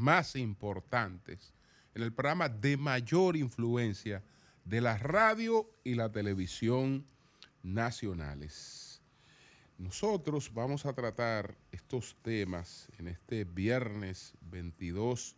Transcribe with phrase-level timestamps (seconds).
[0.00, 1.52] más importantes,
[1.94, 4.22] en el programa de mayor influencia
[4.64, 7.04] de la radio y la televisión
[7.62, 9.02] nacionales.
[9.78, 15.36] Nosotros vamos a tratar estos temas en este viernes 22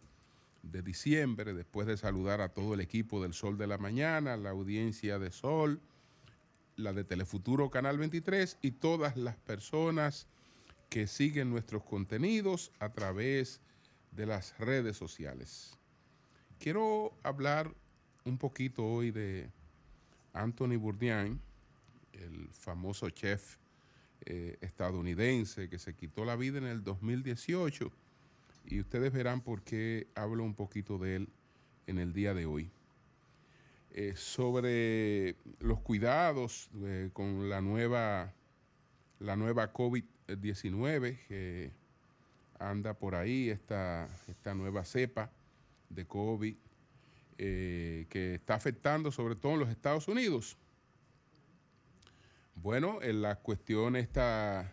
[0.63, 4.51] de diciembre, después de saludar a todo el equipo del Sol de la Mañana, la
[4.51, 5.81] audiencia de Sol,
[6.77, 10.27] la de Telefuturo Canal 23 y todas las personas
[10.89, 13.71] que siguen nuestros contenidos a través de
[14.17, 15.79] las redes sociales.
[16.59, 17.75] Quiero hablar
[18.25, 19.51] un poquito hoy de
[20.33, 21.41] Anthony Bourdain,
[22.12, 23.56] el famoso chef
[24.25, 27.91] eh, estadounidense que se quitó la vida en el 2018
[28.67, 31.29] y ustedes verán por qué hablo un poquito de él
[31.87, 32.70] en el día de hoy.
[33.91, 38.33] Eh, sobre los cuidados eh, con la nueva,
[39.19, 41.73] la nueva COVID-19 que
[42.59, 45.30] anda por ahí, esta, esta nueva cepa
[45.88, 46.56] de COVID
[47.38, 50.56] eh, que está afectando sobre todo en los Estados Unidos.
[52.55, 54.73] Bueno, en la cuestión está,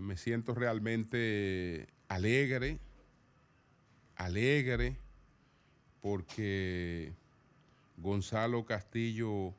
[0.00, 2.78] me siento realmente alegre,
[4.16, 4.96] alegre,
[6.00, 7.12] porque
[7.96, 9.54] Gonzalo Castillo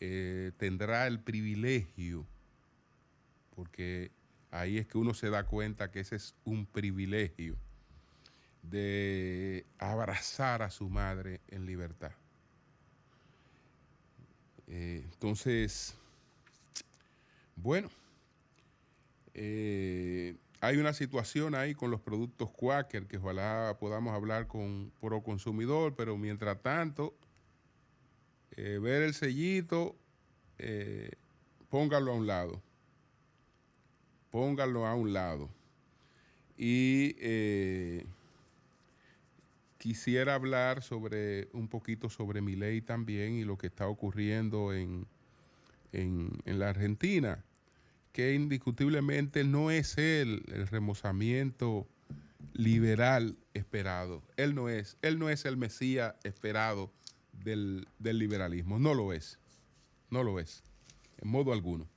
[0.00, 2.26] eh, tendrá el privilegio,
[3.54, 4.10] porque
[4.50, 7.56] ahí es que uno se da cuenta que ese es un privilegio,
[8.70, 12.12] de abrazar a su madre en libertad.
[14.66, 15.94] Eh, entonces,
[17.54, 17.88] bueno,
[19.34, 25.22] eh, hay una situación ahí con los productos Quaker que ojalá podamos hablar con Pro
[25.22, 27.14] Consumidor, pero mientras tanto,
[28.56, 29.94] eh, ver el sellito,
[31.68, 32.62] póngalo a un lado.
[34.36, 35.48] Póngalo a un lado.
[36.58, 38.04] Y eh,
[39.78, 45.06] quisiera hablar sobre un poquito sobre mi ley también y lo que está ocurriendo en,
[45.92, 47.42] en la Argentina
[48.12, 51.86] que indiscutiblemente no es él el remozamiento
[52.52, 54.22] liberal esperado.
[54.36, 56.92] Él no es, él no es el Mesías esperado
[57.32, 58.78] del, liberalismo.
[58.78, 59.38] No lo es.
[60.10, 60.62] No lo es.
[61.22, 61.88] En modo alguno.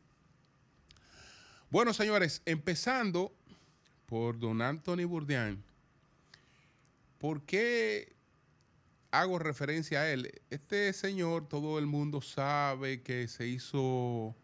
[1.72, 3.32] Bueno, señores, empezando
[4.08, 5.64] por don Anthony Bourdain,
[7.20, 8.12] ¿por qué
[9.12, 10.32] hago referencia a él?
[10.50, 14.36] Este señor, todo el mundo sabe que se hizo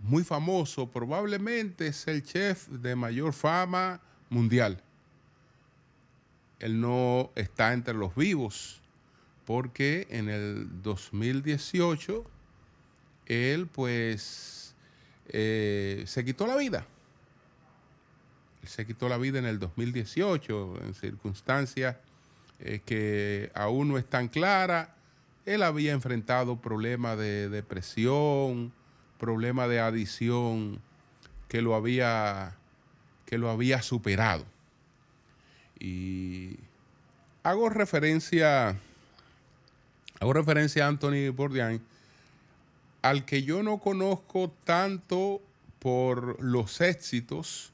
[0.00, 4.82] muy famoso, probablemente es el chef de mayor fama mundial.
[6.58, 8.82] Él no está entre los vivos
[9.46, 12.22] porque en el 2018
[13.26, 14.63] él pues
[15.28, 16.86] eh, se quitó la vida.
[18.62, 21.96] Él se quitó la vida en el 2018 en circunstancias
[22.60, 24.88] eh, que aún no están claras.
[25.44, 28.72] Él había enfrentado problemas de depresión,
[29.18, 30.80] problema de adición
[31.48, 32.56] que lo había,
[33.26, 34.44] que lo había superado.
[35.78, 36.56] Y
[37.42, 38.76] hago referencia,
[40.20, 41.82] hago referencia a Anthony Bourdain,
[43.04, 45.42] al que yo no conozco tanto
[45.78, 47.70] por los éxitos,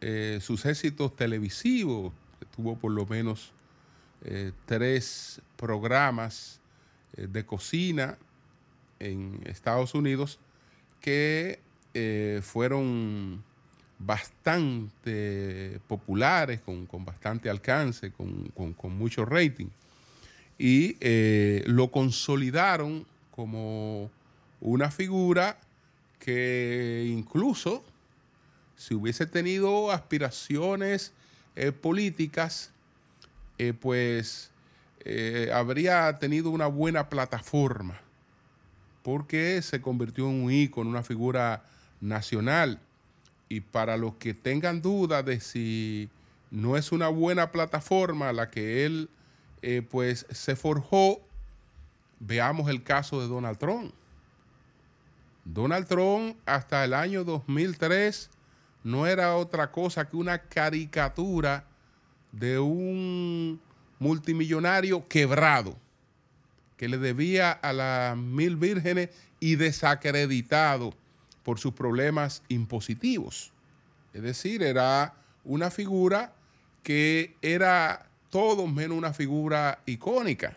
[0.00, 2.12] eh, sus éxitos televisivos,
[2.54, 3.50] tuvo por lo menos
[4.24, 6.60] eh, tres programas
[7.16, 8.16] eh, de cocina
[9.00, 10.38] en Estados Unidos,
[11.00, 11.58] que
[12.42, 13.42] fueron
[13.98, 19.68] bastante populares, con, bastante alcance, con, mucho rating,
[20.58, 20.96] y
[21.66, 24.10] lo consolidaron como
[24.64, 25.56] una figura
[26.18, 27.84] que incluso
[28.76, 31.12] si hubiese tenido aspiraciones
[31.54, 32.72] eh, políticas,
[33.80, 34.50] pues
[35.52, 38.00] habría tenido una buena plataforma
[39.04, 41.62] porque se convirtió en un ícono, una figura
[42.00, 42.80] nacional.
[43.50, 46.08] Y para los que tengan duda de si
[46.50, 49.10] no es una buena plataforma la que él
[49.60, 51.20] eh, pues se forjó,
[52.18, 53.92] veamos el caso de Donald Trump.
[55.44, 58.30] Donald Trump hasta el año 2003
[58.82, 61.64] no era otra cosa que una caricatura
[62.32, 63.60] de un
[63.98, 65.76] multimillonario quebrado
[66.76, 69.10] que le debía a las mil vírgenes
[69.40, 70.92] y desacreditado
[71.42, 73.52] por sus problemas impositivos.
[74.12, 75.14] Es decir, era
[75.44, 76.32] una figura
[76.82, 80.56] que era todo menos una figura icónica.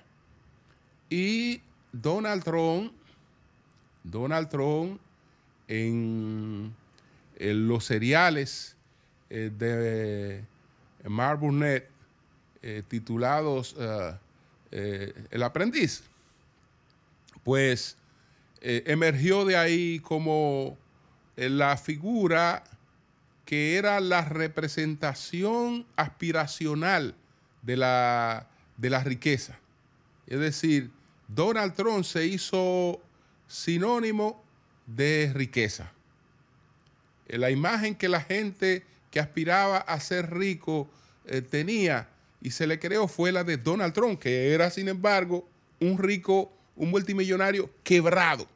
[1.10, 1.62] Y
[1.92, 2.94] Donald Trump,
[4.10, 5.00] Donald Trump
[5.68, 6.74] en,
[7.40, 8.76] los seriales
[9.30, 10.44] eh, de
[11.08, 11.90] Mark Burnett,
[12.62, 13.76] eh, titulados
[14.72, 16.04] El aprendiz,
[17.44, 17.96] pues
[18.62, 20.78] emergió de ahí como
[21.36, 22.64] la figura
[23.48, 27.16] que era la representación aspiracional
[27.62, 28.46] de la,
[28.76, 29.58] de la riqueza.
[30.28, 30.92] Es decir,
[31.30, 33.02] Donald Trump se hizo
[33.48, 34.44] sinónimo
[34.86, 35.92] de riqueza.
[37.28, 40.90] La imagen que la gente que aspiraba a ser rico
[41.26, 42.10] eh, tenía
[42.42, 45.48] y se le creó fue la de Donald Trump, que era, sin embargo,
[45.80, 48.48] un rico, un multimillonario quebrado.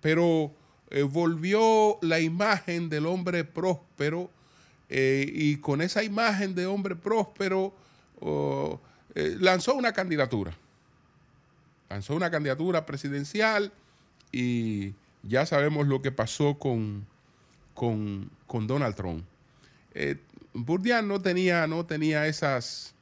[0.00, 0.52] Pero
[0.90, 4.30] eh, volvió la imagen del hombre próspero
[4.88, 7.74] eh, y con esa imagen de hombre próspero
[8.20, 8.80] oh,
[9.14, 10.56] lanzó una candidatura.
[11.88, 13.72] Lanzó una candidatura presidencial
[14.32, 17.06] y ya sabemos lo que pasó con,
[17.74, 18.30] con,
[18.66, 19.24] Donald Trump.
[19.94, 20.16] Eh,
[20.52, 22.94] Burdian no tenía, no tenía esas,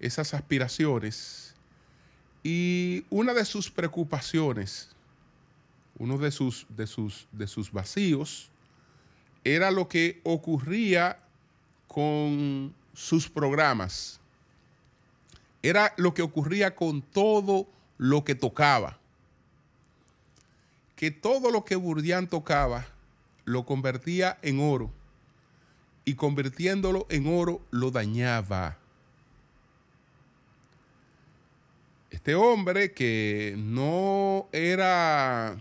[0.00, 1.46] esas aspiraciones
[2.48, 4.90] y una de sus preocupaciones,
[5.98, 8.50] uno de sus, de sus, de sus vacíos,
[9.42, 11.18] era lo que ocurría
[11.88, 14.20] con sus programas.
[15.60, 17.66] Era lo que ocurría con todo
[17.98, 18.98] lo que tocaba.
[20.96, 22.86] Que todo lo que Burdián tocaba
[23.44, 24.90] lo convertía en oro.
[26.04, 28.78] Y convirtiéndolo en oro lo dañaba.
[32.10, 35.56] Este hombre que no era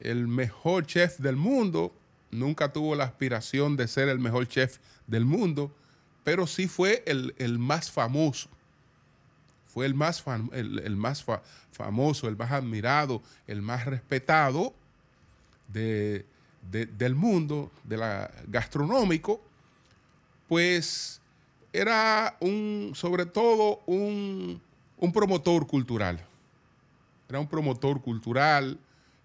[0.00, 1.92] el mejor chef del mundo,
[2.30, 5.74] nunca tuvo la aspiración de ser el mejor chef del mundo,
[6.22, 8.48] pero sí fue el, más famoso
[9.74, 10.22] fue el más,
[10.52, 11.24] el, más
[11.72, 14.72] famoso, el más admirado, el más respetado
[15.66, 19.42] del mundo, de gastronómico,
[20.46, 21.20] pues
[21.72, 24.62] era un, sobre todo un,
[25.12, 26.24] promotor cultural.
[27.28, 28.78] Era un promotor cultural,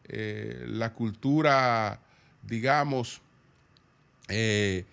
[0.06, 2.00] eh, la cultura,
[2.42, 3.22] digamos,
[4.30, 4.84] eh,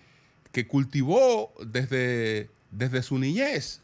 [0.51, 3.81] que cultivó desde, desde su niñez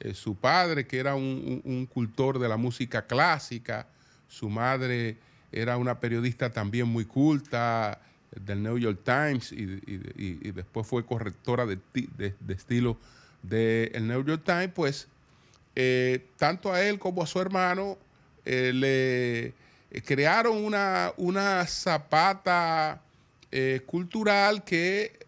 [0.00, 3.86] eh, su padre, que era un, cultor de la música clásica,
[4.28, 5.16] su madre
[5.52, 7.98] era una periodista también muy culta
[8.44, 11.78] del New York Times y, después fue correctora de,
[12.48, 12.98] estilo
[13.42, 15.08] del New York Times, pues
[15.74, 17.96] eh, tanto a él como a su hermano
[18.44, 23.00] eh, le crearon una, una zapata
[23.86, 25.18] cultural que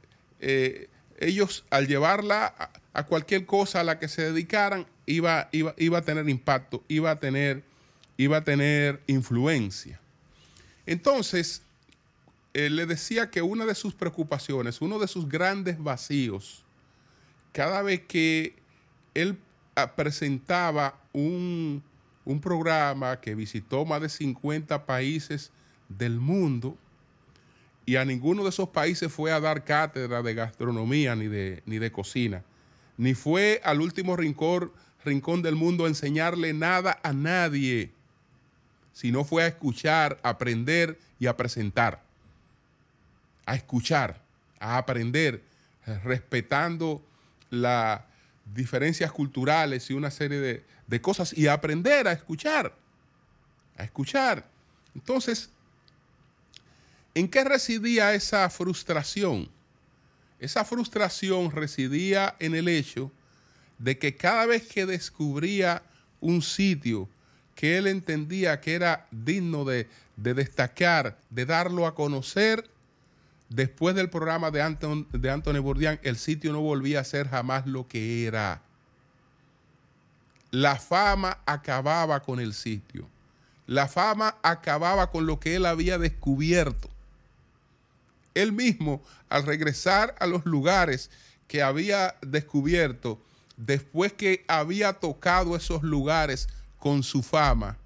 [1.19, 6.03] ellos al llevarla a cualquier cosa a la que se dedicaran, iba, iba, iba a
[6.03, 7.63] tener impacto, iba a tener,
[8.17, 10.01] iba a tener influencia.
[10.87, 11.63] Entonces,
[12.55, 16.65] él le decía que una de sus preocupaciones, uno de sus grandes vacíos,
[17.53, 18.55] cada vez que
[19.15, 19.39] él
[19.77, 21.83] ah, presentaba un,
[22.25, 25.51] un programa que visitó más de 50 países
[25.89, 26.77] del mundo,
[27.89, 31.79] y a ninguno de esos países fue a dar cátedra de gastronomía ni de, ni
[31.79, 32.43] de cocina
[32.99, 34.73] ni fue al último rincón,
[35.05, 37.93] rincón del mundo a enseñarle nada a nadie,
[38.93, 42.03] sino fue a escuchar, aprender y a presentar.
[43.47, 44.21] A escuchar,
[44.59, 45.43] a aprender,
[46.05, 47.01] respetando
[47.51, 48.03] las
[48.53, 52.75] diferencias culturales y una serie de, de cosas y a aprender a escuchar,
[53.77, 54.45] a escuchar.
[54.95, 55.51] Entonces,
[57.19, 59.49] ¿en qué residía esa frustración?
[60.39, 63.11] Esa frustración residía en el hecho
[63.79, 65.83] de que cada vez que descubría
[66.21, 67.09] un sitio
[67.57, 72.71] que él entendía que era digno de, destacar, de darlo a conocer,
[73.49, 77.67] después del programa de, Anton, de Anthony Bourdain, el sitio no volvía a ser jamás
[77.67, 78.63] lo que era.
[80.53, 83.09] La fama acababa con el sitio.
[83.67, 86.89] La fama acababa con lo que él había descubierto
[88.35, 91.11] él mismo, al regresar a los lugares
[91.47, 93.21] que había descubierto,
[93.57, 97.77] después que había tocado esos lugares con su fama,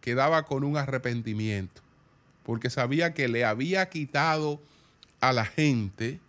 [0.00, 1.82] quedaba con un arrepentimiento,
[2.44, 4.60] porque sabía que le había quitado
[5.20, 6.20] a la gente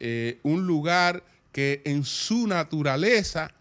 [0.00, 3.52] eh, un lugar que en su naturaleza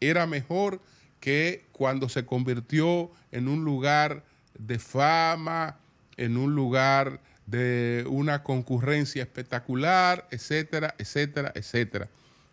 [0.00, 0.80] era mejor
[1.20, 4.24] que cuando se convirtió en un lugar
[4.58, 5.76] de fama,
[6.16, 7.20] en un lugar
[7.52, 12.08] de una concurrencia espectacular, etcétera, etcétera, etcétera.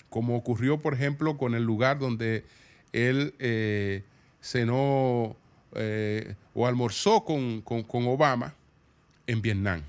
[0.10, 2.44] Como ocurrió, por ejemplo, con el lugar donde
[2.92, 4.04] él eh,
[4.42, 5.38] cenó
[5.74, 7.64] eh, o almorzó con,
[8.06, 8.54] Obama
[9.26, 9.84] en Vietnam.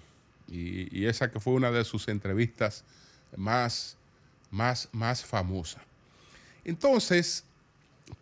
[0.49, 2.85] Y, esa que fue una de sus entrevistas
[3.37, 3.97] más,
[4.51, 5.83] más, más famosas.
[6.65, 7.45] Entonces,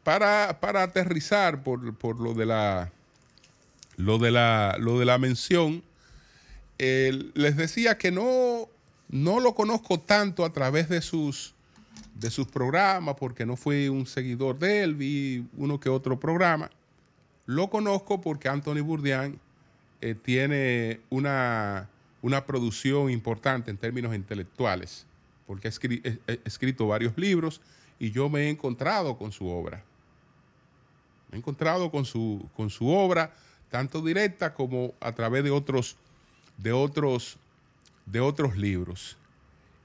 [0.03, 2.91] para, aterrizar por, lo de la
[3.97, 5.83] lo de la, lo de la mención,
[6.79, 8.69] les decía que no,
[9.09, 11.55] no lo conozco tanto a través de sus,
[12.15, 16.71] de sus programas, porque no fui un seguidor de él, vi uno que otro programa.
[17.47, 19.39] Lo conozco porque Anthony Bourdain
[20.01, 21.89] eh, tiene una,
[22.23, 25.07] una, producción importante en términos intelectuales,
[25.47, 25.71] porque ha
[26.45, 27.61] escrito varios libros
[27.99, 29.83] y yo me he encontrado con su obra.
[31.31, 33.33] Me he encontrado con su, con su obra,
[33.71, 35.97] tanto directa como a través de otros,
[36.59, 37.39] de otros,
[38.07, 39.17] de otros libros.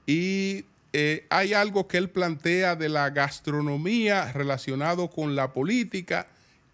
[0.06, 6.26] Y eh, hay algo que él plantea de la gastronomía relacionado con la política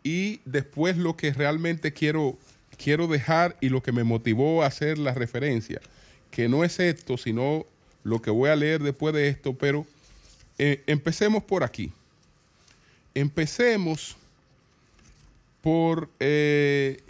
[0.02, 2.36] y después lo que realmente quiero,
[2.76, 5.80] quiero dejar y lo que me motivó a hacer la referencia,
[6.30, 7.64] que no es esto, sino
[8.02, 9.86] lo que voy a leer después de esto, pero
[10.58, 11.92] eh, empecemos por aquí.
[13.14, 14.16] Empecemos
[15.60, 17.02] por eh,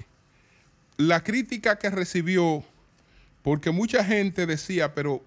[0.97, 2.65] la crítica que recibió,
[3.43, 5.23] porque mucha gente decía, pero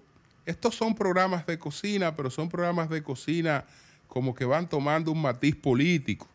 [0.46, 3.64] estos son programas de cocina, pero son programas de cocina
[4.08, 6.28] como que van tomando un matiz político.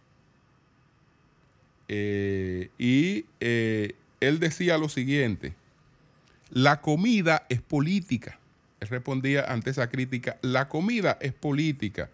[1.87, 5.53] Eh, y eh, él decía lo siguiente,
[6.51, 8.37] la comida es política.
[8.79, 12.09] Él respondía ante esa crítica, la comida es política.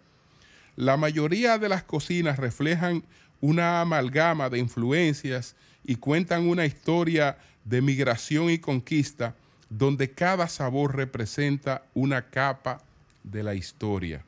[0.76, 3.04] La mayoría de las cocinas reflejan
[3.40, 9.34] una amalgama de influencias y cuentan una historia de migración y conquista
[9.68, 12.82] donde cada sabor representa una capa
[13.24, 14.24] de la historia.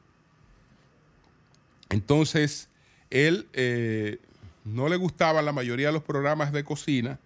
[1.90, 2.68] Entonces,
[3.10, 4.18] él eh,
[4.64, 7.18] no le gustaban la mayoría de los programas de cocina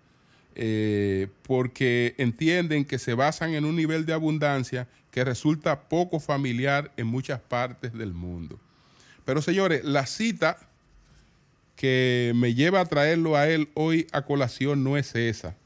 [0.54, 6.92] eh, porque entienden que se basan en un nivel de abundancia que resulta poco familiar
[6.96, 8.58] en muchas partes del mundo.
[9.24, 10.58] Pero señores, la cita
[11.76, 15.56] que me lleva a traerlo a él hoy a colación no es esa,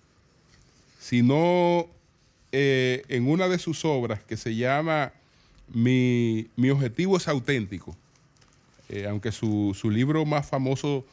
[0.98, 1.88] sino
[2.58, 5.12] eh, en una de sus obras que se llama
[5.68, 7.94] Mi, objetivo es auténtico,
[8.88, 11.04] eh, aunque su, libro más famoso,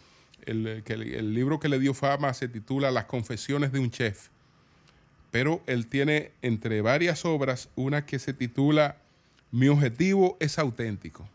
[0.46, 4.30] el, el, libro que le dio fama se titula Las confesiones de un chef,
[5.32, 8.96] pero él tiene entre varias obras una que se titula
[9.52, 11.28] Mi objetivo es auténtico.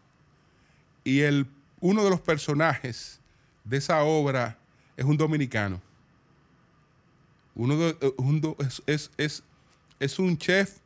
[1.04, 1.48] Y el,
[1.80, 3.20] uno de los personajes
[3.62, 4.56] de esa obra
[4.96, 5.82] es un dominicano.
[7.54, 7.96] Uno eh,
[8.86, 9.42] es,
[10.18, 10.78] un chef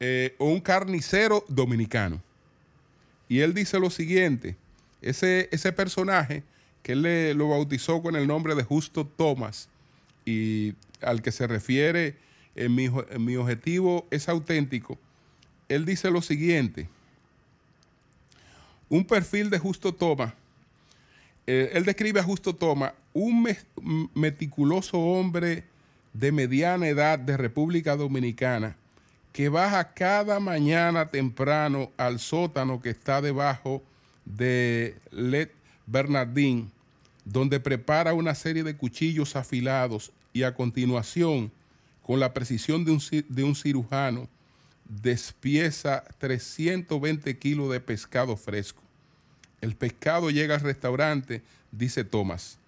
[0.00, 2.22] eh, o un carnicero dominicano.
[3.28, 4.56] Y él dice lo siguiente,
[5.02, 6.42] ese, ese personaje
[6.82, 9.68] que él le, lo bautizó con el nombre de Justo Thomas
[10.24, 12.16] y al que se refiere
[12.56, 14.98] en mi, en mi objetivo es auténtico,
[15.68, 16.88] él dice lo siguiente,
[18.88, 20.32] un perfil de Justo Thomas
[21.50, 23.48] eh, él describe a Justo Toma, un
[24.12, 25.64] meticuloso hombre
[26.18, 28.76] de mediana edad de República Dominicana
[29.32, 33.84] que baja cada mañana temprano al sótano que está debajo
[34.24, 35.50] de Let
[35.86, 36.72] Bernardín,
[37.24, 41.52] donde prepara una serie de cuchillos afilados y a continuación,
[42.02, 44.28] con la precisión de un, de un cirujano,
[44.88, 48.82] despieza 320 kilos de pescado fresco.
[49.60, 52.58] El pescado llega al restaurante, dice Tomás,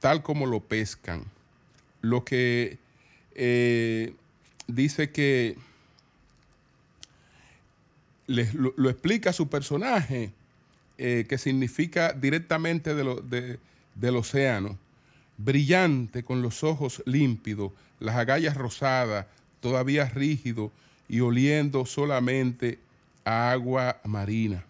[0.00, 1.24] tal como lo pescan.
[2.02, 2.78] Lo que
[3.40, 4.14] eh,
[4.66, 5.56] dice que
[8.26, 10.32] lo, explica su personaje,
[10.98, 14.76] eh, que significa directamente del océano,
[15.36, 19.26] brillante, con los ojos límpidos, las agallas rosadas,
[19.60, 20.72] todavía rígido
[21.08, 22.80] y oliendo solamente
[23.24, 24.64] a agua marina.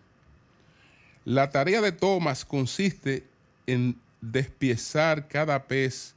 [1.25, 3.25] La tarea de Thomas consiste
[3.67, 6.15] en despiezar cada pez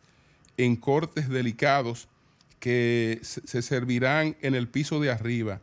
[0.57, 2.09] en cortes delicados
[2.61, 5.59] que se servirán en el piso de arriba.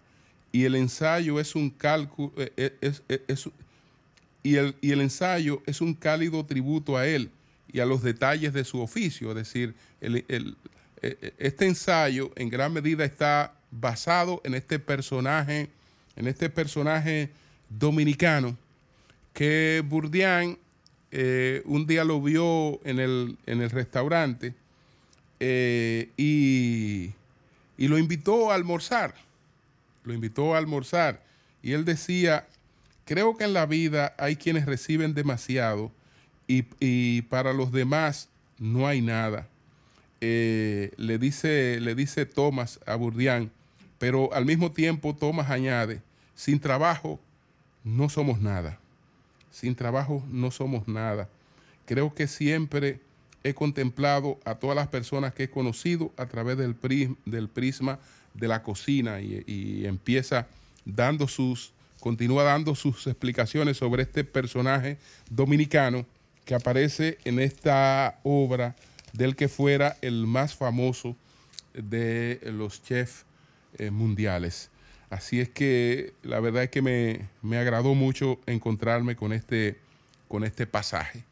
[0.53, 3.37] Y el ensayo es un cálculo eh, eh,
[4.43, 7.31] y, el, y el ensayo es un cálido tributo a él
[7.73, 13.05] y a los detalles de su oficio, es decir, eh, este ensayo en gran medida
[13.05, 15.69] está basado en este personaje,
[16.17, 17.31] en este personaje
[17.69, 18.57] dominicano
[19.33, 20.59] que Burdián
[21.11, 24.55] eh, un día lo vio en el, en el restaurante
[25.41, 27.13] eh, y,
[27.79, 29.15] lo invitó a almorzar.
[30.05, 31.23] Lo invitó a almorzar.
[31.63, 32.47] Y él decía,
[33.05, 35.91] creo que en la vida hay quienes reciben demasiado
[36.47, 38.29] y, para los demás
[38.59, 39.47] no hay nada.
[40.21, 43.51] Eh, le, dice, le dice Thomas a Burdián,
[43.99, 46.03] pero al mismo tiempo Thomas añade,
[46.35, 47.21] sin trabajo
[47.85, 48.79] no somos nada
[49.59, 51.29] sin trabajo no somos nada.
[51.85, 53.01] Creo que siempre
[53.49, 57.99] he contemplado a todas las personas que he conocido a través del, prisma
[58.35, 60.47] de la cocina y, empieza
[60.85, 64.99] dando sus, continúa dando sus explicaciones sobre este personaje
[65.31, 66.07] dominicano
[66.45, 68.75] que aparece en esta obra
[69.13, 71.17] del que fuera el más famoso
[71.75, 73.25] de los chefs
[73.79, 74.71] eh, mundiales.
[75.11, 79.79] Así es que la verdad es que me, agradó mucho encontrarme con este,
[80.29, 81.25] con este pasaje.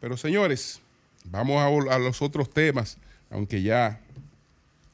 [0.00, 0.80] Pero señores,
[1.24, 2.96] vamos a, los otros temas,
[3.30, 4.00] aunque ya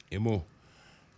[0.09, 0.43] hemos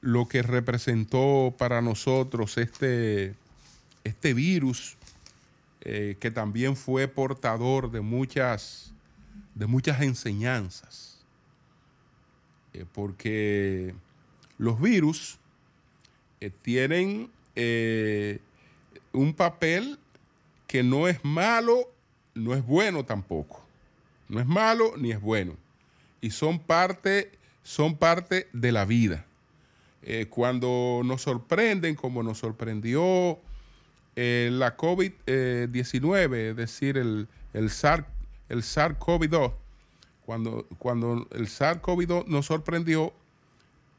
[0.02, 3.36] lo que representó para nosotros este,
[4.04, 4.95] este virus,
[5.82, 8.93] eh, que también fue portador de muchas,
[9.56, 11.19] de muchas enseñanzas,
[12.74, 13.93] eh, porque
[14.58, 15.38] los virus
[16.39, 17.30] eh, tienen
[19.12, 20.00] un papel
[20.65, 21.91] que no es malo,
[22.39, 23.65] no es bueno tampoco.
[24.28, 25.56] No es malo ni es bueno.
[26.21, 27.32] Y son parte,
[27.63, 29.25] son parte de la vida.
[30.02, 33.39] Eh, cuando nos sorprenden, como nos sorprendió
[34.15, 39.54] la COVID-19, es decir, el, el SARS-CoV-2,
[40.25, 43.13] cuando, cuando el SARS-CoV-2 nos sorprendió,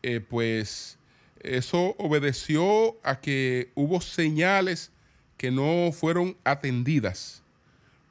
[0.02, 0.98] eh, pues
[1.40, 4.92] eso obedeció a que hubo señales
[5.36, 7.39] que no fueron atendidas,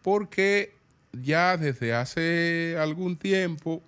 [0.09, 0.73] porque
[1.13, 3.83] ya desde hace algún tiempo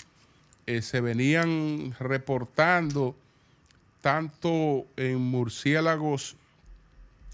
[0.67, 3.15] eh, se venían reportando
[4.01, 6.35] tanto en murciélagos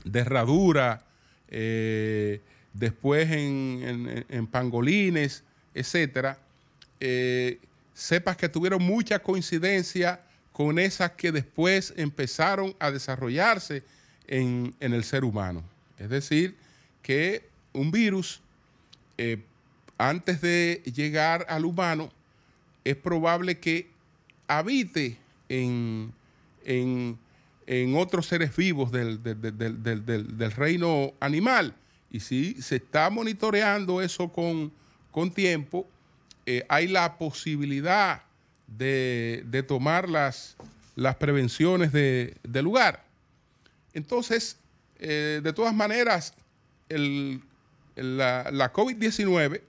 [0.06, 1.04] de herradura,
[1.50, 2.40] eh,
[2.72, 6.40] después en, pangolines, etcétera,
[7.94, 10.22] sepas que tuvieron mucha coincidencia
[10.54, 13.84] con esas que después empezaron a desarrollarse
[14.28, 15.62] en, el ser humano.
[16.00, 16.56] Es decir,
[17.02, 18.42] que un virus,
[19.18, 19.44] eh,
[19.98, 22.12] antes de llegar al humano,
[22.84, 23.90] es probable que
[24.48, 25.18] habite
[25.50, 26.14] en,
[27.96, 29.20] otros seres vivos del,
[30.56, 31.74] reino animal.
[32.10, 34.72] Y si se está monitoreando eso con,
[35.34, 35.88] tiempo,
[36.46, 38.22] eh, hay la posibilidad
[38.68, 40.56] de, tomar las,
[40.96, 43.04] las prevenciones de, lugar.
[43.94, 44.58] Entonces,
[45.00, 46.34] eh, de todas maneras,
[47.98, 49.62] la, la COVID-19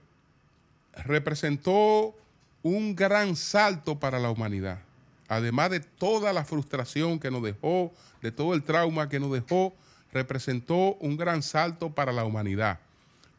[1.05, 2.15] representó
[2.63, 4.79] un gran salto para la humanidad.
[5.27, 9.73] Además de toda la frustración que nos dejó, de todo el trauma que nos dejó,
[10.11, 12.79] representó un gran salto para la humanidad,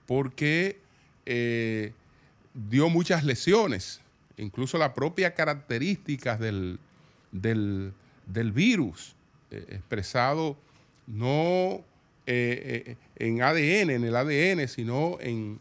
[0.06, 0.78] porque
[1.26, 1.92] eh,
[2.54, 4.00] dio muchas lesiones
[4.40, 6.78] incluso las propias características del,
[7.32, 9.14] virus
[9.50, 10.56] eh, expresado
[11.06, 11.82] no
[12.26, 15.60] eh, eh, en ADN, en el ADN, sino en,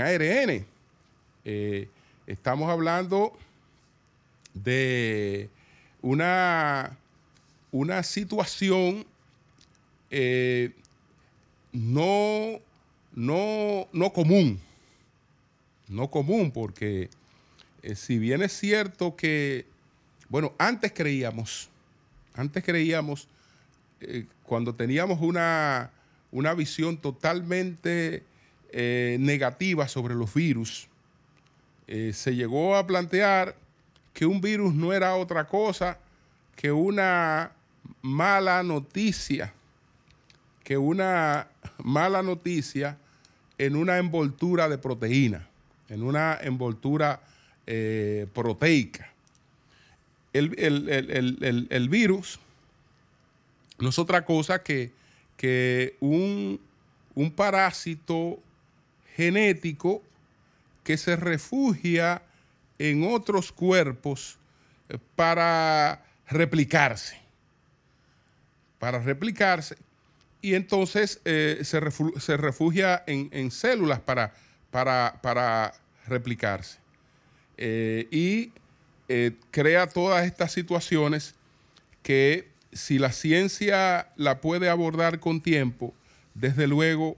[0.00, 0.66] ARN.
[2.26, 3.36] estamos hablando
[4.54, 5.48] de
[6.02, 6.96] una,
[7.72, 9.04] una situación
[11.72, 12.60] no,
[13.14, 14.60] no, no común,
[15.88, 17.10] no común porque
[17.82, 19.66] eh, si bien es cierto que,
[20.28, 21.68] bueno, antes creíamos,
[22.34, 23.28] antes creíamos,
[24.00, 25.90] eh, cuando teníamos una,
[26.56, 28.22] visión totalmente
[28.70, 30.88] eh, negativas sobre los virus.
[31.86, 33.56] Eh, se llegó a plantear
[34.12, 35.98] que un virus no era otra cosa
[36.56, 37.52] que una
[38.02, 39.54] mala noticia,
[40.64, 42.98] que una mala noticia
[43.58, 45.48] en una envoltura de proteína,
[45.88, 47.20] en una envoltura
[47.66, 49.12] eh, proteica.
[50.32, 52.38] El, virus
[53.78, 54.92] no es otra cosa que,
[55.36, 56.60] que un,
[57.14, 58.38] un parásito
[59.16, 60.02] genético
[60.84, 62.22] que se refugia
[62.78, 64.38] en otros cuerpos
[64.88, 67.18] eh, para replicarse.
[68.78, 69.76] Para replicarse.
[70.40, 71.80] Y entonces eh, se,
[72.36, 74.32] refugia en, células para,
[74.70, 75.74] para, para
[76.06, 76.78] replicarse.
[77.56, 78.52] Eh, y
[79.50, 81.34] crea todas estas situaciones
[82.02, 82.46] que
[82.78, 85.94] si la ciencia la puede abordar con tiempo,
[86.34, 87.16] desde luego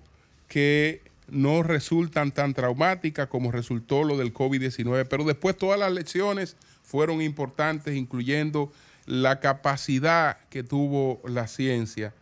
[0.49, 6.57] que no resultan tan traumáticas como resultó lo del COVID-19, pero después todas las lecciones
[6.83, 8.73] fueron importantes, incluyendo
[9.07, 12.15] la capacidad que tuvo la ciencia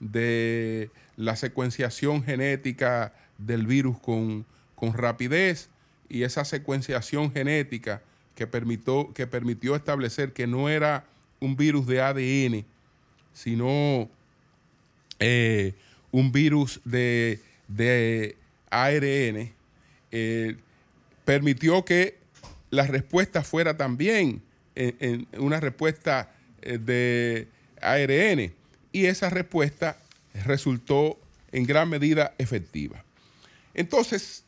[0.00, 4.46] de la secuenciación genética del virus con,
[4.94, 5.68] rapidez
[6.08, 8.02] y esa secuenciación genética
[8.34, 8.48] que
[9.14, 11.04] que permitió establecer que no era
[11.40, 12.66] un virus de ADN,
[13.36, 14.08] sino
[15.18, 15.74] eh,
[16.10, 18.34] un virus de, de
[18.70, 19.52] ARN,
[20.10, 20.56] eh,
[21.26, 22.16] permitió que
[22.70, 24.40] la respuesta fuera también
[24.74, 27.48] en, una respuesta eh, de
[27.82, 28.54] ARN
[28.90, 29.98] y esa respuesta
[30.46, 31.18] resultó
[31.52, 33.04] en gran medida efectiva.
[33.74, 34.44] Entonces,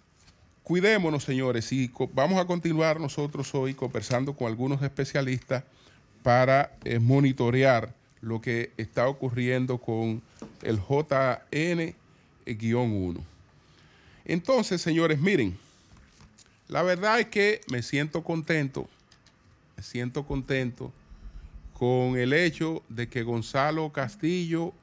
[0.62, 5.64] cuidémonos, señores, y vamos a continuar nosotros hoy conversando con algunos especialistas
[6.22, 10.22] para monitorear lo que está ocurriendo con
[10.62, 11.94] el JN-1.
[14.24, 15.56] Entonces, señores, miren,
[16.68, 18.88] la verdad es que me siento contento,
[19.76, 20.92] me siento contento
[21.72, 24.74] con el hecho de que Gonzalo Castillo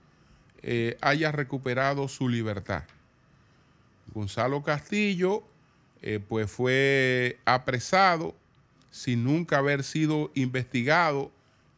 [0.63, 2.84] eh, haya recuperado su libertad.
[4.13, 5.43] Gonzalo Castillo,
[6.02, 8.34] eh, pues fue apresado
[8.89, 11.32] sin nunca haber sido investigado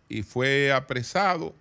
[0.10, 1.54] y fue apresado.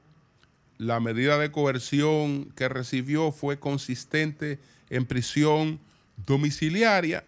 [0.79, 4.59] La medida de coerción que recibió fue consistente
[4.91, 5.81] en prisión
[6.27, 7.25] domiciliaria,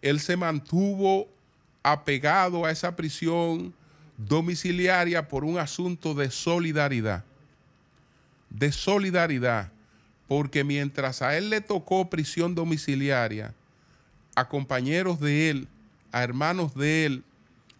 [0.00, 1.28] él se mantuvo
[1.82, 3.74] apegado a esa prisión
[4.16, 7.24] domiciliaria por un asunto de solidaridad.
[8.50, 9.70] De solidaridad,
[10.26, 13.54] porque mientras a él le tocó prisión domiciliaria,
[14.34, 15.68] a compañeros de él,
[16.12, 17.24] a hermanos de él,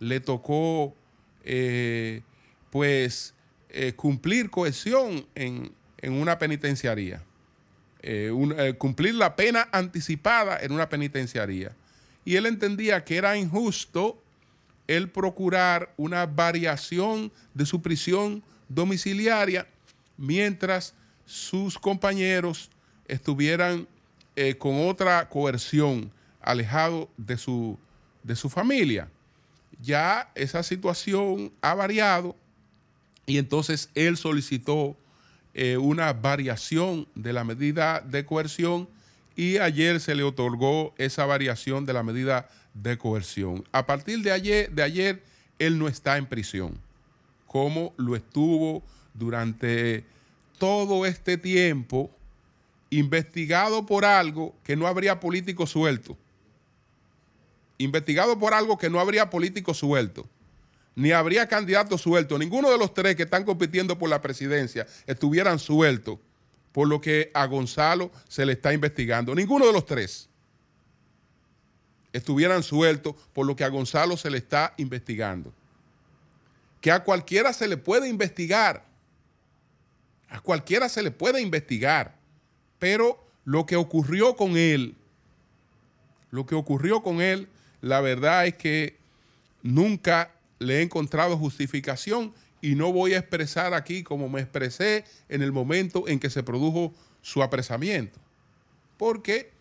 [0.01, 0.95] le tocó
[1.45, 2.23] eh,
[2.71, 3.35] pues
[3.71, 7.23] eh, cumplir cohesión en, en una penitenciaría.
[8.03, 11.73] Eh, eh, cumplir la pena anticipada en una penitenciaría.
[12.25, 14.23] Y él entendía que era injusto
[14.87, 19.67] el procurar una variación de su prisión domiciliaria
[20.17, 20.95] mientras
[21.27, 22.71] sus compañeros
[23.07, 23.87] estuvieran
[24.59, 27.77] con otra coerción, alejado de su,
[28.23, 29.11] de su familia.
[29.83, 32.37] Ya esa situación ha variado
[33.29, 34.97] y entonces él solicitó
[35.53, 38.89] eh, una variación de la medida de coerción
[39.37, 43.65] y ayer se le otorgó esa variación de la medida de coerción.
[43.71, 45.23] A partir de ayer, de ayer
[45.59, 46.81] él no está en prisión,
[47.47, 50.05] como lo estuvo durante
[50.57, 52.11] todo este tiempo
[52.89, 56.17] investigado por algo que no habría político suelto.
[57.77, 60.27] Investigado por algo que no habría político suelto
[60.99, 62.37] ni habría candidato suelto.
[62.37, 66.19] Ninguno de los tres que están compitiendo por la presidencia estuvieran sueltos
[66.73, 69.33] por lo que a Gonzalo se le está investigando.
[69.33, 70.29] Ninguno de los tres
[72.13, 75.53] estuvieran sueltos por lo que a Gonzalo se le está investigando.
[76.81, 78.85] Que a cualquiera se le puede investigar.
[80.29, 82.17] A cualquiera se le puede investigar.
[82.81, 84.97] Pero lo que ocurrió con él,
[86.33, 87.47] lo que ocurrió con él,
[87.83, 88.97] la verdad es que
[89.63, 95.43] nunca le he encontrado justificación y no voy a expresar aquí como me expresé en
[95.43, 96.93] el momento en que se produjo
[97.23, 98.19] su apresamiento.
[98.97, 99.53] Porque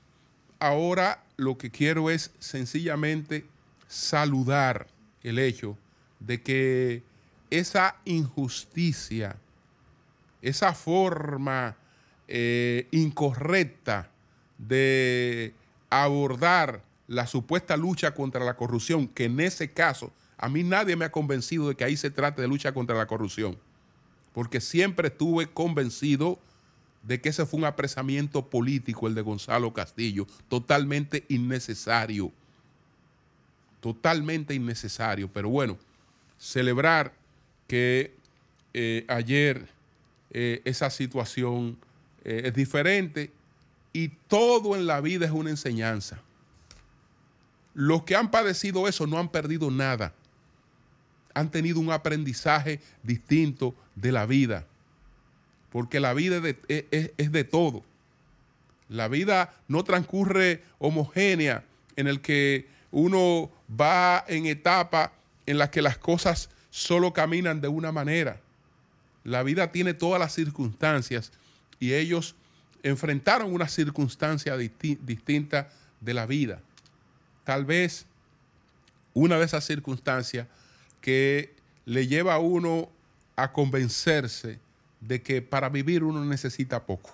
[0.60, 3.46] ahora lo que quiero es sencillamente
[3.88, 4.88] saludar
[5.24, 5.78] el hecho
[6.20, 7.04] de que
[7.50, 9.38] esa injusticia,
[10.42, 11.78] esa forma
[12.28, 14.10] eh, incorrecta
[14.58, 15.54] de
[15.90, 21.06] abordar la supuesta lucha contra la corrupción, que en ese caso a mí nadie me
[21.06, 23.58] ha convencido de que ahí se trate de lucha contra la corrupción,
[24.34, 26.40] porque siempre estuve convencido
[27.04, 32.32] de que ese fue un apresamiento político el de Gonzalo Castillo, totalmente innecesario,
[33.80, 35.30] totalmente innecesario.
[35.32, 35.78] Pero bueno,
[36.38, 37.14] celebrar
[37.68, 38.14] que
[38.74, 39.68] eh, ayer
[40.32, 41.78] eh, esa situación
[42.24, 43.32] eh, es diferente
[43.94, 46.22] y todo en la vida es una enseñanza.
[47.74, 50.14] Los que han padecido eso no han perdido nada.
[51.38, 54.66] Han tenido un aprendizaje distinto de la vida.
[55.72, 57.84] Porque la vida es de, todo.
[58.90, 61.64] La vida no transcurre homogénea
[61.96, 65.14] en el que uno va en etapa
[65.46, 68.40] en las que las cosas solo caminan de una manera.
[69.24, 71.32] La vida tiene todas las circunstancias
[71.80, 72.36] y ellos
[72.84, 75.70] enfrentaron una circunstancia distinta
[76.00, 76.62] de la vida
[77.48, 78.06] tal vez
[79.14, 80.48] una de esas circunstancias
[81.02, 81.56] que
[81.86, 82.90] le lleva a uno
[83.36, 84.60] a convencerse
[85.00, 87.12] de que para vivir uno necesita poco.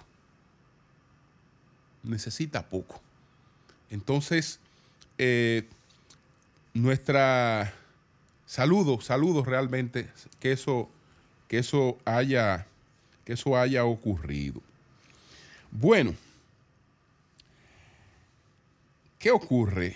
[2.04, 3.02] Necesita poco.
[3.90, 4.60] Entonces,
[5.18, 5.68] eh,
[6.74, 7.74] nuestra
[8.54, 10.90] saludo, saludos realmente que eso,
[11.48, 12.68] que eso haya,
[13.26, 14.62] que eso haya ocurrido.
[15.72, 16.14] Bueno,
[19.18, 19.96] ¿qué ocurre?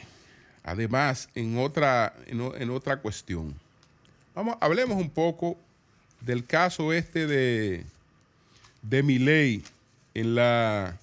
[0.64, 3.54] Además, en otra, en, otra cuestión,
[4.38, 5.58] vamos, hablemos un poco
[6.22, 7.84] del caso este de,
[8.84, 9.64] de Miley
[10.14, 11.00] en la,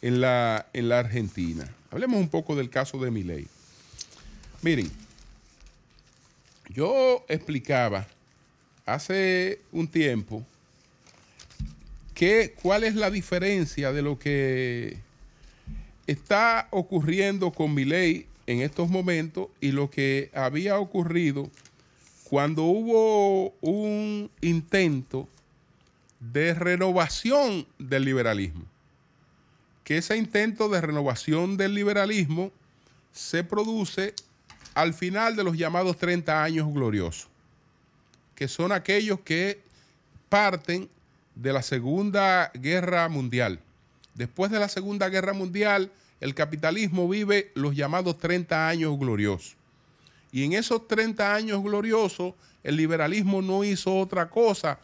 [0.00, 1.68] en, la, en la Argentina.
[1.90, 3.48] Hablemos un poco del caso de Miley.
[4.62, 4.88] Miren,
[6.68, 8.06] yo explicaba
[8.86, 10.44] hace un tiempo
[12.14, 14.98] que, cuál es la diferencia de lo que
[16.06, 21.50] está ocurriendo con Miley en estos momentos y lo que había ocurrido
[22.32, 25.28] cuando hubo un intento
[26.18, 28.64] de renovación del liberalismo.
[29.84, 32.50] Que ese intento de renovación del liberalismo
[33.12, 34.14] se produce
[34.72, 37.28] al final de los llamados 30 años gloriosos,
[38.34, 39.60] que son aquellos que
[40.30, 40.88] parten
[41.34, 43.60] de la Segunda Guerra Mundial.
[44.14, 49.58] Después de la Segunda Guerra Mundial, el capitalismo vive los llamados 30 años gloriosos.
[50.32, 54.80] Y en esos 30 años gloriosos, el liberalismo no hizo otra cosa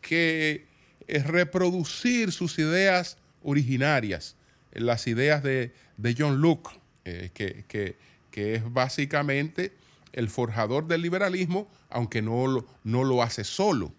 [0.00, 0.66] que
[1.06, 4.36] eh, reproducir sus ideas originarias,
[4.72, 5.72] las ideas de,
[6.18, 6.70] John Locke,
[7.04, 7.96] eh, que,
[8.32, 9.72] es básicamente
[10.12, 13.92] el forjador del liberalismo, aunque no lo, no lo hace solo.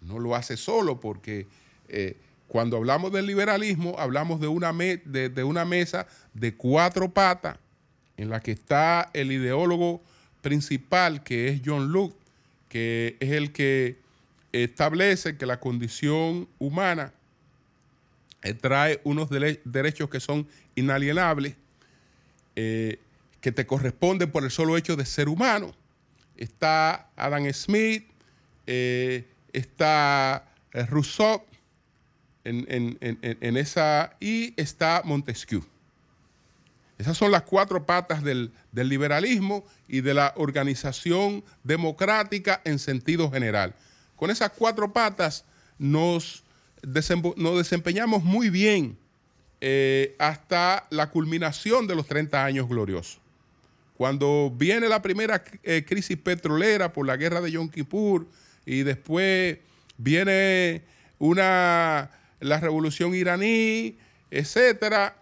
[0.00, 1.46] No lo hace solo porque
[1.88, 2.16] eh,
[2.48, 7.58] cuando hablamos del liberalismo, hablamos de una, de, una mesa de cuatro patas
[8.16, 10.02] en la que está el ideólogo
[10.42, 12.16] principal, que es John Locke,
[12.68, 13.98] que es el que
[14.52, 17.12] establece que la condición humana
[18.42, 21.56] eh, trae unos derechos que son inalienables,
[22.56, 22.98] eh,
[23.40, 25.74] que te corresponden por el solo hecho de ser humano.
[26.36, 28.06] Está Adam Smith,
[28.66, 31.42] eh, está Rousseau,
[32.44, 35.64] en, esa, y está Montesquieu.
[36.98, 43.74] Esas son las cuatro patas del, liberalismo y de la organización democrática en sentido general.
[44.16, 45.44] Con esas cuatro patas
[45.78, 46.44] nos,
[47.36, 48.96] nos desempeñamos muy bien
[49.60, 53.20] eh, hasta la culminación de los 30 años gloriosos.
[53.96, 58.26] Cuando viene la primera eh, crisis petrolera por la guerra de Yom Kippur
[58.66, 59.58] y después
[59.96, 60.82] viene
[61.18, 63.96] una la revolución iraní,
[64.30, 65.16] etcétera.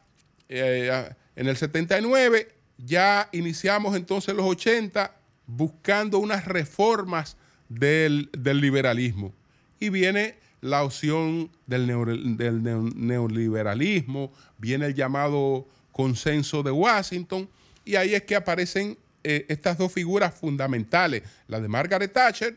[0.48, 5.14] Eh, en el 79 ya iniciamos entonces los 80
[5.46, 7.36] buscando unas reformas
[7.68, 9.32] del, liberalismo.
[9.78, 17.48] Y viene la opción del, neoliberalismo, viene el llamado consenso de Washington,
[17.84, 22.56] y ahí es que aparecen eh, estas dos figuras fundamentales, la de Margaret Thatcher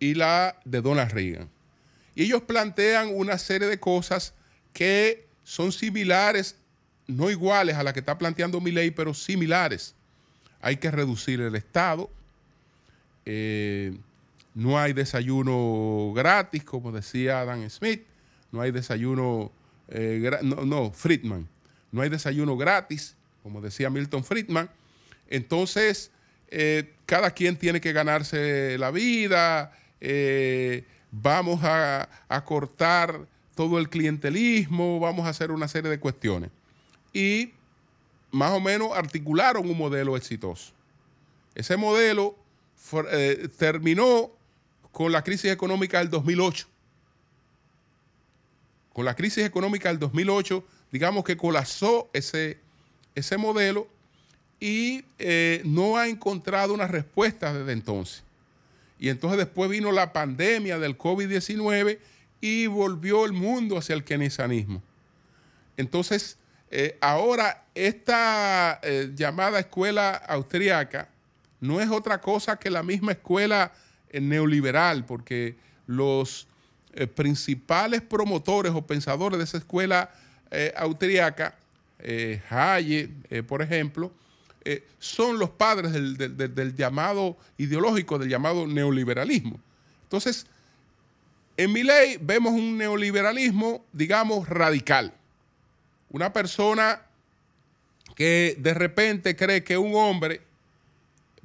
[0.00, 1.48] y la de Donald Reagan.
[2.14, 4.34] Y ellos plantean una serie de cosas
[4.72, 6.56] que son similares,
[7.06, 9.94] no iguales a la que está planteando mi ley, pero similares.
[10.60, 12.10] Hay que reducir el Estado.
[13.26, 13.96] Eh,
[14.54, 18.02] no hay desayuno gratis, como decía Adam Smith.
[18.50, 19.52] No hay desayuno,
[19.88, 21.48] eh, no, no, Friedman.
[21.92, 24.70] No hay desayuno gratis, como decía Milton Friedman.
[25.28, 26.10] Entonces,
[26.48, 29.72] eh, cada quien tiene que ganarse la vida
[31.22, 32.08] vamos a,
[32.44, 36.50] cortar todo el clientelismo, vamos a hacer una serie de cuestiones.
[37.14, 37.52] Y
[38.30, 40.72] más o menos articularon un modelo exitoso.
[41.54, 42.36] Ese modelo
[43.12, 44.30] eh, terminó
[44.92, 46.66] con la crisis económica del 2008.
[48.92, 52.58] con la crisis económica del 2008, digamos que colapsó ese,
[53.16, 53.88] ese modelo
[54.60, 58.22] y eh, no ha encontrado una respuesta desde entonces.
[59.00, 61.98] Y entonces después vino la pandemia del COVID-19
[62.40, 64.82] y volvió el mundo hacia el keynesianismo.
[65.76, 66.38] Entonces,
[66.76, 71.08] eh, ahora esta eh, llamada escuela austríaca
[71.60, 73.72] no es otra cosa que la misma escuela
[74.12, 75.56] neoliberal, porque
[75.86, 76.46] los
[77.16, 80.10] principales promotores o pensadores de esa escuela
[80.76, 81.56] austríaca,
[82.50, 84.12] Hayek, por ejemplo,
[84.66, 89.60] eh, son los padres del, llamado ideológico, del llamado neoliberalismo.
[90.04, 90.46] Entonces,
[91.58, 95.12] en mi ley vemos un neoliberalismo, digamos, radical.
[96.14, 97.02] Una persona
[98.14, 100.40] que de repente cree que un hombre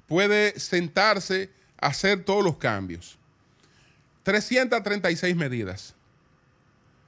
[0.06, 1.50] puede sentarse
[1.82, 3.18] a hacer todos los cambios.
[4.22, 5.96] 336 medidas.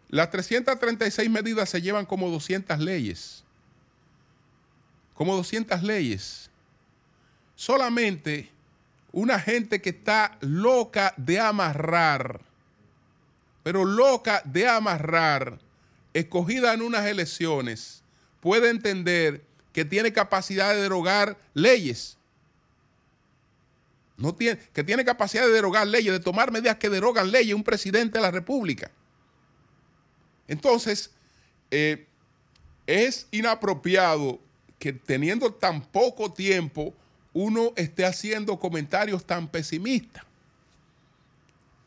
[0.10, 3.43] Las 336 medidas se llevan como 200 leyes
[5.21, 6.50] como 200 leyes.
[7.56, 8.50] Solamente
[9.12, 12.41] una gente que está loca de amarrar,
[13.62, 15.60] pero loca de amarrar,
[16.13, 18.04] escogida en unas elecciones,
[18.39, 19.43] puede entender
[19.74, 22.17] que tiene capacidad de derogar leyes.
[24.74, 28.21] Que tiene capacidad de derogar leyes, de tomar medidas que derogan leyes, un presidente de
[28.21, 28.91] la República.
[30.47, 31.10] Entonces,
[31.71, 32.06] eh,
[32.86, 34.39] es inapropiado
[34.78, 36.93] que teniendo tan poco tiempo
[37.34, 40.24] uno esté haciendo comentarios tan pesimistas.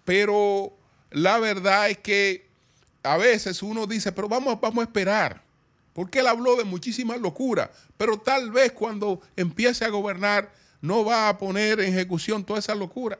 [0.05, 0.73] Pero
[1.11, 2.47] la verdad es que
[3.05, 5.43] a veces uno dice, pero vamos, vamos a esperar.
[5.93, 11.29] Porque él habló de muchísimas locuras, pero tal vez cuando empiece a gobernar no va
[11.29, 13.19] a poner en ejecución toda esa locura.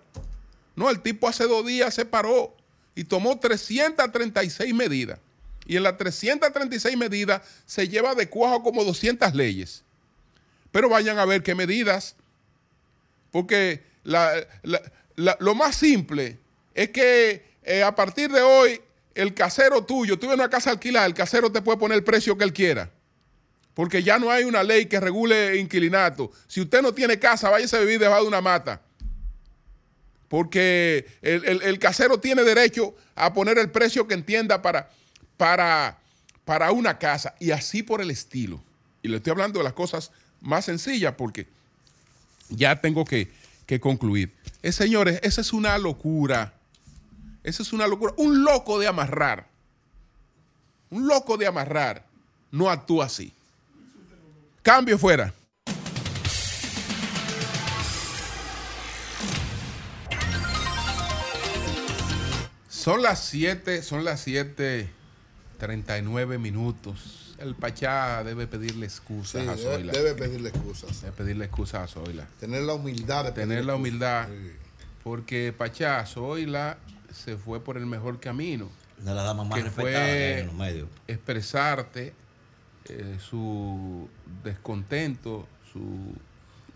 [0.75, 2.53] No, el tipo hace dos días se paró
[2.97, 5.21] y tomó 336 medidas
[5.67, 9.83] y en las 336 medidas se lleva de cuajo como 200 leyes.
[10.71, 12.17] Pero vayan a ver qué medidas,
[13.31, 13.83] porque
[15.17, 16.39] lo más simple
[16.75, 18.81] es que eh, a partir de hoy
[19.15, 22.37] el casero tuyo, tú en una casa alquilada, el casero te puede poner el precio
[22.37, 22.91] que él quiera.
[23.75, 26.31] Porque ya no hay una ley que regule inquilinato.
[26.47, 28.81] Si usted no tiene casa, váyase a vivir debajo de una mata.
[30.29, 34.91] Porque el casero tiene derecho a poner el precio que entienda para,
[35.37, 35.99] para,
[36.45, 38.63] para una casa y así por el estilo.
[39.03, 41.47] Y le estoy hablando de las cosas más sencillas porque
[42.49, 43.31] ya tengo que,
[43.81, 44.33] concluir.
[44.63, 46.54] Eh, señores, esa es una locura.
[47.45, 48.15] Esa es una locura.
[48.17, 49.47] Un loco de amarrar.
[50.91, 52.05] Un loco de amarrar
[52.51, 53.33] no actúa así.
[54.63, 55.35] Cambio fuera.
[62.69, 64.89] Son las 7, son las 7
[65.59, 67.35] 39 minutos.
[67.39, 69.93] El Pachá debe pedirle excusas a Zoila.
[69.93, 71.03] Debe pedirle excusas.
[71.03, 72.27] Debe pedirle excusas a Zoila.
[72.41, 74.29] Tener la humildad de Tener la humildad.
[75.03, 76.79] Porque Pachá, Zoila
[77.15, 78.69] se fue por el mejor camino.
[78.99, 80.89] De la dama más que fue en los medios.
[81.09, 82.13] expresarte
[82.87, 84.09] eh, su
[84.43, 86.15] descontento, su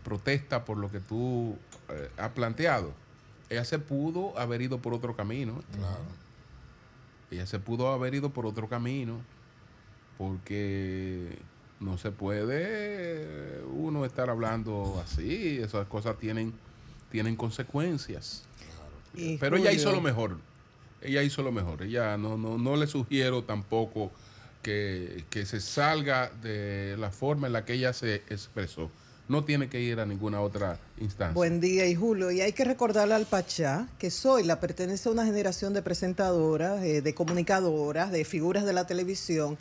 [0.05, 1.57] protesta por lo que tú
[1.91, 2.93] eh, has planteado.
[3.51, 5.63] Ella se pudo haber ido por otro camino.
[5.73, 6.29] Claro
[7.31, 9.21] ella se pudo haber ido por otro camino,
[10.17, 11.39] porque
[11.81, 16.55] no se puede uno estar hablando así, esas cosas tienen,
[17.11, 18.45] tienen consecuencias.
[19.41, 20.39] Pero ella hizo lo mejor,
[21.03, 24.11] ella hizo lo mejor, ella no, no, no le sugiero tampoco
[24.63, 28.91] que, que se salga de la forma en la que ella se expresó
[29.29, 31.35] no tiene que ir a ninguna otra instancia.
[31.35, 32.31] Buen día, y Julio.
[32.31, 36.83] Y hay que recordarle al Pachá que soy la pertenece a una generación de presentadoras,
[36.83, 39.59] eh, de comunicadoras, de figuras de la televisión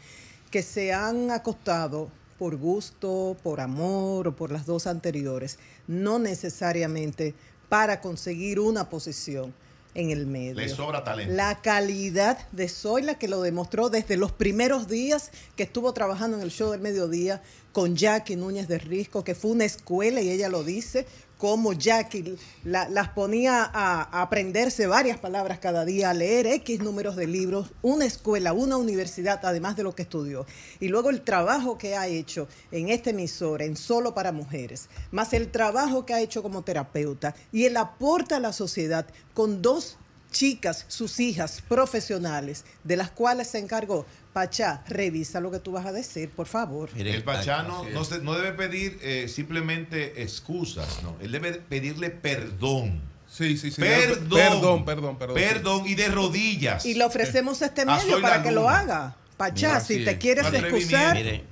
[0.50, 7.34] que se han acostado por gusto, por amor o por las dos anteriores, no necesariamente
[7.70, 9.54] para conseguir una posición
[9.98, 10.54] en el medio.
[10.54, 11.34] Le sobra talento.
[11.34, 16.44] La calidad de Zoila que lo demostró desde los primeros días que estuvo trabajando en
[16.44, 17.42] el show del mediodía
[17.72, 21.08] con Jackie Núñez de Risco, que fue una escuela y ella lo dice,
[21.38, 27.28] como Jackie las ponía a, aprenderse varias palabras cada día, a leer X números de
[27.28, 30.46] libros, una escuela, una universidad, además de lo que estudió.
[30.80, 35.34] Y luego el trabajo que ha hecho en este emisor, en Solo para Mujeres, más
[35.34, 39.98] el trabajo que ha hecho como terapeuta y el aporte a la sociedad con dos
[40.32, 44.06] chicas, sus hijas profesionales, de las cuales se encargó.
[44.38, 46.92] Pachá, revisa lo que tú vas a decir, por favor.
[46.96, 47.84] el Pachá no,
[48.22, 51.16] no, debe pedir eh, simplemente excusas, no.
[51.22, 53.82] Él debe pedirle perdón Sí, sí, sí.
[53.82, 54.30] Perdón.
[54.30, 55.36] Perdón, perdón, perdón.
[55.36, 56.86] Perdón, y de rodillas.
[56.86, 59.16] Y le ofrecemos este A medio para que lo haga.
[59.38, 61.16] Pachá, Mira, si te quieres excusar.
[61.16, 61.44] Mire, Mire,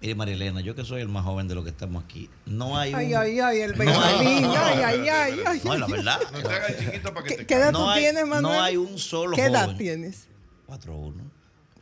[0.00, 2.94] mire Marilena, yo que soy el más joven de los que estamos aquí, no hay
[2.94, 4.44] un, Ay, ay, ay, el No Benjamín.
[4.56, 5.60] Ay, ay, ay, ay.
[5.64, 7.90] no, la verdad, No te hagas chiquito para que ¿Qué, te qué edad no tú
[7.90, 8.56] hay, tienes, Manuel?
[8.56, 9.78] no hay un solo ¿Qué edad joven.
[9.78, 10.28] tienes?
[10.66, 11.35] 4-1.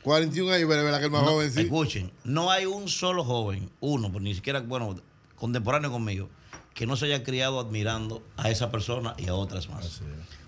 [0.05, 1.61] 41 años, pero es verdad que el más No, joven sí.
[1.63, 4.95] Escuchen, no hay un solo joven, uno, pues ni siquiera, bueno,
[5.35, 6.29] contemporáneo conmigo,
[6.75, 10.03] que no se haya criado admirando a esa persona y a otras más.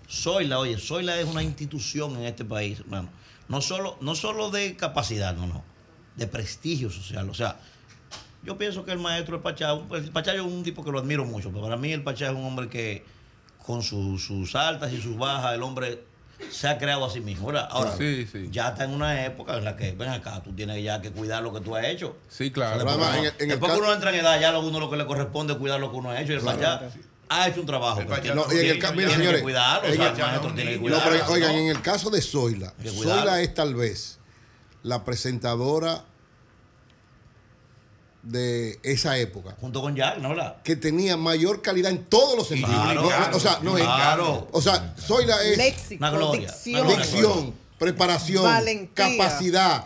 [0.08, 3.08] Zoila, oye, Zoila es una institución en este país, hermano.
[3.48, 5.64] No solo, no solo de capacidad, no, no,
[6.16, 7.28] de prestigio social.
[7.30, 7.58] O sea,
[8.44, 11.24] yo pienso que el maestro el Pachá, el Pachá es un tipo que lo admiro
[11.24, 13.04] mucho, pero para mí el Pachá es un hombre que
[13.64, 16.04] con su- sus altas y sus bajas, el hombre
[16.50, 17.46] se ha creado a sí mismo.
[17.48, 17.68] ¿verdad?
[17.70, 18.48] Ahora, Sí, sí.
[18.50, 21.42] ya está en una época en la que, ven acá, tú tienes ya que cuidar
[21.42, 22.16] lo que tú has hecho.
[22.28, 22.76] Sí, claro.
[22.88, 24.80] Además, en el- en el Después que caso- uno entra en edad, ya lo uno
[24.80, 26.32] lo que le corresponde es cuidar lo que uno ha hecho.
[26.32, 26.82] Y el Pachá
[27.28, 28.00] ha hecho un trabajo.
[28.00, 29.92] El que No, y en el Tiene ca- que mire, tiene señores, que cuidarlo, en
[29.92, 31.58] o sea, el- el maestro tiene que No, No, pero oigan, ¿no?
[31.58, 32.72] en el caso de Zoila.
[32.94, 34.18] Zoila es tal vez
[34.82, 36.04] la presentadora
[38.26, 40.34] de esa época Junto con Jack, ¿no?
[40.64, 42.70] que tenía mayor calidad en todos los sentidos.
[42.74, 44.48] Claro, No, no, o sea, no es- claro.
[44.52, 46.80] o sea, Zoila es Léxico, Una gloria, dicción.
[46.80, 47.06] una gloria.
[47.06, 48.88] dicción, preparación, Valentía.
[49.16, 49.84] capacidad,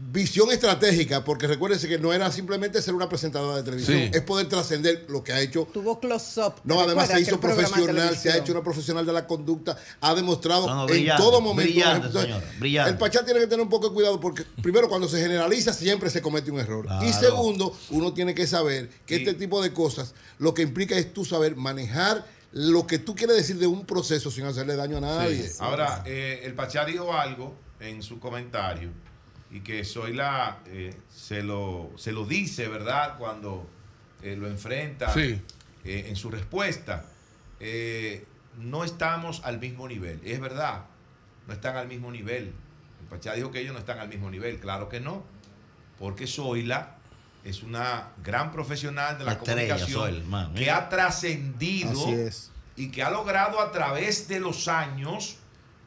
[0.00, 4.10] visión estratégica, porque recuérdense que no era simplemente ser una presentadora de televisión, Sí.
[4.12, 6.54] es poder trascender lo que ha hecho Tuvo close-up.
[6.64, 10.14] No, ¿te además se hizo profesional, se ha hecho una profesional de la conducta, ha
[10.14, 11.72] demostrado No, no, en todo momento.
[11.72, 12.90] brillante, Entonces, señora, brillante.
[12.92, 16.10] El Pachá tiene que tener un poco de cuidado porque, primero, cuando se generaliza, siempre
[16.10, 16.86] se comete un error.
[17.02, 19.22] Y segundo, uno tiene que saber que Sí.
[19.24, 23.36] este tipo de cosas lo que implica es tú saber manejar lo que tú quieres
[23.36, 25.50] decir de un proceso sin hacerle daño a nadie.
[25.58, 28.90] Ahora, eh, el Pachá dijo algo en su comentario
[29.50, 33.16] y que Zoila eh, se, lo, se lo dice, ¿verdad?
[33.18, 33.68] Cuando
[34.22, 35.40] eh, lo enfrenta Sí.
[35.84, 37.04] eh, en su respuesta.
[37.60, 38.26] Eh,
[38.58, 40.20] no estamos al mismo nivel.
[40.24, 40.84] Es verdad,
[41.46, 42.52] no están al mismo nivel.
[43.00, 44.58] El Pachá dijo que ellos no están al mismo nivel.
[44.58, 45.24] Claro que no.
[45.98, 46.96] Porque Zoila
[47.44, 51.94] es una gran profesional de la, comunicación man, que ha trascendido
[52.76, 55.38] y que ha logrado a través de los años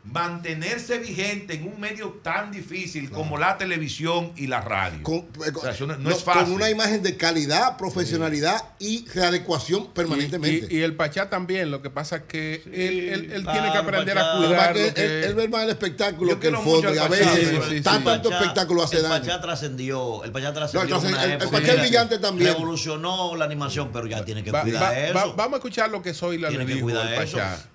[0.04, 5.04] mantenerse vigente en un medio tan difícil como la televisión y la radio.
[5.04, 6.44] Con, O sea, eso no, no no, es fácil.
[6.44, 10.68] con una imagen de calidad, profesionalidad y readecuación permanentemente.
[10.74, 13.72] Y, y- y el Pachá también, lo que pasa es que él, él- él tiene
[13.72, 14.76] que aprender a cuidar.
[14.76, 16.98] él, que- él- él ve más el espectáculo Yo que el quiero mucho fondo y
[16.98, 19.24] a veces sí, tan- tanto Pachá- espectáculo hace el daño.
[19.26, 22.54] Pachá trascendió, el Pachá No, trascendió el una el- el Pachá brillante también.
[22.54, 25.14] Revolucionó la animación, pero ya tiene que Va- cuidar va- eso.
[25.14, 27.16] va- vamos a escuchar lo que Zoila le Tiene que cuidar.
[27.16, 27.32] Pachá.
[27.32, 27.71] Pena, Pachá,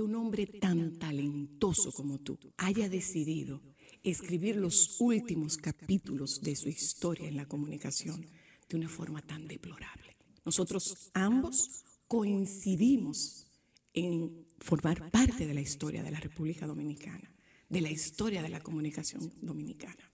[0.00, 3.60] que un hombre tan talentoso como tú haya decidido
[4.02, 8.24] escribir los últimos capítulos de su historia en la comunicación
[8.66, 10.16] de una forma tan deplorable.
[10.42, 13.46] Nosotros ambos coincidimos
[13.92, 17.30] en formar parte de la historia de la República Dominicana,
[17.68, 20.10] de la historia de la comunicación dominicana.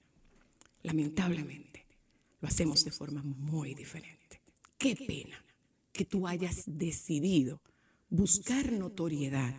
[0.82, 1.86] Lamentablemente,
[2.40, 4.42] lo hacemos de forma muy diferente.
[4.78, 5.44] Qué pena
[5.92, 7.62] que tú hayas decidido
[8.08, 9.54] buscar notoriedad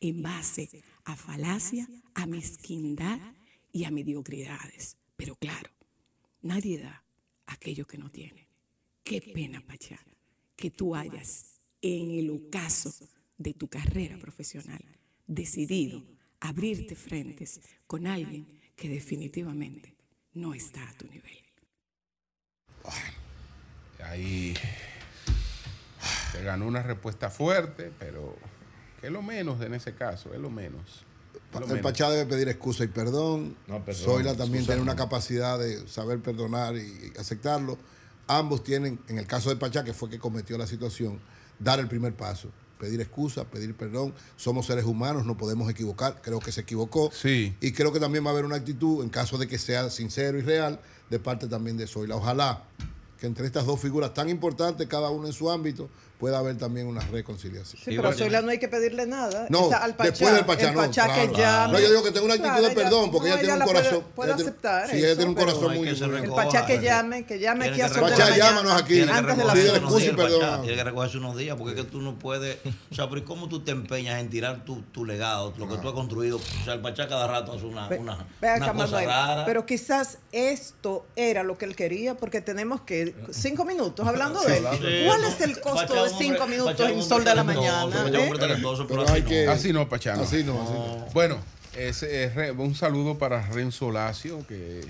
[0.00, 0.68] en base
[1.04, 3.20] a falacia, a mezquindad
[3.72, 4.96] y a mediocridades.
[5.16, 5.70] Pero claro,
[6.42, 7.04] nadie da
[7.46, 8.48] aquello que no tiene.
[9.04, 9.98] Qué pena, Pachá,
[10.56, 12.92] que tú hayas, en el ocaso
[13.38, 14.82] de tu carrera profesional,
[15.26, 16.02] decidido
[16.40, 18.46] abrirte frentes con alguien
[18.76, 19.96] que definitivamente
[20.34, 21.38] no está a tu nivel.
[24.04, 24.54] Ahí
[26.32, 28.36] se ganó una respuesta fuerte, pero
[29.00, 31.04] que es lo menos en ese caso, es lo menos.
[31.52, 31.82] Es lo El menos.
[31.82, 33.56] Pachá debe pedir excusa y perdón.
[33.66, 37.78] No, perdón, Zoila también tiene una capacidad de saber perdonar y aceptarlo.
[38.26, 41.18] Ambos tienen, en el caso de Pachá, que fue que cometió la situación,
[41.58, 42.48] dar el primer paso.
[42.78, 44.14] Pedir excusa, pedir perdón.
[44.36, 46.22] Somos seres humanos, no podemos equivocar.
[46.22, 47.10] Creo que se equivocó.
[47.12, 47.54] Sí.
[47.60, 50.38] Y creo que también va a haber una actitud, en caso de que sea sincero
[50.38, 50.80] y real,
[51.10, 52.16] de parte también de Zoila.
[52.16, 52.64] Ojalá
[53.18, 55.90] que entre estas dos figuras tan importantes, cada uno en su ámbito,
[56.20, 57.82] pueda haber también una reconciliación.
[57.82, 59.46] Sí, pero a Zoila no hay que pedirle nada.
[59.48, 61.32] No, Esa al Pachá, después del Pachá, el no, Pachá claro.
[61.32, 61.72] que llame.
[61.72, 63.64] No, yo digo que tengo una actitud Claro, de perdón, porque ella tiene un la
[63.64, 64.04] puede- corazón.
[64.14, 67.38] Puede, ella aceptar sí, ella eso, tiene un corazón muy- El Pachá que llame, que
[67.38, 69.00] llame aquí a que Sol de la Pachá, llámanos aquí.
[69.00, 69.52] Antes de la
[70.16, 70.60] perdón.
[70.62, 72.58] Tiene que recogerse unos días, porque es que tú no puedes.
[72.90, 75.76] O sea, pero ¿y cómo tú te empeñas en tirar tu, tu legado, lo que
[75.78, 76.36] tú has construido?
[76.36, 79.44] O sea, el Pachá cada rato hace una, cosa Manuel, rara.
[79.46, 84.58] Pero quizás esto era lo que él quería, porque tenemos que cinco minutos hablando de
[84.58, 84.64] él.
[85.06, 87.88] ¿Cuál no, es el costo de un cinco minutos en un Sol de la mañana?
[88.08, 88.26] Eh?
[88.68, 89.52] así no.
[89.52, 90.16] Así no, Pachá.
[90.16, 90.22] no.
[90.22, 91.06] Así no, así no.
[91.12, 91.38] Bueno,
[91.76, 92.04] es,
[92.56, 94.84] un saludo para Renzo Lacio, que eh,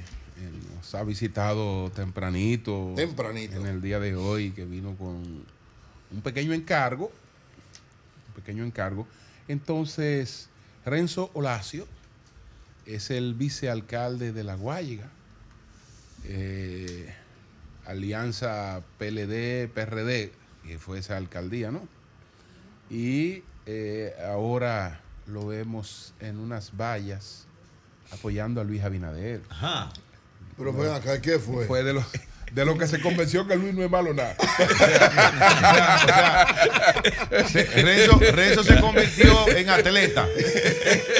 [0.76, 2.92] nos ha visitado tempranito.
[2.96, 3.56] Tempranito.
[3.56, 5.44] En el día de hoy, que vino con
[6.10, 7.12] un pequeño encargo,
[8.28, 9.06] un pequeño encargo.
[9.48, 10.48] Entonces,
[10.84, 11.86] Renzo Olacio
[12.86, 15.08] es el vicealcalde de La Guayiga,
[16.24, 17.14] eh,
[17.86, 20.32] Alianza PLD-PRD,
[20.64, 21.86] que fue esa alcaldía, ¿no?
[22.90, 27.46] Y eh, ahora lo vemos en unas vallas
[28.10, 29.42] apoyando a Luis Abinader.
[29.48, 29.90] Ajá.
[30.56, 31.66] Pero ven acá, ¿qué fue?
[31.66, 32.04] Fue de los
[32.52, 34.34] de lo que se convenció que Luis no es malo nada.
[37.74, 40.26] Renzo, Renzo se convirtió en atleta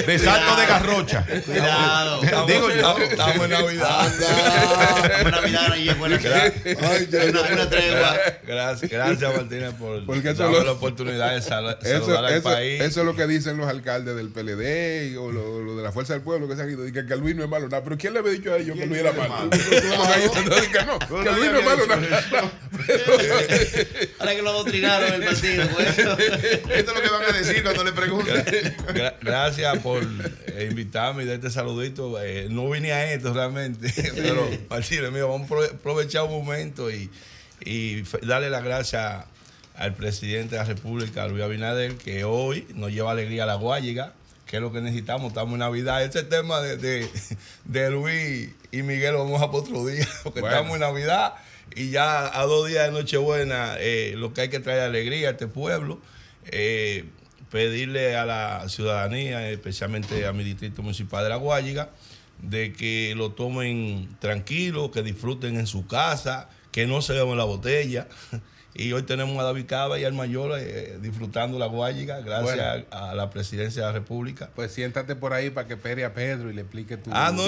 [0.07, 1.25] de salto de garrocha.
[1.47, 2.21] Cuidado.
[2.47, 2.99] Digo yo.
[2.99, 4.01] Estamos en Navidad.
[4.07, 5.29] Anda.
[5.29, 6.17] Una mirada ahí es buena.
[6.17, 7.21] Ay, ya,
[7.53, 8.17] Una, tregua.
[8.47, 12.43] Gracias, gracias Martínez por Porque eso lo- la oportunidad de sal- Eso, saludar al eso-
[12.43, 12.81] país.
[12.81, 15.93] eso es lo que dicen los alcaldes del PLD y- o lo, lo de la
[15.93, 16.83] Fuerza del Pueblo que se han ido.
[16.85, 17.83] Dicen que Luis no es malo nada.
[17.85, 19.51] Pero ¿quién le había dicho a ellos que Luis era malo?
[21.09, 22.51] Porque no, no.
[24.19, 25.69] Ahora que lo adoctrinaron el partido.
[25.75, 25.99] pues.
[25.99, 28.45] Esto es lo que van a decir cuando le pregunten.
[28.95, 32.21] Gra- gracias por eh, invitarme y darte saludito.
[32.23, 36.91] Eh, no vine a esto realmente, pero Martínez, mío, vamos a prove- aprovechar un momento
[36.91, 37.11] y,
[38.23, 39.25] darle las gracias
[39.77, 44.13] al presidente de la República, Luis Abinader, que hoy nos lleva alegría a la Guayiga,
[44.51, 45.29] que es lo que necesitamos.
[45.29, 46.03] Estamos en Navidad.
[46.03, 47.09] Este tema de, de,
[47.67, 50.57] de Luis y Miguel lo vamos a por otro día, porque Bueno.
[50.57, 51.35] estamos en Navidad
[51.77, 55.31] y ya a dos días de Nochebuena, eh, lo que hay que traer alegría a
[55.33, 56.01] este pueblo.
[56.47, 57.05] Eh,
[57.49, 61.91] pedirle a la ciudadanía, especialmente a mi distrito municipal de La Guayiga,
[62.43, 67.45] de que lo tomen tranquilo, que disfruten en su casa, que no se beban la
[67.45, 68.09] botella.
[68.73, 72.85] Y hoy tenemos a David Cava y al mayor eh, disfrutando la Guayiga, gracias Bueno.
[72.93, 74.49] a, a la presidencia de la República.
[74.55, 77.11] Pues siéntate por ahí para que espere a Pedro y le explique tu.
[77.13, 77.43] Ah, no.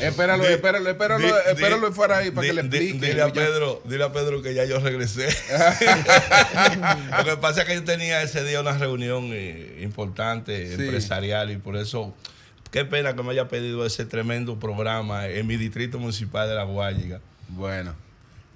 [0.00, 3.06] Espéralo, espéralo, espéralo, espéralo fuera ahí para que le explique.
[3.06, 5.28] Dile a Pedro, dile a Pedro que ya yo regresé.
[7.18, 11.56] Lo que pasa es que yo tenía ese día una reunión eh, importante, empresarial, y
[11.56, 12.14] por eso,
[12.70, 16.64] qué pena que me haya pedido ese tremendo programa en mi distrito municipal de La
[16.64, 17.20] Guayiga.
[17.48, 17.94] Bueno,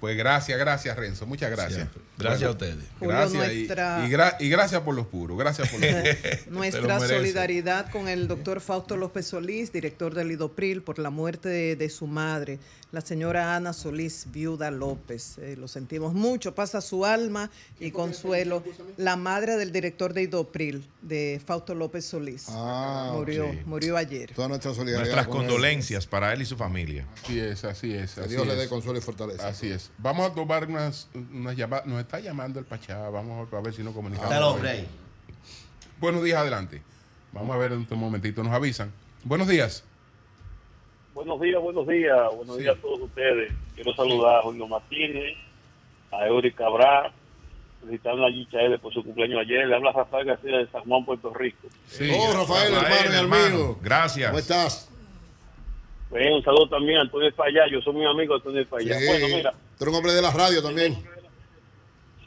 [0.07, 1.73] pues gracias, gracias Renzo, muchas gracias.
[1.73, 2.01] Siempre.
[2.17, 2.89] Gracias Bueno, a ustedes.
[2.99, 6.03] Julio, Gracias y- nuestra- y, gra- y gracias por los puros, gracias por los puros.
[6.21, 11.09] Te lo Nuestra solidaridad con el doctor Fausto López Solís, director del IDOPRIL, por la
[11.09, 12.57] muerte de, de su madre,
[12.91, 15.37] la señora Ana Solís, viuda López.
[15.39, 18.63] Eh, lo sentimos mucho, pasa su alma y consuelo.
[18.95, 22.45] La madre del director de IDOPRIL, de Fausto López Solís.
[22.49, 24.31] Ah, murió, murió ayer.
[24.33, 25.01] Toda nuestra solidaridad.
[25.15, 25.31] Nuestras él.
[25.31, 27.05] condolencias para él y su familia.
[27.23, 28.13] Así es, así es.
[28.13, 28.59] Que Así Dios le es.
[28.59, 29.47] dé consuelo y fortaleza.
[29.47, 29.91] Así es.
[29.97, 31.85] Vamos a tomar unas, unas llamadas.
[31.85, 33.09] Nos está llamando el Pachá.
[33.09, 34.31] Vamos a ver si nos comunicamos.
[34.31, 34.87] Está el hombre ahí.
[35.99, 36.81] Buenos días, adelante.
[37.33, 38.43] Vamos a ver en un momentito.
[38.43, 38.91] Nos avisan.
[39.25, 39.83] Buenos días.
[41.17, 42.61] Buenos días, buenos días, buenos Sí.
[42.61, 43.51] días a todos ustedes.
[43.73, 45.35] Quiero saludar a Julio Martínez,
[46.11, 47.11] a Eury Cabral,
[47.81, 49.65] felicitar a Yicha L por su cumpleaños ayer.
[49.67, 51.69] Le habla Rafael García de San Juan, Puerto Rico.
[51.87, 52.11] Sí.
[52.15, 53.79] Oh, Rafael, hermano y amigo.
[53.81, 54.27] Gracias.
[54.29, 54.91] ¿Cómo estás?
[56.11, 58.99] Bien, un saludo también a Antonio Falla, yo soy muy amigo de Antonio Falla.
[58.99, 59.05] Sí.
[59.07, 60.93] Bueno, mira, Tú eres un hombre de la radio también.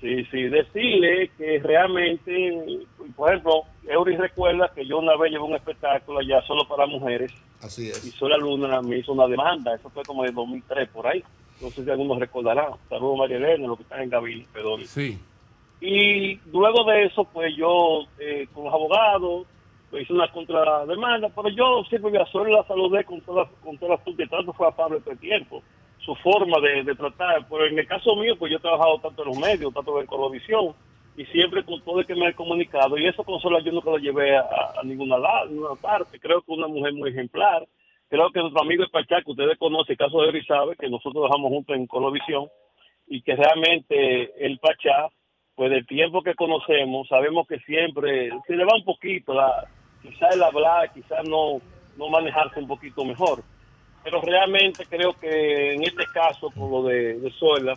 [0.01, 2.77] sí, sí, decirle que realmente,
[3.15, 7.31] por ejemplo, Eury recuerda que yo una vez llevé un espectáculo allá solo para mujeres
[7.63, 7.99] Así y es.
[8.15, 11.23] Sola Luna me hizo una demanda, eso fue como de 2003 por ahí.
[11.61, 12.73] No sé si algunos recordarán.
[12.89, 14.81] Saludos María Elena, los que están en Gavín, perdón.
[14.87, 15.19] Sí.
[15.81, 19.47] Y luego de eso, pues yo eh, con los abogados
[19.91, 23.97] pues, hice una contrademanda, pero yo siempre a Sol la saludé con todas con todas
[23.97, 25.63] las puntas, tanto fue afable todo el tiempo.
[25.99, 29.23] Su forma de, de tratar, pero en el caso mío, pues yo he trabajado tanto
[29.23, 30.75] en los medios, tanto en Colovisión,
[31.21, 33.91] y siempre con todo el que me he comunicado, y eso con Sola yo nunca
[33.91, 34.47] lo llevé a,
[34.85, 36.19] ninguna, la- ninguna parte.
[36.19, 37.67] Creo que una mujer muy ejemplar.
[38.09, 40.89] Creo que nuestro amigo el Pachá, que ustedes conocen, el caso de Eri sabe, que
[40.89, 42.49] nosotros trabajamos juntos en Colovisión,
[43.07, 45.09] y que realmente el Pachá,
[45.57, 49.67] pues del tiempo que conocemos, sabemos que siempre se le va un poquito, la,
[50.01, 51.61] quizás el hablar, quizás no,
[51.99, 53.43] no manejarse un poquito mejor.
[54.03, 57.75] Pero realmente creo que en este caso, con lo de, de Zoila,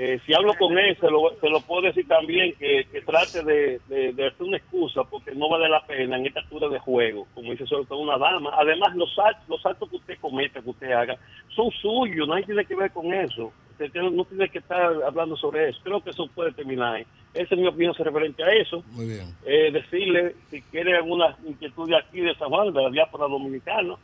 [0.00, 3.42] eh, si hablo con él, se lo, se lo puedo decir también que, que trate
[3.42, 6.78] de, de, de hacer una excusa porque no vale la pena en esta altura de
[6.78, 8.50] juego, como dice sobre todo una dama.
[8.56, 11.16] Además, los actos, los actos que usted cometa, que usted haga,
[11.48, 13.52] son suyos, nadie tiene que ver con eso.
[13.72, 15.80] Usted tiene- no tiene que estar hablando sobre eso.
[15.82, 17.04] Creo que eso puede terminar.
[17.34, 18.82] Esa es mi opinión referente a eso.
[18.92, 19.26] Muy bien.
[19.44, 23.94] Eh, decirle, si quiere alguna inquietud de aquí de San Juan, de la diáspora dominicana,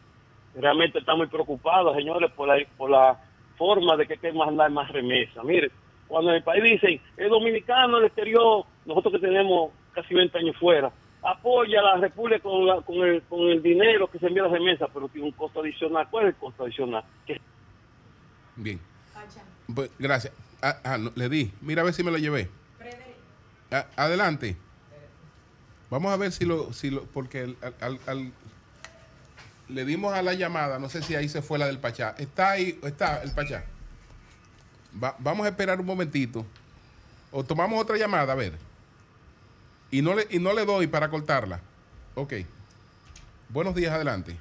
[0.57, 3.19] realmente está muy preocupados, señores, por la, por la
[3.57, 5.43] forma de que hay que mandar más remesa.
[5.43, 5.71] Mire,
[6.09, 10.57] cuando en el país dicen, el dominicano, el exterior, nosotros que tenemos casi 20 años
[10.59, 10.93] fuera,
[11.23, 14.47] apoya a la República con, la- con, el, con el dinero que se envía a
[14.49, 16.07] las remesas, pero tiene un costo adicional.
[16.11, 17.05] ¿Cuál es el costo adicional?
[17.27, 17.41] Que
[18.57, 18.79] Bien.
[19.75, 20.33] Pues, gracias.
[20.63, 21.51] ah, ah, no, le di.
[21.63, 22.49] Mira a ver si me lo llevé.
[23.71, 24.57] A- adelante.
[25.91, 28.33] Vamos a ver si lo, si lo, porque el- al- al- al-
[29.69, 32.15] le dimos a la llamada, no sé si ahí se fue la del Pachá.
[32.19, 33.65] Está ahí, está el Pachá.
[35.03, 36.45] Va- vamos a esperar un momentito.
[37.33, 38.53] O tomamos otra llamada, a ver.
[39.91, 41.61] Y no le, y no le doy para cortarla.
[42.15, 42.33] Ok.
[43.49, 44.37] Buenos días, adelante.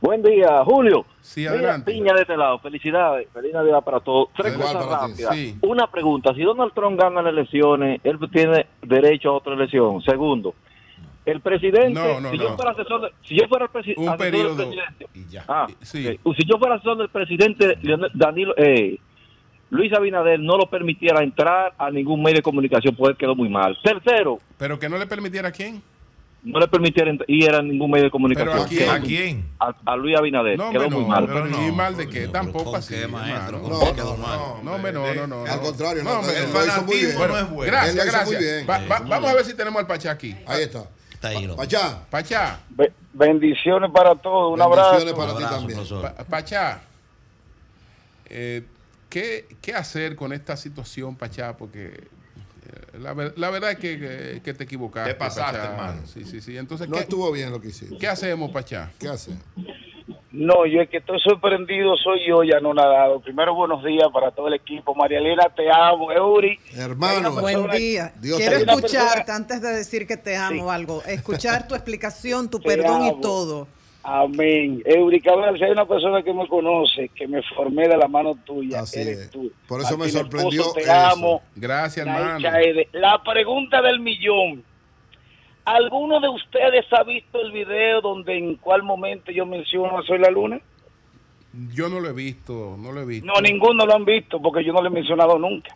[0.00, 1.06] Buen día, Julio.
[1.22, 1.90] Sí, Mira, adelante.
[1.92, 2.58] Piña de este lado.
[2.58, 3.26] Felicidades.
[3.32, 4.28] Feliz Navidad para todos.
[4.36, 5.34] Tres cosas rápidas.
[5.34, 5.56] sí.
[5.62, 6.34] Una pregunta.
[6.34, 10.02] Si Donald Trump gana las elecciones, él tiene derecho a otra elección.
[10.02, 10.54] Segundo,
[11.24, 11.94] el presidente...
[11.94, 12.42] No, no, si, no.
[12.44, 14.56] Yo fuera asesor de- si yo fuera el presi- Un asesor del periodo.
[14.56, 15.06] presidente...
[15.14, 15.44] Y ya.
[15.48, 16.20] Ah, Sí.
[16.36, 17.78] Si yo fuera asesor del presidente
[18.12, 18.52] Danilo...
[18.58, 18.98] Eh,
[19.74, 23.48] Luis Abinader no lo permitiera entrar a ningún medio de comunicación, pues él quedó muy
[23.48, 23.76] mal.
[23.82, 25.82] Tercero, Pero que no le permitiera a quién.
[26.44, 28.58] no le permitiera ir a ningún medio de comunicación.
[28.60, 28.88] ¿a quién?
[28.90, 29.44] ¿A quién?
[29.58, 30.58] A, a Luis Abinader.
[30.58, 31.26] No, quedó hombre, muy no, mal.
[31.26, 33.56] pero Pero no, mal de qué, Pero tampoco ¿con así, qué, maestro?
[33.56, 33.62] hermano.
[33.62, 34.38] ¿Con No, no, quedó no, mal?
[34.62, 35.50] No, no, no, no.
[35.50, 35.62] Al no.
[35.62, 37.72] contrario, No, no, el fanatismo no es bueno.
[37.72, 38.68] Gracias, gracias.
[38.70, 40.36] Va- va- vamos a ver si tenemos al Pachá aquí.
[40.46, 40.84] Ahí está.
[41.12, 41.56] Está ahí, loco.
[41.62, 44.52] Pachá, Pachá, Be- bendiciones para todos.
[44.52, 45.16] Un bendiciones abrazo.
[45.16, 46.26] para Un ti también.
[46.30, 46.80] Pachá,
[48.28, 48.62] eh,
[49.14, 51.56] ¿qué, ¿qué hacer con esta situación, Pachá?
[51.56, 55.12] Porque eh, la, ver- la verdad es que, que- que te equivocaste.
[55.12, 55.70] Te pasaste, Pachá.
[55.70, 56.02] hermano.
[56.06, 56.56] Sí, sí, sí.
[56.58, 57.96] Entonces, No ¿qué, estuvo bien lo que hiciste.
[57.96, 58.90] ¿qué hacemos, Pachá?
[58.98, 59.30] ¿Qué hace?
[60.32, 63.20] No, yo es que estoy sorprendido, soy yo ya no nadado.
[63.20, 64.92] Primero, buenos días para todo el equipo.
[64.96, 66.10] María Elena, te amo.
[66.10, 66.58] Euri.
[66.74, 68.12] Hermano, Buen día.
[68.20, 72.66] Dios Quiero escucharte, antes de decir que te amo algo, escuchar tu explicación, tu Te
[72.66, 73.68] perdón y todo.
[74.06, 74.82] Amén.
[74.84, 78.36] Euri Cabral, si hay una persona que me conoce, que me formé de la mano
[78.44, 79.30] tuya, Así eres es.
[79.30, 79.50] tú.
[79.66, 80.92] Por eso me sorprendió Esposo, te eso.
[80.92, 81.42] amo.
[81.56, 82.38] Gracias, hermano.
[82.92, 84.62] La pregunta del millón.
[85.64, 90.18] ¿Alguno de ustedes ha visto el video donde en cuál momento yo menciono a Soy
[90.18, 90.60] la Luna?
[91.72, 93.26] Yo no lo he visto, no lo he visto.
[93.26, 95.74] No, ninguno lo han visto porque yo no lo he mencionado nunca.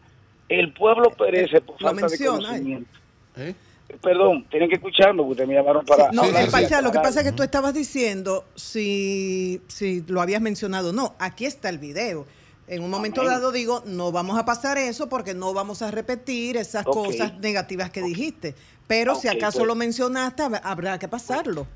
[0.50, 2.42] El pueblo perece por Lo falta de menciona, ¿eh?
[2.48, 2.98] conocimiento.
[3.36, 3.54] ¿Eh?
[4.02, 6.12] Perdón, tienen que escucharme porque ustedes me llamaron para...
[6.12, 10.02] No, Sí, el sí, lo que para- pasa es que tú estabas diciendo si, si
[10.06, 10.92] lo habías mencionado.
[10.92, 12.26] No, aquí está el video.
[12.66, 13.32] En un momento Amén.
[13.32, 17.88] dado digo, no vamos a pasar eso porque no vamos a repetir esas cosas negativas
[17.90, 18.54] que dijiste.
[18.86, 19.68] Pero si acaso pues.
[19.68, 21.66] lo mencionaste, hab- habrá que pasarlo.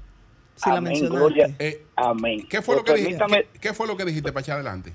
[0.55, 1.19] Si la Amén, mencionaste.
[1.19, 1.57] gloria.
[1.59, 2.47] Eh, Amén.
[2.49, 4.53] ¿Qué fue, lo que dijiste, ¿qué, qué fue lo que dijiste, Pachá?
[4.55, 4.93] Adelante.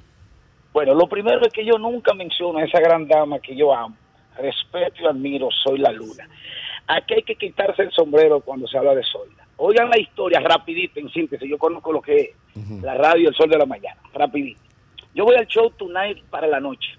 [0.71, 3.95] Bueno, lo primero es que yo nunca menciono a esa gran dama que yo amo,
[4.37, 6.29] respeto y admiro, Soy la Luna.
[6.87, 9.45] Aquí hay que quitarse el sombrero cuando se habla de Zoila.
[9.57, 12.15] Oigan la historia rapidito, en síntesis, yo conozco lo que
[12.55, 14.61] es la radio El Sol de la Mañana, rapidito.
[15.13, 16.89] Yo voy al show Tonight para la noche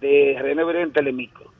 [0.00, 1.50] de René Veré en Telemicro.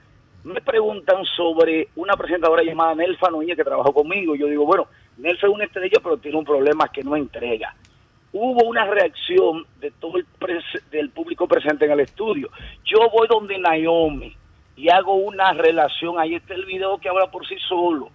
[0.44, 4.34] Me preguntan sobre una presentadora llamada Nelfa Núñez que trabajó conmigo.
[4.34, 7.74] Yo digo, bueno, Nelfa es una estrella, pero tiene un problema que no entrega
[8.32, 10.26] hubo una reacción de todo el
[10.90, 12.50] del público presente en el estudio.
[12.84, 14.36] Yo voy donde Naomi
[14.80, 18.08] y hago una relación, ahí está el video que habla por sí solo.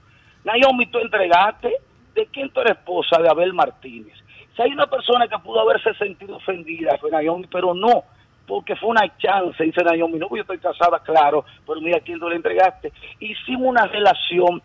[0.44, 1.76] Naomi, tú entregaste,
[2.16, 3.22] ¿de quién tú eres esposa?
[3.22, 4.16] De Abel Martínez.
[4.56, 8.04] Si hay una persona que pudo haberse sentido ofendida, fue Naomi, pero no,
[8.48, 12.28] porque fue una chance, dice Naomi, no, yo estoy casada, claro, pero mira quién tú
[12.28, 12.92] le entregaste.
[13.20, 14.64] Hicimos una relación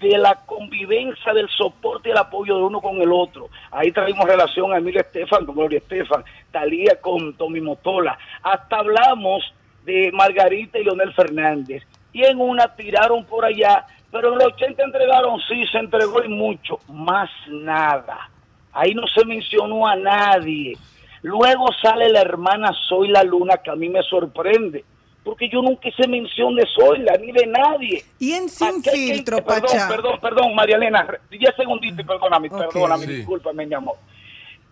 [0.00, 3.50] de la convivencia, del soporte y el apoyo de uno con el otro.
[3.70, 8.16] Ahí traímos relación a Emilia Estefan con Gloria Estefan, Talía con Tommy Motola.
[8.42, 9.44] Hasta hablamos
[9.84, 11.82] de Margarita y Leonel Fernández.
[12.12, 16.28] Y en una tiraron por allá, pero en los 80 entregaron, sí, se entregó y
[16.28, 18.30] mucho, más nada.
[18.72, 20.76] Ahí no se mencionó a nadie.
[21.22, 24.84] Luego sale la hermana Soy la Luna, que a mí me sorprende,
[25.24, 28.04] porque yo nunca hice mención de Zoila ni de nadie.
[28.18, 29.88] Y en Sin Aquí hay que- Filtro, perdón, Pachá.
[29.88, 32.72] Perdón, perdón, María Elena, 10 segunditos y perdóname, Ok.
[32.72, 33.12] perdóname, Sí.
[33.14, 33.96] discúlpame, mi amor.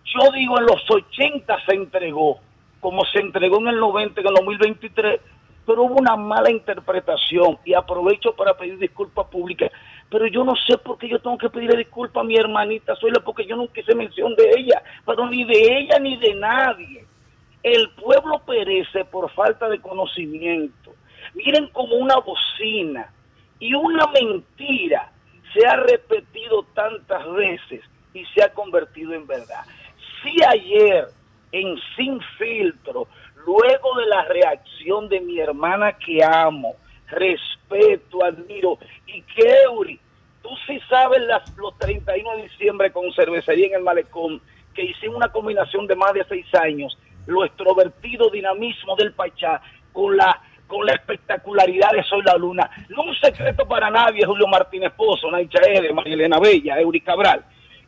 [0.05, 2.39] Yo digo, en los 80 se entregó,
[2.83, 5.21] como se entregó en el 90, en el 2023,
[5.65, 9.71] pero hubo una mala interpretación y aprovecho para pedir disculpas públicas.
[10.09, 13.21] Pero yo no sé por qué yo tengo que pedirle disculpas a mi hermanita Zoila,
[13.21, 17.05] porque yo nunca hice mención de ella, pero ni de ella ni de nadie.
[17.63, 20.93] El pueblo perece por falta de conocimiento.
[21.35, 23.09] Miren como una bocina
[23.59, 25.09] y una mentira
[25.53, 27.81] se ha repetido tantas veces
[28.13, 29.63] y se ha convertido en verdad.
[30.21, 31.07] Si ayer
[31.53, 33.07] en Sin Filtro,
[33.45, 36.75] luego de la reacción de mi hermana que amo,
[37.07, 39.99] respeto, admiro, y que Eury,
[40.41, 44.41] tú sí sabes las, los 31 de diciembre con cervecería en el malecón,
[44.73, 46.97] que hicimos una combinación de más de seis años,
[47.27, 49.61] lo extrovertido dinamismo del Pachá
[49.93, 52.67] con la con la espectacularidad de Soy la Luna.
[52.89, 57.45] No un secreto para nadie, Julio Martínez Pozo, Naicha Ede, María Elena Bella, Eury Cabral,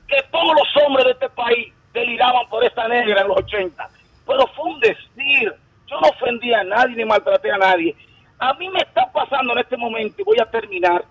[0.07, 3.89] que todos los hombres de este país deliraban por esta negra en los 80.
[4.27, 5.53] Pero fue un decir.
[5.87, 7.95] Yo no ofendí a nadie ni maltraté a nadie.
[8.39, 11.05] A mí me está pasando en este momento, y voy a terminar,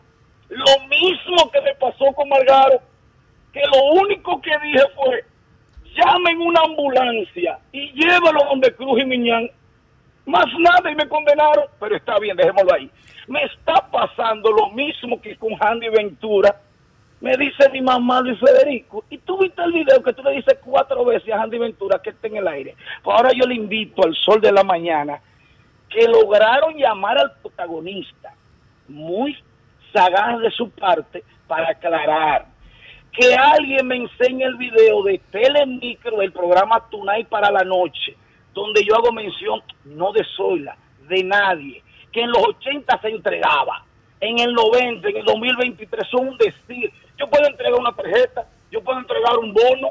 [0.48, 2.80] lo mismo que me pasó con Margaro,
[3.52, 5.24] que lo único que dije fue,
[5.94, 9.48] llamen una ambulancia y llévalo donde Cruz y Miñán.
[10.26, 12.90] Más nada y me condenaron, pero está bien, dejémoslo ahí.
[13.28, 16.60] Me está pasando lo mismo que con Handy Ventura.
[17.24, 20.58] Me dice mi mamá Luis Federico, y tú viste el video que tú le dices
[20.62, 22.76] cuatro veces a Handy Ventura que esté en el aire.
[23.02, 25.22] Pues ahora yo le invito al sol de la mañana
[25.88, 28.34] que lograron llamar al protagonista,
[28.88, 29.34] muy
[29.90, 32.44] sagaz de su parte, para aclarar
[33.10, 38.18] que alguien me enseñe el video de Telemicro del programa Tunay para la noche,
[38.52, 40.76] donde yo hago mención no de Zoila,
[41.08, 43.82] de nadie, que en los 80 se entregaba,
[44.20, 46.92] en el 90, en el 2023 son un decir.
[47.18, 49.90] Yo puedo entregar una tarjeta, yo puedo entregar un bono,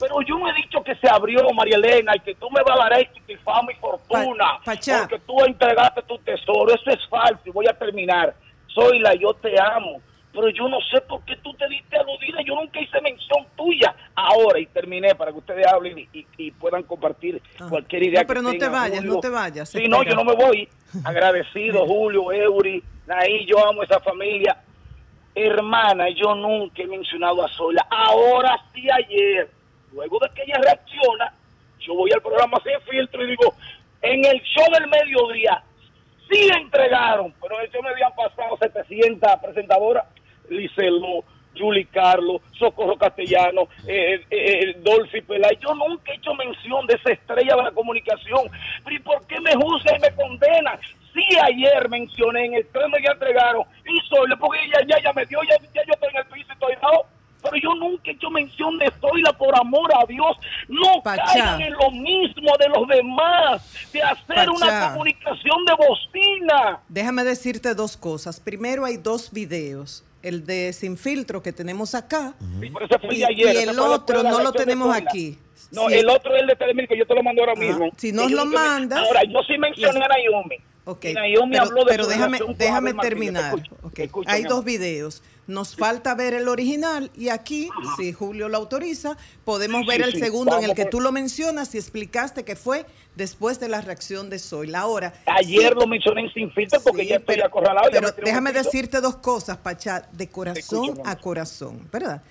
[0.00, 2.78] pero yo no he dicho que se abrió, María Elena, y que tú me vas
[2.78, 5.00] a dar esto y fama y fortuna, Pachá.
[5.08, 6.74] porque tú entregaste tu tesoro.
[6.74, 8.34] Eso es falso y voy a terminar.
[8.74, 10.00] Zoila, yo te amo,
[10.32, 12.38] pero yo no sé por qué tú te diste aludida.
[12.44, 13.94] Yo nunca hice mención tuya.
[14.16, 18.22] Ahora, y terminé para que ustedes hablen y, y- y puedan compartir cualquier idea.
[18.22, 19.14] No, pero que no te vayas, Julio.
[19.14, 19.68] no te vayas.
[19.68, 20.68] Sí, no, yo no me voy.
[21.04, 24.56] Agradecido, Julio, Eury, Naí, yo amo esa familia.
[25.34, 27.86] Hermana, yo nunca he mencionado a Zoila.
[27.90, 29.50] Ahora sí ayer,
[29.92, 31.32] luego de que ella reacciona,
[31.80, 33.54] yo voy al programa Sin Filtro y digo,
[34.02, 35.62] en el show del mediodía,
[36.30, 40.04] sí entregaron, pero en me habían pasado 700 presentadoras,
[40.48, 41.24] Licelo,
[41.56, 45.56] Julie Carlos, Socorro Castellano, eh, eh, eh, Dolphy Pelay.
[45.60, 48.50] Yo nunca he hecho mención de esa estrella de la comunicación.
[48.90, 50.78] ¿y por qué me juzgan y me condenan?
[51.14, 55.24] Sí, ayer mencioné en el me ya entregaron y Zoila, porque ella ya, ya me
[55.26, 57.06] dio, ya, ya yo estoy en el piso y estoy dado.
[57.42, 60.36] Pero yo nunca he hecho mención de Zoila por amor a Dios.
[60.68, 61.22] No Pachá.
[61.24, 66.80] caigan en lo mismo de los demás, de hacer una comunicación de bocina.
[66.88, 68.40] Déjame decirte dos cosas.
[68.40, 70.04] Primero hay dos videos.
[70.22, 72.32] El de Sin Filtro que tenemos acá.
[72.40, 72.72] Sí,
[73.10, 75.38] Y, ayer, el otro no lo tenemos aquí.
[75.70, 75.96] No, Sí.
[75.98, 77.60] el otro es el de Telemir que yo te lo mando ahora Ajá.
[77.62, 77.90] mismo.
[77.98, 80.56] Si Que nos lo mandas- Ahora, yo sí mencioné a Naomi.
[80.86, 83.54] Ok, Y Naomi pero, de pero déjame, déjame terminar.
[83.54, 85.22] Escucha, Ok, escucha, Hay dos videos.
[85.46, 87.68] Nos falta ver el original y aquí,
[87.98, 90.18] si Julio lo autoriza, podemos Sí, ver el sí.
[90.20, 94.30] segundo en el que tú lo mencionas y explicaste que fue después de la reacción
[94.30, 94.80] de Zoila.
[94.80, 97.88] Ahora, Ayer lo mencioné en Sin Filtro porque ya estoy pero- acorralado.
[97.90, 102.22] Pero déjame decirte dos cosas, Pachá, de corazón escucho, a corazón, ¿verdad?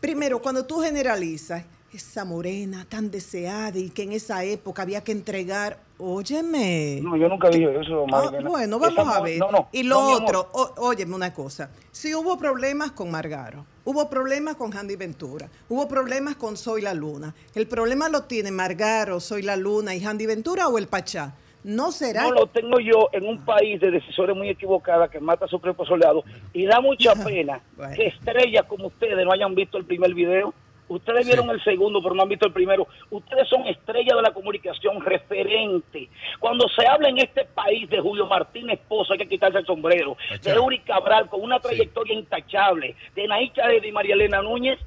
[0.00, 1.64] Primero, cuando tú generalizas
[1.94, 6.98] esa morena tan deseada y que en esa época había que entregar, óyeme.
[7.02, 8.50] No, yo nunca dije eso, Ah, Marilena.
[8.50, 9.38] bueno, Esa vamos a ver.
[9.38, 11.70] no, no, y lo no, otro, ó- óyeme una cosa.
[11.92, 16.94] Si hubo problemas con Margaro, hubo problemas con Handy Ventura, hubo problemas con Soy la
[16.94, 17.34] Luna.
[17.54, 21.34] ¿El problema lo tiene Margaro, Soy la Luna y Handy Ventura o el Pachá?
[21.62, 22.24] No será.
[22.24, 25.58] No lo tengo yo en un país de decisiones muy equivocadas que mata a su
[25.58, 26.22] propio soldado.
[26.52, 27.94] Y da mucha pena Bueno.
[27.96, 30.52] que estrellas como ustedes no hayan visto el primer video.
[30.88, 32.86] Ustedes vieron el segundo, pero no han visto el primero.
[33.10, 36.08] Ustedes son estrellas de la comunicación, referente.
[36.38, 40.16] Cuando se habla en este país de Julio Martínez Pozo, hay que quitarse el sombrero.
[40.28, 40.52] Pachá.
[40.52, 42.94] De Uri Cabral, con una trayectoria intachable.
[43.14, 44.78] De Naicha de María Elena Núñez.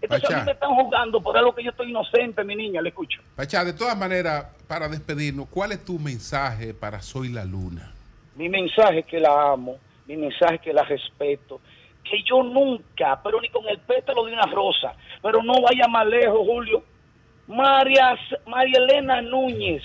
[0.00, 2.90] Entonces a mí me están jugando por algo que yo estoy inocente, mi niña, le
[2.90, 3.22] escucho.
[3.34, 7.92] Pachá, de todas maneras, para despedirnos, ¿cuál es tu mensaje para Soy la Luna?
[8.34, 11.60] Mi mensaje es que la amo, mi mensaje es que la respeto,
[12.08, 16.06] que yo nunca, pero ni con el pétalo de una rosa, pero no vaya más
[16.06, 16.82] lejos, Julio.
[17.48, 19.82] María, María Elena Núñez,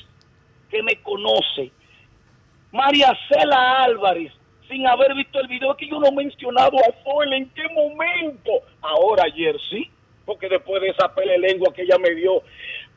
[0.69, 1.71] que me conoce,
[2.71, 4.31] María Cela Álvarez,
[4.67, 8.51] sin haber visto el video, que yo no he mencionado a Zoila en qué momento.
[8.81, 9.91] Ahora, ayer sí,
[10.25, 12.41] porque después de esa pele lengua que ella me dio.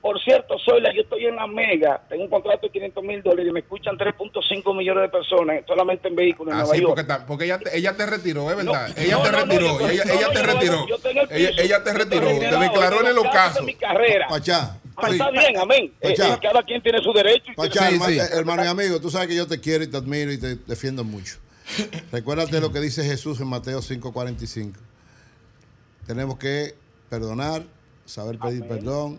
[0.04, 3.46] Por cierto, Zoila, yo estoy en la Mega, tengo un contrato de 500 mil dólares
[3.48, 7.24] y me escuchan 3.5 millones de personas solamente en vehículos en Ah, Nueva sí, York.
[7.26, 8.88] porque, ella, te- ella te retiró, es verdad.
[8.94, 10.86] No, ella no, te no, retiró, yo- ella, ella te retiró.
[10.86, 11.62] yo estoy en el Ella, piso.
[11.62, 13.62] ella te retiró, te declaró en el ocaso.
[13.62, 14.26] mi carrera.
[14.28, 15.12] Pachá, Ah, sí.
[15.14, 15.92] Está bien, amén.
[16.02, 16.34] Eh, Pachá.
[16.34, 17.50] eh, cada quien tiene su derecho.
[17.52, 18.18] y Pachá, tiene- sí.
[18.20, 20.56] eh, hermano y amigo, tú sabes que yo te quiero y te admiro y te
[20.66, 21.36] defiendo mucho.
[22.12, 24.78] Recuérdate lo que dice Jesús en Mateo 5:45.
[26.06, 26.74] Tenemos que
[27.08, 27.62] perdonar,
[28.04, 29.18] saber pedir perdón.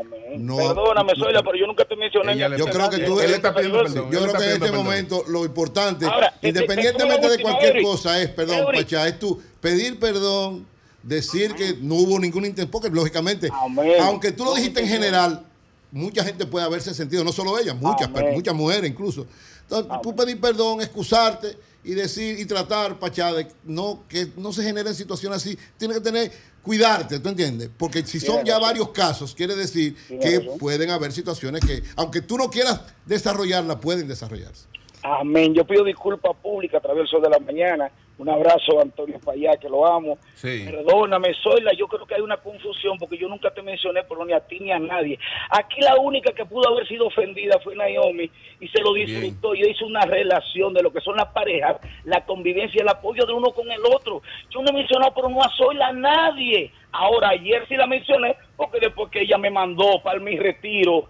[0.00, 0.46] Amén.
[0.46, 2.36] No- Perdóname, no- pero yo nunca te mencioné.
[2.36, 4.10] Yo este creo que tú Él está pidiendo Yo- perdón.
[4.10, 4.84] Yo él creo que en este perdón.
[4.84, 8.66] momento lo importante, Ahora, te- te- independientemente te- de cualquier cosa, es, perdón.
[8.74, 10.66] Pachá, es tú pedir perdón,
[11.02, 13.96] decir que no hubo ningún intento, porque lógicamente, Amén.
[14.00, 15.44] aunque tú lo dijiste en general,
[15.90, 19.26] mucha gente puede haberse sentido, no solo ella, muchas, muchas mujeres incluso.
[19.62, 24.62] Entonces, tú pedir perdón, excusarte y decir y tratar, Pachá, de no, que no se
[24.62, 25.58] generen situaciones así.
[25.76, 27.70] Tienes que tener, cuidarte, ¿tú entiendes?
[27.76, 32.36] Porque si son ya varios casos, quiere decir que pueden haber situaciones que, aunque tú
[32.36, 34.66] no quieras desarrollarlas, pueden desarrollarse.
[35.02, 35.52] Amén.
[35.54, 37.90] Yo pido disculpas públicas a través del Sol de la Mañana.
[38.22, 40.16] Un abrazo a Antonio Payá, que lo amo.
[40.34, 40.64] Sí.
[40.64, 44.32] Perdóname, Zoila, yo creo que hay una confusión porque yo nunca te mencioné, pero ni
[44.32, 45.18] a ti ni a nadie.
[45.50, 49.56] Aquí la única que pudo haber sido ofendida fue Naomi y se lo disfrutó.
[49.56, 53.32] Yo hice una relación de lo que son las parejas, la convivencia, el apoyo de
[53.32, 54.22] uno con el otro.
[54.50, 56.70] Yo no he mencionado, pero no a Zoila a nadie.
[56.92, 61.08] Ahora, ayer sí la mencioné porque después que ella me mandó para mi retiro,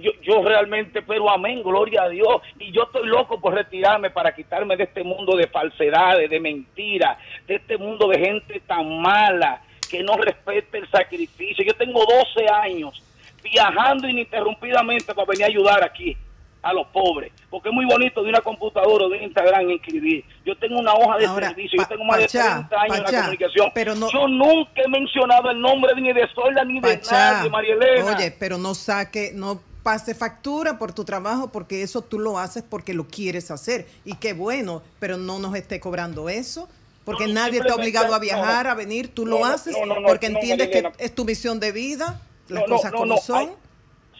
[0.00, 2.42] yo, yo realmente, pero amén, gloria a Dios.
[2.58, 7.18] Y yo estoy loco por retirarme para quitarme de este mundo de falsedades, de mentiras,
[7.46, 11.64] de este mundo de gente tan mala que no respeta el sacrificio.
[11.64, 13.02] Yo tengo 12 años
[13.42, 16.16] viajando ininterrumpidamente para venir a ayudar aquí
[16.60, 20.24] a los pobres, porque es muy bonito de una computadora o de Instagram escribir.
[20.44, 23.04] Yo tengo una hoja de Ahora, servicio, yo tengo más Pachá, de 30 años en
[23.04, 23.70] la comunicación.
[23.72, 27.48] pero no- Yo nunca he mencionado el nombre ni de Zoila ni de Pachá, nadie,
[27.50, 28.16] María Elena.
[28.16, 32.62] Oye, pero no saque, no pase factura por tu trabajo porque eso tú lo haces
[32.62, 33.86] porque lo quieres hacer.
[34.04, 36.68] Y qué bueno, pero no nos esté cobrando eso.
[37.06, 38.72] Porque No, nadie te ha simplemente- obligado a viajar, no.
[38.72, 41.24] a venir, tú No, lo haces no, no, no, porque no, entiendes que es tu
[41.24, 42.20] misión de vida,
[42.50, 43.38] las cosas no, como no, son.
[43.38, 43.48] hay-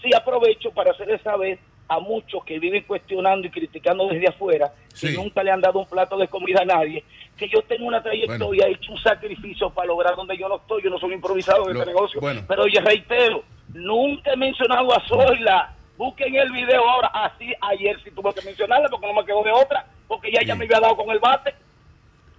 [0.00, 5.12] sí aprovecho para hacerles saber a muchos que viven cuestionando y criticando desde afuera, que
[5.12, 7.04] nunca le han dado un plato de comida a nadie,
[7.36, 10.82] que yo tengo una trayectoria, he hecho un sacrificio para lograr donde yo no estoy,
[10.82, 12.40] yo no soy un improvisado de Lo- este negocio, bueno.
[12.48, 13.42] pero oye, reitero,
[13.74, 18.88] nunca he mencionado a Zoila, busquen el video ahora, así ayer sí tuve que mencionarla
[18.88, 20.58] porque no me quedó de otra, porque ya ella Sí.
[20.58, 21.54] me había dado con el bate.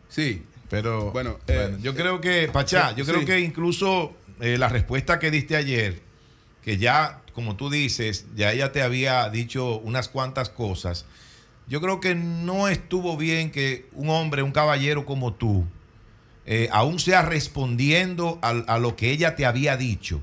[0.07, 0.45] Sí.
[0.69, 3.11] Pero Bueno, bueno, eh, yo creo que, Pachá, yo sí.
[3.11, 5.99] creo que incluso eh, la respuesta que diste ayer,
[6.63, 11.07] que ya, como tú dices, ya ella te había dicho unas cuantas cosas,
[11.67, 15.65] yo creo que no estuvo bien que un hombre, un caballero como tú,
[16.45, 20.21] eh, aún sea respondiendo a, lo que ella te había dicho,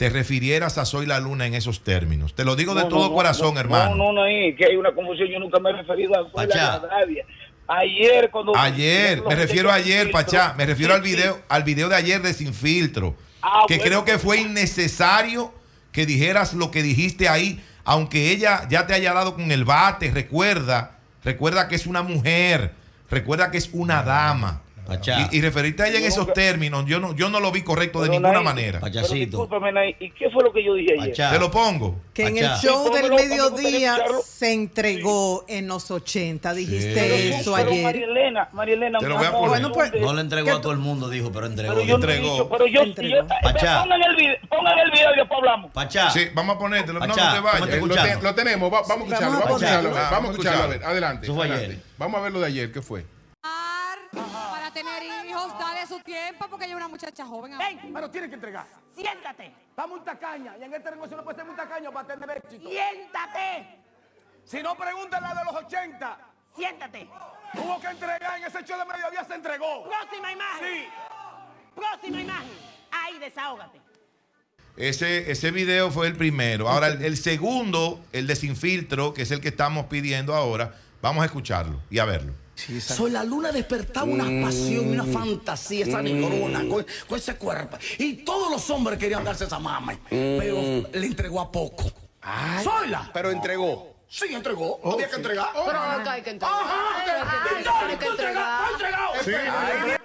[0.00, 2.34] te refirieras a Soy la Luna en esos términos.
[2.34, 3.90] Te lo digo de No, todo no, corazón, no, hermano.
[3.90, 5.28] No, no, no, ahí, que hay una confusión.
[5.28, 6.78] Yo nunca me he referido a Zoila Pachá.
[6.80, 7.26] ni a nadie.
[7.68, 8.56] Ayer, cuando.
[8.56, 11.10] Ayer, me refiero a ayer, Pachá, me refiero al sí.
[11.10, 14.40] video, al video de ayer de Sin Filtro, Ah, que bueno, creo que pues, fue
[14.40, 15.52] innecesario
[15.92, 20.10] que dijeras lo que dijiste ahí, aunque ella ya te haya dado con el bate,
[20.12, 22.72] recuerda, recuerda que es una mujer,
[23.10, 24.62] recuerda que es una dama.
[24.90, 25.28] Pachá.
[25.32, 28.02] Y, y referirte a ella en esos términos, yo no, yo no lo vi correcto
[28.02, 28.80] de ninguna Nay, manera.
[28.80, 29.48] Pero Pachacito.
[30.00, 31.10] ¿y qué fue lo que yo dije ayer?
[31.10, 31.30] Pachá.
[31.32, 32.00] Te lo pongo.
[32.14, 37.54] Que en el show Sí, del mediodía se entregó en los 80, dijiste Pero, eso
[37.56, 37.84] pero ayer.
[37.84, 39.60] María Elena, María Elena, Te lo un voy a amor, poner.
[39.62, 41.74] Bueno, pues, un- No le entregó ¿Qué a todo el mundo, dijo, pero entregó.
[41.74, 42.32] Pero yo entregó.
[42.32, 43.16] dicho, pero yo, Entregó.
[43.22, 43.82] yo- Pachá.
[43.82, 45.70] pongan el video, pongan el video y después hablamos.
[45.72, 46.10] Pachá.
[46.10, 46.98] Sí, vamos a ponértelo.
[47.00, 47.68] No, no te ¿cómo vayas.
[47.68, 50.28] te Eh, lo, lo tenemos, va- vamos a escucharlo, Vamos a vamos a escucharlo, vamos
[50.28, 50.90] a escucharlo, a ver, Escucharlo.
[50.90, 51.66] adelante, Eso fue adelante.
[51.66, 51.82] ayer.
[51.98, 53.04] Vamos a ver lo de ayer, ¿qué fue?
[54.12, 57.56] Para tener hijos, dale su tiempo porque ella es una muchacha joven.
[57.58, 58.66] Ven, pero tienes que entregar.
[58.94, 59.54] Siéntate.
[59.70, 62.68] Está muy tacaña y en este negocio no puede ser muy tacaño para tener éxito.
[62.68, 63.78] Siéntate.
[64.44, 66.18] Si no, pregúntale a la de los 80.
[66.56, 67.08] Siéntate.
[67.54, 69.84] Hubo que entregar en ese show de mediodía, se entregó.
[69.84, 70.68] Próxima imagen.
[70.68, 70.88] Sí.
[71.74, 72.58] Próxima imagen.
[72.90, 73.80] Ahí, desahógate.
[74.76, 76.68] Ese, ese video fue el primero.
[76.68, 80.74] Ahora, el, el segundo, el de Sin Filtro, que es el que estamos pidiendo ahora,
[81.02, 82.32] vamos a escucharlo y a verlo.
[82.80, 87.78] Soy la luna despertaba una pasión, una fantasía, esa negrona, con, con ese cuerpo.
[87.98, 90.56] Y todos los hombres querían darse esa mama, pero
[90.92, 91.84] le entregó a poco.
[92.62, 93.10] Soy la.
[93.12, 93.90] Pero entregó.
[94.08, 94.80] Sí, entregó.
[94.92, 95.48] Había que entregar.
[95.54, 96.56] Pero acá hay que entregar.
[96.60, 98.60] Ajá, Hay que- hay que entregar.
[98.72, 99.99] entregado.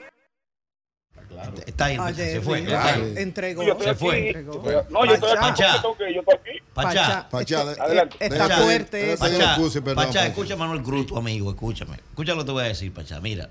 [1.75, 2.59] Está ahí, Ayer se fue.
[2.73, 3.13] ahí.
[3.17, 3.61] Entregó.
[3.61, 4.27] Yo Se fue.
[4.29, 4.63] Entregó.
[4.89, 5.39] No, yo estoy aquí.
[5.41, 5.81] Pachá.
[5.81, 6.63] yo estoy aquí.
[6.73, 7.27] Pachá.
[7.29, 8.15] Pachá, adelante.
[8.21, 9.17] Está fuerte.
[9.17, 9.57] Pachá,
[9.93, 11.97] Pachá, escucha Manuel Cruz, tu amigo, escúchame.
[11.97, 13.19] Escucha lo que te voy a decir, Pachá.
[13.19, 13.49] Mira,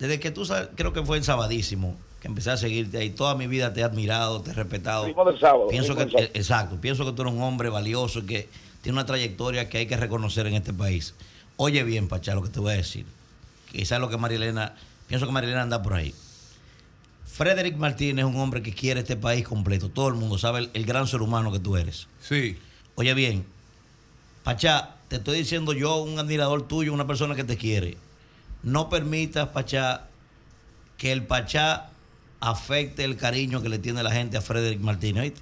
[0.00, 3.36] desde que tú, sab- creo que fue el sabadísimo, que empecé a seguirte ahí, toda
[3.36, 5.06] mi vida te he admirado, te he respetado.
[5.06, 6.30] Mismo del sábado, Pienso mismo que, del sábado.
[6.34, 8.48] exacto, pienso que tú eres un hombre valioso y que
[8.82, 11.14] tiene una trayectoria que hay que reconocer en este país.
[11.56, 13.06] Oye bien, Pachá, lo que te voy a decir.
[13.70, 14.74] Quizás lo que Marilena,
[15.06, 16.12] pienso que Marilena anda por ahí.
[17.36, 19.90] Frederick Martínez es un hombre que quiere este país completo.
[19.90, 22.08] Todo el mundo sabe el- el gran ser humano que tú eres.
[22.18, 22.56] Sí.
[22.94, 23.44] Oye bien,
[24.42, 27.98] Pachá, te estoy diciendo yo, un admirador tuyo, una persona que te quiere.
[28.62, 30.06] No permitas, Pachá,
[30.96, 31.90] que el Pachá
[32.40, 35.24] afecte el cariño que le tiene la gente a Frederick Martínez.
[35.24, 35.40] ¿oíste?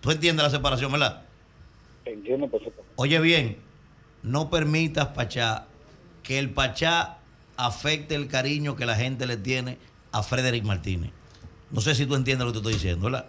[0.00, 1.22] ¿Tú entiendes la separación, verdad?
[2.04, 2.84] Entiendo perfecto.
[2.94, 3.56] Oye bien,
[4.22, 5.64] no permitas, Pachá,
[6.22, 7.16] que el Pachá
[7.56, 9.78] afecte el cariño que la gente le tiene
[10.12, 11.10] a Frederick Martínez.
[11.72, 13.26] No sé si tú entiendes lo que te estoy diciendo, ¿verdad?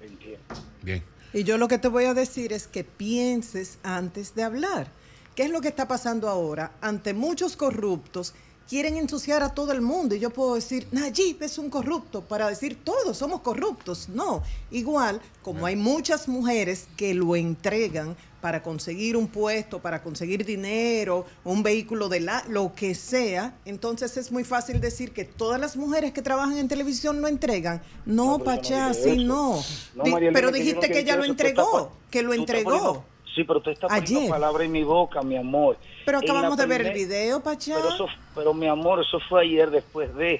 [0.00, 0.44] Entiendo.
[0.82, 1.02] Bien.
[1.32, 4.88] Y yo lo que te voy a decir es que pienses antes de hablar.
[5.34, 6.72] ¿Qué es lo que está pasando ahora?
[6.80, 8.34] Ante muchos corruptos,
[8.68, 10.14] quieren ensuciar a todo el mundo.
[10.14, 14.08] Y yo puedo decir, Nayib es un corrupto, para decir todos somos corruptos.
[14.08, 18.16] No, igual como hay muchas mujeres que lo entregan
[18.46, 24.16] para conseguir un puesto, para conseguir dinero, un vehículo de la, lo que sea, entonces
[24.16, 27.82] es muy fácil decir que todas las mujeres que trabajan en televisión lo entregan.
[28.04, 29.60] No, Pachá, dije sí, no.
[29.96, 31.24] No, Di- pero que dijiste no que ella lo.
[31.24, 32.70] Tú estás entregó, que lo tú estás entregó.
[32.70, 34.30] poniendo- sí, pero usted está poniendo Ayer.
[34.30, 35.76] palabras en mi boca, mi amor.
[36.04, 37.74] Pero acabamos de ver el primer- video, Pachá.
[37.74, 40.38] Pero, eso, pero mi amor, eso fue ayer después de.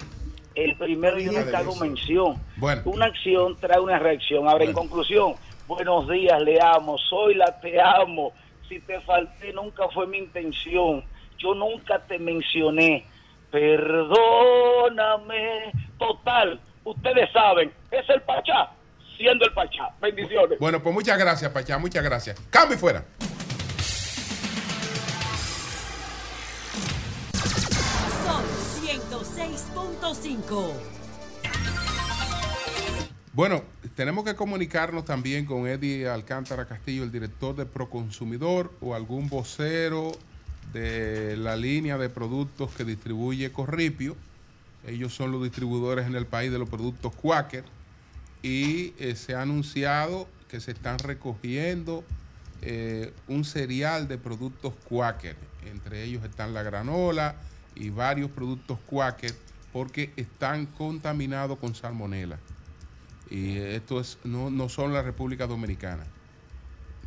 [0.55, 2.41] El primero yo no te hago mención.
[2.55, 2.83] Bueno.
[2.85, 4.47] Una acción trae una reacción.
[4.47, 5.33] Ahora, en conclusión,
[5.67, 8.33] buenos días, le amo, soy la te amo.
[8.67, 11.03] Si te falté, nunca fue mi intención.
[11.37, 13.05] Yo nunca te mencioné.
[13.51, 15.71] Perdóname.
[15.97, 18.71] Total, ustedes saben, es el Pachá,
[19.17, 19.89] siendo el Pachá.
[20.01, 20.59] Bendiciones.
[20.59, 22.37] Bueno, pues muchas gracias, Pachá, muchas gracias.
[22.49, 23.05] Cambio y fuera.
[28.25, 28.43] Sol
[28.83, 30.73] 106.5.
[33.33, 33.63] Bueno,
[33.97, 40.11] tenemos que comunicarnos también con Eddie Alcántara Castillo, el director de Proconsumidor, o algún vocero
[40.71, 44.15] de la línea de productos que distribuye Corripio.
[44.85, 47.63] Ellos son los distribuidores en el país de los productos Quaker.
[48.43, 52.03] Y eh, se ha anunciado que se están recogiendo
[52.61, 55.35] eh, un cereal de productos Quaker.
[55.71, 57.33] Entre ellos están la granola
[57.73, 59.33] y varios productos Quaker
[59.73, 62.37] porque están contaminados con salmonela.
[63.29, 66.03] Y esto es, no, no son la República Dominicana.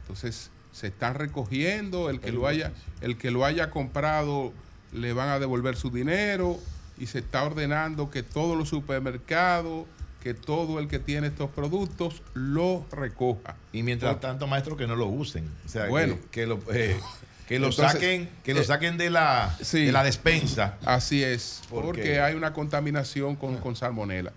[0.02, 4.52] Entonces, se están recogiendo, el que lo haya, el que lo haya comprado
[4.92, 6.58] le van a devolver su dinero
[6.98, 9.86] y se está ordenando que todos los supermercados,
[10.22, 13.56] que todo el que tiene estos productos lo recoja.
[13.72, 15.48] Y mientras tanto, maestro, que no lo usen.
[15.64, 16.16] O sea, Bueno.
[16.30, 17.00] que, que lo, eh,
[17.48, 19.86] que lo Entonces, saquen, que lo eh, saquen de la, Sí.
[19.86, 20.76] de la despensa.
[20.84, 24.32] Así es, Porque- porque hay una contaminación con, con salmonela.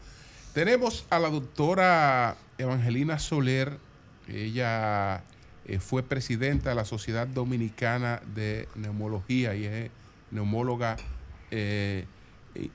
[0.54, 3.80] Tenemos a la doctora Evangelina Soler,
[4.28, 5.24] ella
[5.66, 9.90] eh, fue presidenta de la Sociedad Dominicana de Neumología y es
[10.30, 10.98] neumóloga
[11.50, 12.06] eh,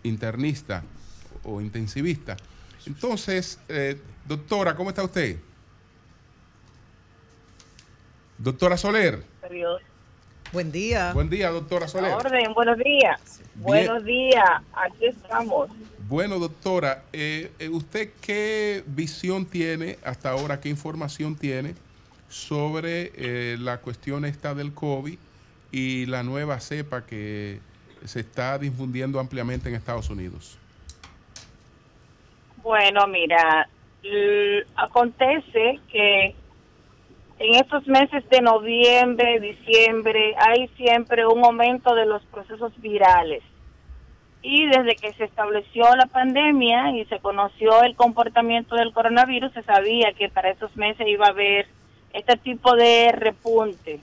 [0.02, 0.82] internista
[1.44, 2.36] o intensivista.
[2.84, 5.38] Entonces, eh, doctora, ¿cómo está usted?
[8.38, 9.22] Doctora Soler.
[10.52, 11.12] Buen día.
[11.12, 12.12] Buen día, doctora Soler.
[12.12, 13.40] Orden, buenos días.
[13.54, 15.70] Buenos días, aquí estamos.
[16.08, 21.74] Bueno, doctora, eh, eh, ¿usted qué visión tiene hasta ahora, qué información tiene
[22.30, 25.18] sobre eh, la cuestión esta del COVID
[25.70, 27.60] y la nueva cepa que
[28.06, 30.58] se está difundiendo ampliamente en Estados Unidos?
[32.62, 33.68] Bueno, mira,
[34.76, 36.34] acontece que
[37.38, 43.42] en estos meses de noviembre, diciembre, hay siempre un aumento de los procesos virales.
[44.40, 49.62] Y desde que se estableció la pandemia y se conoció el comportamiento del coronavirus, se
[49.62, 51.66] sabía que para estos meses iba a haber
[52.12, 54.00] este tipo de repunte.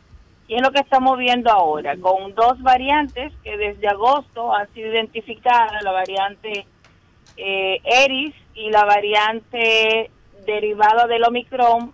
[0.48, 4.92] Y es lo que estamos viendo ahora, con dos variantes que desde agosto han sido
[4.92, 6.68] identificadas, la variante
[7.38, 10.12] eh, Eris y la variante
[10.46, 11.94] derivada del Omicron,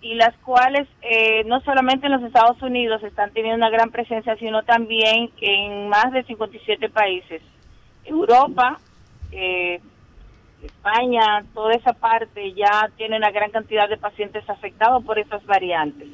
[0.00, 4.36] y las cuales eh, no solamente en los Estados Unidos están teniendo una gran presencia,
[4.36, 7.42] sino también en más de 57 países.
[8.04, 8.78] Europa,
[9.32, 9.80] eh,
[10.62, 16.08] España, toda esa parte ya tiene una gran cantidad de pacientes afectados por estas variantes.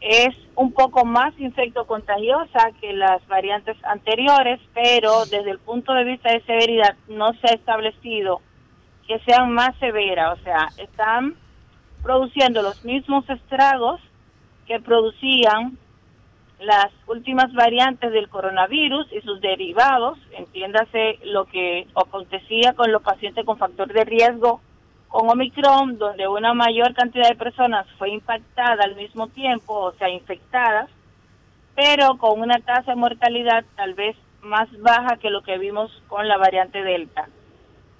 [0.00, 6.04] Es un poco más infecto contagiosa que las variantes anteriores, pero desde el punto de
[6.04, 8.40] vista de severidad no se ha establecido
[9.08, 11.36] que sean más severas, o sea, están
[12.06, 14.00] produciendo los mismos estragos
[14.68, 15.76] que producían
[16.60, 23.44] las últimas variantes del coronavirus y sus derivados, entiéndase lo que acontecía con los pacientes
[23.44, 24.60] con factor de riesgo
[25.08, 30.08] con Omicron, donde una mayor cantidad de personas fue impactada al mismo tiempo, o sea,
[30.08, 30.88] infectadas,
[31.74, 36.28] pero con una tasa de mortalidad tal vez más baja que lo que vimos con
[36.28, 37.28] la variante Delta,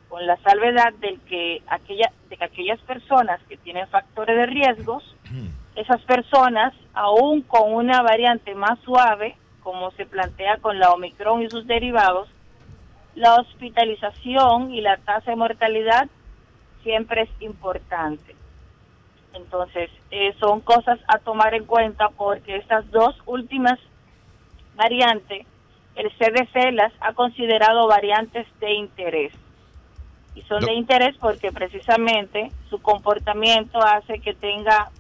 [0.09, 5.03] con la salvedad del que aquella, de que aquellas personas que tienen factores de riesgos,
[5.75, 11.51] esas personas, aún con una variante más suave, como se plantea con la Omicron y
[11.51, 12.29] sus derivados,
[13.15, 16.09] la hospitalización y la tasa de mortalidad
[16.83, 18.37] siempre es importante.
[19.35, 23.79] Entonces, eh, son cosas a tomar en cuenta porque estas dos últimas
[24.77, 25.47] variantes,
[25.95, 29.33] el CDC las ha considerado variantes de interés.
[30.37, 34.91] Y son de interés porque precisamente su comportamiento hace que tenga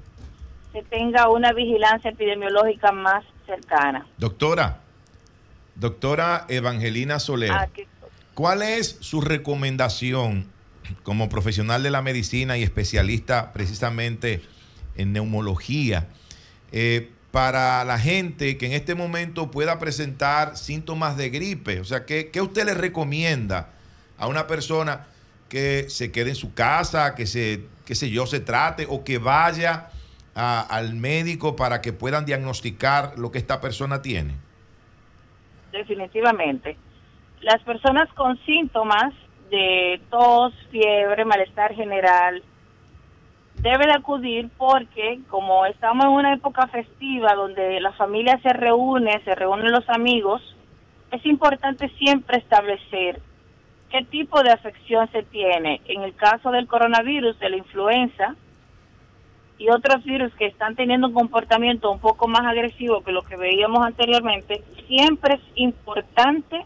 [0.72, 4.07] se tenga una vigilancia epidemiológica más cercana.
[4.18, 4.80] Doctora,
[5.74, 7.87] doctora Evangelina Soler, Aquí
[8.34, 10.47] ¿cuál es su recomendación
[11.03, 14.43] como profesional de la medicina y especialista precisamente
[14.97, 16.09] en neumología
[16.72, 21.80] eh, para la gente que en este momento pueda presentar síntomas de gripe?
[21.80, 23.70] O sea, ¿qué, qué usted le recomienda
[24.18, 25.07] a una persona
[25.49, 29.19] que se quede en su casa, que se, qué sé yo, se trate o que
[29.19, 29.89] vaya
[30.35, 34.35] a- al médico para que puedan diagnosticar lo que esta persona tiene?
[35.73, 36.77] definitivamente.
[37.43, 39.13] Las personas con síntomas
[39.51, 42.43] de tos, fiebre, malestar general,
[43.61, 49.35] deben acudir porque como estamos en una época festiva donde la familia se reúne, se
[49.35, 50.41] reúnen los amigos,
[51.11, 53.21] es importante siempre establecer
[53.91, 55.80] qué tipo de afección se tiene.
[55.87, 58.34] En el caso del coronavirus, de la influenza
[59.59, 63.37] y otros virus que están teniendo un comportamiento un poco más agresivo que lo que
[63.37, 66.64] veíamos anteriormente, siempre es importante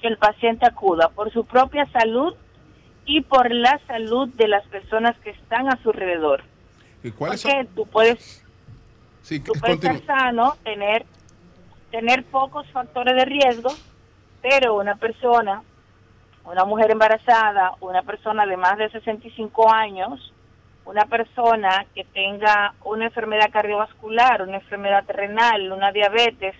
[0.00, 2.34] que el paciente acuda por su propia salud
[3.04, 6.42] y por la salud de las personas que están a su alrededor.
[7.02, 7.74] ¿Y cuáles Porque son?
[7.74, 8.46] tú puedes,
[9.22, 11.04] Sí, tú puedes ser sano, tener,
[11.90, 13.70] tener pocos factores de riesgo,
[14.42, 15.62] pero una persona,
[16.44, 20.32] una mujer embarazada, una persona de más de 65 años,
[20.84, 26.56] una persona que tenga una enfermedad cardiovascular, una enfermedad renal, una diabetes,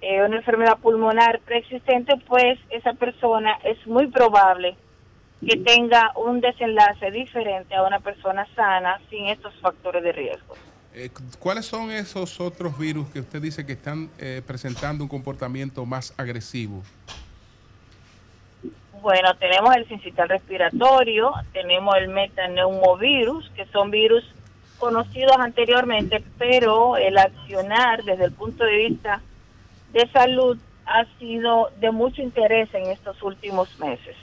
[0.00, 4.76] eh, una enfermedad pulmonar preexistente, pues esa persona es muy probable
[5.46, 10.54] que tenga un desenlace diferente a una persona sana sin estos factores de riesgo.
[10.94, 15.84] Eh, ¿Cuáles son esos otros virus que usted dice que están eh, presentando un comportamiento
[15.86, 16.82] más agresivo?
[19.00, 24.24] Bueno, tenemos el sincital respiratorio, tenemos el metaneumovirus, que son virus
[24.78, 29.20] conocidos anteriormente, pero el accionar desde el punto de vista
[29.92, 34.16] de salud ha sido de mucho interés en estos últimos meses,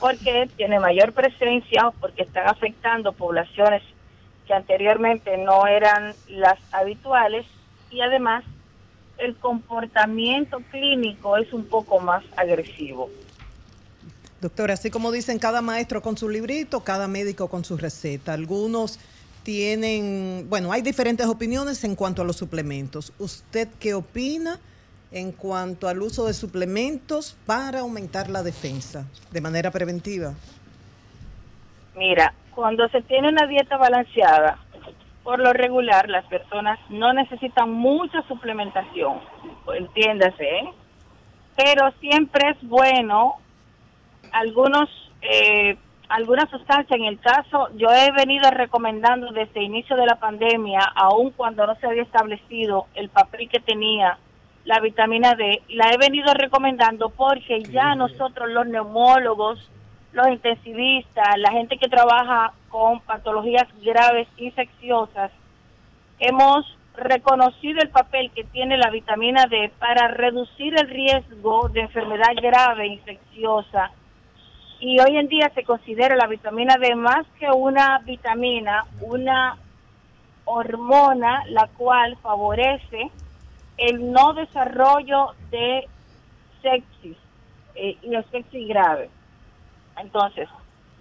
[0.00, 3.82] porque tiene mayor presencia, porque están afectando poblaciones
[4.46, 7.46] que anteriormente no eran las habituales
[7.90, 8.44] y además
[9.18, 13.10] el comportamiento clínico es un poco más agresivo.
[14.40, 18.34] Doctora, así como dicen, cada maestro con su librito, cada médico con su receta.
[18.34, 19.00] Algunos
[19.42, 23.12] tienen, bueno, hay diferentes opiniones en cuanto a los suplementos.
[23.18, 24.60] ¿Usted qué opina
[25.10, 30.34] en cuanto al uso de suplementos para aumentar la defensa de manera preventiva?
[31.96, 34.58] Mira, cuando se tiene una dieta balanceada,
[35.24, 39.18] por lo regular las personas no necesitan mucha suplementación,
[39.76, 40.72] entiéndase, ¿eh?
[41.56, 43.34] pero siempre es bueno
[44.32, 44.88] algunos
[45.22, 45.76] eh,
[46.08, 46.98] algunas sustancias.
[46.98, 51.66] En el caso, yo he venido recomendando desde el inicio de la pandemia, aun cuando
[51.66, 54.18] no se había establecido el papel que tenía
[54.64, 59.58] la vitamina D, la he venido recomendando porque ya nosotros los neumólogos,
[60.12, 65.30] los intensivistas, la gente que trabaja con patologías graves infecciosas,
[66.18, 66.66] hemos
[66.96, 72.88] reconocido el papel que tiene la vitamina D para reducir el riesgo de enfermedad grave
[72.88, 73.90] infecciosa.
[74.80, 79.56] Y hoy en día se considera la vitamina D más que una vitamina, una
[80.44, 83.10] hormona la cual favorece
[83.76, 85.88] el no desarrollo de
[86.62, 87.16] sepsis
[87.74, 89.10] eh, y de sepsis grave.
[89.98, 90.48] Entonces,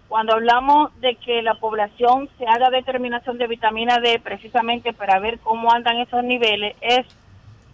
[0.08, 5.40] cuando hablamos de que la población se haga determinación de vitamina D precisamente para ver
[5.40, 7.06] cómo andan esos niveles, es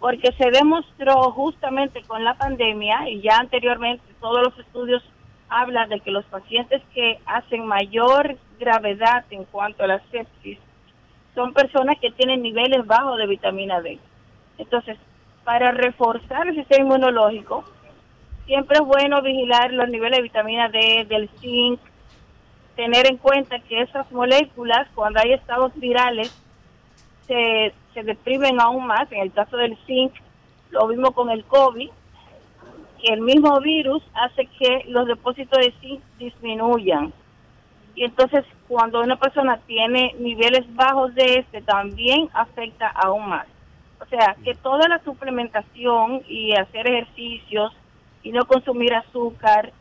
[0.00, 5.02] porque se demostró justamente con la pandemia y ya anteriormente todos los estudios
[5.54, 10.58] hablan de que los pacientes que hacen mayor gravedad en cuanto a la sepsis
[11.34, 13.98] son personas que tienen niveles bajos de vitamina D.
[14.58, 14.98] Entonces,
[15.44, 17.64] para reforzar el sistema inmunológico,
[18.46, 21.80] siempre es bueno vigilar los niveles de vitamina D, del zinc,
[22.74, 26.34] tener en cuenta que esas moléculas, cuando hay estados virales,
[27.26, 29.10] se, se deprimen aún más.
[29.12, 30.12] En el caso del zinc,
[30.70, 31.90] lo mismo con el COVID,
[33.12, 37.12] el mismo virus hace que los depósitos de zinc disminuyan.
[37.94, 43.46] Y entonces, cuando una persona tiene niveles bajos de este, también afecta aún más.
[44.00, 47.72] O sea, que toda la suplementación y hacer ejercicios
[48.22, 49.72] y no consumir azúcar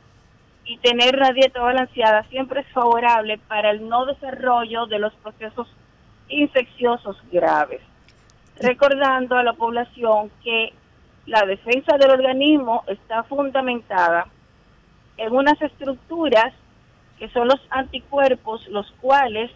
[0.66, 5.68] y tener una dieta balanceada siempre es favorable para el no desarrollo de los procesos
[6.30, 7.82] infecciosos graves.
[8.60, 10.74] Recordando a la población que
[11.26, 14.28] la defensa del organismo está fundamentada
[15.18, 16.54] en unas estructuras
[17.18, 19.52] que son los anticuerpos, los cuales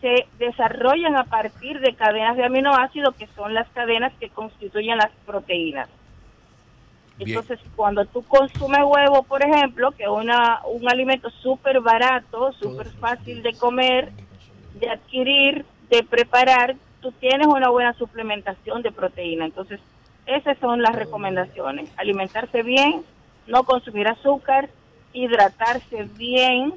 [0.00, 5.10] se desarrollan a partir de cadenas de aminoácidos, que son las cadenas que constituyen las
[5.26, 5.88] proteínas.
[7.18, 7.30] Bien.
[7.30, 13.42] Entonces, cuando tú consumes huevo, por ejemplo, que es un alimento súper barato, súper fácil
[13.42, 14.10] de comer,
[14.80, 19.44] de adquirir, de preparar, tú tienes una buena suplementación de proteína.
[19.44, 19.78] Entonces,
[20.26, 21.90] esas son las recomendaciones.
[21.96, 23.02] Alimentarse bien,
[23.46, 24.68] no consumir azúcar,
[25.12, 26.74] hidratarse bien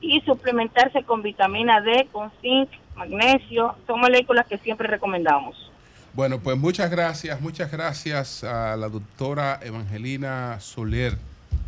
[0.00, 3.76] y suplementarse con vitamina D, con zinc, magnesio.
[3.86, 5.70] Son moléculas que siempre recomendamos.
[6.12, 11.18] Bueno, pues muchas gracias, muchas gracias a la doctora Evangelina Soler,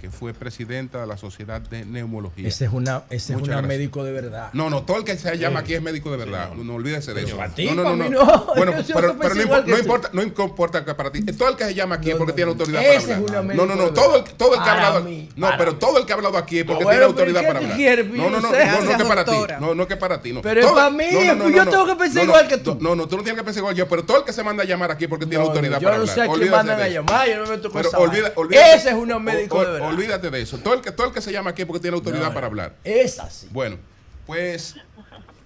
[0.01, 2.47] que fue presidenta de la Sociedad de Neumología.
[2.49, 4.51] Ese es una, ese es una médico de verdad.
[4.53, 5.65] No, no, todo el que se llama Sí.
[5.65, 6.51] aquí es médico de verdad.
[6.55, 7.39] No, olvídese de eso.
[7.55, 8.11] ti, no, no, no, no.
[8.11, 8.47] no.
[8.57, 11.25] Bueno, Yo pero, no, no importa, no importa que para ti.
[11.25, 13.43] Todo el que se llama aquí es porque tiene autoridad Ese para es hablar.
[13.45, 13.83] una No, no, no.
[13.83, 15.03] médico de Todo el, todo el que ha hablado.
[15.05, 15.79] mí, no, pero mí.
[15.81, 17.77] todo el que ha hablado aquí es porque Bueno, tiene autoridad ¿qué para hablar.
[18.07, 19.37] No, no, no, no, no, no, que para ti.
[19.61, 20.33] No, no que para ti.
[20.33, 20.43] No.
[20.43, 22.39] Pero es para mí, no, no, no, pues yo no, tengo que pensar no, no,
[22.39, 22.79] igual que tú.
[22.81, 24.43] No, no, tú no tienes que pensar igual que yo, pero todo el que se
[24.43, 26.15] manda a llamar aquí porque tiene No, autoridad yo para no hablar.
[26.15, 29.25] sé a quién mandan a llamar, yo no me toco Pero esa Ese es un
[29.25, 29.86] médico de verdad.
[29.89, 30.59] Olvídate de eso.
[30.59, 32.47] Todo el que, todo el que se llama aquí es porque tiene autoridad No, para
[32.47, 32.77] hablar.
[32.85, 33.49] Es así.
[33.51, 33.79] Bueno,
[34.27, 34.75] pues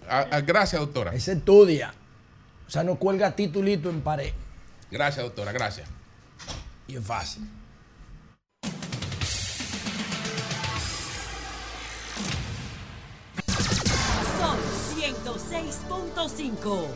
[0.08, 1.14] a- a- gracias, doctora.
[1.14, 1.94] Ese estudia.
[2.66, 4.32] O sea, no cuelga titulito en pared.
[4.90, 5.88] Gracias, doctora, gracias.
[6.86, 7.48] Y es fácil.
[14.38, 14.56] Son
[14.96, 16.86] 106.5.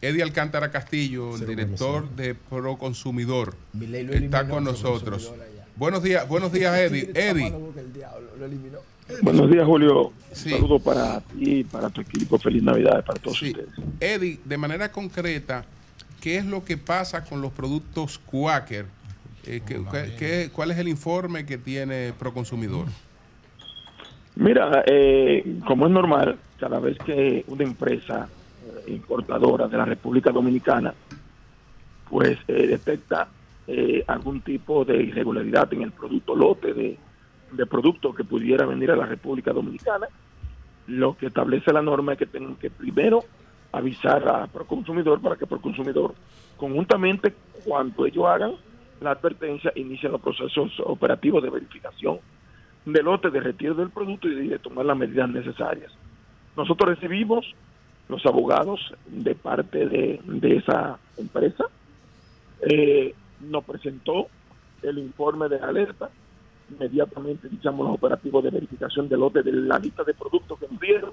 [0.00, 3.54] Eddie Alcántara Castillo, el director de Proconsumidor,
[4.10, 5.32] está con nosotros.
[5.76, 7.10] Buenos días, buenos días, Eddie.
[7.14, 7.52] Eddie,
[8.42, 8.78] eliminó.
[9.22, 10.12] Buenos días, Julio.
[10.32, 10.52] Sí.
[10.52, 12.38] Un saludo para ti, para tu equipo.
[12.38, 13.50] Feliz Navidad para todos Sí.
[13.50, 13.68] ustedes.
[14.00, 15.64] Eddie, de manera concreta,
[16.20, 18.86] ¿qué es lo que pasa con los productos Quaker?
[19.46, 22.86] Eh, ¿qué- qué- qué- ¿Cuál es el informe que tiene Proconsumidor?
[24.34, 28.28] Mira, eh, como es normal, cada vez que una empresa
[28.88, 30.94] importadora de la República Dominicana
[32.08, 33.28] pues eh, detecta
[33.66, 36.96] eh, algún tipo de irregularidad en el producto lote de,
[37.52, 40.06] de producto que pudiera venir a la República Dominicana,
[40.86, 43.24] lo que establece la norma es que tienen que primero
[43.72, 46.14] avisar a Proconsumidor para que Proconsumidor,
[46.56, 47.34] conjuntamente,
[47.64, 48.52] cuando ellos hagan
[49.00, 52.18] la advertencia, inicien los procesos operativos de verificación
[52.84, 55.92] de lote, de retiro del producto y de tomar las medidas necesarias.
[56.56, 57.44] Nosotros recibimos
[58.08, 61.64] los abogados de parte de, de esa empresa,
[62.62, 64.28] eh, nos presentó
[64.82, 66.10] el informe de alerta,
[66.70, 70.80] inmediatamente iniciamos los operativos de verificación de lote de la lista de productos que nos
[70.80, 71.12] dieron,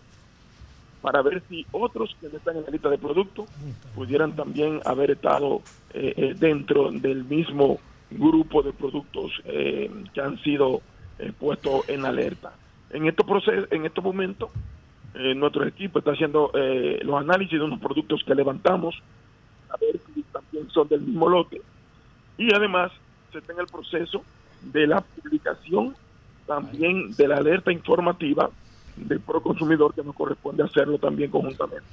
[1.01, 3.49] para ver si otros que no están en la lista de productos
[3.93, 5.61] pudieran también haber estado
[5.93, 7.79] eh, eh, dentro del mismo
[8.09, 10.81] grupo de productos que han sido
[11.19, 12.53] eh, puestos en alerta.
[12.89, 13.25] En estos
[13.69, 14.49] en estos momentos,
[15.15, 18.95] eh, nuestro equipo está haciendo eh, los análisis de unos productos que levantamos,
[19.69, 21.61] a ver si también son del mismo lote.
[22.37, 22.91] Y además
[23.31, 24.23] se está en el proceso
[24.61, 25.95] de la publicación
[26.47, 28.49] también de la alerta informativa
[28.95, 31.85] del Proconsumidor que nos corresponde hacerlo también conjuntamente.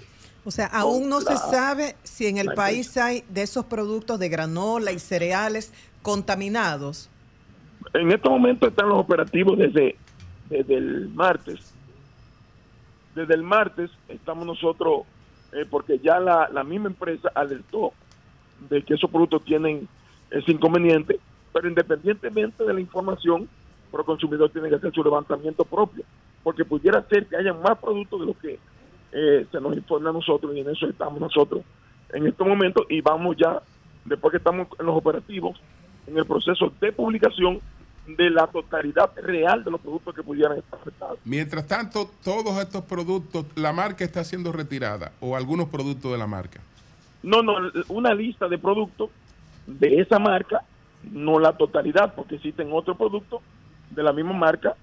[0.45, 4.29] O sea, aún no se sabe si en el país hay de esos productos de
[4.29, 5.73] granola y cereales
[6.03, 7.11] contaminados.
[7.93, 9.97] En estos momentos están los operativos desde,
[10.49, 11.75] desde el martes.
[13.21, 15.03] Desde el martes estamos nosotros,
[15.53, 17.93] eh, porque ya la, misma empresa alertó
[18.71, 19.87] de que esos productos tienen
[20.31, 21.21] ese inconveniente,
[21.53, 23.47] pero independientemente de la información,
[23.93, 26.03] el consumidor tiene que hacer su levantamiento propio,
[26.43, 28.59] porque pudiera ser que haya más productos de lo que
[29.13, 31.63] eh, se nos informa a nosotros y en eso estamos nosotros
[32.15, 33.61] en estos momentos y vamos ya,
[34.07, 35.61] después que estamos en los operativos,
[36.07, 37.61] en el proceso de publicación
[38.17, 41.19] de la totalidad real de los productos que pudieran estar afectados.
[41.25, 46.27] Mientras tanto, todos estos productos, la marca está siendo retirada o algunos productos de la
[46.27, 46.61] marca.
[47.23, 47.55] No, no,
[47.89, 49.11] una lista de productos
[49.67, 50.63] de esa marca,
[51.11, 53.41] no la totalidad, porque existen otros productos
[53.91, 54.75] de la misma marca,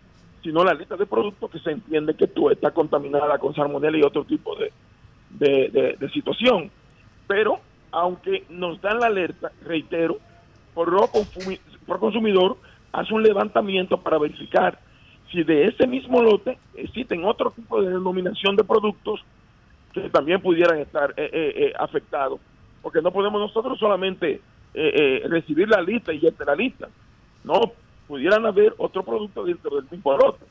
[0.44, 4.04] sino la lista de productos que se entiende que tú estás contaminada con salmonella y
[4.04, 4.72] otro tipo de,
[5.32, 6.70] de, de- de situación.
[7.28, 7.60] Pero,
[7.92, 10.18] aunque nos dan la alerta, reitero,
[10.74, 11.10] por lo
[11.88, 12.58] por consumidor
[12.98, 14.80] hace un levantamiento para verificar
[15.32, 19.24] si de ese mismo lote existen otro tipo de denominación de productos
[19.94, 22.40] que también pudieran estar eh, eh, eh, afectados.
[22.82, 24.42] Porque no podemos nosotros solamente
[24.74, 26.88] eh, recibir la lista y está la lista.
[27.44, 27.72] No,
[28.08, 30.46] pudieran haber otro producto dentro del mismo lote.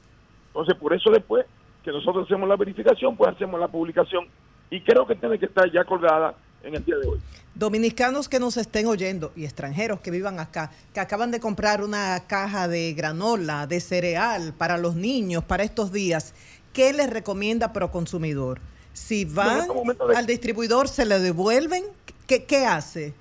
[0.48, 1.46] Entonces, por eso después
[1.82, 4.26] que nosotros hacemos la verificación, pues hacemos la publicación
[4.70, 6.34] y creo que tiene que estar ya colgada
[6.66, 7.18] en el día de hoy.
[7.54, 12.22] Dominicanos que nos estén oyendo y extranjeros que vivan acá, que acaban de comprar una
[12.26, 16.34] caja de granola, de cereal para los niños para estos días,
[16.72, 18.60] ¿qué les recomienda Proconsumidor?
[18.92, 21.84] Si van este de- al distribuidor, ¿se le devuelven?
[22.26, 23.14] ¿Qué, qué hace?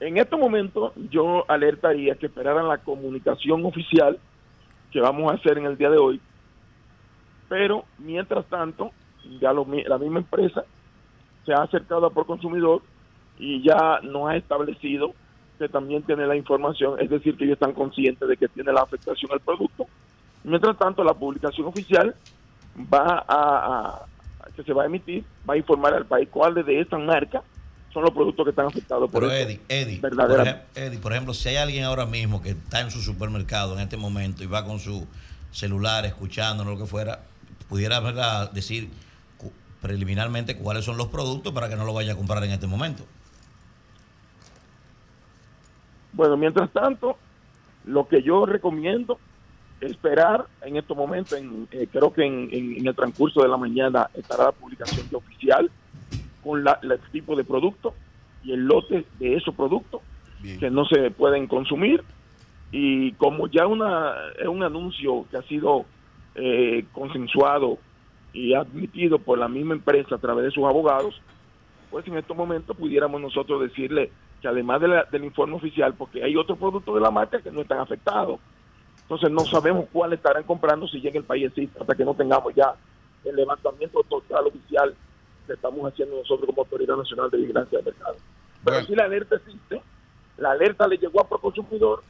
[0.00, 4.18] En este momento yo alertaría que esperaran la comunicación oficial
[4.92, 6.20] que vamos a hacer en el día de hoy,
[7.48, 8.92] pero mientras tanto
[9.40, 10.64] ya lo la misma empresa
[11.46, 12.82] se ha acercado a por consumidor
[13.38, 15.14] y ya no ha establecido
[15.58, 18.82] que también tiene la información, es decir, que ellos están conscientes de que tiene la
[18.82, 19.86] afectación al producto.
[20.44, 22.14] Mientras tanto, la publicación oficial
[22.92, 24.06] va a, a-
[24.54, 27.42] que se va a emitir, va a informar al país cuáles de estas marcas
[27.92, 29.32] son los productos que están afectados por Pero.
[29.32, 30.12] Eddie, Eddie, por,
[30.74, 33.96] Eddie, por ejemplo, si hay alguien ahora mismo que está en su supermercado en este
[33.96, 35.06] momento y va con su
[35.50, 37.20] celular escuchando lo que fuera,
[37.68, 38.52] pudiera ¿verdad?
[38.52, 38.90] decir
[39.80, 43.04] preliminarmente cuáles son los productos para que no lo vaya a comprar en este momento.
[46.12, 47.18] Bueno, mientras tanto,
[47.84, 49.20] lo que yo recomiendo
[49.80, 53.48] es esperar en estos momentos, en, eh, creo que en, en- en el transcurso de
[53.48, 55.70] la mañana estará la publicación de oficial
[56.40, 57.96] con la, la- el tipo de producto
[58.42, 60.02] y el lote de esos productos
[60.58, 62.04] que no se pueden consumir.
[62.70, 65.86] Y como ya una, es un anuncio que ha sido
[66.34, 67.78] eh, consensuado
[68.36, 71.20] y admitido por la misma empresa a través de sus abogados,
[71.90, 74.10] pues en estos momentos pudiéramos nosotros decirle
[74.42, 77.50] que además de la- del informe oficial, porque hay otros productos de la marca que
[77.50, 78.38] no están afectados.
[79.02, 82.54] Entonces no sabemos cuál estarán comprando si llega el país existe hasta que no tengamos
[82.54, 82.74] ya
[83.24, 84.94] el levantamiento total oficial
[85.46, 88.16] que estamos haciendo nosotros como Autoridad Nacional de Vigilancia del Mercado.
[88.64, 89.80] Pero si la alerta existe,
[90.38, 92.02] la alerta le llegó a Proconsumidor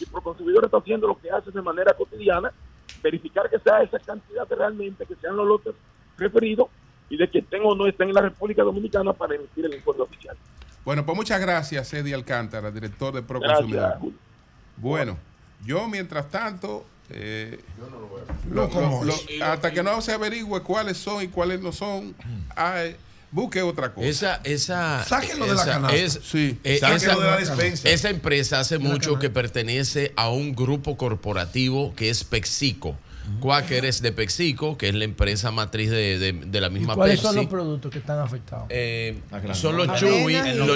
[0.00, 2.52] y Proconsumidor está haciendo lo que hace de manera cotidiana,
[3.02, 5.74] verificar que sea esa cantidad realmente, que sean los lotes
[6.16, 6.68] referidos
[7.08, 10.02] y de que estén o no estén en la República Dominicana para emitir el informe
[10.02, 10.36] oficial.
[10.84, 13.98] Bueno, pues muchas gracias, Eddie Alcántara, director de Proconsumidor.
[14.76, 15.18] Bueno,
[15.60, 19.04] yo mientras tanto, eh, No, lo- ¿cómo?
[19.04, 22.14] lo- lo- hasta que no se averigüe cuáles son y cuáles no son,
[22.56, 22.96] ay,
[23.34, 24.06] busque otra cosa.
[24.08, 25.96] Esa, esa, Sáquenlo de la canasta.
[25.96, 26.58] es- Sí.
[26.64, 27.90] eh, Sáquenlo esa, de la despensa.
[27.90, 32.96] esa empresa hace mucho que pertenece a un grupo corporativo que es Pexico.
[33.40, 36.94] Quaker es de Pexico, que es la empresa matriz de, de- de la ¿Y misma
[36.94, 37.26] cuáles Pepsi.
[37.26, 38.66] son los productos que están afectados?
[38.68, 39.18] Eh,
[39.54, 40.66] son los y- los granola.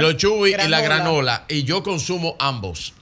[0.00, 1.44] los chewy y la granola.
[1.48, 2.94] Y yo consumo ambos.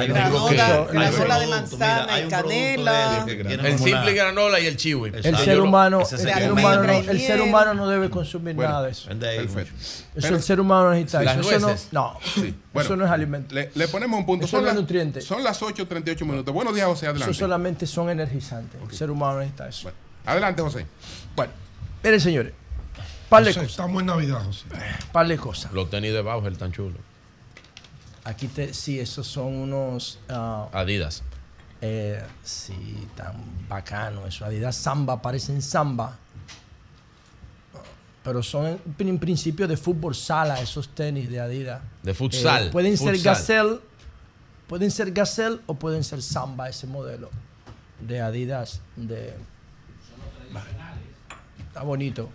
[0.00, 3.24] Hay Granola, producto- granola de manzana mira, canela.
[3.24, 5.10] de- que El simple granola y el chewy.
[5.14, 8.54] El ser humano, el Ese ser sería humano, no, el ser humano no debe consumir
[8.54, 9.08] Bueno, nada de eso.
[9.08, 9.72] Perfecto.
[10.14, 11.22] Eso el ser humano necesita.
[11.22, 11.40] Eso.
[11.40, 11.88] Eso no, nueces.
[11.92, 12.54] no, Sí.
[12.72, 13.54] Bueno, eso no es alimento.
[13.54, 14.44] Le, le ponemos un punto.
[14.46, 15.20] Eso Son, no las- nutriente.
[15.20, 16.52] son las 8.38 minutos.
[16.54, 17.06] Buenos días, José.
[17.06, 17.34] Eso Adelante.
[17.38, 18.80] solamente son energizantes.
[18.82, 19.90] El ser humano necesita eso.
[20.24, 20.86] Adelante, José.
[21.34, 21.52] Bueno,
[22.02, 22.52] miren, señores.
[23.28, 23.70] Par de José, cosas.
[23.72, 24.64] Estamos en Navidad, José.
[25.12, 25.72] Par de cosas.
[25.72, 26.98] Los tenis de Bauer tan chulos.
[28.26, 30.18] Aquí te, sí, esos son unos.
[30.28, 31.22] ah, Adidas.
[31.80, 33.34] eh, sí, tan
[33.68, 34.26] bacano.
[34.26, 36.18] Eso, Adidas Samba, parecen Samba.
[38.24, 41.80] Pero son en, en principio de fútbol sala, esos tenis de Adidas.
[42.02, 43.34] De futsal, Eh, pueden ser futsal.
[43.34, 43.78] Gazelle,
[44.66, 47.30] pueden ser Gazelle o pueden ser Samba, ese modelo
[48.00, 48.80] de Adidas.
[48.96, 49.34] De...
[51.68, 52.28] Está bonito.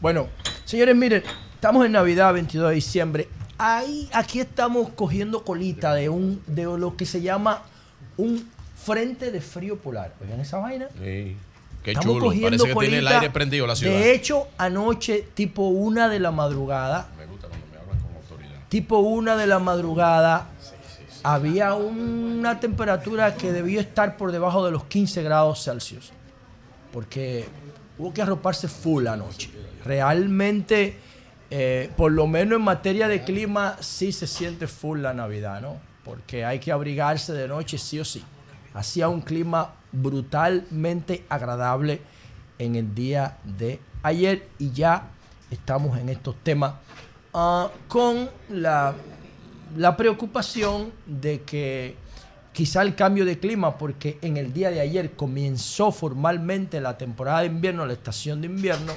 [0.00, 0.28] Bueno,
[0.66, 1.22] señores, miren,
[1.54, 3.28] estamos en Navidad, 22 de diciembre.
[3.58, 7.62] Ahí, aquí estamos cogiendo colita de un de lo que se llama
[8.16, 8.48] un
[8.84, 10.12] frente de frío polar.
[10.22, 10.88] Oigan esa vaina.
[11.02, 11.36] Sí.
[11.82, 12.24] Qué Estamos chulo.
[12.26, 13.92] cogiendo Parece que tiene el aire prendido la ciudad.
[13.94, 18.58] De hecho, anoche, tipo una de la madrugada, Me gusta cuando me hablan con autoridad.
[18.68, 20.48] tipo una de la madrugada,
[21.22, 26.12] había una temperatura que debió estar por debajo de los 15 grados Celsius.
[26.92, 27.46] Porque
[27.98, 29.50] hubo que arroparse full anoche.
[29.84, 30.96] Realmente,
[31.50, 35.76] eh, por lo menos en materia de clima, sí se siente full la Navidad, ¿no?
[36.04, 38.22] Porque hay que abrigarse de noche sí o sí.
[38.74, 42.00] Hacía un clima brutalmente agradable
[42.58, 45.08] en el día de ayer y ya
[45.50, 46.74] estamos en estos temas
[47.32, 48.94] ah, con la,
[49.76, 51.96] la preocupación de que
[52.52, 57.40] quizá el cambio de clima, porque en el día de ayer comenzó formalmente la temporada
[57.40, 58.94] de invierno, la estación de invierno,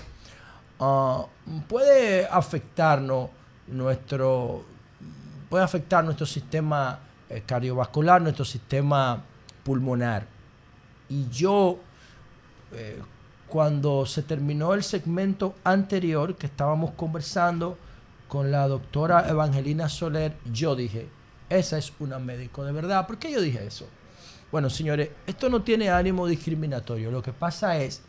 [0.80, 1.26] ah,
[1.68, 3.30] puede afectarnos
[3.68, 4.66] nuestro
[5.50, 7.00] puede afectar nuestro sistema
[7.30, 9.22] eh, cardiovascular, nuestro sistema
[9.64, 10.26] pulmonar.
[11.10, 11.80] Y yo,
[12.72, 13.02] eh,
[13.48, 17.78] cuando se terminó el segmento anterior que estábamos conversando
[18.28, 21.10] con la doctora Evangelina Soler, yo dije,
[21.50, 23.08] esa es una médico de verdad.
[23.08, 23.88] ¿Por qué yo dije eso?
[24.52, 27.10] Bueno, señores, esto no tiene ánimo discriminatorio.
[27.10, 28.04] Lo que pasa es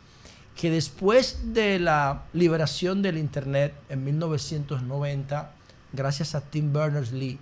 [0.55, 5.51] que después de la liberación del Internet en 1990,
[5.93, 7.39] gracias a Tim Berners-Lee,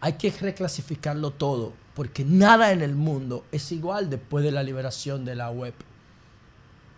[0.00, 5.24] hay que reclasificarlo todo, porque nada en el mundo es igual después de la liberación
[5.24, 5.74] de la web.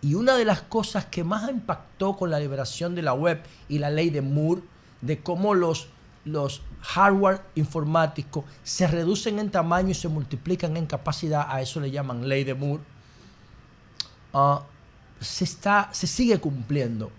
[0.01, 3.79] Y una de las cosas que más impactó con la liberación de la web y
[3.79, 4.61] la ley de Moore,
[5.01, 5.89] de cómo los,
[6.25, 11.91] los hardware informáticos se reducen en tamaño y se multiplican en capacidad, a eso le
[11.91, 12.83] llaman ley de Moore,
[14.33, 14.63] ah,
[15.25, 17.11] se, está, se sigue cumpliendo.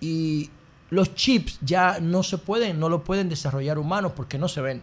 [0.00, 0.50] Y
[0.90, 4.82] los chips ya no se pueden, no lo pueden desarrollar humanos porque no se ven.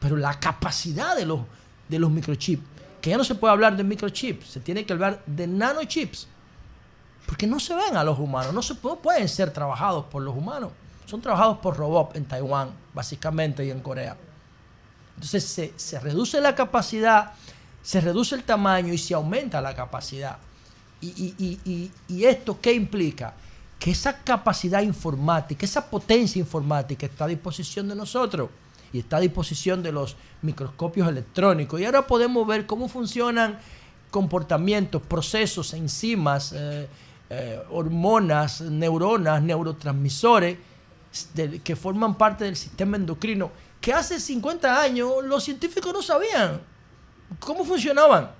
[0.00, 1.40] Pero la capacidad de los,
[1.88, 2.62] de los microchips,
[3.00, 6.28] que ya no se puede hablar de microchips, se tiene que hablar de nanochips.
[7.26, 10.36] Porque no se ven a los humanos, no, se, no pueden ser trabajados por los
[10.36, 10.72] humanos.
[11.06, 14.16] Son trabajados por robots en Taiwán, básicamente, y en Corea.
[15.16, 17.32] Entonces se, se reduce la capacidad,
[17.82, 20.38] se reduce el tamaño y se aumenta la capacidad.
[22.08, 23.34] Y, esto qué implica?
[23.78, 28.50] Que esa capacidad informática, esa potencia informática está a disposición de nosotros
[28.92, 31.80] y está a disposición de los microscopios electrónicos.
[31.80, 33.58] Y ahora podemos ver cómo funcionan
[34.10, 36.88] comportamientos, procesos, enzimas, eh,
[37.30, 40.58] eh, hormonas, neuronas, neurotransmisores
[41.62, 43.50] que forman parte del sistema endocrino,
[43.80, 46.60] que hace 50 años los científicos no sabían
[47.38, 48.30] cómo funcionaban.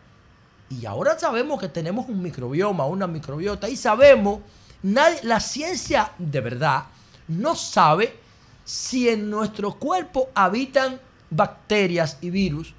[0.81, 4.41] Y ahora sabemos que tenemos un microbioma, una microbiota, y sabemos,
[4.83, 6.85] la ciencia de verdad
[7.29, 8.17] no sabe
[8.65, 12.75] si en nuestro cuerpo habitan bacterias y virus,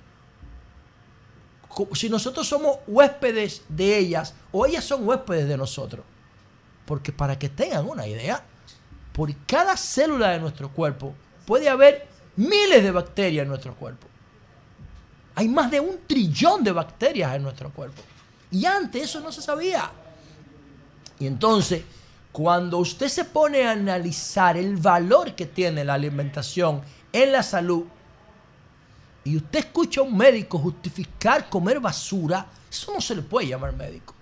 [1.93, 6.05] si nosotros somos huéspedes de ellas o ellas son huéspedes de nosotros.
[6.85, 8.43] Porque para que tengan una idea,
[9.11, 11.13] por cada célula de nuestro cuerpo
[11.45, 14.07] puede haber miles de bacterias en nuestro cuerpo.
[15.35, 18.01] Hay más de un trillón de bacterias en nuestro cuerpo.
[18.51, 19.91] Y antes eso no se sabía.
[21.19, 21.83] Y entonces,
[22.31, 26.81] cuando usted se pone a analizar el valor que tiene la alimentación
[27.11, 27.85] en la salud,
[29.25, 33.73] y usted escucha a un médico justificar comer basura, eso no se le puede llamar
[33.73, 34.13] médico.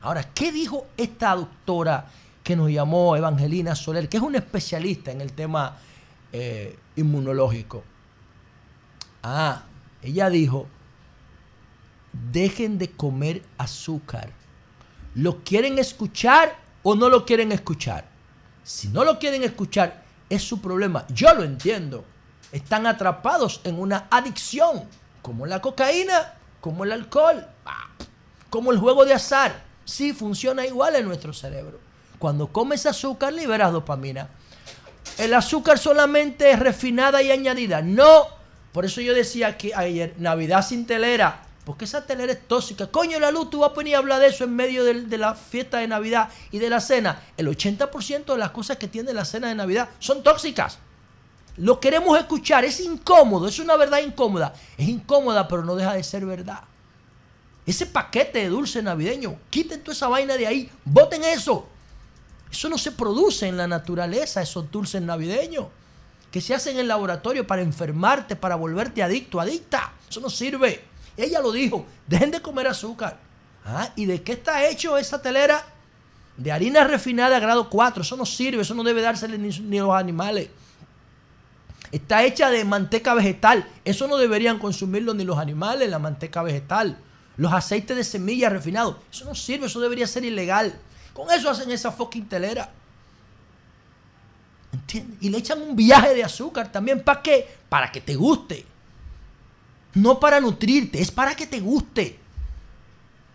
[0.00, 2.06] Ahora, ¿qué dijo esta doctora
[2.42, 5.76] que nos llamó Evangelina Soler, que es una especialista en el tema
[6.32, 7.82] eh, inmunológico?
[9.22, 9.64] Ah,
[10.04, 10.66] ella dijo,
[12.32, 14.30] dejen de comer azúcar.
[15.14, 18.04] ¿Lo quieren escuchar o no lo quieren escuchar?
[18.62, 21.06] Si no lo quieren escuchar, es su problema.
[21.08, 22.04] Yo lo entiendo.
[22.52, 24.84] Están atrapados en una adicción,
[25.22, 27.46] como la cocaína, como el alcohol,
[28.50, 29.64] como el juego de azar.
[29.84, 31.80] Sí, funciona igual en nuestro cerebro.
[32.18, 34.28] Cuando comes azúcar, liberas dopamina.
[35.18, 37.82] El azúcar solamente es refinada y añadida.
[37.82, 38.43] No.
[38.74, 41.44] Por eso yo decía que ayer, Navidad sin telera.
[41.64, 42.88] Porque esa telera es tóxica.
[42.88, 45.36] Coño, la luz, tú vas a venir a hablar de eso en medio de, la
[45.36, 47.22] fiesta de Navidad y de la cena.
[47.36, 50.80] El 80% de las cosas que tiene la cena de Navidad son tóxicas.
[51.56, 52.64] Lo queremos escuchar.
[52.64, 53.46] Es incómodo.
[53.46, 54.52] Es una verdad incómoda.
[54.76, 56.64] Es incómoda, pero no deja de ser verdad.
[57.64, 60.68] Ese paquete de dulce navideño, quiten toda esa vaina de ahí.
[60.84, 61.68] Voten eso.
[62.50, 65.68] Eso no se produce en la naturaleza, esos dulces navideños.
[66.34, 69.92] Que se hacen en el laboratorio para enfermarte, para volverte adicto, adicta.
[70.10, 70.82] Eso no sirve.
[71.16, 73.18] Ella lo dijo, dejen de comer azúcar.
[73.64, 75.64] Ah, ¿Y de qué está hecho esa telera?
[76.36, 78.02] De harina refinada grado 4.
[78.02, 80.48] Eso no sirve, eso no debe dársele ni, ni a los animales.
[81.92, 83.68] Está hecha de manteca vegetal.
[83.84, 86.98] Eso no deberían consumirlo ni los animales, la manteca vegetal.
[87.36, 88.96] Los aceites de semilla refinados.
[89.08, 90.74] Eso no sirve, eso debería ser ilegal.
[91.12, 92.72] Con eso hacen esa fucking telera.
[95.20, 97.02] Y le echan un viaje de azúcar también.
[97.02, 97.48] ¿Para qué?
[97.68, 98.66] Para que te guste.
[99.94, 102.18] No para nutrirte, es para que te guste.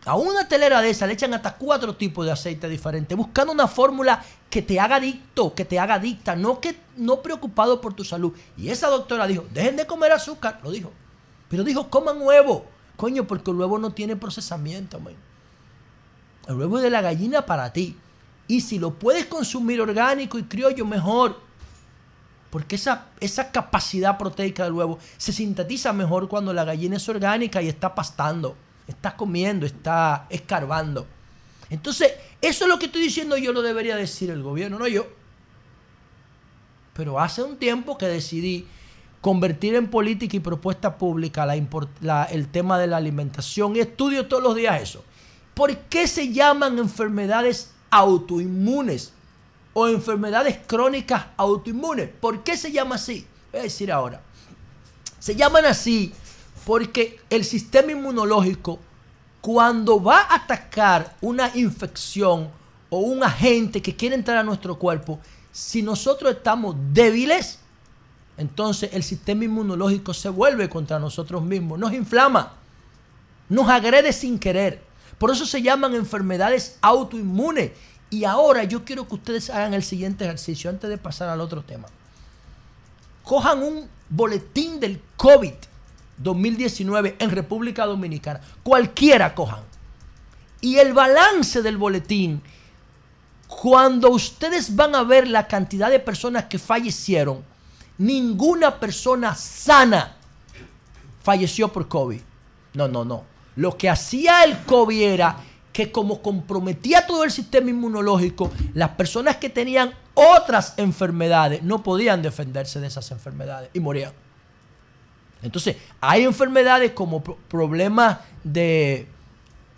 [0.05, 3.67] A una telera de esa le echan hasta cuatro tipos de aceite diferentes, buscando una
[3.67, 8.03] fórmula que te haga adicto, que te haga adicta, no, que, no preocupado por tu
[8.03, 8.33] salud.
[8.57, 10.91] Y esa doctora dijo, dejen de comer azúcar, lo dijo.
[11.49, 12.65] Pero dijo, coman huevo.
[12.95, 15.15] Coño, porque el huevo no tiene procesamiento, man.
[16.47, 17.97] El huevo es de la gallina para ti.
[18.47, 21.39] Y si lo puedes consumir orgánico y criollo, mejor.
[22.49, 27.61] Porque esa, esa capacidad proteica del huevo se sintetiza mejor cuando la gallina es orgánica
[27.61, 28.55] y está pastando,
[28.87, 31.05] está comiendo, está escarbando.
[31.69, 35.05] Entonces, eso es lo que estoy diciendo yo lo debería decir el gobierno, no yo.
[36.93, 38.67] Pero hace un tiempo que decidí
[39.21, 44.41] convertir en política y propuesta pública la el tema de la alimentación y estudio todos
[44.41, 45.03] los días eso.
[45.53, 49.13] ¿Por qué se llaman enfermedades autoinmunes
[49.79, 52.09] o enfermedades crónicas autoinmunes?
[52.19, 53.25] ¿Por qué se llama así?
[53.51, 54.21] Voy a decir ahora.
[55.19, 56.13] Se llaman así
[56.65, 58.79] porque el sistema inmunológico,
[59.41, 62.49] cuando va a atacar una infección
[62.89, 65.19] o un agente que quiere entrar a nuestro cuerpo,
[65.51, 67.59] si nosotros estamos débiles,
[68.37, 72.53] entonces el sistema inmunológico se vuelve contra nosotros mismos, nos inflama,
[73.47, 74.81] nos agrede sin querer.
[75.17, 77.71] Por eso se llaman enfermedades autoinmunes.
[78.09, 81.63] Y ahora yo quiero que ustedes hagan el siguiente ejercicio antes de pasar al otro
[81.63, 81.87] tema.
[83.23, 85.53] Cojan un boletín del COVID
[86.17, 88.41] 2019 en República Dominicana.
[88.63, 89.63] Cualquiera cojan.
[90.61, 92.41] Y el balance del boletín,
[93.47, 97.43] cuando ustedes van a ver la cantidad de personas que fallecieron,
[97.97, 100.17] ninguna persona sana
[101.23, 102.21] falleció por COVID.
[102.73, 103.23] No, no, no.
[103.55, 105.37] Lo que hacía el COVID era
[105.79, 112.21] que como comprometía todo el sistema inmunológico, las personas que tenían otras enfermedades no podían
[112.21, 114.11] defenderse de esas enfermedades y morían.
[115.41, 119.07] Entonces, hay enfermedades como pro- problemas de,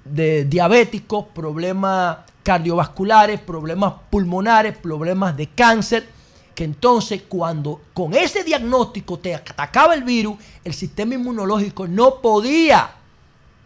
[0.04, 6.08] de diabéticos, problemas cardiovasculares, problemas pulmonares, problemas de cáncer,
[6.56, 12.90] que entonces cuando con ese diagnóstico te atacaba el virus, el sistema inmunológico no podía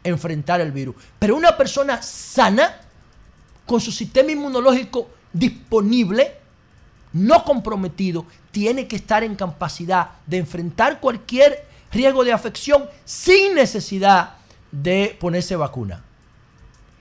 [0.06, 0.96] enfrentar el virus.
[1.20, 2.80] Pero una persona sana,
[3.66, 6.38] con su sistema inmunológico disponible,
[7.12, 14.36] no comprometido, tiene que estar en capacidad de enfrentar cualquier riesgo de afección sin necesidad
[14.72, 16.04] de ponerse vacuna.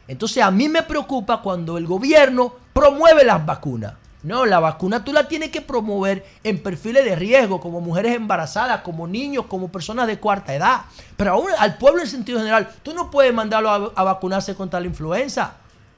[0.09, 3.95] Entonces a mí me preocupa cuando el gobierno promueve las vacunas.
[4.25, 8.81] No, la vacuna tú la tienes que promover en perfiles de riesgo, como mujeres embarazadas,
[8.81, 10.87] como niños, como personas de cuarta edad.
[11.19, 14.87] Pero aún al pueblo en sentido general, tú no puedes mandarlo a, vacunarse contra la
[14.87, 15.57] influenza.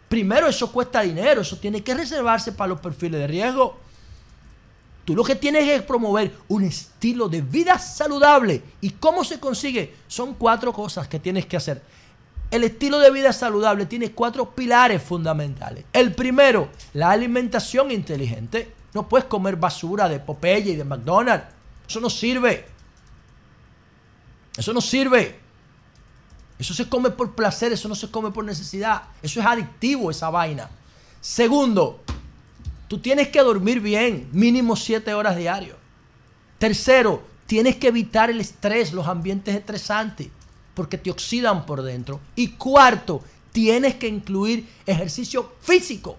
[0.09, 3.79] Primero, eso cuesta dinero, eso tiene que reservarse para los perfiles de riesgo.
[5.05, 8.61] Tú lo que tienes es promover un estilo de vida saludable.
[8.81, 9.95] ¿Y cómo se consigue?
[10.09, 11.81] Son cuatro cosas que tienes que hacer.
[12.51, 15.85] El estilo de vida saludable tiene cuatro pilares fundamentales.
[15.93, 18.73] El primero, la alimentación inteligente.
[18.95, 21.47] No puedes comer basura de Popeye y de McDonald's.
[21.89, 22.67] Eso no sirve.
[24.57, 25.39] Eso no sirve.
[26.59, 29.03] Eso se come por placer, eso no se come por necesidad.
[29.23, 30.71] Eso es adictivo, esa vaina.
[31.21, 32.01] Segundo,
[32.89, 35.77] tú tienes que dormir bien, mínimo siete horas diario.
[36.59, 40.29] Tercero, tienes que evitar el estrés, los ambientes estresantes,
[40.77, 42.21] porque te oxidan por dentro.
[42.37, 46.19] Y cuarto, tienes que incluir ejercicio físico.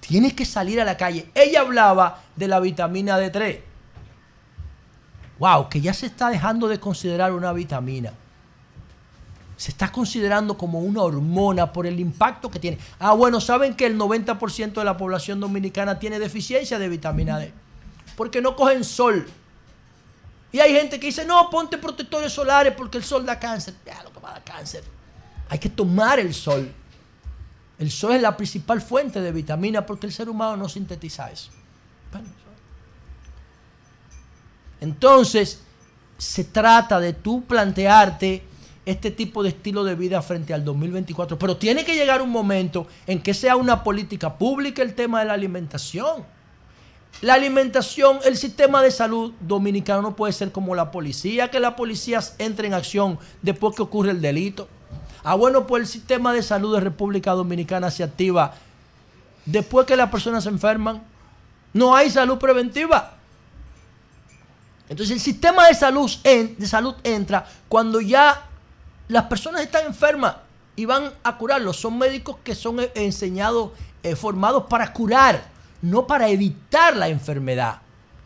[0.00, 1.30] Tienes que salir a la calle.
[1.32, 3.60] Ella hablaba de la vitamina D3.
[5.38, 8.12] Wow, que ya se está dejando de considerar una vitamina.
[9.56, 12.78] Se está considerando como una hormona por el impacto que tiene.
[12.98, 17.52] Ah, bueno, saben que el 90% de la población dominicana tiene deficiencia de vitamina D.
[18.16, 19.28] Porque no cogen sol.
[20.52, 23.74] Y hay gente que dice, no, ponte protectores solares porque el sol da cáncer.
[23.86, 24.82] Ya, lo que va a dar cáncer.
[25.48, 26.72] Hay que tomar el sol.
[27.78, 31.50] El sol es la principal fuente de vitamina porque el ser humano no sintetiza eso.
[34.80, 35.62] Entonces,
[36.18, 38.44] se trata de tú plantearte
[38.84, 41.38] este tipo de estilo de vida frente al 2024.
[41.38, 45.26] Pero tiene que llegar un momento en que sea una política pública el tema de
[45.26, 46.24] la alimentación.
[47.20, 51.76] La alimentación, el sistema de salud dominicano no puede ser como la policía, que la
[51.76, 54.68] policía entre en acción después que ocurre el delito.
[55.22, 58.54] Ah, bueno, pues el sistema de salud de República Dominicana se activa
[59.44, 61.02] después que las personas se enferman.
[61.74, 63.16] No hay salud preventiva.
[64.88, 68.46] Entonces el sistema de salud, de salud entra cuando ya
[69.08, 70.36] las personas están enfermas
[70.74, 71.76] y van a curarlos.
[71.76, 73.72] Son médicos que son eh, enseñados,
[74.02, 75.44] eh, formados para curar,
[75.82, 77.80] no para evitar la enfermedad.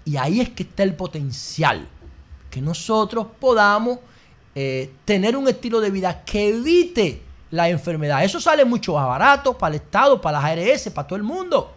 [0.04, 1.88] Y ahí es que está el potencial.
[2.50, 3.98] Que nosotros podamos
[4.54, 8.24] eh, tener un estilo de vida que evite la enfermedad.
[8.24, 11.72] Eso sale mucho más barato para el Estado, para las ARS, para todo el mundo.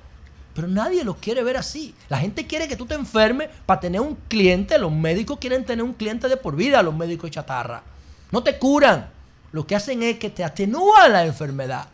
[0.54, 1.94] Pero nadie lo quiere ver así.
[2.10, 4.80] La gente quiere que tú te enfermes para tener un cliente.
[4.80, 7.84] Los médicos quieren tener un cliente de por vida, los médicos de chatarra.
[8.32, 9.10] No te curan.
[9.52, 11.88] Lo que hacen es que te atenúan la enfermedad.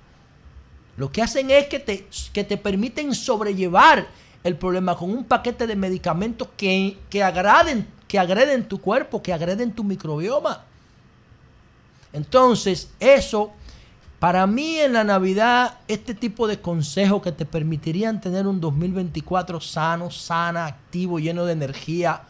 [0.98, 4.08] Lo que hacen es que te, que te permiten sobrellevar
[4.44, 7.20] el problema con un paquete de medicamentos que, que,
[8.08, 10.66] que agreden tu cuerpo, que agreden tu microbioma.
[12.12, 13.52] Entonces, eso,
[14.20, 19.60] para mí en la Navidad, este tipo de consejos que te permitirían tener un 2024
[19.60, 22.22] sano, sana, activo, lleno de energía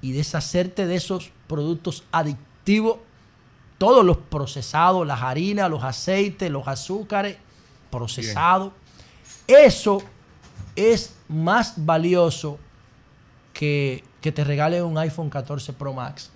[0.00, 2.98] y deshacerte de esos productos adictivos,
[3.82, 7.36] todos los procesados, las harinas, los aceites, los azúcares
[7.90, 8.72] procesados.
[9.48, 10.00] Eso
[10.76, 12.60] es más valioso
[13.52, 16.30] que, que te regalen un iPhone 14 Pro Max.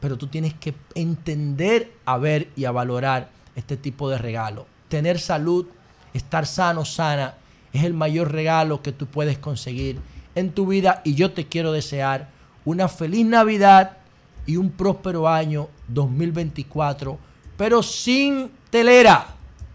[0.00, 4.66] Pero tú tienes que entender, a ver y a valorar este tipo de regalo.
[4.88, 5.68] Tener salud,
[6.14, 7.36] estar sano, sana,
[7.72, 10.00] es el mayor regalo que tú puedes conseguir
[10.34, 11.00] en tu vida.
[11.04, 12.28] Y yo te quiero desear
[12.64, 13.98] una feliz Navidad
[14.46, 17.18] y un próspero año 2024,
[17.56, 19.26] pero sin telera,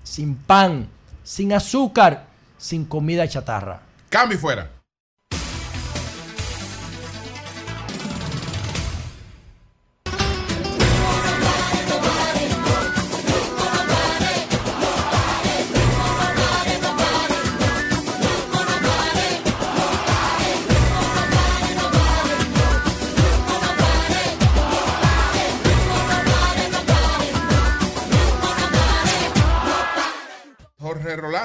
[0.03, 0.87] sin pan,
[1.23, 2.27] sin azúcar,
[2.57, 3.81] sin comida chatarra.
[4.09, 4.80] Cambio fuera.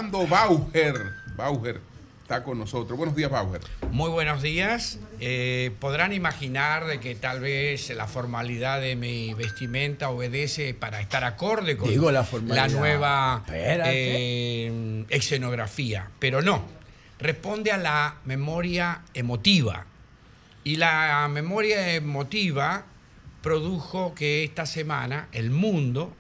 [0.07, 1.13] Orlando Bauer.
[1.37, 1.81] Bauer
[2.23, 2.97] está con nosotros.
[2.97, 3.61] Buenos días, Bauer.
[3.91, 5.01] Muy buenos días.
[5.19, 11.25] Eh, podrán imaginar de que tal vez la formalidad de mi vestimenta obedece para estar
[11.25, 16.63] acorde con Digo la nueva eh, escenografía, pero no.
[17.19, 19.87] Responde a la memoria emotiva.
[20.63, 22.85] Y la memoria emotiva
[23.43, 26.13] produjo que esta semana el mundo,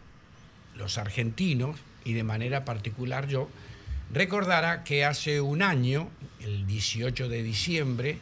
[0.74, 3.48] los argentinos y de manera particular yo,
[4.12, 6.10] recordara que hace un año,
[6.40, 8.18] el 18 de diciembre,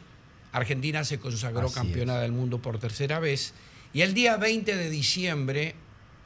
[0.51, 3.53] Argentina se consagró Así campeona del mundo por tercera vez
[3.93, 5.75] y el día 20 de diciembre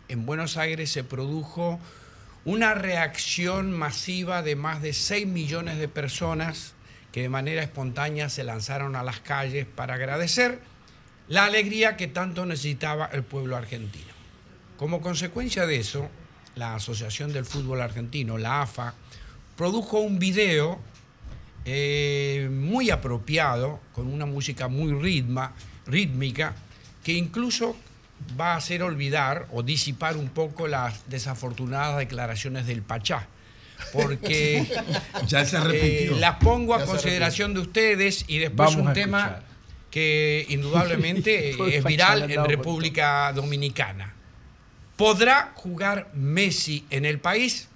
[0.07, 1.80] en Buenos Aires se produjo
[2.45, 6.73] una reacción masiva de más de 6 millones de personas
[7.11, 10.60] que de manera espontánea se lanzaron a las calles para agradecer
[11.27, 14.14] la alegría que tanto necesitaba el pueblo argentino.
[14.77, 16.10] Como consecuencia de eso,
[16.56, 18.94] la Asociación del Fútbol Argentino, la AFA,
[19.60, 20.80] produjo un video
[21.65, 25.53] eh, muy apropiado, con una música muy ritma,
[25.86, 26.56] rítmica,
[27.03, 27.76] que incluso
[28.40, 33.27] va a hacer olvidar o disipar un poco las desafortunadas declaraciones del Pachá.
[33.91, 34.65] Porque
[35.27, 36.15] Ya se arrepintió.
[36.15, 39.44] eh, las pongo a Ya consideración de ustedes y después Vamos un tema escuchar.
[39.91, 44.14] que indudablemente es viral en República Dominicana.
[44.95, 47.68] ¿Podrá jugar Messi en el país?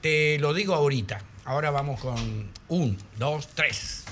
[0.00, 1.20] Te lo digo ahorita.
[1.44, 4.04] Ahora vamos con un, dos, tres.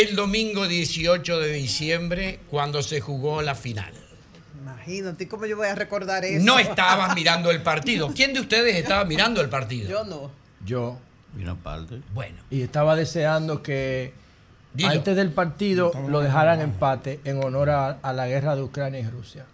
[0.00, 3.92] El domingo 18 de diciembre cuando se jugó la final?
[4.60, 6.44] Imagínate cómo yo voy a recordar eso.
[6.44, 8.12] No estabas mirando el partido.
[8.14, 9.88] ¿Quién de ustedes estaba mirando el partido?
[9.88, 10.30] Yo no.
[10.64, 10.98] Yo.
[11.36, 12.00] Y una parte.
[12.14, 12.38] Bueno.
[12.50, 14.12] Y estaba deseando que
[14.72, 14.90] Dilo.
[14.90, 19.08] antes del partido lo dejaran empate en honor a, a la guerra de Ucrania y
[19.08, 19.46] Rusia.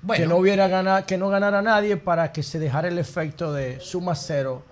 [0.00, 0.22] Bueno.
[0.22, 3.78] Que no hubiera ganado, que no ganara nadie para que se dejara el efecto de
[3.80, 4.64] suma cero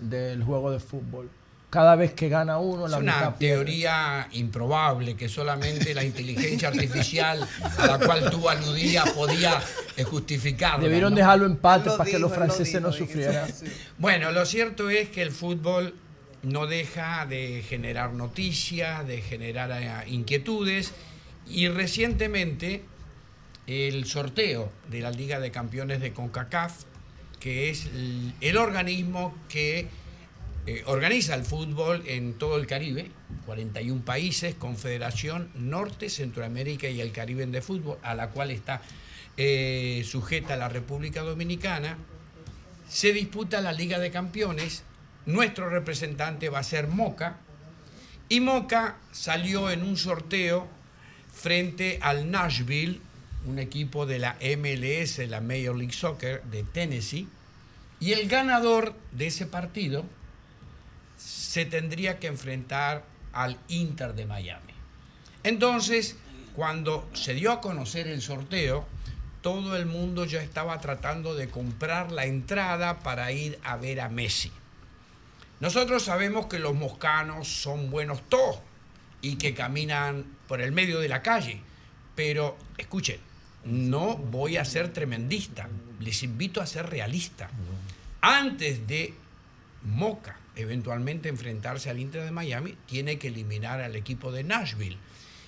[0.00, 1.28] del juego de fútbol.
[1.72, 3.64] Cada vez que gana uno, Es la una mitad pierde.
[3.64, 9.58] teoría improbable que solamente la inteligencia artificial a la cual tú aludías podía
[10.04, 10.84] justificarla.
[10.84, 11.16] Debieron ¿no?
[11.16, 13.48] dejarlo empate Lo para que los franceses no sufrieran.
[13.96, 15.94] Bueno, lo cierto es que el fútbol
[16.42, 20.92] no deja de generar noticias, de generar eh, inquietudes
[21.48, 22.82] y recientemente
[23.66, 26.82] el sorteo de la Liga de Campeones de CONCACAF,
[27.40, 29.88] que es el, el organismo que
[30.64, 33.10] eh, organiza el fútbol en todo el Caribe,
[33.46, 38.80] 41 países, Confederación Norte, Centroamérica y el Caribe de Fútbol, a la cual está
[39.36, 41.98] eh, sujeta la República Dominicana,
[42.88, 44.84] se disputa la Liga de Campeones.
[45.26, 47.38] Nuestro representante va a ser Moca.
[48.28, 50.68] Y Moca salió en un sorteo
[51.32, 53.00] frente al Nashville,
[53.46, 57.26] un equipo de la MLS, la Major League Soccer de Tennessee.
[57.98, 60.04] Y el ganador de ese partido
[61.52, 63.04] se tendría que enfrentar
[63.34, 64.72] al Inter de Miami.
[65.42, 66.16] Entonces,
[66.56, 68.86] cuando se dio a conocer el sorteo,
[69.42, 74.08] todo el mundo ya estaba tratando de comprar la entrada para ir a ver a
[74.08, 74.50] Messi.
[75.60, 78.60] Nosotros sabemos que los moscanos son buenos todos
[79.20, 81.60] y que caminan por el medio de la calle,
[82.16, 83.18] pero escuchen,
[83.66, 85.68] no voy a ser tremendista,
[86.00, 87.50] les invito a ser realista.
[88.22, 89.12] Antes de
[89.82, 94.98] Moca eventualmente enfrentarse al Inter de Miami, tiene que eliminar al equipo de Nashville.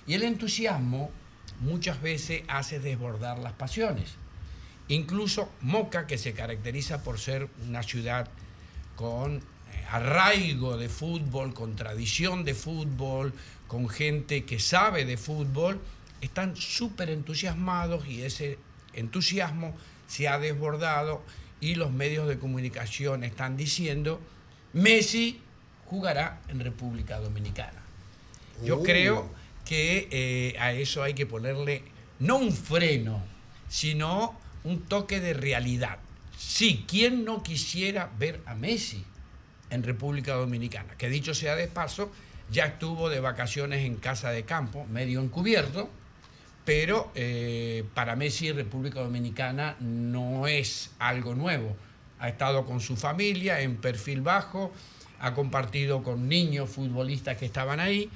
[0.07, 1.11] Y el entusiasmo
[1.59, 4.15] muchas veces hace desbordar las pasiones.
[4.87, 8.29] Incluso Moca, que se caracteriza por ser una ciudad
[8.95, 9.41] con eh,
[9.91, 13.33] arraigo de fútbol, con tradición de fútbol,
[13.67, 15.79] con gente que sabe de fútbol,
[16.21, 18.59] están súper entusiasmados y ese
[18.93, 19.75] entusiasmo
[20.07, 21.23] se ha desbordado
[21.59, 24.21] y los medios de comunicación están diciendo,
[24.75, 25.39] Messi
[25.85, 27.81] jugará en República Dominicana.
[28.61, 29.29] Yo creo
[29.63, 31.81] que eh, a eso hay que ponerle
[32.19, 33.23] no un freno,
[33.69, 35.99] sino un toque de realidad.
[36.37, 39.05] Sí, ¿quién no quisiera ver a Messi
[39.69, 40.95] en República Dominicana?
[40.97, 42.11] Que dicho sea de paso,
[42.51, 45.89] ya estuvo de vacaciones en casa de campo, medio encubierto,
[46.65, 51.77] pero eh, para Messi República Dominicana no es algo nuevo.
[52.25, 54.73] Ha estado con su familia en perfil bajo,
[55.19, 58.09] ha compartido con niños futbolistas que estaban ahí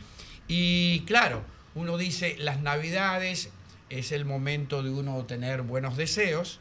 [0.47, 1.43] y claro,
[1.75, 3.51] uno dice las navidades
[3.91, 6.59] es el momento de uno tener buenos deseos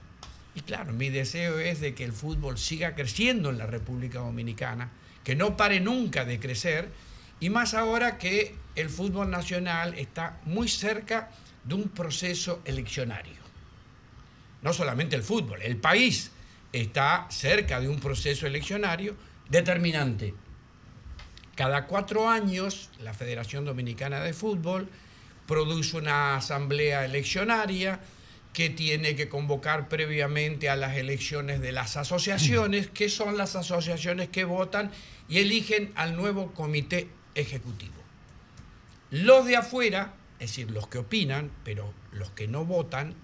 [0.55, 4.91] y claro, mi deseo es de que el fútbol siga creciendo en la República Dominicana,
[5.25, 6.91] que no pare nunca de crecer
[7.41, 11.31] y más ahora que el fútbol nacional está muy cerca
[11.65, 13.41] de un proceso eleccionario.
[14.61, 16.33] No solamente el fútbol, el país
[16.73, 19.17] está cerca de un proceso eleccionario
[19.49, 20.35] determinante.
[21.55, 24.89] Cada cuatro años, la Federación Dominicana de Fútbol
[25.47, 28.01] produce una asamblea eleccionaria
[28.53, 34.29] que tiene que convocar previamente a las elecciones de las asociaciones, que son las asociaciones
[34.29, 34.91] que votan
[35.29, 37.95] y eligen al nuevo comité ejecutivo.
[39.11, 43.15] Los de afuera, es decir, los que opinan, pero los que no votan,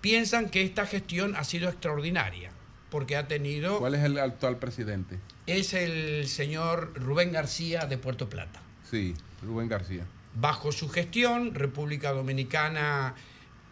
[0.00, 2.50] piensan que esta gestión ha sido extraordinaria,
[2.90, 3.78] porque ha tenido...
[3.78, 5.18] ¿Cuál es el actual presidente?
[5.46, 8.60] Es el señor Rubén García de Puerto Plata.
[8.90, 10.04] Sí, Rubén García.
[10.34, 13.14] Bajo su gestión, República Dominicana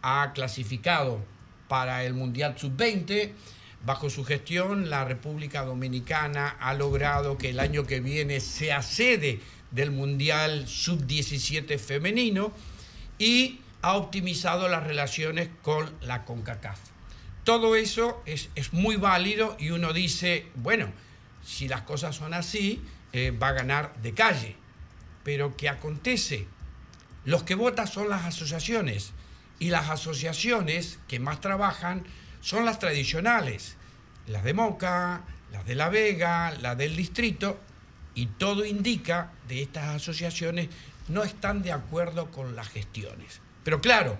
[0.02, 1.20] ha clasificado
[1.68, 3.32] para el Mundial Sub-20.
[3.84, 9.40] Bajo su gestión, la República Dominicana ha logrado que el año que viene sea sede
[9.70, 12.52] del Mundial Sub-17 femenino
[13.18, 16.78] y ha optimizado las relaciones con la CONCACAF.
[17.48, 20.92] Todo eso es, es muy válido y uno dice, bueno,
[21.42, 22.84] si las cosas son así,
[23.14, 24.54] eh, va a ganar de calle.
[25.24, 26.46] Pero ¿qué acontece?
[27.24, 29.12] Los que votan son las asociaciones
[29.58, 32.04] y las asociaciones que más trabajan
[32.42, 33.76] son las tradicionales,
[34.26, 37.58] las de Moca, las de La Vega, las del distrito,
[38.14, 40.68] y todo indica de estas asociaciones
[41.08, 43.40] no están de acuerdo con las gestiones.
[43.64, 44.18] Pero claro,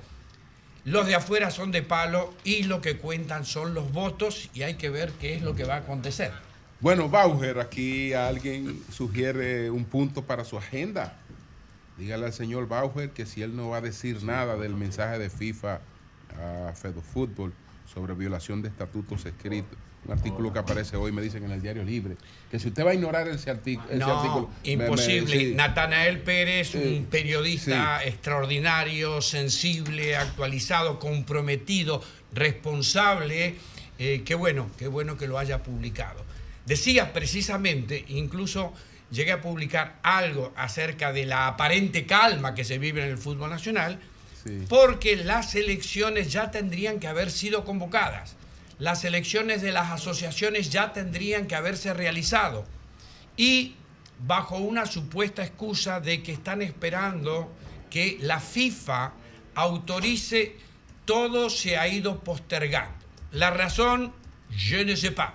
[0.89, 4.75] los de afuera son de palo y lo que cuentan son los votos y hay
[4.75, 6.33] que ver qué es lo que va a acontecer.
[6.81, 11.19] Bueno, Bauer, aquí alguien sugiere un punto para su agenda.
[11.99, 15.29] Dígale al señor Bauer que si él no va a decir nada del mensaje de
[15.29, 15.81] FIFA
[16.39, 16.73] a
[17.13, 17.53] Fútbol
[17.93, 19.77] sobre violación de estatutos escritos,
[20.09, 22.17] un artículo que aparece hoy, me dicen en el Diario Libre,
[22.51, 24.51] que si usted va a ignorar ese, artic- ese No, artículo...
[24.65, 25.39] me- me- imposible.
[25.39, 25.55] sí.
[25.55, 32.03] Natanael Pérez, Sí, un periodista extraordinario, sensible, actualizado, comprometido,
[32.33, 33.57] responsable.
[33.99, 36.25] eh, qué bueno, qué bueno que lo haya publicado.
[36.65, 38.73] Decía precisamente, incluso
[39.11, 43.51] llegué a publicar algo acerca de la aparente calma que se vive en el fútbol
[43.51, 43.99] nacional,
[44.69, 48.37] porque las elecciones ya tendrían que haber sido convocadas.
[48.79, 52.65] Las elecciones de las asociaciones ya tendrían que haberse realizado.
[53.37, 53.75] Y
[54.21, 57.53] bajo una supuesta excusa de que están esperando
[57.91, 59.13] que la FIFA
[59.55, 60.57] autorice,
[61.05, 62.95] todo se ha ido postergando.
[63.33, 64.13] La razón,
[64.51, 65.33] je ne sais pas.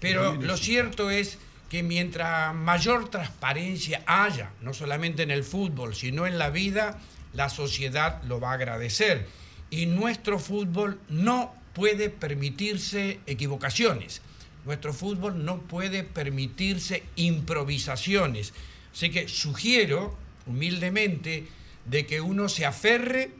[0.00, 1.38] Pero lo cierto es
[1.68, 6.98] que mientras mayor transparencia haya, no solamente en el fútbol, sino en la vida,
[7.32, 9.26] la sociedad lo va a agradecer.
[9.70, 14.22] Y nuestro fútbol no puede permitirse equivocaciones.
[14.64, 18.54] Nuestro fútbol no puede permitirse improvisaciones.
[18.92, 21.46] Así que sugiero humildemente
[21.84, 23.30] de que uno se aferre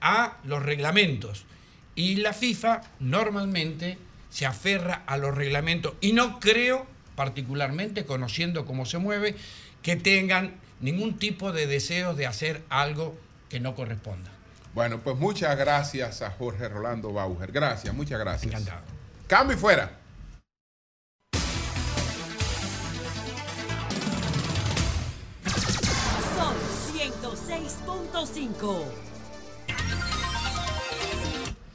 [0.00, 1.44] a los reglamentos.
[1.94, 3.98] Y la FIFA normalmente
[4.30, 5.94] se aferra a los reglamentos.
[6.00, 6.86] Y no creo,
[7.16, 9.34] particularmente conociendo cómo se mueve,
[9.82, 13.18] que tengan ningún tipo de deseos de hacer algo
[13.48, 14.30] que no corresponda.
[14.74, 17.50] Bueno, pues muchas gracias a Jorge Rolando Bauer.
[17.50, 18.52] Gracias, muchas gracias.
[18.52, 18.82] Encantado.
[19.26, 19.90] Cambio y fuera.
[26.36, 26.54] Son
[26.94, 28.84] 106.5.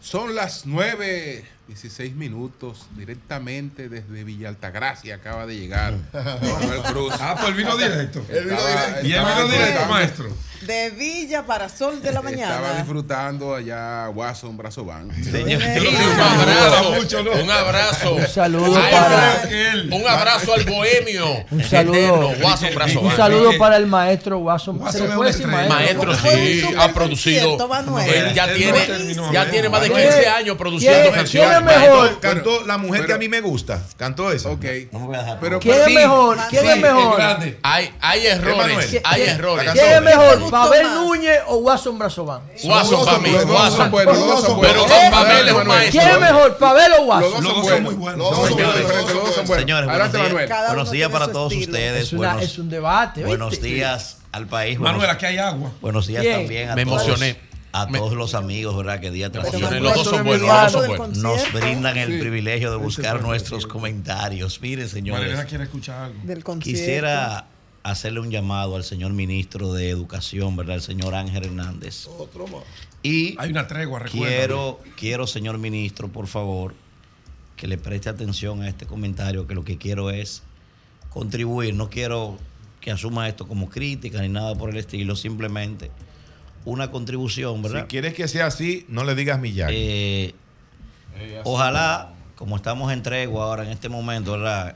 [0.02, 5.96] Son las 9 16 minutos directamente desde Villa Altagracia acaba de llegar.
[6.14, 7.14] Manuel Cruz.
[7.20, 8.24] Ah, pues él vino directo.
[8.30, 9.08] Él vino Estaba- directo.
[9.08, 10.30] Y él vino directo, maestro.
[10.62, 12.74] De Villa para Sol de la Estaba mañana.
[12.78, 15.12] disfrutando allá Watson Brazo Bank.
[15.14, 18.16] Señor, un abrazo, un abrazo.
[18.16, 19.44] Un saludo para-
[19.92, 21.46] Un abrazo al bohemio.
[21.52, 24.80] Un saludo, un saludo para el maestro Watson.
[24.92, 25.70] ¿Se le es puede una decir estrella.
[25.70, 26.06] maestro?
[26.14, 27.58] Maestro, sí, ha producido.
[28.08, 28.88] Él ya tiene,
[29.34, 31.55] ya tiene más de ¿Quién- 15 años produciendo canciones.
[31.58, 32.20] Quién es mejor?
[32.20, 33.82] Cantó, la mujer que a mí me gusta.
[33.98, 34.50] Cantó esa.
[34.50, 34.66] Ok.
[34.92, 35.40] No me voy a dejar.
[35.40, 36.38] Pero, ¿Quién pero- es mejor?
[36.50, 37.22] ¿Quién es mejor?
[37.64, 39.72] Hay, hay errores, hay ¿Quién- errores.
[39.72, 40.50] ¿Quién es mejor?
[40.50, 40.88] ¿Pavel?
[40.96, 42.42] Núñez o Watson Brazován?
[42.64, 43.92] Watson para mí, Watson.
[43.92, 46.02] Pero con Pavel es un maestro.
[46.02, 46.58] ¿Quién es mejor?
[46.58, 47.32] ¿Pavel o Watson?
[47.32, 47.82] Los dos son buenos.
[47.82, 48.48] muy buenos.
[49.56, 49.88] Señores,
[50.68, 52.14] buenos días, para todos ustedes.
[52.14, 53.24] Es, un debate.
[53.24, 54.80] buenos días al país.
[54.80, 55.72] Manuel, aquí hay agua.
[55.82, 57.55] buenos días también a Me emocioné.
[57.78, 59.02] A Me- todos los amigos, ¿verdad?
[59.02, 61.18] Que día tras día Los dos son buenos, los dos son buenos.
[61.18, 64.62] nos brindan el privilegio de buscar nuestros comentarios.
[64.62, 66.20] Marilena señores, quiere escuchar algo.
[66.24, 67.48] Del quisiera
[67.84, 70.76] hacerle un llamado al señor ministro de Educación, ¿verdad?
[70.78, 72.08] El señor Ángel Hernández.
[72.18, 72.64] Otro más.
[73.04, 74.26] Y Hay una tregua, recuerda.
[74.26, 76.74] quiero, quiero, señor ministro, por favor,
[77.58, 80.44] que le preste atención a este comentario, que lo que quiero es
[81.10, 81.74] contribuir.
[81.76, 82.38] No quiero
[82.80, 85.92] que asuma esto como crítica ni nada por el estilo, simplemente
[86.66, 87.88] una contribución, Si ¿verdad?
[87.88, 89.70] quieres que sea así, no le digas millar.
[89.72, 90.34] Eh,
[91.44, 94.76] ojalá, como estamos en tregua ahora en este momento, ¿verdad?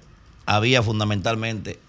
[0.48, 1.80] había fundamentalmente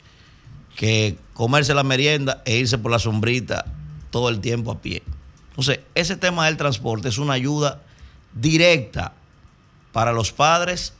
[0.76, 3.64] que comerse la merienda e irse por la sombrita
[4.10, 5.02] todo el tiempo a pie.
[5.50, 7.82] Entonces, ese tema del transporte es una ayuda
[8.34, 9.14] directa
[9.92, 10.92] para los padres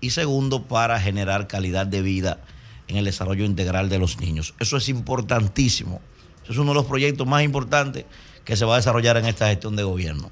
[0.00, 2.40] y segundo, para generar calidad de vida
[2.88, 4.54] en el desarrollo integral de los niños.
[4.58, 6.00] Eso es importantísimo.
[6.44, 8.04] Eso es uno de los proyectos más importantes
[8.44, 10.30] que se va a desarrollar en esta gestión de gobierno.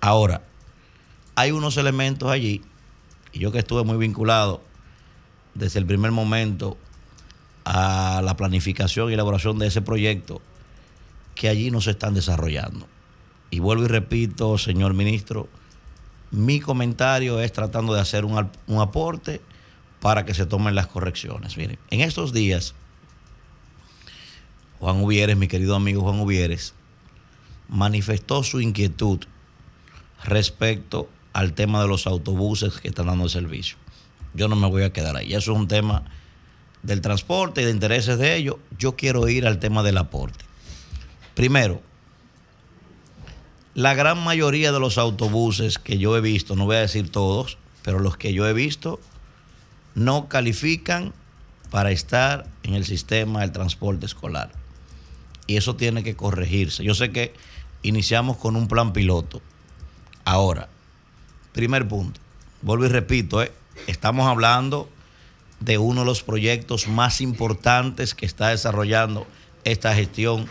[0.00, 0.42] Ahora,
[1.34, 2.62] hay unos elementos allí,
[3.32, 4.62] y yo que estuve muy vinculado
[5.60, 6.76] desde el primer momento
[7.64, 10.40] a la planificación y elaboración de ese proyecto,
[11.34, 12.88] que allí no se están desarrollando.
[13.50, 15.48] Y vuelvo y repito, señor ministro,
[16.30, 19.42] mi comentario es tratando de hacer un, un aporte
[20.00, 21.56] para que se tomen las correcciones.
[21.56, 22.74] Miren, en estos días,
[24.78, 26.74] Juan Uvieres, mi querido amigo Juan Uvieres,
[27.68, 29.20] manifestó su inquietud
[30.24, 33.76] respecto al tema de los autobuses que están dando servicio.
[34.34, 35.34] Yo no me voy a quedar ahí.
[35.34, 36.04] Eso es un tema
[36.82, 38.56] del transporte y de intereses de ellos.
[38.78, 40.44] Yo quiero ir al tema del aporte.
[41.34, 41.82] Primero,
[43.74, 47.58] la gran mayoría de los autobuses que yo he visto, no voy a decir todos,
[47.82, 49.00] pero los que yo he visto,
[49.94, 51.12] no califican
[51.70, 54.52] para estar en el sistema del transporte escolar.
[55.46, 56.84] Y eso tiene que corregirse.
[56.84, 57.32] Yo sé que
[57.82, 59.40] iniciamos con un plan piloto.
[60.24, 60.68] Ahora,
[61.52, 62.20] primer punto,
[62.62, 63.52] vuelvo y repito, ¿eh?
[63.86, 64.88] Estamos hablando
[65.60, 69.26] de uno de los proyectos más importantes que está desarrollando
[69.64, 70.48] esta gestión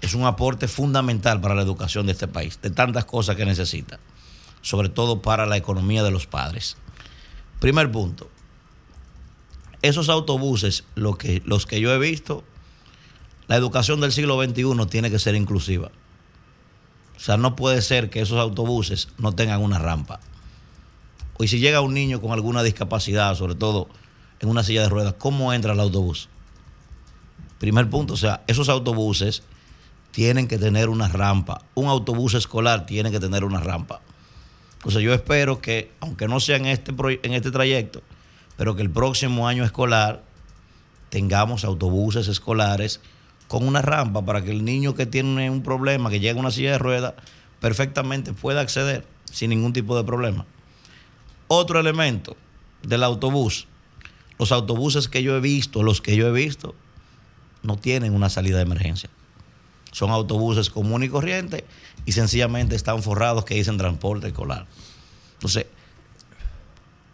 [0.00, 3.98] es un aporte fundamental para la educación de este país, de tantas cosas que necesita,
[4.62, 6.76] sobre todo para la economía de los padres.
[7.60, 8.30] Primer punto,
[9.82, 12.44] esos autobuses, lo que, los que yo he visto,
[13.48, 15.90] la educación del siglo XXI tiene que ser inclusiva.
[17.16, 20.20] O sea, no puede ser que esos autobuses no tengan una rampa.
[21.36, 23.88] O y si llega un niño con alguna discapacidad, sobre todo
[24.40, 26.28] en una silla de ruedas, ¿cómo entra el autobús?
[27.58, 29.42] Primer punto, o sea, esos autobuses
[30.10, 31.62] tienen que tener una rampa.
[31.74, 34.00] Un autobús escolar tiene que tener una rampa.
[34.76, 36.92] Entonces yo espero que, aunque no sea en este,
[37.22, 38.02] en este trayecto,
[38.56, 40.22] pero que el próximo año escolar
[41.08, 43.00] tengamos autobuses escolares
[43.48, 46.50] con una rampa para que el niño que tiene un problema, que llega a una
[46.50, 47.14] silla de ruedas,
[47.60, 50.44] perfectamente pueda acceder sin ningún tipo de problema.
[51.48, 52.36] Otro elemento
[52.82, 53.66] del autobús,
[54.38, 56.74] los autobuses que yo he visto, los que yo he visto,
[57.62, 59.10] no tienen una salida de emergencia.
[59.92, 61.64] Son autobuses comunes y corrientes
[62.04, 64.66] y sencillamente están forrados que dicen transporte escolar.
[65.34, 65.66] Entonces,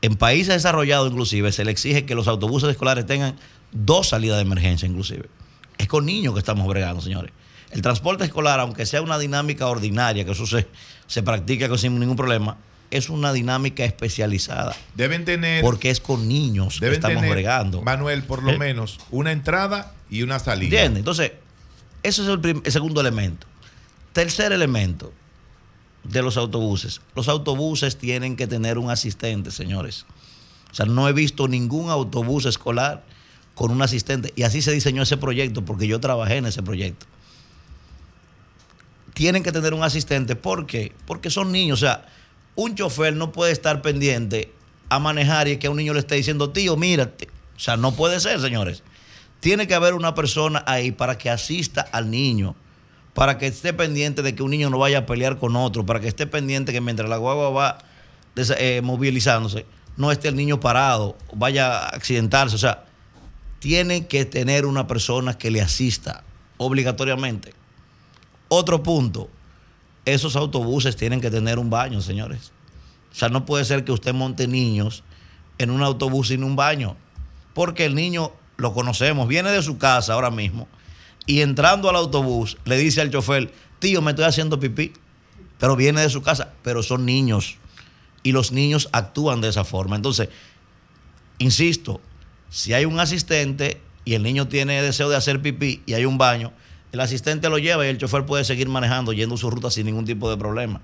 [0.03, 3.37] en países desarrollados inclusive se le exige que los autobuses escolares tengan
[3.73, 5.29] dos salidas de emergencia inclusive.
[5.79, 7.33] Es con niños que estamos bregando, señores.
[7.71, 12.57] El transporte escolar, aunque sea una dinámica ordinaria, que eso se, practica sin ningún problema,
[12.91, 14.77] es una dinámica especializada.
[14.95, 15.63] Deben tener.
[15.63, 17.83] Porque es con niños que estamos tener, bregando.
[17.83, 18.59] Manuel, por lo ¿Eh?
[18.59, 20.77] menos, una entrada y una salida.
[20.77, 20.99] ¿Entiendes?
[21.01, 21.33] Entonces,
[22.03, 23.47] ese es el, el segundo elemento.
[24.13, 25.13] Tercer elemento
[26.05, 27.01] de los autobuses.
[27.15, 30.07] Los autobuses tienen que tener un asistente, señores.
[30.73, 33.05] O sea, no he visto ningún autobús escolar
[33.55, 34.33] con un asistente.
[34.37, 37.07] Y así se diseñó ese proyecto, porque yo trabajé en ese proyecto.
[39.15, 40.37] Tienen que tener un asistente.
[40.37, 40.93] ¿Por qué?
[41.07, 41.83] Porque son niños.
[41.83, 42.07] O sea,
[42.63, 44.53] un chofer no puede estar pendiente
[44.91, 47.29] a manejar y que a un niño le esté diciendo, tío, mírate.
[47.57, 48.83] O sea, no puede ser, señores.
[49.41, 52.55] Tiene que haber una persona ahí para que asista al niño,
[53.15, 56.01] para que esté pendiente de que un niño no vaya a pelear con otro, para
[56.01, 57.79] que esté pendiente que mientras la guagua va
[58.37, 59.65] eh, movilizándose,
[59.97, 62.57] no esté el niño parado, vaya a accidentarse.
[62.57, 62.85] O sea,
[63.59, 66.25] tiene que tener una persona que le asista
[66.59, 67.55] obligatoriamente.
[68.49, 69.31] Otro punto,
[70.05, 72.53] esos autobuses tienen que tener un baño, señores.
[73.13, 75.03] O sea, no puede ser que usted monte niños
[75.59, 76.97] en un autobús sin un baño,
[77.55, 80.69] porque el niño, lo conocemos, viene de su casa ahora mismo
[81.27, 84.93] y entrando al autobús le dice al chofer, tío, me estoy haciendo pipí,
[85.59, 87.57] pero viene de su casa, pero son niños
[88.23, 89.97] y los niños actúan de esa forma.
[89.97, 90.29] Entonces,
[91.39, 92.01] insisto,
[92.49, 96.19] si hay un asistente y el niño tiene deseo de hacer pipí y hay un
[96.19, 96.53] baño,
[96.93, 100.05] el asistente lo lleva y el chofer puede seguir manejando, yendo su ruta sin ningún
[100.05, 100.81] tipo de problema.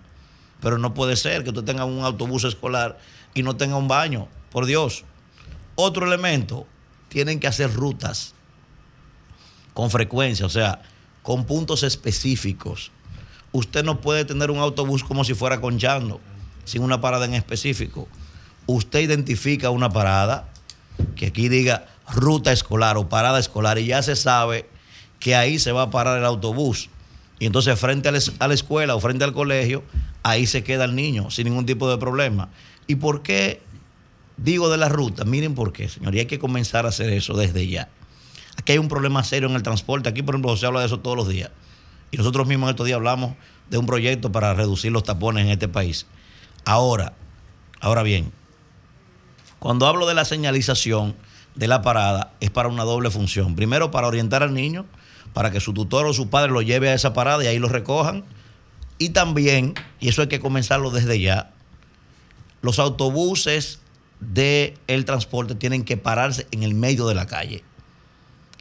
[0.60, 2.98] Pero no puede ser que usted tenga un autobús escolar
[3.34, 5.04] y no tenga un baño, por Dios.
[5.74, 6.66] Otro elemento,
[7.08, 8.34] tienen que hacer rutas
[9.74, 10.82] con frecuencia, o sea,
[11.22, 12.92] con puntos específicos.
[13.52, 16.20] Usted no puede tener un autobús como si fuera conchando,
[16.64, 18.08] sin una parada en específico.
[18.66, 20.48] Usted identifica una parada
[21.14, 24.68] que aquí diga ruta escolar o parada escolar y ya se sabe
[25.18, 26.90] que ahí se va a parar el autobús.
[27.38, 29.82] Y entonces frente a la escuela o frente al colegio,
[30.22, 32.48] ahí se queda el niño sin ningún tipo de problema.
[32.86, 33.60] ¿Y por qué
[34.36, 35.24] digo de la ruta?
[35.24, 37.88] Miren por qué, señor, y hay que comenzar a hacer eso desde ya.
[38.56, 40.08] Aquí hay un problema serio en el transporte.
[40.08, 41.50] Aquí, por ejemplo, se habla de eso todos los días.
[42.10, 43.34] Y nosotros mismos estos días hablamos
[43.68, 46.06] de un proyecto para reducir los tapones en este país.
[46.64, 47.12] Ahora,
[47.80, 48.32] ahora bien,
[49.58, 51.16] cuando hablo de la señalización
[51.54, 53.54] de la parada, es para una doble función.
[53.56, 54.86] Primero, para orientar al niño,
[55.32, 57.68] para que su tutor o su padre lo lleve a esa parada y ahí lo
[57.68, 58.24] recojan.
[58.98, 61.52] Y también, y eso hay que comenzarlo desde ya,
[62.62, 63.80] los autobuses
[64.20, 67.62] del transporte tienen que pararse en el medio de la calle.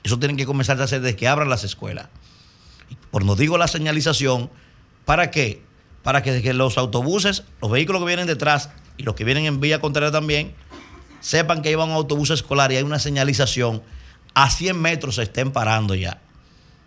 [0.04, 2.10] Eso tienen que comenzar a hacer desde que abran las escuelas.
[3.10, 4.52] Por no digo la señalización,
[5.06, 5.64] ¿para qué?
[6.04, 9.60] Para que, que los autobuses, los vehículos que vienen detrás y los que vienen en
[9.60, 10.54] vía contraria también,
[11.22, 13.82] sepan que llevan un autobús escolar y hay una señalización,
[14.36, 16.22] a 100 metros se estén parando ya.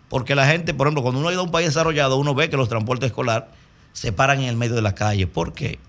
[0.09, 2.49] Porque la gente, por ejemplo, cuando uno ha ido a un país desarrollado, uno ve
[2.49, 3.49] que los transportes escolares
[3.93, 5.27] se paran en el medio de la calle.
[5.27, 5.79] ¿Por qué?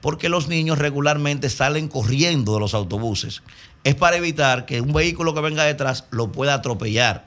[0.00, 3.42] Porque los niños regularmente salen corriendo de los autobuses.
[3.84, 7.26] Es para evitar que un vehículo que venga detrás lo pueda atropellar.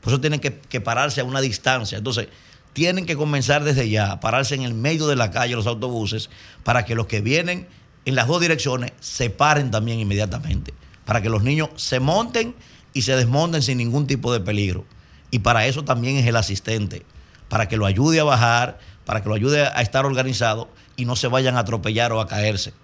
[0.00, 1.98] Por eso tienen que, que pararse a una distancia.
[1.98, 2.28] Entonces,
[2.72, 6.30] tienen que comenzar desde ya a pararse en el medio de la calle los autobuses
[6.64, 7.68] para que los que vienen
[8.04, 10.74] en las dos direcciones se paren también inmediatamente.
[11.04, 12.54] Para que los niños se monten
[12.94, 14.84] y se desmonten sin ningún tipo de peligro.
[15.32, 17.04] Y para eso también es el asistente,
[17.48, 21.16] para que lo ayude a bajar, para que lo ayude a estar organizado y no
[21.16, 22.74] se vayan a atropellar o a caerse.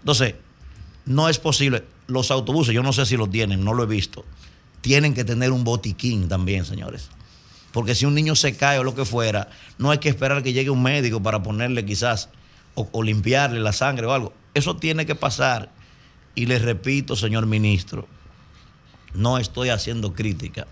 [0.00, 0.34] Entonces,
[1.06, 1.84] no es posible.
[2.08, 4.24] Los autobuses, yo no sé si lo tienen, no lo he visto,
[4.80, 7.08] tienen que tener un botiquín también, señores.
[7.70, 9.48] Porque si un niño se cae o lo que fuera,
[9.78, 12.30] no hay que esperar que llegue un médico para ponerle quizás
[12.74, 14.34] o, o limpiarle la sangre o algo.
[14.54, 15.70] Eso tiene que pasar.
[16.34, 18.08] Y les repito, señor ministro,
[19.14, 20.66] no estoy haciendo crítica.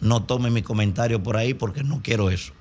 [0.00, 2.52] No tome mi comentario por ahí porque no quiero eso.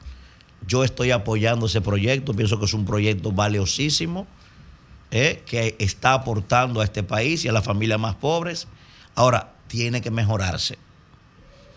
[0.68, 4.26] Yo estoy apoyando ese proyecto, pienso que es un proyecto valiosísimo,
[5.12, 8.68] eh, que está aportando a este país y a las familias más pobres.
[9.14, 10.78] Ahora, tiene que mejorarse.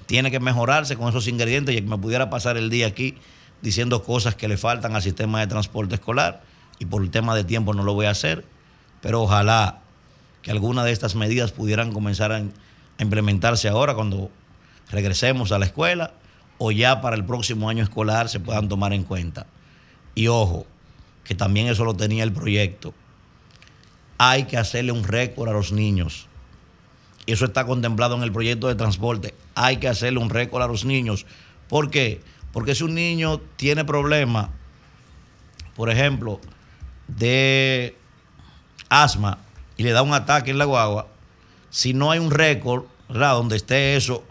[0.07, 3.17] Tiene que mejorarse con esos ingredientes y que me pudiera pasar el día aquí
[3.61, 6.43] diciendo cosas que le faltan al sistema de transporte escolar.
[6.81, 8.45] y por el tema de tiempo no lo voy a hacer,
[9.01, 9.81] pero ojalá
[10.43, 12.41] que alguna de estas medidas pudieran comenzar a
[13.01, 14.31] implementarse ahora cuando
[14.91, 16.13] regresemos a la escuela
[16.59, 19.47] o ya para el próximo año escolar se puedan tomar en cuenta.
[20.15, 20.67] Y ojo,
[21.25, 22.95] que también eso lo tenía el proyecto.
[24.19, 26.27] Hay que hacerle un récord a los niños.
[27.27, 29.35] Eso está contemplado en el proyecto de transporte.
[29.55, 31.27] Hay que hacerle un récord a los niños.
[31.69, 32.23] ¿Por qué?
[32.53, 34.49] Porque si un niño tiene problemas,
[35.77, 36.41] por ejemplo,
[37.07, 37.95] de
[38.89, 39.39] asma
[39.77, 41.07] y le da un ataque en la guagua,
[41.71, 42.85] si no hay un récord.
[43.09, 44.23] Donde esté eso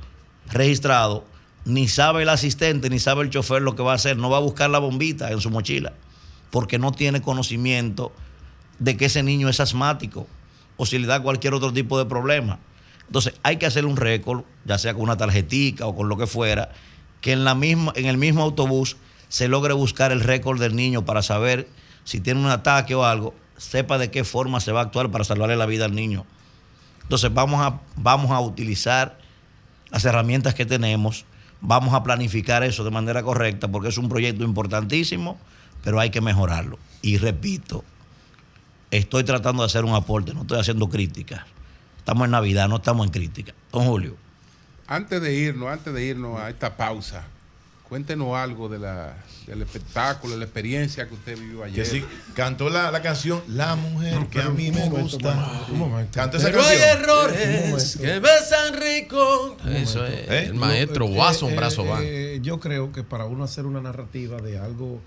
[0.50, 1.26] registrado,
[1.66, 4.38] ni sabe el asistente, ni sabe el chofer lo que va a hacer, no va
[4.38, 5.94] a buscar la bombita en su mochila,
[6.52, 8.14] porque no tiene conocimiento
[8.80, 10.28] de que ese niño es asmático
[10.78, 12.60] o si le da cualquier otro tipo de problema.
[13.08, 16.28] Entonces hay que hacer un récord, ya sea con una tarjetica o con lo que
[16.28, 16.72] fuera,
[17.22, 18.98] que en, la misma, en el mismo autobús
[19.28, 21.68] se logre buscar el récord del niño para saber
[22.04, 25.24] si tiene un ataque o algo, sepa de qué forma se va a actuar para
[25.24, 26.26] salvarle la vida al niño.
[27.02, 29.20] Entonces vamos a, vamos a utilizar
[29.90, 31.26] las herramientas que tenemos,
[31.62, 35.38] vamos a planificar eso de manera correcta porque es un proyecto importantísimo,
[35.84, 36.78] pero hay que mejorarlo.
[37.02, 37.84] Y repito,
[38.92, 41.46] estoy tratando de hacer un aporte, no estoy haciendo críticas.
[41.98, 43.54] Estamos en Navidad, no estamos en crítica.
[43.72, 44.16] Don Julio.
[44.88, 47.26] Antes de irnos, antes de irnos a esta pausa,
[47.88, 49.16] cuéntenos algo de la,
[49.46, 51.76] del espectáculo, de la experiencia que usted vivió ayer.
[51.84, 52.04] Que sí,
[52.36, 55.64] cantó la, la canción La mujer que a mí me gusta.
[56.14, 57.00] Cantó esa Pero hay canción.
[57.04, 59.58] errores que besan rico.
[59.74, 60.30] Eso es.
[60.30, 60.44] ¿Eh?
[60.48, 62.02] El maestro Eh, Watson eh, Brazo eh, Van.
[62.04, 65.02] eh, yo creo que para uno hacer una narrativa de algo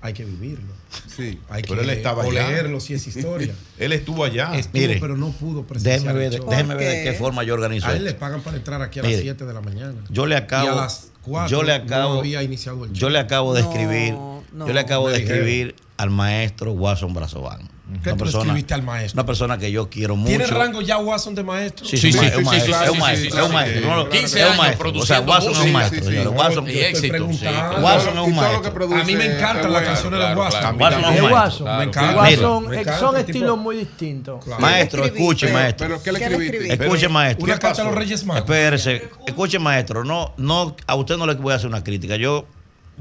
[0.00, 0.72] hay que vivirlo.
[1.06, 2.48] Sí, hay pero que él estaba o allá.
[2.48, 3.54] leerlo si es historia.
[3.78, 4.52] Él estuvo allá.
[4.56, 7.90] Estuvo, Mire, pero no pudo presenciar Déjeme ver, déjeme de qué forma yo organizo A
[7.92, 8.06] él esto.
[8.06, 9.94] le pagan para entrar aquí a las Mire, 7 de la mañana.
[10.10, 13.00] Yo le acabo, Y a las 4 yo le acabo, no había iniciado el show.
[13.00, 14.66] yo le acabo de escribir, no.
[14.66, 17.71] yo le acabo de escribir al maestro Watson Brazován.
[18.02, 19.20] ¿Qué tú escribiste al maestro?
[19.20, 20.28] Una persona que yo quiero mucho.
[20.28, 21.86] ¿Tiene rango ya Watson de maestro?
[21.86, 23.80] Sí, sí, sí, es un maestro, es un maestro, es un maestro.
[23.88, 24.92] No, no, es un maestro.
[24.94, 26.30] O sea, Watson es un maestro.
[26.32, 27.24] Watson Y éxito.
[27.80, 28.96] Watson es un maestro.
[28.96, 30.80] A mí me encantan las canciones de Watson.
[30.80, 31.32] Watson es un De maestro.
[31.32, 31.78] Watson.
[31.78, 32.30] Me encanta.
[32.30, 32.34] Eh,
[32.80, 34.46] encanta, son tipo- estilos muy distintos.
[34.58, 35.86] Maestro, escuche, maestro.
[35.88, 36.72] ¿Pero qué le escribiste?
[36.72, 37.44] Escuche, maestro.
[37.44, 38.42] Una carta a los Reyes Magos.
[38.42, 39.08] Espérese.
[39.26, 40.04] Escuche, maestro.
[40.04, 42.16] No, no, a usted no le voy a hacer una crítica.
[42.16, 42.46] Yo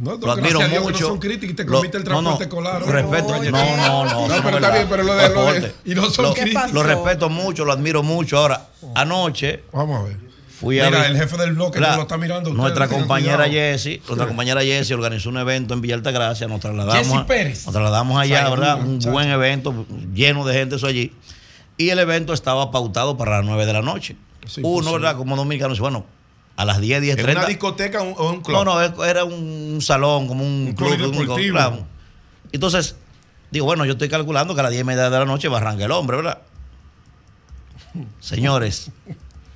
[0.01, 0.99] No, lo admiro a Dios mucho.
[1.01, 2.81] no son críticas y te comiste el no, no, transporte escolar.
[2.83, 3.43] Respeto.
[3.51, 4.27] No, no, no.
[4.27, 5.73] No, pero es está bien, pero lo de- lo de-.
[5.85, 6.73] Y no son Lo- críticas.
[6.73, 8.37] Lo respeto mucho, lo admiro mucho.
[8.37, 10.17] Ahora, anoche Vamos a ver.
[10.59, 12.51] fui a Mira, ver- el jefe del bloque La- no lo está mirando.
[12.51, 13.47] Nuestra compañera.
[13.47, 17.65] Jessie, nuestra compañera Jessie organizó un evento en Villa Altagracia, nos trasladamos, a- Pérez.
[17.65, 18.81] nos trasladamos allá, Saludos, ¿verdad?
[18.81, 21.13] Un buen evento, lleno de gente eso allí.
[21.77, 24.15] Y el evento estaba pautado para las 9 de la noche.
[24.47, 24.93] Sí, Uno, posible.
[24.93, 25.17] ¿verdad?
[25.17, 26.05] Como dominicano, dice, bueno,
[26.55, 27.41] a las 10, 10, ¿En 30.
[27.41, 28.63] una discoteca o un, un club?
[28.63, 30.97] No, no, era un salón, como un, club.
[30.97, 31.55] polideportivo.
[31.55, 31.87] claro.
[32.51, 32.95] Entonces,
[33.49, 35.57] digo, bueno, yo estoy calculando que a las 10 y media de la noche va
[35.57, 36.41] a arrancar el hombre, ¿verdad?
[38.19, 38.91] Señores,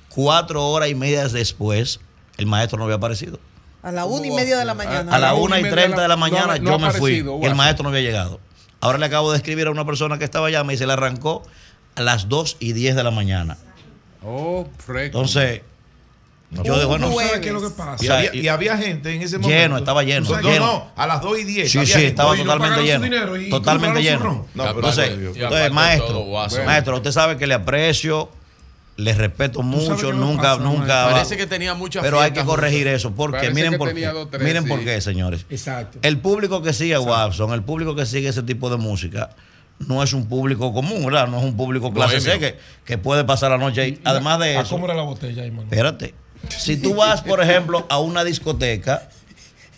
[0.08, 2.00] cuatro horas y media después,
[2.36, 3.38] el maestro no había aparecido.
[3.82, 5.14] A la una y media de la mañana.
[5.14, 7.24] A las una y treinta de la mañana no yo me fui.
[7.42, 8.40] el maestro no había llegado.
[8.80, 11.42] Ahora le acabo de escribir a una persona que estaba allá, me dice, le arrancó
[11.94, 13.56] a las 2 y 10 de la mañana.
[14.24, 15.18] Oh, fresco.
[15.18, 15.62] Entonces,
[16.50, 17.10] yo de bueno.
[17.10, 17.96] ¿Tú sabes qué es lo que pasa?
[18.02, 19.62] Y, O sea, había, y- y había gente en ese momento.
[19.62, 20.66] Lleno, estaba lleno, No, lleno.
[20.66, 21.70] no, a las 2 y 10.
[21.72, 22.06] Sí, sí, gente.
[22.08, 23.36] estaba Oye, ¿no totalmente lleno.
[23.36, 24.18] y Totalmente lleno.
[24.20, 24.36] ron?
[24.54, 26.24] No, pero entonces, maestro,
[26.64, 28.30] maestro, usted sabe que le aprecio,
[28.96, 31.10] le respeto mucho, nunca, nunca.
[31.10, 34.08] Parece que tenía muchas Pero hay que corregir eso, porque Parece miren por qué.
[34.30, 34.68] tres, miren sí.
[34.70, 35.44] por qué, señores.
[35.50, 35.98] Exacto.
[36.02, 39.30] El público que sigue a Watson, el público que sigue ese tipo de música,
[39.80, 41.26] no es un público común, ¿verdad?
[41.28, 42.56] No es un público clase C que,
[42.86, 44.00] que puede pasar la noche ahí.
[44.04, 46.14] Además de ¿A eso, cómo era la botella, espérate,
[46.48, 49.08] si tú vas, por ejemplo, a una discoteca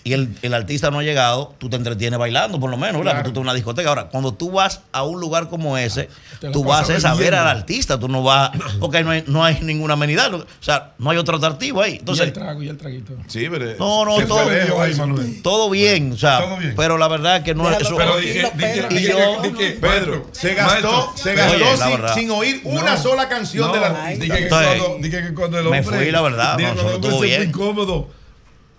[0.08, 3.12] y el, el artista no ha llegado, tú te entretienes bailando, por lo menos, ¿verdad?
[3.12, 3.18] Claro.
[3.18, 3.88] Porque tú estás en una discoteca.
[3.88, 6.08] Ahora, cuando tú vas a un lugar como ese,
[6.52, 9.58] tú vas es a ver al artista, tú no vas, porque no hay, no hay
[9.62, 11.94] ninguna amenidad, o sea, no hay otro atractivo ahí.
[11.94, 13.12] y Entonces, el trago, y el traguito.
[13.26, 13.74] Sí, pero.
[13.78, 15.42] no, no, ¿Qué todo, ahí, Manuel?
[15.42, 16.74] todo bien, o sea, Todo bien.
[16.76, 17.96] pero la verdad que no es eso.
[17.96, 21.34] Pero di que- di que- y di que- yo, di que- Pedro, se gastó, se
[21.34, 23.02] gastó Oye, sin, sin oír una No.
[23.02, 24.36] sola canción No, de la dije artista.
[24.36, 25.98] que, Entonces, cuando, dije que cuando el me hombre.
[25.98, 27.48] fui, la verdad, dije no, cuando el eso hombre estuvo se fue bien.
[27.48, 28.17] incómodo.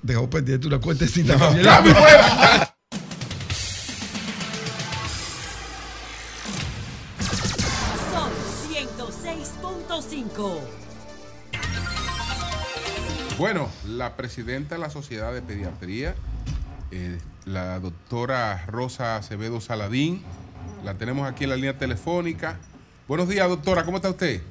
[0.01, 1.37] Dejó pendiente una cuentecita.
[1.37, 1.59] Sol
[8.69, 10.59] 106.5.
[13.37, 16.15] Bueno, la presidenta de la Sociedad de Pediatría,
[16.91, 20.23] eh, la doctora Rosa Acevedo Saladín,
[20.83, 22.57] la tenemos aquí en la línea telefónica.
[23.07, 24.41] Buenos días, doctora, ¿cómo está usted?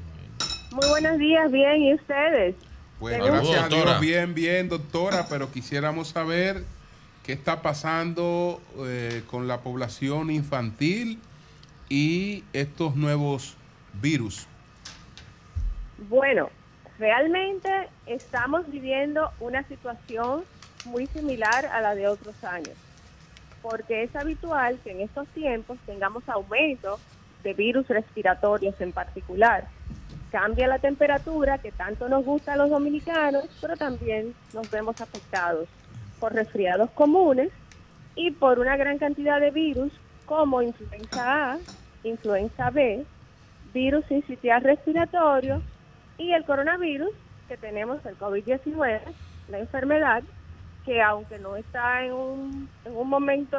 [0.72, 2.54] Muy buenos días, bien, ¿y ustedes?
[2.98, 3.32] Pues Saludos.
[3.32, 3.68] gracias a.
[3.68, 6.64] Dios, bien, bien, doctora, pero quisiéramos saber
[7.22, 11.20] qué está pasando eh, con la población infantil
[11.88, 13.56] y estos nuevos
[14.00, 14.46] virus.
[16.08, 16.50] Bueno,
[16.98, 20.44] realmente estamos viviendo una situación
[20.84, 22.74] muy similar a la de otros años,
[23.62, 26.98] porque es habitual que en estos tiempos tengamos aumento
[27.42, 29.68] de virus respiratorios en particular.
[30.30, 35.68] Cambia la temperatura que tanto nos gusta a los dominicanos, pero también nos vemos afectados
[36.20, 37.50] por resfriados comunes
[38.14, 39.92] y por una gran cantidad de virus
[40.26, 41.58] como influenza A,
[42.02, 43.06] influenza B,
[43.72, 45.62] virus sincitial respiratorio
[46.18, 47.10] y el coronavirus
[47.48, 49.00] que tenemos, el COVID-19,
[49.48, 50.22] la enfermedad
[50.84, 53.58] que aunque no está en un, en un momento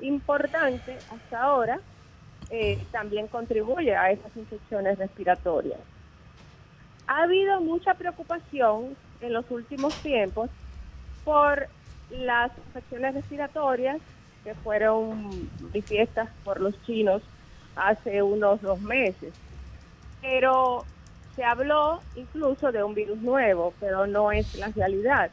[0.00, 1.80] importante hasta ahora,
[2.54, 5.80] eh, también contribuye a esas infecciones respiratorias.
[7.06, 10.50] Ha habido mucha preocupación en los últimos tiempos
[11.24, 11.66] por
[12.10, 14.00] las infecciones respiratorias
[14.44, 17.22] que fueron manifiestas por los chinos
[17.74, 19.32] hace unos dos meses.
[20.20, 20.84] Pero
[21.34, 25.30] se habló incluso de un virus nuevo, pero no es la realidad.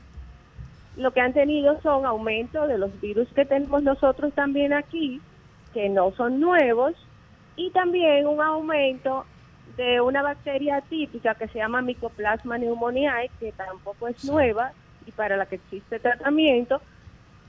[0.95, 5.19] Lo que han tenido son aumento de los virus que tenemos nosotros también aquí,
[5.73, 6.95] que no son nuevos,
[7.59, 9.25] y también un aumento
[9.75, 14.71] de una bacteria típica que se llama Mycoplasma pneumoniae, que tampoco es nueva
[15.05, 16.81] y para la que existe tratamiento,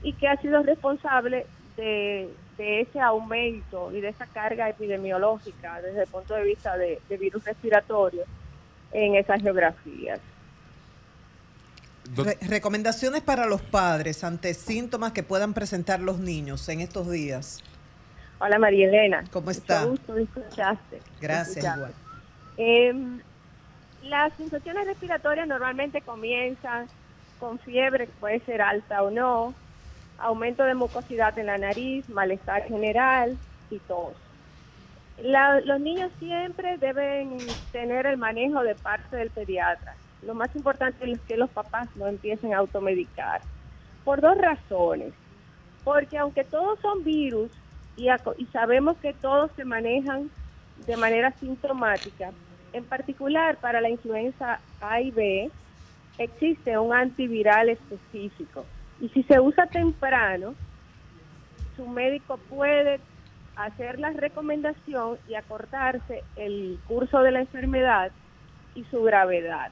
[0.03, 1.45] y que ha sido responsable
[1.77, 6.99] de, de ese aumento y de esa carga epidemiológica desde el punto de vista de,
[7.07, 8.23] de virus respiratorio
[8.91, 10.19] en esas geografías.
[12.15, 17.63] Re- recomendaciones para los padres ante síntomas que puedan presentar los niños en estos días.
[18.43, 19.23] Hola María Elena.
[19.31, 19.81] ¿Cómo está?
[19.81, 21.01] Mucho gusto de escucharte.
[21.19, 21.79] Gracias, Escucharte.
[21.79, 21.93] igual.
[22.57, 23.21] Em,
[24.01, 26.87] las infecciones respiratorias normalmente comienzan
[27.37, 29.53] con fiebre, que puede ser alta o no,
[30.17, 33.37] aumento de mucosidad en la nariz, malestar general
[33.69, 34.13] y tos.
[35.17, 37.37] La- los niños siempre deben
[37.71, 39.93] tener el manejo de parte del pediatra.
[40.23, 43.41] Lo más importante es que los papás no empiecen a automedicar.
[44.03, 45.13] Por dos razones.
[45.83, 47.51] Porque aunque todos son virus
[47.95, 50.31] y, aco- y sabemos que todos se manejan
[50.75, 52.33] de manera sintomática,
[52.73, 55.51] en particular para la influenza A y B,
[56.17, 58.67] existe un antiviral específico.
[58.99, 60.55] Y si se usa temprano,
[61.75, 63.01] su médico puede
[63.55, 68.13] hacer la recomendación y acortarse el curso de la enfermedad
[68.73, 69.71] y su gravedad.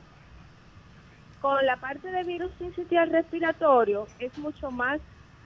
[1.40, 5.00] Con la parte de virus sincitial respiratorio es mucho más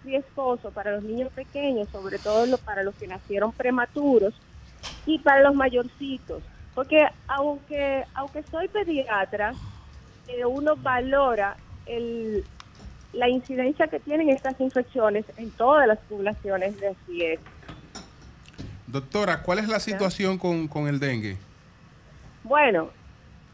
[0.04, 4.34] riesgoso para los niños pequeños, sobre todo lo- para los que nacieron prematuros
[5.06, 6.44] y para los mayorcitos,
[6.74, 9.56] porque aunque aunque soy pediatra,
[10.28, 12.46] eh, uno valora el,
[13.12, 17.46] la incidencia que tienen estas infecciones en todas las poblaciones de riesgo.
[18.88, 21.38] Doctora, ¿cuál es la situación con, con el dengue?
[22.44, 22.92] Bueno,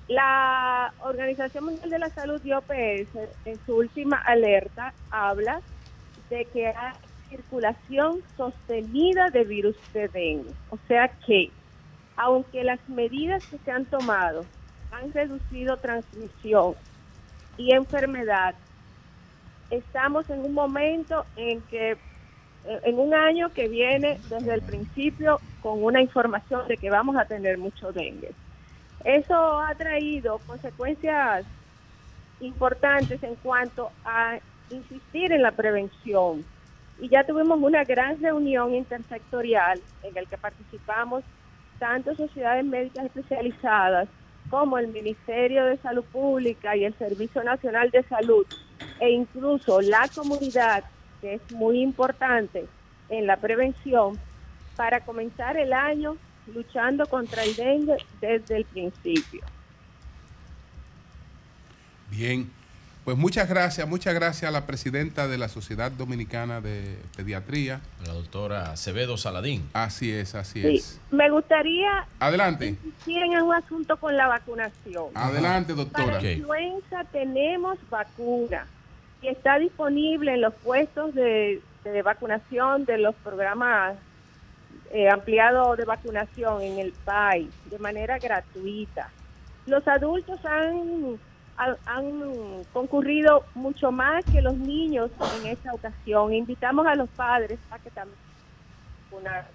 [0.08, 5.62] la Organización Mundial de la Salud y OPS en su última alerta habla
[6.30, 6.94] de que hay
[7.30, 10.52] circulación sostenida de virus de dengue.
[10.70, 11.52] O sea que,
[12.16, 14.46] aunque las medidas que se han tomado
[14.92, 16.76] han reducido transmisión
[17.58, 18.56] y enfermedad,
[19.70, 21.98] estamos en un momento en que, eh,
[22.84, 27.26] en un año que viene desde el principio con una información de que vamos a
[27.26, 28.32] tener mucho dengue.
[29.04, 31.46] Eso ha traído consecuencias
[32.42, 34.40] importantes en cuanto a
[34.76, 36.46] insistir en la prevención.
[37.00, 41.24] Y ya tuvimos una gran reunión intersectorial en la que participamos
[41.80, 44.10] tanto sociedades médicas especializadas
[44.50, 48.46] como el Ministerio de Salud Pública y el Servicio Nacional de Salud
[49.00, 50.84] e incluso la comunidad,
[51.22, 52.66] que es muy importante
[53.10, 54.20] en la prevención,
[54.76, 56.18] para comenzar el año
[56.54, 59.42] luchando contra el dengue desde el principio.
[62.10, 62.50] Bien,
[63.10, 67.82] pues muchas gracias, muchas gracias a la presidenta de la Sociedad Dominicana de Pediatría.
[68.06, 69.68] La doctora Acevedo Saladín.
[69.74, 70.76] Así es, así Sí.
[70.76, 71.02] es.
[71.10, 75.06] Me gustaría Adelante, insistir en un asunto con la vacunación.
[75.16, 76.18] adelante, doctora.
[76.20, 78.68] Para influenza tenemos vacuna
[79.24, 83.96] y está disponible en los puestos de, de vacunación de los programas
[84.92, 89.10] eh, ampliados de vacunación en el país de manera gratuita.
[89.66, 91.18] Los adultos han,
[91.60, 96.34] han, han concurrido mucho más que los niños en esta ocasión.
[96.34, 98.18] Invitamos a los padres a que también
[99.12, 99.48] vacunar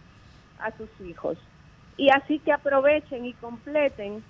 [0.60, 1.36] a sus hijos.
[1.97, 4.22] Y así que aprovechen y completen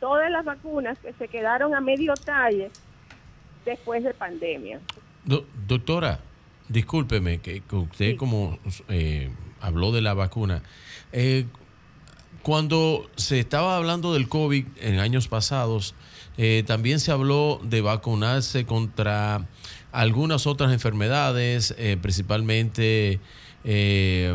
[0.00, 2.70] todas las vacunas que se quedaron a medio talle
[3.64, 4.80] después de pandemia.
[5.24, 6.18] Do- doctora,
[6.68, 8.58] discúlpeme, que, que usted como
[8.88, 9.30] eh,
[9.60, 10.62] habló de la vacuna,
[11.12, 11.46] eh,
[12.42, 15.94] cuando se estaba hablando del COVID en años pasados,
[16.36, 19.46] eh, también se habló de vacunarse contra
[19.94, 23.20] algunas otras enfermedades, eh, principalmente
[23.62, 24.34] eh,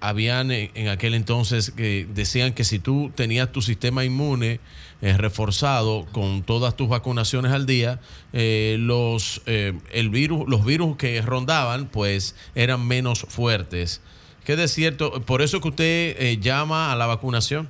[0.00, 4.58] habían en, aquel entonces que decían que si tú tenías tu sistema inmune
[5.02, 8.00] eh, reforzado con todas tus vacunaciones al día,
[8.32, 14.02] los el virus, los virus que rondaban, pues eran menos fuertes.
[14.44, 15.22] ¿Qué de cierto?
[15.22, 17.68] Por eso que usted llama a la vacunación.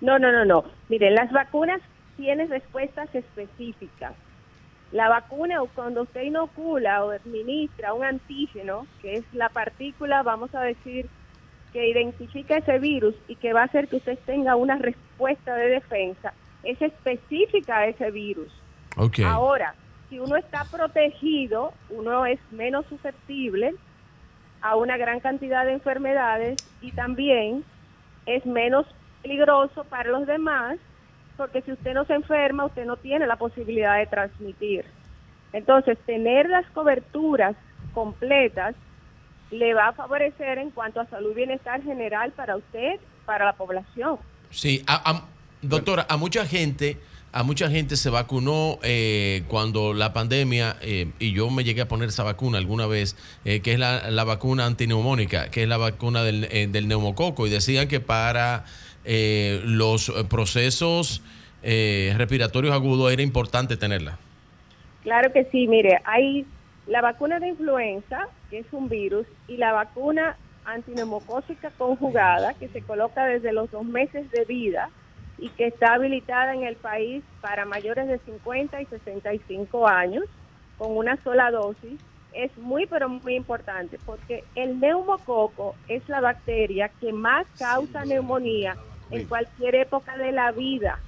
[0.00, 0.64] No, no, no, no.
[0.88, 1.80] Miren, las vacunas
[2.16, 4.14] tienen respuestas específicas.
[4.90, 10.54] La vacuna, o cuando usted inocula o administra un antígeno, que es la partícula, vamos
[10.54, 11.08] a decir,
[11.72, 15.70] que identifica ese virus y que va a hacer que usted tenga una respuesta de
[15.70, 18.52] defensa, es específica a ese virus.
[18.96, 19.20] Ok.
[19.20, 19.74] Ahora,
[20.10, 23.74] si uno está protegido, uno es menos susceptible
[24.60, 27.64] a una gran cantidad de enfermedades y también
[28.26, 28.86] es menos
[29.22, 30.78] peligroso para los demás
[31.42, 34.84] porque si usted no se enferma, usted no tiene la posibilidad de transmitir.
[35.52, 37.56] Entonces, tener las coberturas
[37.94, 38.76] completas
[39.50, 42.92] le va a favorecer en cuanto a salud y bienestar general para usted,
[43.26, 44.18] para la población.
[44.50, 45.24] Sí, a- a-
[45.62, 46.98] doctora, a mucha gente,
[47.32, 51.88] a mucha gente se vacunó eh, cuando la pandemia, eh, y yo me llegué a
[51.88, 55.76] poner esa vacuna alguna vez, eh, que es la, la vacuna antineumónica, que es la
[55.76, 58.64] vacuna del, eh, del neumococo, y decían que para
[59.04, 61.22] eh, los eh, procesos
[61.62, 64.18] eh, respiratorios agudos era importante tenerla.
[65.02, 66.46] Claro que sí, mire, hay
[66.86, 72.82] la vacuna de influenza, que es un virus, y la vacuna antineumocócica conjugada, que se
[72.82, 74.90] coloca desde los dos meses de vida
[75.38, 80.24] y que está habilitada en el país para mayores de 50 y 65 años,
[80.78, 82.00] con una sola dosis,
[82.32, 88.76] es muy, pero muy importante, porque el neumococo es la bacteria que más causa neumonía
[89.12, 90.98] en cualquier época de la vida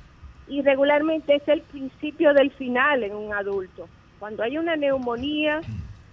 [0.47, 3.89] y regularmente es el principio del final en un adulto.
[4.19, 5.61] Cuando hay una neumonía,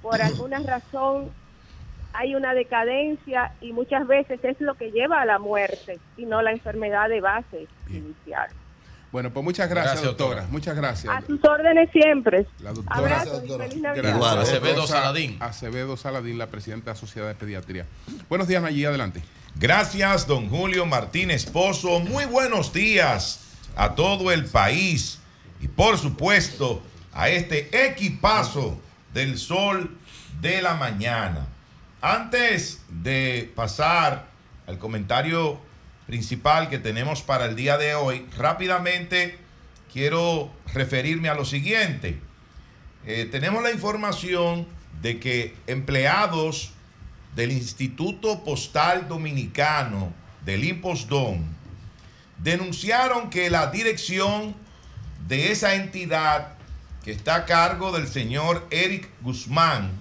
[0.01, 1.29] por alguna razón
[2.13, 6.41] hay una decadencia y muchas veces es lo que lleva a la muerte y no
[6.41, 8.49] la enfermedad de base inicial.
[9.11, 10.41] Bueno, pues muchas gracias, Gracias, doctora.
[10.41, 10.51] doctora.
[10.53, 11.13] Muchas gracias.
[11.13, 12.45] A sus órdenes siempre.
[12.59, 13.95] La doctora feliz Navidad.
[13.95, 14.37] Gracias.
[14.37, 15.37] Acevedo Saladín.
[15.41, 17.85] Acevedo Saladín, la presidenta de la Sociedad de Pediatría.
[18.29, 19.21] Buenos días, allí adelante.
[19.55, 21.99] Gracias, don Julio Martínez Pozo.
[21.99, 23.41] Muy buenos días
[23.75, 25.19] a todo el país
[25.59, 26.81] y por supuesto
[27.13, 28.79] a este equipazo
[29.13, 29.97] del sol
[30.39, 31.47] de la mañana.
[32.01, 34.27] Antes de pasar
[34.65, 35.59] al comentario
[36.07, 39.37] principal que tenemos para el día de hoy, rápidamente
[39.93, 42.19] quiero referirme a lo siguiente.
[43.05, 44.67] Eh, tenemos la información
[45.01, 46.71] de que empleados
[47.35, 50.13] del Instituto Postal Dominicano
[50.45, 51.45] del Impostón
[52.37, 54.55] denunciaron que la dirección
[55.27, 56.55] de esa entidad
[57.03, 59.91] que está a cargo del señor Eric Guzmán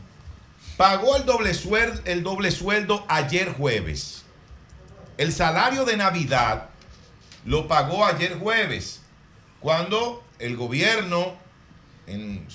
[0.76, 4.24] pagó el doble sueldo, el doble sueldo ayer jueves.
[5.18, 6.70] El salario de Navidad
[7.44, 9.02] lo pagó ayer jueves,
[9.60, 11.36] cuando el gobierno,
[12.06, 12.46] en,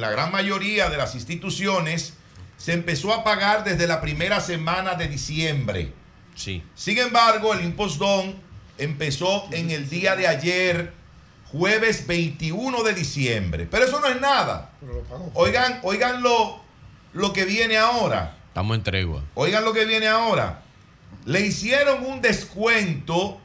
[0.00, 2.14] la gran mayoría de las instituciones,
[2.58, 5.92] se empezó a pagar desde la primera semana de diciembre.
[6.34, 6.62] Sí.
[6.74, 8.36] Sin embargo, el impostón
[8.76, 10.92] empezó en el día de ayer,
[11.50, 13.66] jueves 21 de diciembre.
[13.70, 14.72] Pero eso no es nada.
[15.34, 16.60] Oigan, oigan lo,
[17.12, 18.36] lo que viene ahora.
[18.48, 19.22] Estamos en tregua.
[19.34, 20.62] Oigan lo que viene ahora.
[21.24, 23.40] Le hicieron un descuento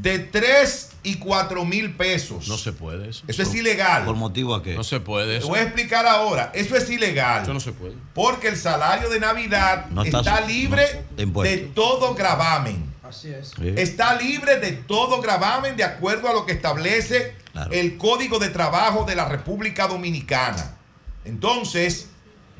[0.00, 2.48] de 3 y 4 mil pesos.
[2.48, 3.24] No se puede eso.
[3.28, 4.04] Eso es ilegal.
[4.04, 4.74] ¿Por motivo a qué?
[4.74, 5.48] No se puede Te eso.
[5.48, 6.50] voy a explicar ahora.
[6.54, 7.42] Eso es ilegal.
[7.42, 7.94] Eso no se puede.
[8.14, 12.92] Porque el salario de Navidad No está, está- libre no, de todo gravamen.
[13.02, 13.52] Así es.
[13.56, 13.72] Sí.
[13.76, 17.72] Está libre de todo gravamen de acuerdo a lo que establece Claro.
[17.72, 20.76] el Código de Trabajo de la República Dominicana.
[21.24, 22.08] Entonces,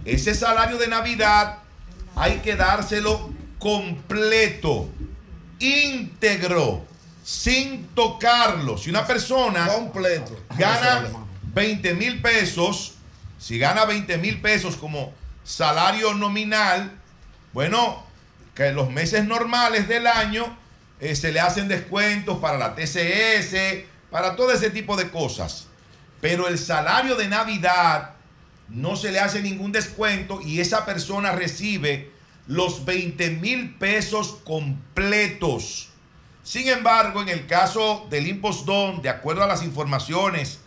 [0.07, 1.59] ese salario de Navidad
[2.17, 4.89] hay que dárselo completo,
[5.59, 6.85] íntegro,
[7.29, 8.79] sin tocarlo.
[8.79, 10.35] Si una persona Completo.
[10.57, 11.07] gana
[11.53, 12.95] 20 mil pesos,
[13.39, 15.13] si gana 20 mil pesos como
[15.45, 16.91] salario nominal,
[17.53, 18.03] bueno,
[18.55, 20.57] que en los meses normales del año
[21.01, 25.67] eh, se le hacen descuentos para la TCS, para todo ese tipo de cosas.
[26.23, 28.13] Pero el salario de Navidad
[28.71, 32.11] no se le hace ningún descuento y esa persona recibe
[32.47, 35.88] los 20 mil pesos completos.
[36.49, 40.61] Sin embargo, en el caso del impostón, de acuerdo a las informaciones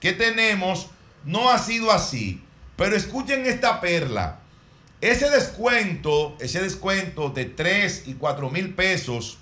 [0.00, 0.88] que tenemos,
[1.24, 2.42] no ha sido así.
[2.74, 4.40] Pero escuchen esta perla.
[5.00, 9.38] Ese descuento, ese descuento de 3 y 4 mil pesos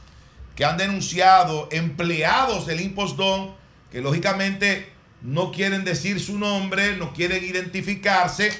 [0.55, 3.55] que han denunciado empleados del Impostón,
[3.90, 4.93] que lógicamente
[5.23, 8.51] no quieren decir su nombre, no quieren identificarse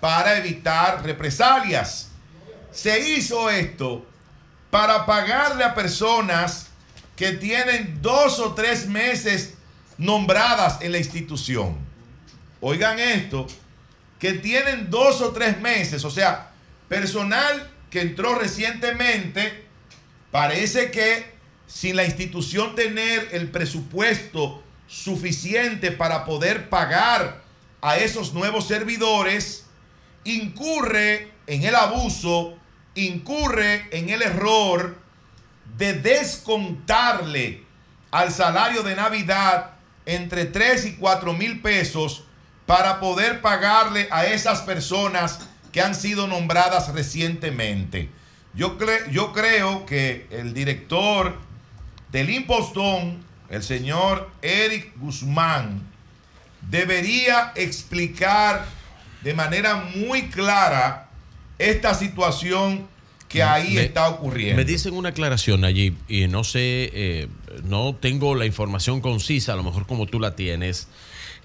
[0.00, 2.10] para evitar represalias.
[2.72, 4.04] Se hizo esto
[4.74, 6.66] para pagarle a personas
[7.14, 9.54] que tienen dos o tres meses
[9.98, 11.76] nombradas en la institución.
[12.60, 13.46] Oigan esto,
[14.18, 16.50] que tienen dos o tres meses, o sea,
[16.88, 19.64] personal que entró recientemente,
[20.32, 21.24] parece que
[21.68, 27.44] sin la institución tener el presupuesto suficiente para poder pagar
[27.80, 29.66] a esos nuevos servidores,
[30.24, 32.58] incurre en el abuso,
[32.94, 34.96] incurre en el error
[35.76, 37.64] de descontarle
[38.10, 39.70] al salario de Navidad
[40.06, 42.24] entre 3 y 4 mil pesos
[42.66, 45.40] para poder pagarle a esas personas
[45.72, 48.10] que han sido nombradas recientemente.
[48.54, 51.36] Yo, cre- yo creo que el director
[52.12, 55.82] del Impostón, el señor Eric Guzmán,
[56.70, 58.64] debería explicar
[59.22, 61.03] de manera muy clara
[61.70, 62.86] esta situación
[63.28, 64.56] que ahí Me- está ocurriendo.
[64.56, 67.28] Me dicen una aclaración allí y no sé, eh,
[67.64, 70.86] no tengo la información concisa, a lo mejor como tú la tienes,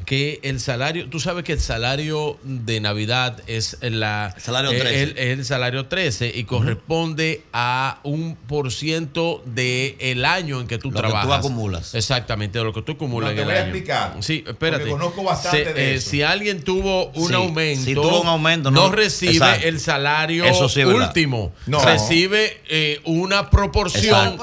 [0.05, 5.31] que el salario, tú sabes que el salario de Navidad es la Salario eh, 13.
[5.33, 10.89] el- salario 13 y corresponde a un por ciento del el año en que tú
[10.89, 11.39] Lo que tú trabajas.
[11.45, 11.93] acumulas.
[11.93, 13.69] Exactamente, de lo que tú acumulas No, te en voy el a año.
[13.75, 14.85] explicar, Sí, espérate.
[14.85, 16.09] porque conozco bastante Se- de eh, eso.
[16.09, 19.67] Si alguien tuvo un Sí, aumento, si tuvo un aumento, no, no- recibe exacto.
[19.67, 21.53] el salario sí último.
[21.67, 21.83] No.
[21.83, 24.37] Recibe eh, una proporción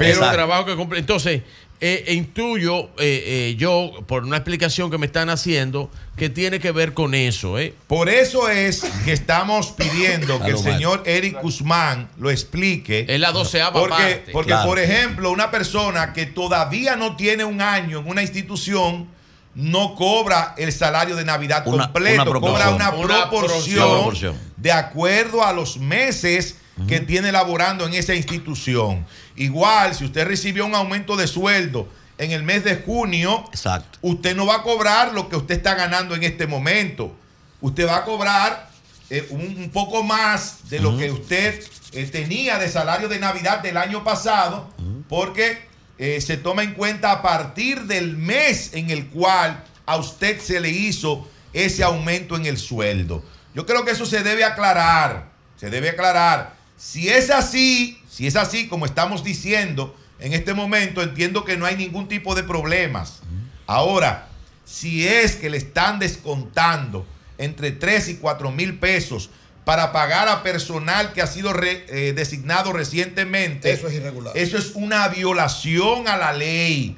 [0.00, 0.98] del trabajo que cumple.
[0.98, 1.42] Entonces,
[1.84, 6.60] eh, eh, intuyo eh, eh, yo, por una explicación que me están haciendo, que tiene
[6.60, 7.58] que ver con eso.
[7.58, 7.74] ¿eh?
[7.88, 13.04] Por eso es que estamos pidiendo que el señor Eric Guzmán lo explique.
[13.08, 14.30] Es la doceava Porque, parte.
[14.32, 14.68] porque Claro.
[14.68, 19.08] por ejemplo, una persona que todavía no tiene un año en una institución
[19.56, 24.36] no cobra el salario de Navidad Una- completo, una cobra una, Una proporción, Una proporción.
[24.56, 26.56] de acuerdo a los meses
[26.86, 29.06] que tiene laborando en esa institución.
[29.36, 31.88] Igual, si usted recibió un aumento de sueldo
[32.18, 33.98] en el mes de junio, Exacto.
[34.02, 37.14] usted no va a cobrar lo que usted está ganando en este momento.
[37.60, 38.70] Usted va a cobrar
[39.10, 43.60] eh, un, un poco más de lo que usted eh, tenía de salario de Navidad
[43.60, 44.72] del año pasado,
[45.08, 45.66] porque
[45.98, 50.58] eh, se toma en cuenta a partir del mes en el cual a usted se
[50.58, 53.22] le hizo ese aumento en el sueldo.
[53.54, 56.54] Yo creo que eso se debe aclarar, se debe aclarar.
[56.84, 61.64] Si es así, si es así como estamos diciendo en este momento, entiendo que no
[61.64, 63.20] hay ningún tipo de problemas.
[63.66, 64.28] Ahora,
[64.64, 67.06] si es que le están descontando
[67.38, 69.30] entre 3 y 4 mil pesos
[69.64, 74.36] para pagar a personal que ha sido re- eh, designado recientemente, Eso es irregular.
[74.36, 76.96] Eso es una violación a la ley.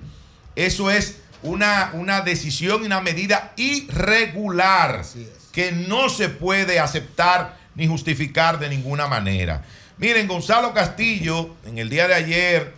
[0.56, 5.05] Eso es una, una decisión y una medida irregular
[5.52, 9.62] que no se puede aceptar ni justificar de ninguna manera.
[9.98, 12.74] Miren, Gonzalo Castillo, en el día de ayer,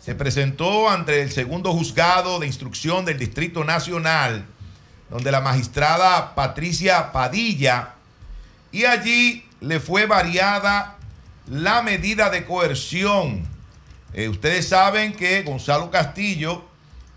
[0.00, 4.46] se presentó ante el segundo juzgado de instrucción del Distrito Nacional,
[5.10, 7.94] donde la magistrada Patricia Padilla,
[8.72, 10.96] y allí le fue variada
[11.48, 13.46] la medida de coerción.
[14.14, 16.64] Eh, ustedes saben que Gonzalo Castillo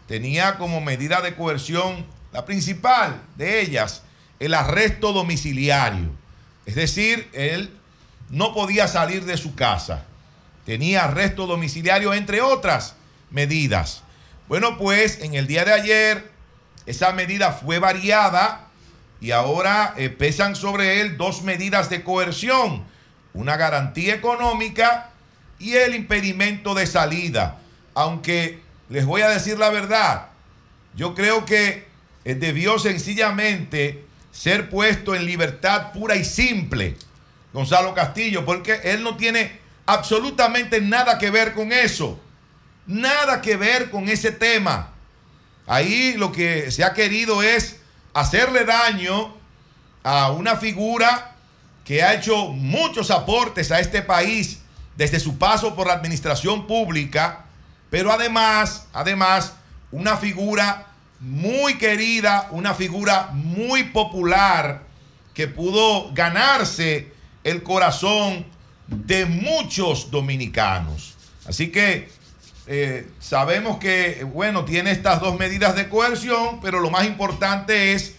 [0.07, 4.03] tenía como medida de coerción la principal de ellas,
[4.39, 6.22] el arresto domiciliario.
[6.65, 7.71] Es decir, él
[8.29, 10.05] no podía salir de su casa.
[10.65, 12.95] Tenía arresto domiciliario, entre otras
[13.29, 14.03] medidas.
[14.47, 16.31] Bueno, pues en el día de ayer
[16.85, 18.67] esa medida fue variada
[19.21, 22.83] y ahora eh, pesan sobre él dos medidas de coerción,
[23.33, 25.11] una garantía económica
[25.59, 27.59] y el impedimento de salida.
[27.93, 30.27] Aunque les voy a decir la verdad,
[30.95, 31.87] yo creo que
[32.25, 36.97] eh, debió sencillamente ser puesto en libertad pura y simple,
[37.53, 42.19] Gonzalo Castillo, porque él no tiene absolutamente nada que ver con eso,
[42.87, 44.89] nada que ver con ese tema.
[45.67, 47.77] Ahí lo que se ha querido es
[48.13, 49.35] hacerle daño
[50.03, 51.35] a una figura
[51.85, 54.59] que ha hecho muchos aportes a este país
[54.97, 57.45] desde su paso por la administración pública,
[57.91, 59.53] pero además, además,
[59.91, 60.87] una figura
[61.23, 64.83] muy querida, una figura muy popular
[65.33, 67.13] que pudo ganarse
[67.45, 68.45] el corazón
[68.87, 71.15] de muchos dominicanos.
[71.45, 72.09] Así que
[72.67, 78.15] eh, sabemos que, bueno, tiene estas dos medidas de coerción, pero lo más importante es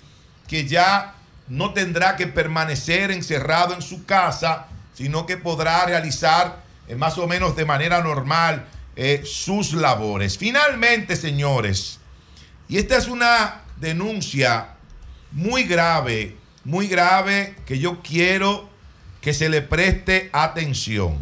[0.49, 1.15] que ya
[1.49, 7.27] no tendrá que permanecer encerrado en su casa, sino que podrá realizar eh, más o
[7.27, 8.67] menos de manera normal
[8.97, 10.39] eh, sus labores.
[10.39, 12.01] Finalmente, señores,
[12.69, 14.69] y esta es una denuncia
[15.33, 18.69] muy grave, muy grave que yo quiero
[19.21, 21.19] que se le preste atención.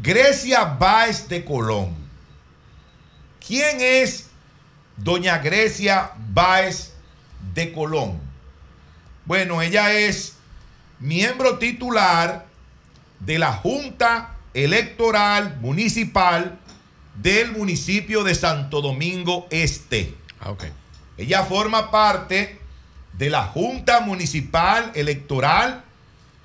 [0.00, 1.96] Grecia Báez de Colón.
[3.44, 4.28] ¿Quién es
[4.96, 6.92] doña Grecia Báez
[7.54, 8.20] de Colón?
[9.24, 10.36] Bueno, ella es
[11.00, 12.46] miembro titular
[13.20, 16.58] de la Junta Electoral Municipal
[17.14, 20.14] del municipio de Santo Domingo Este.
[21.16, 22.60] Ella forma parte
[23.12, 25.84] de la Junta Municipal Electoral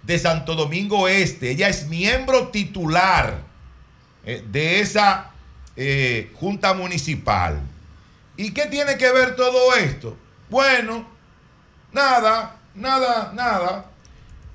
[0.01, 1.51] de Santo Domingo Este.
[1.51, 3.41] Ella es miembro titular
[4.25, 5.31] eh, de esa
[5.75, 7.61] eh, Junta Municipal.
[8.35, 10.17] ¿Y qué tiene que ver todo esto?
[10.49, 11.07] Bueno,
[11.91, 13.85] nada, nada, nada.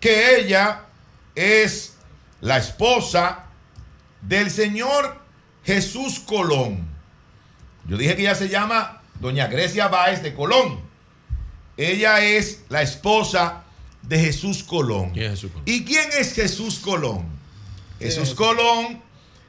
[0.00, 0.82] Que ella
[1.34, 1.96] es
[2.40, 3.44] la esposa
[4.20, 5.20] del señor
[5.64, 6.88] Jesús Colón.
[7.86, 10.80] Yo dije que ella se llama doña Grecia Báez de Colón.
[11.76, 13.64] Ella es la esposa
[14.02, 15.12] de Jesús Colón.
[15.64, 17.24] ¿Y quién es Jesús Colón?
[17.98, 19.02] Jesús Colón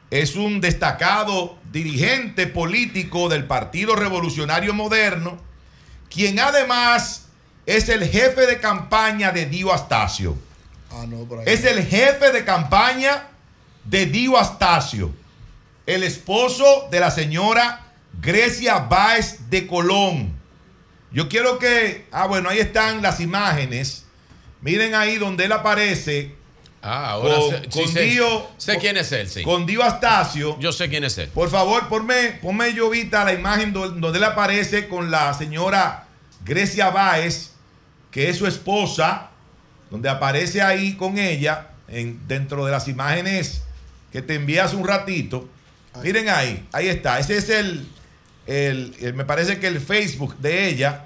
[0.10, 5.38] es un destacado dirigente político del Partido Revolucionario Moderno,
[6.10, 7.28] quien además
[7.66, 10.36] es el jefe de campaña de Dio Astacio.
[10.92, 11.28] Ah, no.
[11.46, 13.28] Es el jefe de campaña
[13.84, 15.12] de Dio Astacio,
[15.86, 17.89] el esposo de la señora
[18.22, 20.38] Grecia Báez de Colón.
[21.12, 24.06] Yo quiero que, ah, bueno, ahí están las imágenes.
[24.62, 26.36] Miren ahí donde él aparece.
[26.82, 29.42] Ah, ahora con, sé, con Dio, sé quién es él, sí.
[29.44, 30.58] con Dio Astacio.
[30.60, 31.28] Yo sé quién es él.
[31.30, 36.06] Por favor, ponme, ponme Llovita la imagen do- donde él aparece con la señora
[36.46, 37.52] Grecia Báez,
[38.12, 39.30] que es su esposa,
[39.92, 43.64] donde aparece ahí con ella, en, dentro de las imágenes
[44.12, 45.50] que te envié hace un ratito.
[46.02, 47.20] Miren ahí, ahí está.
[47.20, 47.90] Ese es el,
[48.50, 51.06] el- me parece que el Facebook de ella.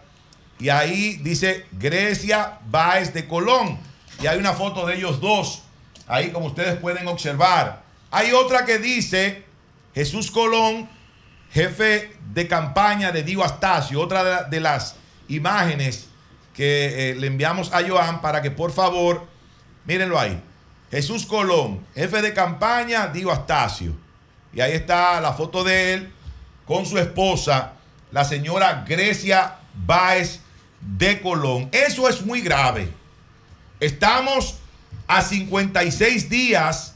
[0.60, 3.78] Y ahí dice Grecia Báez de Colón.
[4.22, 5.64] Y hay una foto de ellos dos,
[6.07, 7.84] ahí como ustedes pueden observar.
[8.11, 9.44] Hay otra que dice
[9.94, 10.88] Jesús Colón,
[11.52, 14.95] jefe de campaña de Dio Astacio, otra de las
[15.28, 16.07] imágenes
[16.56, 19.28] que eh, le enviamos a Joan para que por favor,
[19.86, 20.40] mírenlo ahí.
[20.91, 23.95] Jesús Colón, jefe de campaña, Dio Astacio.
[24.53, 26.14] Y ahí está la foto de él
[26.65, 27.73] con su esposa,
[28.11, 30.40] la señora Grecia Báez
[30.81, 31.69] de Colón.
[31.72, 32.90] Eso es muy grave.
[33.80, 34.60] Estamos
[35.07, 36.95] a 56 días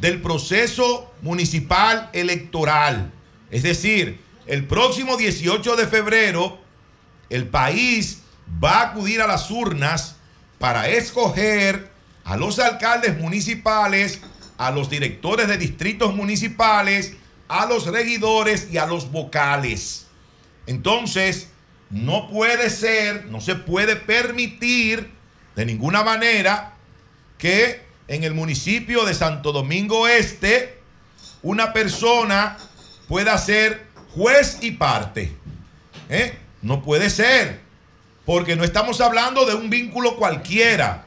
[0.00, 3.10] del proceso municipal electoral.
[3.50, 6.58] Es decir, el próximo 18 de febrero,
[7.30, 8.22] el país
[8.62, 10.16] va a acudir a las urnas
[10.58, 11.90] para escoger
[12.24, 14.20] a los alcaldes municipales,
[14.56, 17.14] a los directores de distritos municipales,
[17.48, 20.06] a los regidores y a los vocales.
[20.66, 21.48] Entonces,
[21.90, 25.10] no puede ser, no se puede permitir
[25.56, 26.74] de ninguna manera
[27.38, 30.78] que en el municipio de Santo Domingo Este
[31.42, 32.58] una persona
[33.06, 35.32] pueda ser juez y parte.
[36.08, 36.36] ¿Eh?
[36.62, 37.60] No puede ser,
[38.24, 41.04] porque no estamos hablando de un vínculo cualquiera.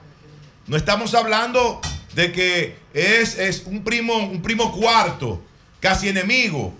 [0.68, 1.82] No estamos hablando
[2.16, 5.42] de que es, es un, primo, un primo cuarto,
[5.82, 6.74] casi enemigo.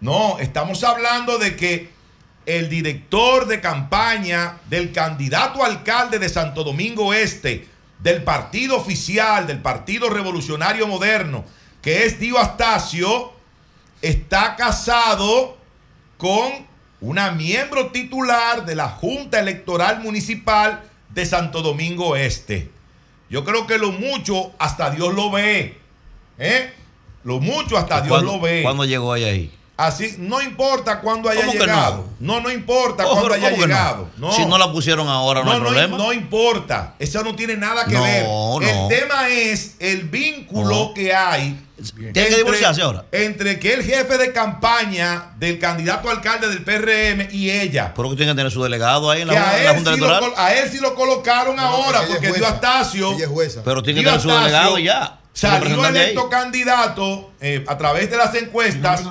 [0.00, 1.90] No, estamos hablando de que
[2.46, 7.68] el director de campaña del candidato alcalde de Santo Domingo Este,
[7.98, 11.44] del partido oficial, del Partido Revolucionario Moderno,
[11.80, 13.32] que es Dio Astacio,
[14.00, 15.56] está casado
[16.18, 16.66] con
[17.00, 22.70] una miembro titular de la Junta Electoral Municipal de Santo Domingo Este.
[23.30, 25.78] Yo creo que lo mucho hasta Dios lo ve.
[26.38, 26.72] ¿eh?
[27.24, 28.62] Lo mucho hasta Dios ¿Cuándo- lo ve.
[28.62, 29.50] ¿Cuándo llegó ella ahí?
[29.74, 32.04] Así, no importa cuándo haya ¿Cómo que llegado.
[32.20, 32.40] No?
[32.40, 34.08] no, importa Oh, cuándo haya llegado.
[34.18, 34.30] No.
[34.32, 35.96] Si no la pusieron ahora, no, hay no, problema.
[35.96, 36.94] no importa.
[36.98, 38.24] Eso no tiene nada que No, ver.
[38.24, 38.60] no.
[38.60, 41.58] El tema es el vínculo que hay.
[42.12, 43.06] Tiene que divorciarse ahora.
[43.10, 47.92] Entre que el jefe de campaña del candidato alcalde del PRM y ella.
[47.96, 49.76] Pero que tiene que tener su delegado ahí en la, junta- a en la él,
[49.76, 50.34] Junta sí lo, Electoral.
[50.36, 53.16] a él sí lo colocaron ahora porque dio Astacio.
[53.64, 55.18] Pero tiene que tener su delegado ya.
[55.32, 59.02] Salió electo candidato eh, a través de las encuestas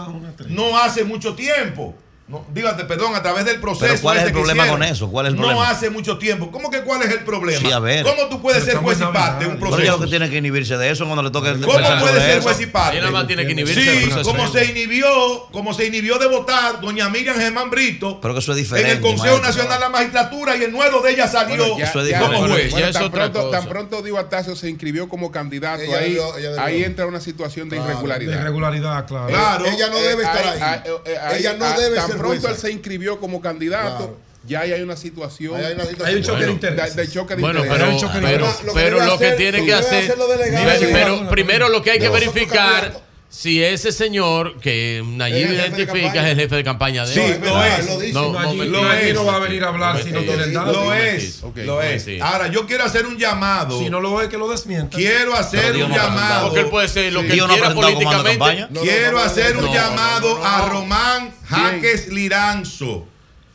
[0.48, 1.96] no hace mucho tiempo.
[2.32, 3.86] No, dígate, perdón, a través del proceso.
[3.88, 5.10] Pero ¿cuál es el problema hicieron, con eso?
[5.12, 5.70] ¿Cuál es el No problema?
[5.70, 6.50] hace mucho tiempo.
[6.52, 7.60] ¿Cómo que cuál es el problema?
[7.60, 8.04] Sí, a ver.
[8.06, 9.92] ¿Cómo tú puedes ser juez y parte en un Pero proceso?
[9.98, 12.30] lo que tiene que inhibirse de eso cuando le toque el ¿Cómo puede de ser
[12.38, 12.42] eso.
[12.44, 13.00] juez y parte?
[13.00, 14.30] Nada más tiene que inhibirse del Sí, proceso.
[14.32, 18.54] como se inhibió, como se inhibió de votar doña Miriam Germán Brito Pero que eso
[18.54, 19.42] es en el Consejo maestro.
[19.48, 22.20] Nacional de la Magistratura y el nuevo de ella salió Bueno, ya- Eso es ya-
[22.20, 22.38] diferente.
[22.38, 25.82] bueno, Bueno, bueno, ya es tan, pronto, tan pronto Diego Artacio se inscribió como candidato,
[25.84, 28.40] Ella ahí, ella ahí entra una situación de Claro, De irregularidad.
[28.40, 29.28] irregularidad, claro.
[29.28, 29.66] Claro.
[29.66, 30.60] Ella no debe estar ahí.
[30.62, 34.18] Ahí- ahí- ahí- Ella no ah, debe ser pronto él se inscribió como candidato, Claro.
[34.48, 35.56] ya ahí hay una situación.
[35.56, 36.08] Ahí hay una situación.
[36.08, 36.96] Hay un choque de de, intereses.
[36.96, 37.86] de choque de Bueno, intereses.
[37.86, 38.66] pero, de pero, intereses.
[38.66, 40.16] Lo que pero lo que tiene que hacer.
[40.16, 43.11] delegados pero, de- pero primero lo que hay de que verificar.
[43.34, 47.40] Si ese señor que Nayib identifica es el jefe de campaña de Sí, él.
[47.42, 47.86] lo es.
[47.88, 48.14] Lo dice.
[48.14, 49.14] No, No, lo es.
[49.14, 50.70] no va a venir a hablar si no tiene nada.
[50.72, 52.04] Lo es, lo es.
[52.04, 52.20] sí.
[52.22, 53.80] Ahora, yo quiero hacer un llamado.
[53.80, 54.98] Si no lo es, que lo desmienta.
[54.98, 56.48] Quiero hacer un no llamado.
[56.50, 58.68] Porque él puede ser lo que Dios no quiera políticamente.
[58.70, 60.46] No, Quiero no, no, hacer un no, llamado no, no.
[60.46, 63.08] a Román Jaques Liranzo,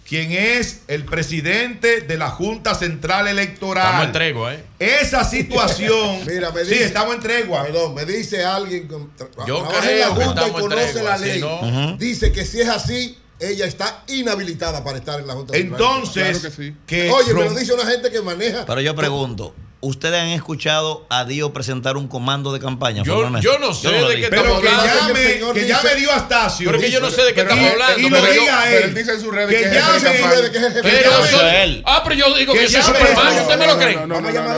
[0.09, 3.85] quien es el presidente de la Junta Central Electoral.
[3.87, 4.65] Estamos en tregua, ¿eh?
[4.79, 6.21] Esa situación.
[6.27, 7.65] Mira, me sí, estamos en tregua.
[7.65, 10.93] Perdón, me dice alguien con, tra- Yo trabaja en creo la que Junta y conoce
[10.93, 11.97] tregua, la si ley.
[11.99, 15.55] Dice que si es así, ella está inhabilitada para estar en la Junta.
[15.55, 16.77] Central Entonces, Claro que sí.
[16.87, 17.11] que.
[17.11, 18.65] Oye, me lo dice una gente que maneja.
[18.65, 23.03] Pero yo pregunto, ¿ustedes han escuchado a Dio presentar un comando de campaña?
[23.05, 23.29] Yo,
[23.59, 25.15] no sé de qué estamos que hablando.
[25.15, 26.67] que llame, que dice- llame Dio Astacio.
[26.71, 27.99] Pero que yo no sé de qué estamos y- hablando.
[27.99, 30.59] Y lo pero yo- diga Pero él dice en sus redes Que que llame- que
[30.59, 31.83] es Pero yo- él.
[31.87, 33.97] ah, pero yo digo que, Que soy Superman, no, ¿usted me lo cree?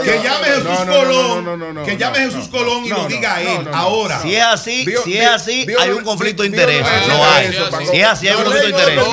[0.03, 0.23] Que Dios.
[0.23, 1.45] llame Jesús No, no, no, Colón.
[1.45, 3.33] no, no, no, Que no, llame no, Jesús no, Colón y no, lo no, diga
[3.43, 3.65] no, él.
[3.65, 3.77] no, no.
[3.77, 4.21] Ahora.
[4.21, 7.53] Si es así, si es así, hay un conflicto de Lo Dio- hay.
[7.91, 9.03] Si es así, hay un conflicto de no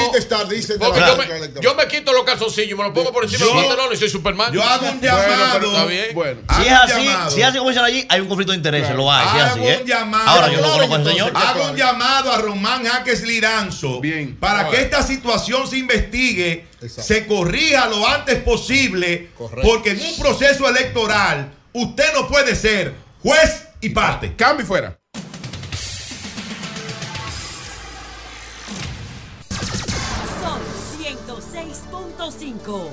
[1.01, 1.17] la
[1.61, 3.97] yo me, me quito los calzoncillos, me los pongo por encima Yo- del pantalón y
[3.97, 4.53] soy Superman.
[4.53, 5.89] Yo hago un llamado.
[6.03, 6.15] Bien.
[6.15, 6.41] Bueno.
[6.57, 7.31] Si es un así, llamado.
[7.31, 8.91] si es así como dicen allí, hay un conflicto de interés.
[8.95, 9.59] Lo hay, si es así.
[9.61, 9.79] Hago ¿eh?
[9.83, 10.29] un llamado.
[10.29, 11.33] Ahora yo no conozco señor.
[11.35, 14.37] Hago un llamado a Román Jaques Liranzo Bien.
[14.37, 14.71] para Ahora.
[14.71, 17.03] que esta situación se investigue, Exacto.
[17.03, 19.69] se corrija lo antes posible, Correcto.
[19.69, 24.35] porque en un proceso electoral usted no puede ser juez y parte.
[24.37, 24.99] Cambio y fuera.
[30.41, 30.61] Son
[30.99, 32.91] 106.5.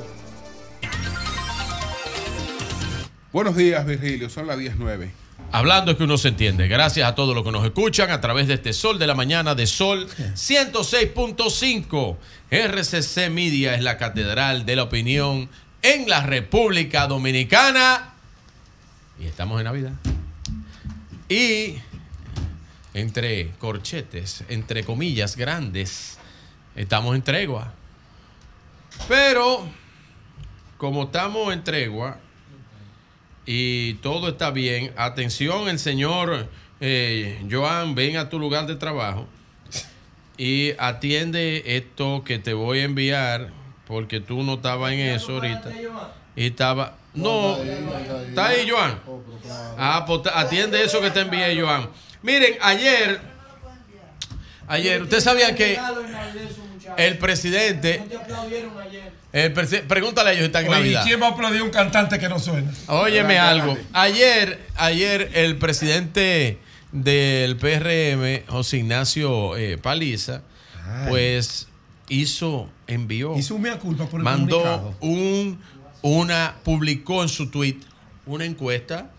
[3.33, 4.29] Buenos días, Virgilio.
[4.29, 5.09] Son las 10.09.
[5.51, 6.67] Hablando es que uno se entiende.
[6.67, 9.55] Gracias a todos los que nos escuchan a través de este Sol de la Mañana
[9.55, 12.17] de Sol 106.5.
[12.51, 15.49] RCC Media es la catedral de la opinión
[15.81, 18.13] en la República Dominicana.
[19.19, 19.93] Y estamos en Navidad.
[21.27, 21.77] Y
[22.93, 26.19] entre corchetes, entre comillas grandes,
[26.75, 27.73] estamos en tregua.
[29.07, 29.67] Pero,
[30.77, 32.19] como estamos en tregua,
[33.45, 34.93] y todo está bien.
[34.95, 36.47] Atención, el señor
[36.79, 39.27] eh, Joan, ven a tu lugar de trabajo
[40.37, 43.51] y atiende esto que te voy a enviar
[43.87, 45.69] porque tú no estabas en eso ahorita.
[46.35, 46.97] Y estaba...
[47.13, 48.99] No, está ahí, Joan.
[49.77, 51.87] Ah, pues atiende eso que te envié, Joan.
[52.23, 53.21] Miren, ayer,
[54.67, 55.79] ayer, ustedes sabían que
[56.97, 58.03] el presidente,
[59.33, 61.69] el presi- pregúntale a ellos si están en Oye, ¿y quién va a aplaudir un
[61.71, 62.71] cantante que no suena?
[62.87, 63.77] Óyeme algo.
[63.91, 66.59] Ayer, ayer el presidente
[66.91, 70.43] del PRM, José Ignacio eh, Paliza,
[71.09, 71.67] pues
[72.09, 74.95] hizo, envió, Hizo un mea culpa por el mandó comunicado.
[75.01, 75.59] un,
[76.03, 77.77] una, publicó en su tweet
[78.25, 79.09] una encuesta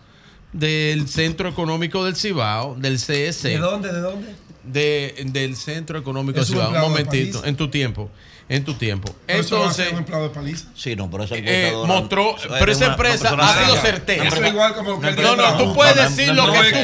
[0.53, 3.43] del Centro Económico del Cibao, del CS.
[3.43, 3.91] ¿De dónde?
[3.91, 4.35] ¿De dónde?
[4.63, 6.71] de- del Centro Económico del Cibao.
[6.73, 8.09] Un momentito, en tu tiempo,
[8.47, 9.11] en tu tiempo.
[9.25, 10.65] Pero eso Entonces, un empleado de paliza.
[10.75, 14.23] Sí, no, pero esa eh, encuestadora- mostró, eso pero esa empresa una ha sido certera.
[14.27, 16.47] Eso es igual como que el No, no, tú no, puedes no, decir no, lo
[16.47, 16.79] no que es tú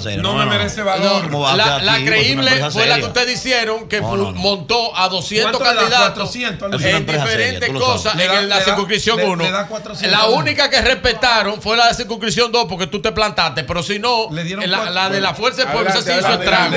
[0.00, 0.22] seria.
[0.22, 1.22] No me merece valor.
[1.22, 4.38] ¿Cómo va a La, creíble fue la que ustedes hicieron, que No, no, no.
[4.40, 5.80] montó a 200 ¿Cuánto le da?
[5.80, 9.44] candidatos 400, Es una en diferentes cosas en la circunscripción le- 1.
[9.44, 13.12] le da 400 La única que respetaron fue la de circunscripción 2 porque tú te
[13.12, 16.74] plantaste, pero si no, la, de la Fuerza del Pueblo se hizo estrago.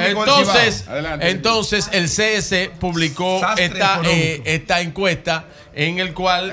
[0.00, 0.84] Entonces,
[1.20, 6.52] entonces el CS publicó esta, eh, esta encuesta en el cual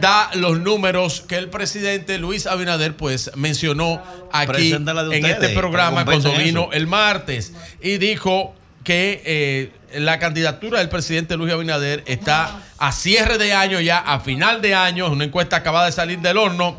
[0.00, 6.04] da los números que el presidente Luis Abinader pues mencionó aquí en ustedes, este programa
[6.04, 6.72] cuando vino eso.
[6.72, 13.38] el martes y dijo que eh, la candidatura del presidente Luis Abinader está a cierre
[13.38, 16.78] de año ya, a final de año, es una encuesta acabada de salir del horno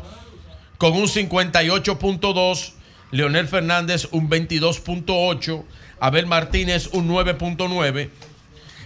[0.78, 2.72] con un 58.2,
[3.12, 5.64] Leonel Fernández un 22.8,
[6.00, 8.08] Abel Martínez un 9.9,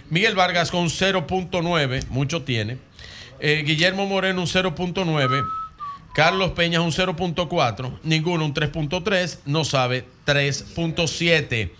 [0.09, 2.77] Miguel Vargas con 0.9, mucho tiene,
[3.39, 5.45] eh, Guillermo Moreno un 0.9,
[6.13, 11.71] Carlos Peña un 0.4, ninguno un 3.3, no sabe 3.7.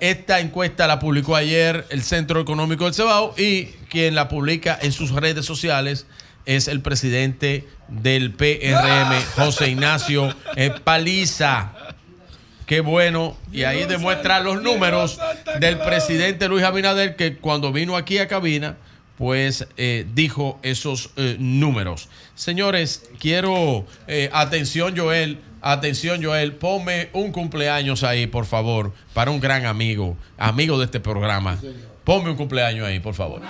[0.00, 4.90] Esta encuesta la publicó ayer el Centro Económico del Cebao y quien la publica en
[4.90, 6.06] sus redes sociales
[6.44, 11.72] es el presidente del PRM, José Ignacio eh, Paliza.
[12.66, 13.36] Qué bueno.
[13.52, 15.18] Y ahí demuestra los números
[15.60, 18.76] del presidente Luis Abinader que cuando vino aquí a cabina,
[19.16, 22.08] pues eh, dijo esos eh, números.
[22.34, 29.40] Señores, quiero, eh, atención Joel, atención Joel, ponme un cumpleaños ahí, por favor, para un
[29.40, 31.58] gran amigo, amigo de este programa.
[32.04, 33.42] Ponme un cumpleaños ahí, por favor.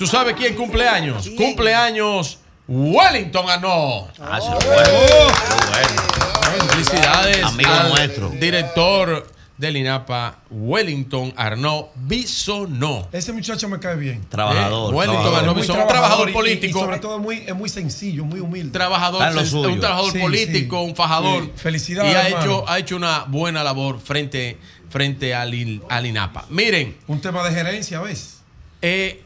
[0.00, 1.28] ¿Tú sabes quién cumpleaños?
[1.36, 4.08] Cumpleaños Wellington Anó.
[4.18, 6.70] Ah, se lo bueno.
[6.70, 8.30] Felicidades Amigo al nuestro.
[8.30, 13.10] director del INAPA, Wellington Arnaud Bisonó.
[13.12, 14.24] Ese muchacho me cae bien.
[14.30, 16.78] Trabajador, Wellington Es Arnaud Bisonó, un trabajador y- político.
[16.78, 18.72] Y, sobre todo muy, es muy sencillo, muy humilde.
[18.72, 21.42] Trabajador, un trabajador político, un fajador.
[21.44, 22.10] Sí, Felicidades.
[22.10, 22.42] Y ha hermano.
[22.46, 24.56] hecho, ha hecho una buena labor frente,
[24.88, 25.52] frente al,
[25.90, 26.46] al INAPA.
[26.48, 26.96] Miren.
[27.06, 28.38] Un tema de gerencia, ¿ves?
[28.80, 29.24] Eh,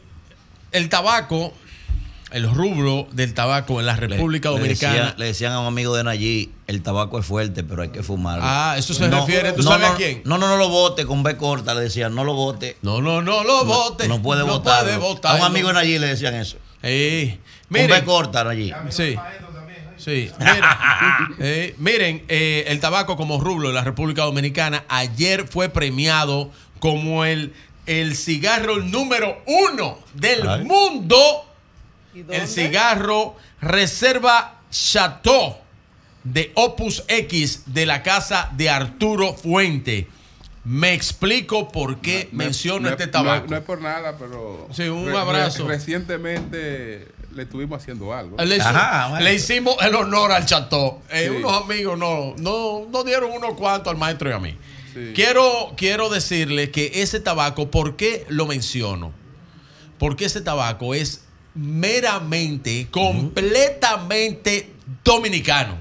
[0.75, 1.53] el tabaco,
[2.31, 4.93] el rubro del tabaco en la República Le Dominicana.
[4.93, 8.03] decían, le decían a un amigo de Nayí, el tabaco es fuerte, pero hay que
[8.03, 8.43] fumarlo.
[8.45, 10.21] Ah, eso se refiere, ¿tú no, sabes no, a quién?
[10.25, 12.77] No, no, no lo vote con B corta, le decían, no lo vote.
[12.81, 14.07] No, no, no lo vote.
[14.07, 14.83] No, puede no votar.
[14.83, 16.57] puede A un amigo de Nayí le decían eso.
[16.83, 17.39] Eh,
[17.69, 17.87] con.
[17.87, 18.73] B corta, Nayí.
[18.89, 19.15] Sí.
[19.97, 20.29] Sí.
[20.39, 20.63] Miren,
[21.39, 27.23] eh, miren, eh, el tabaco como rublo en la República Dominicana ayer fue premiado como
[27.23, 27.53] el,
[27.85, 30.63] el cigarro número uno del Ay.
[30.63, 31.17] mundo.
[32.29, 35.57] El cigarro Reserva Chateau
[36.23, 40.07] de Opus X de la casa de Arturo Fuente.
[40.63, 43.47] Me explico por qué No menciono no es- este tabaco.
[43.49, 44.67] No, es por nada, pero.
[44.71, 45.67] Sí, un abrazo.
[45.67, 48.37] recientemente le estuvimos haciendo algo.
[48.37, 51.01] Le, hizo- le hicimos el honor al Chateau.
[51.11, 51.35] Eh, Sí.
[51.37, 54.57] Unos amigos no, no, no dieron unos cuantos al maestro y a mí.
[54.95, 55.11] Sí.
[55.13, 59.11] Quiero, quiero decirle que ese tabaco, ¿por qué lo menciono?
[59.99, 64.71] Porque ese tabaco es meramente, completamente
[65.03, 65.77] dominicano.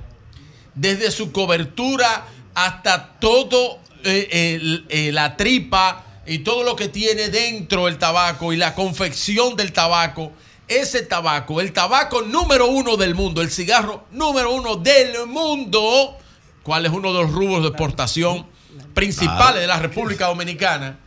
[0.75, 7.86] Desde su cobertura hasta todo eh, eh, la tripa y todo lo que tiene dentro
[7.86, 10.33] el tabaco y la confección del tabaco.
[10.67, 16.17] Ese tabaco, el tabaco número uno del mundo, el cigarro número uno del mundo,
[16.65, 18.52] cuál es uno de los rubros de exportación
[18.94, 20.98] principales de la República Dominicana,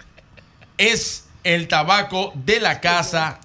[0.77, 3.39] es el tabaco de la casa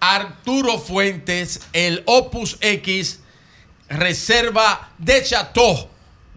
[0.00, 3.20] Arturo Fuentes, el Opus X,
[3.88, 5.88] Reserva de Chateau,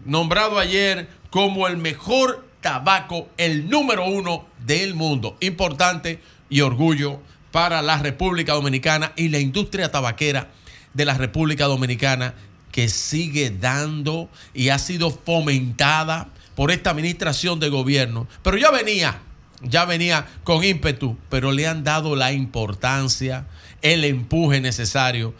[0.05, 5.37] nombrado ayer como el mejor tabaco, el número uno del mundo.
[5.41, 7.19] Importante y orgullo
[7.51, 10.47] para la República Dominicana y la industria tabaquera
[10.93, 12.33] de la República Dominicana
[12.71, 18.27] que sigue dando y ha sido fomentada por esta administración de gobierno.
[18.43, 19.21] Pero ya venía,
[19.61, 23.47] ya venía con ímpetu, pero le han dado la importancia,
[23.81, 25.33] el empuje necesario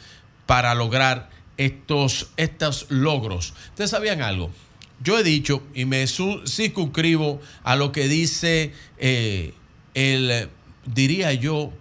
[0.46, 3.54] para lograr estos, estos logros.
[3.70, 4.52] ¿Ustedes sabían algo?
[5.04, 9.54] Yo he dicho y me circunscribo a lo que dice eh,
[9.94, 10.50] el,
[10.86, 11.74] diría yo,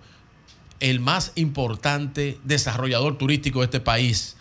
[0.81, 4.37] el más importante desarrollador turístico de este país,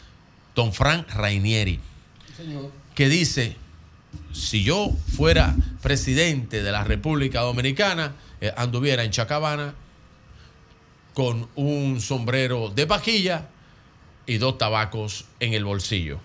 [0.55, 1.79] don Frank Rainieri,
[2.95, 3.57] que dice,
[4.31, 9.73] si yo fuera presidente de la República Dominicana, eh, anduviera en Chacabana
[11.13, 13.49] con un sombrero de vaquilla
[14.25, 16.19] y dos tabacos en el bolsillo.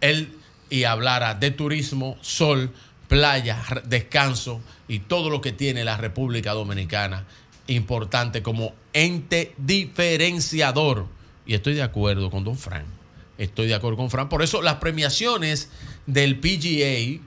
[0.00, 0.36] Él
[0.68, 2.72] y hablara de turismo, sol,
[3.08, 7.24] playa, descanso y todo lo que tiene la República Dominicana
[7.68, 11.06] importante como ente diferenciador.
[11.46, 12.84] Y estoy de acuerdo con Don Fran.
[13.38, 14.28] Estoy de acuerdo con Fran.
[14.28, 15.70] Por eso las premiaciones
[16.06, 17.22] del PGA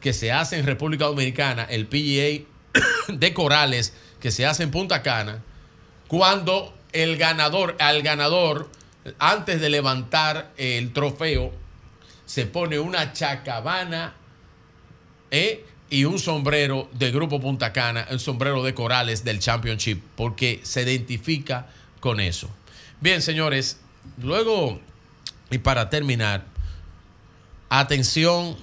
[0.00, 2.44] que se hace en República Dominicana, el PGA
[3.08, 5.42] de Corales que se hace en Punta Cana,
[6.08, 8.70] cuando el ganador, al ganador,
[9.18, 11.52] antes de levantar el trofeo,
[12.26, 14.14] se pone una chacabana
[15.30, 15.64] ¿eh?
[15.88, 20.82] y un sombrero de Grupo Punta Cana, el sombrero de Corales del Championship, porque se
[20.82, 21.68] identifica
[21.98, 22.48] con eso.
[23.00, 23.80] Bien, señores,
[24.18, 24.80] luego,
[25.50, 26.46] y para terminar,
[27.70, 28.56] atención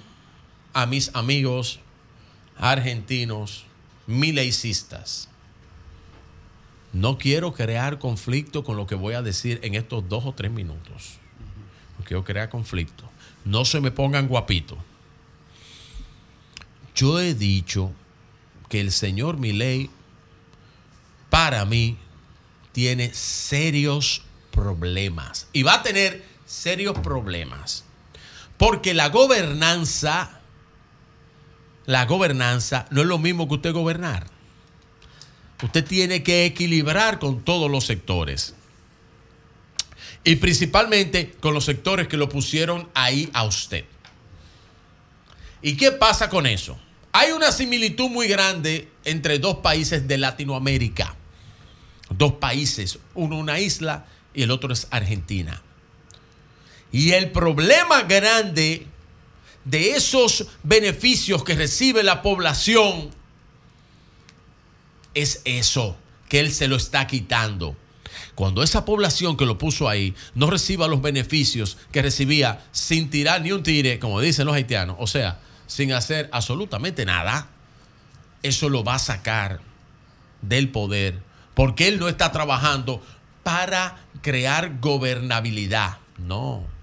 [0.73, 1.79] a mis amigos
[2.57, 3.65] argentinos
[4.05, 5.29] mileicistas.
[6.93, 10.51] No quiero crear conflicto con lo que voy a decir en estos dos o tres
[10.51, 11.17] minutos.
[11.97, 13.09] No quiero crear conflicto.
[13.45, 14.77] No se me pongan guapitos.
[16.95, 17.91] Yo he dicho
[18.69, 19.89] que el señor Milei,
[21.29, 21.97] para mí,
[22.71, 25.47] tiene serios problemas.
[25.53, 27.86] Y va a tener serios problemas.
[28.57, 30.41] Porque la gobernanza,
[31.85, 34.27] la gobernanza no es lo mismo que usted gobernar.
[35.63, 38.55] Usted tiene que equilibrar con todos los sectores.
[40.23, 43.85] Y principalmente con los sectores que lo pusieron ahí a usted.
[45.61, 46.77] ¿Y qué pasa con eso?
[47.11, 51.15] Hay una similitud muy grande entre dos países de Latinoamérica.
[52.09, 55.61] Dos países, uno una isla y el otro es Argentina.
[56.91, 58.87] Y el problema grande
[59.65, 63.09] de esos beneficios que recibe la población
[65.13, 65.97] es eso,
[66.29, 67.75] que él se lo está quitando.
[68.35, 73.41] Cuando esa población que lo puso ahí no reciba los beneficios que recibía sin tirar
[73.41, 77.49] ni un tire, como dicen los haitianos, o sea, sin hacer absolutamente nada,
[78.43, 79.59] eso lo va a sacar
[80.41, 81.19] del poder,
[81.55, 83.03] porque él no está trabajando
[83.43, 86.76] para crear gobernabilidad, no.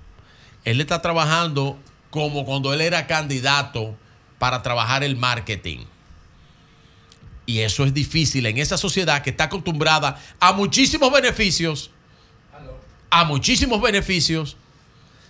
[0.65, 1.79] Él está trabajando
[2.11, 3.97] como cuando él era candidato
[4.39, 5.85] para trabajar el marketing.
[7.47, 11.91] Y eso es difícil en esa sociedad que está acostumbrada a muchísimos beneficios,
[13.11, 14.57] a muchísimos beneficios,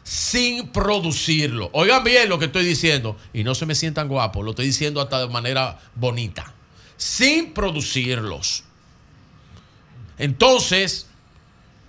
[0.04, 1.70] sin producirlo.
[1.72, 3.16] Oigan bien lo que estoy diciendo.
[3.32, 6.54] Y no se me sientan guapos, lo estoy diciendo hasta de manera bonita.
[6.96, 8.62] Sin producirlos.
[10.18, 11.08] Entonces,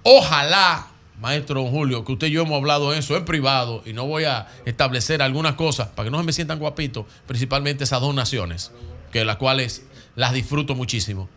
[0.01, 0.87] ojalá,
[1.19, 4.25] maestro don Julio, que usted y yo hemos hablado eso en privado y no voy
[4.25, 8.71] a establecer algunas cosas para que no se me sientan guapitos, principalmente esas dos naciones,
[9.11, 9.83] que las cuales
[10.15, 11.29] las disfruto muchísimo.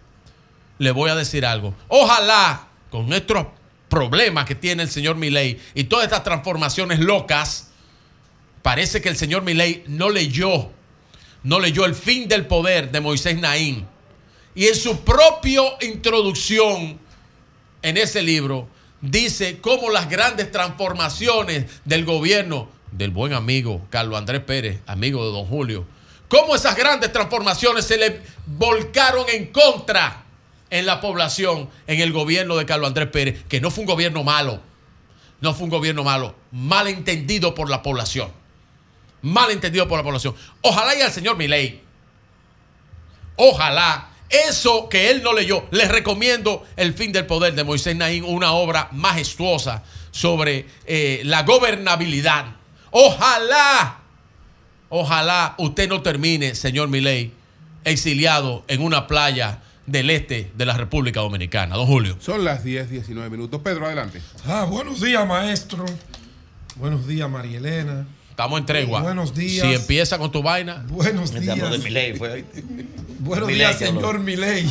[0.79, 1.75] Le voy a decir algo.
[1.89, 3.47] Ojalá con estos
[3.89, 7.69] problemas que tiene el señor Milei y todas estas transformaciones locas,
[8.63, 10.71] parece que el señor Milei no leyó,
[11.43, 13.87] no leyó el fin del poder de Moisés Naín.
[14.55, 16.99] Y en su propia introducción
[17.83, 18.69] en ese libro
[19.01, 25.33] dice cómo las grandes transformaciones del gobierno del buen amigo Carlos Andrés Pérez, amigo de
[25.33, 25.87] don Julio,
[26.29, 30.25] cómo esas grandes transformaciones se le volcaron en contra
[30.71, 34.23] en la población, en el gobierno de Carlos Andrés Pérez, que no fue un gobierno
[34.25, 34.61] malo,
[35.41, 38.31] no fue un gobierno malo, mal entendido por la población,
[39.23, 40.35] mal entendido por la población.
[40.63, 41.81] Ojalá y al señor Milei,
[43.37, 48.25] ojalá, eso que él no leyó, les recomiendo El fin del poder de Moisés Naín,
[48.25, 52.57] una obra majestuosa sobre eh, la gobernabilidad.
[52.91, 53.99] Ojalá
[54.91, 57.33] Ojalá usted no termine, señor Milei,
[57.85, 61.77] exiliado en una playa del este de la República Dominicana.
[61.77, 62.17] Don Julio.
[62.21, 63.61] Son las 10, 19 minutos.
[63.63, 64.23] Pedro, adelante.
[64.47, 65.85] Ah, buenos días, maestro.
[66.77, 68.07] Buenos días, María Elena.
[68.39, 69.03] Estamos en tregua.
[69.03, 69.67] Buenos días.
[69.67, 70.85] Si empieza con tu vaina.
[70.89, 71.59] Buenos días.
[71.73, 72.45] de Milei, fue.
[73.19, 74.65] Buenos días, señor Milei.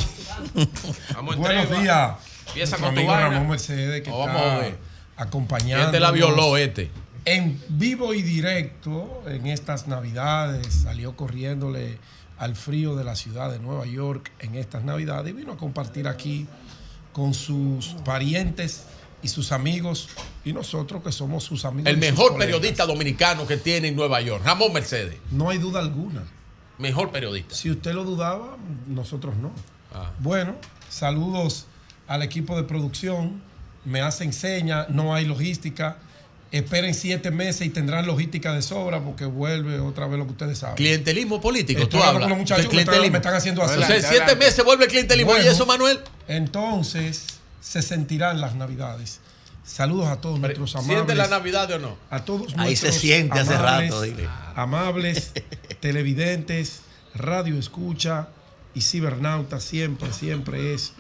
[0.56, 1.84] Estamos en Buenos tregua.
[1.84, 2.12] días.
[2.48, 3.28] Empieza con tu vaina.
[3.28, 4.78] Ramón Mercedes que No, está vamos a ver.
[5.18, 5.86] acompañando.
[5.88, 6.90] Este la violó, este.
[7.26, 11.98] En vivo y directo, en estas navidades, salió corriéndole
[12.38, 16.08] al frío de la ciudad de Nueva York en estas navidades y vino a compartir
[16.08, 16.48] aquí
[17.12, 18.86] con sus parientes
[19.24, 20.10] y sus amigos
[20.46, 21.90] y nosotros que somos sus amigos.
[21.92, 25.18] El mejor periodista dominicano que tiene en Nueva York, Ramón Mercedes.
[25.32, 26.24] No hay duda alguna.
[26.78, 27.56] Mejor periodista.
[27.56, 29.52] Si usted lo dudaba, nosotros no.
[29.94, 30.12] Ah.
[30.20, 30.56] Bueno,
[30.90, 31.66] saludos
[32.08, 33.42] al equipo de producción.
[33.86, 35.98] Me hacen señas, no hay logística.
[36.52, 40.58] Esperen siete meses y tendrán logística de sobra porque vuelve otra vez lo que ustedes
[40.60, 40.76] saben.
[40.76, 42.22] Clientelismo político, Estoy tú hablas.
[42.22, 43.12] con los muchachos que me están- clientelismo.
[43.14, 43.74] me están haciendo así.
[43.74, 45.32] O sea, Adelante, siete meses vuelve clientelismo.
[45.32, 46.00] ¿Y Bueno, eso, Manuel?
[46.28, 49.20] Entonces se sentirán las navidades.
[49.64, 50.96] Saludos a todos nuestros amables.
[50.98, 51.98] ¿Siente la Navidad o no?
[52.10, 54.28] A todos Ahí se nuestros siente hace amables- rato, dile.
[54.56, 55.34] Amables
[55.82, 56.82] televidentes,
[57.14, 58.30] radio escucha
[58.74, 60.94] y cibernautas, siempre, siempre es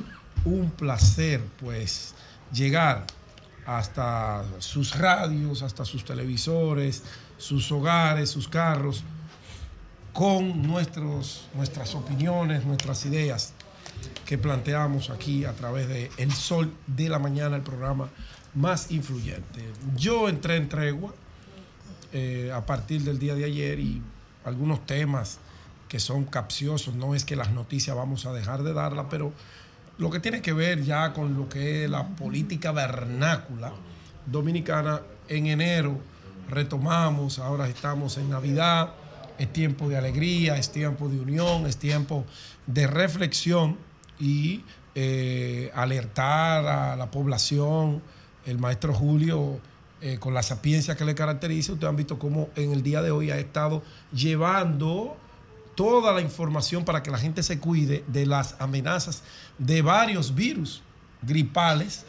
[0.43, 2.13] un placer, pues,
[2.51, 3.05] llegar
[3.65, 7.03] hasta sus radios, hasta sus televisores,
[7.37, 9.03] sus hogares, sus carros,
[10.13, 13.53] con nuestros, nuestras opiniones, nuestras ideas
[14.25, 18.09] que planteamos aquí a través de El Sol de la Mañana, el programa
[18.53, 19.63] más influyente.
[19.95, 21.13] Yo entré en tregua
[22.11, 24.01] eh, a partir del día de ayer y
[24.43, 25.39] algunos temas
[25.87, 29.31] que son capciosos, no es que las noticias vamos a dejar de darlas, pero
[29.97, 33.71] lo que tiene que ver ya con lo que es la política vernácula
[34.25, 35.99] dominicana, en enero
[36.49, 38.91] retomamos, ahora estamos en Navidad,
[39.37, 42.25] es tiempo de alegría, es tiempo de unión, es tiempo
[42.65, 43.77] de reflexión
[44.19, 44.63] y
[44.95, 48.01] eh, alertar a la población,
[48.45, 49.59] el maestro Julio,
[50.01, 53.11] eh, con la sapiencia que le caracteriza, ustedes han visto cómo en el día de
[53.11, 55.17] hoy ha estado llevando
[55.75, 59.23] toda la información para que la gente se cuide de las amenazas
[59.59, 60.81] de varios virus
[61.21, 62.05] gripales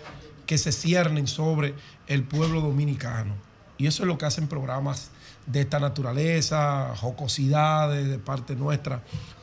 [0.47, 1.75] que se ciernen sobre
[2.07, 3.35] el pueblo dominicano.
[3.77, 5.11] Y eso es lo que hacen programas
[5.47, 9.03] de esta naturaleza, jocosidades de parte nuestra,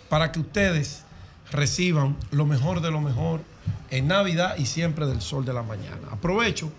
[0.09, 1.04] para que ustedes
[1.51, 3.41] reciban lo mejor de lo mejor
[3.89, 6.07] en Navidad y siempre del sol de la mañana.
[6.11, 6.71] Aprovecho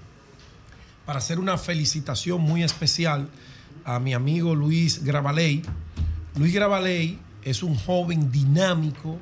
[1.05, 3.29] para hacer una felicitación muy especial
[3.85, 5.63] a mi amigo Luis Gravaley.
[6.37, 9.17] Luis Gravaley es un joven dinámico,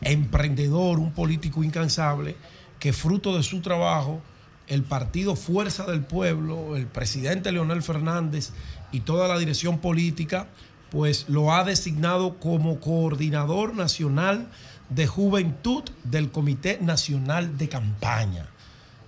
[0.00, 2.36] emprendedor, un político incansable,
[2.80, 4.20] que fruto de su trabajo,
[4.66, 8.50] el partido Fuerza del Pueblo, el presidente Leonel Fernández
[8.90, 10.48] y toda la dirección política,
[10.90, 14.48] pues lo ha designado como coordinador nacional
[14.90, 18.46] de juventud del Comité Nacional de Campaña.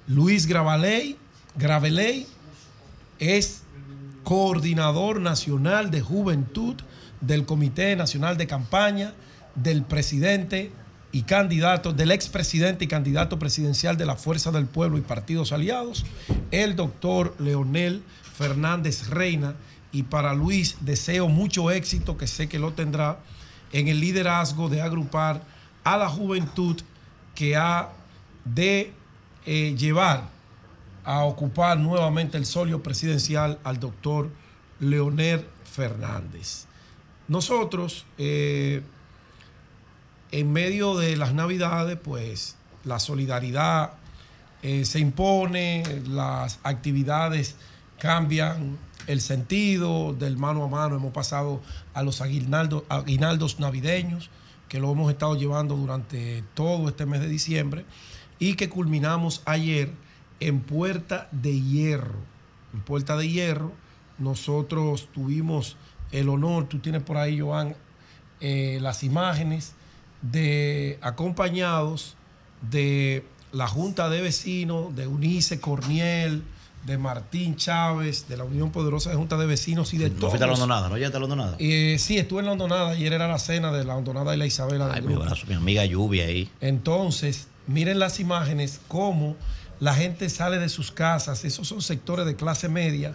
[0.07, 1.17] Luis Gravaley,
[1.57, 2.27] Graveley
[3.19, 3.63] es
[4.25, 6.77] coordinador nacional de juventud
[7.21, 9.13] del Comité Nacional de Campaña
[9.55, 10.73] del presidente
[11.13, 16.07] y candidato, del expresidente y candidato presidencial de la Fuerza del Pueblo y partidos aliados,
[16.51, 18.03] el doctor Leonel
[18.37, 19.55] Fernández Reina.
[19.95, 23.19] Y para Luis deseo mucho éxito, que sé que lo tendrá,
[23.73, 25.43] en el liderazgo de agrupar
[25.85, 26.81] a la juventud
[27.35, 27.91] que ha
[28.45, 28.93] de
[29.47, 30.29] eh, llevar
[31.05, 34.31] a ocupar nuevamente el solio presidencial al doctor
[34.79, 36.67] Leonel Fernández.
[37.29, 38.83] Nosotros, eh,
[40.31, 43.93] en medio de las navidades, pues la solidaridad
[44.63, 47.57] eh, se impone, las actividades
[47.99, 50.97] cambian el sentido del mano a mano.
[50.97, 51.61] Hemos pasado
[51.95, 54.31] a los aguinaldo- aguinaldos navideños,
[54.73, 57.85] que lo hemos estado llevando durante todo este mes de diciembre,
[58.39, 59.91] y que culminamos ayer
[60.41, 62.17] en Puerta de Hierro.
[62.73, 63.73] En Puerta de Hierro,
[64.17, 65.77] nosotros tuvimos
[66.11, 67.77] el honor, tú tienes por ahí, Joan,
[68.41, 69.75] eh, las imágenes
[70.23, 72.17] de acompañados
[72.71, 76.45] de la Junta de Vecinos, de Unice Corniel,
[76.87, 80.31] de Martín Chávez, de la Unión Poderosa de Junta de Vecinos y de No todos.
[80.31, 81.57] fuiste a la hondonada, ¿no llegaste a la hondonada?
[81.61, 82.91] Eh, sí, estuve en la Hondonada.
[82.91, 84.91] Ayer era la cena de la Hondonada y la Isabela.
[84.93, 86.51] Ay, mi brazo, mi amiga Lluvia ahí.
[86.61, 89.37] Entonces, miren las imágenes, cómo
[89.79, 91.45] la gente sale de sus casas.
[91.45, 93.15] Esos son sectores de clase media.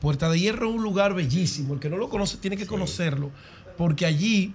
[0.00, 1.74] Puerta de Hierro es un lugar bellísimo.
[1.74, 3.32] El que no lo conoce tiene que conocerlo,
[3.76, 4.54] porque allí,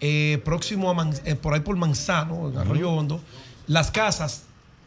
[0.00, 3.20] eh, próximo a Man- eh, por ahí por Manzano, en Arroyo Hondo,
[3.68, 4.42] las casas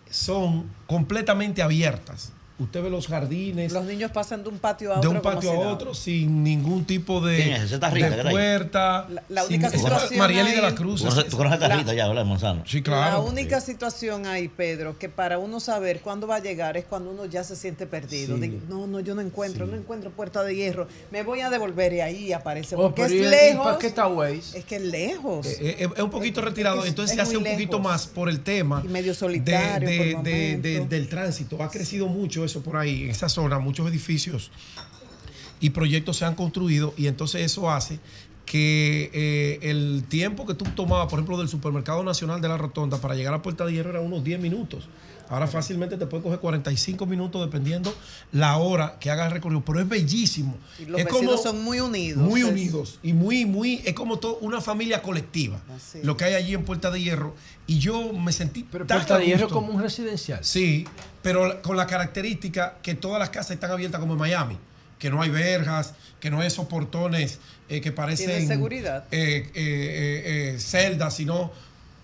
[0.10, 2.34] son completamente abiertas.
[2.58, 3.74] Usted ve los jardines.
[3.74, 5.12] Los niños pasan de un patio a de otro.
[5.12, 5.74] un como patio a nada.
[5.74, 7.72] otro sin ningún tipo de, ¿Quién es?
[7.72, 8.32] Rica, de ¿verdad?
[8.32, 9.08] puerta.
[9.10, 11.02] La- la sin- única esa- situación Marieli de la Cruz.
[11.02, 12.64] Tú conoces, tú conoces a ya, ¿verdad, de Manzano?
[12.66, 13.24] Sí, La claro.
[13.26, 17.26] única situación ahí, Pedro, que para uno saber cuándo va a llegar es cuando uno
[17.26, 18.36] ya se siente perdido.
[18.38, 18.42] Sí.
[18.44, 20.88] Digo, no, no, yo no encuentro, no encuentro puerta de hierro.
[21.12, 22.76] Me voy a devolver y ahí aparece.
[22.76, 23.66] Oh, Porque pero es ¿y- y lejos.
[23.66, 24.60] para qué está Waze?
[24.60, 25.46] Es que es lejos.
[25.46, 28.30] Eh, eh, es un poquito retirado, es- entonces es se hace un poquito más por
[28.30, 31.62] el tema Y medio de- solitario de- por de- de- del tránsito.
[31.62, 34.52] Ha crecido mucho eso por ahí, en esa zona, muchos edificios
[35.60, 38.00] y proyectos se han construido y entonces eso hace
[38.46, 43.02] que eh, el tiempo que tú tomabas, por ejemplo, del supermercado nacional de la Rotonda
[43.02, 44.88] para llegar a Puerta de Hierro era unos 10 minutos.
[45.30, 47.94] Ahora fácilmente te puede coger 45 minutos dependiendo
[48.32, 50.58] la hora que hagas el recorrido, pero es bellísimo.
[50.80, 52.22] Y los es vecinos son muy unidos.
[52.22, 55.60] muy Es- unidos y muy, muy, es como todo una familia colectiva.
[55.76, 56.00] Así.
[56.04, 57.36] Lo que hay allí en Puerta de Hierro.
[57.68, 58.66] Y yo me sentí.
[58.72, 60.40] Pero tan Puerta a de Hierro como un residencial.
[60.44, 60.86] Sí,
[61.22, 64.58] pero con la característica que todas las casas están abiertas como en Miami.
[65.00, 68.28] Que no hay verjas, que no hay esos portones eh, que parecen.
[68.28, 69.06] Tiene seguridad.
[69.12, 71.52] eh, eh, eh, eh, celdas, sino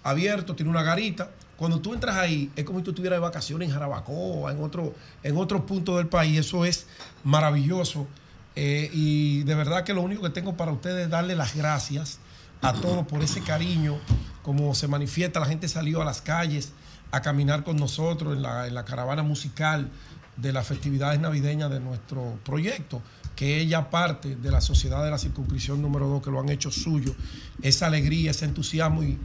[0.04, 1.30] abierto, tiene una garita.
[1.62, 4.96] Cuando tú entras ahí, es como si tú estuvieras de vacaciones en Jarabacoa, en otro,
[5.22, 6.40] en otro punto del país.
[6.40, 6.88] Eso es
[7.24, 8.08] maravilloso.
[8.56, 12.18] Eh, y de verdad que lo único que tengo para ustedes es darle las gracias
[12.64, 14.00] a todos por ese cariño,
[14.42, 15.40] como se manifiesta.
[15.40, 16.74] La gente salió a las calles
[17.12, 19.92] a caminar con nosotros en la, caravana musical
[20.38, 23.04] de las festividades navideñas de nuestro proyecto,
[23.36, 26.72] que ella parte de la sociedad de la circunscripción número 2, que lo han hecho
[26.72, 27.14] suyo.
[27.62, 29.20] Esa alegría, ese entusiasmo y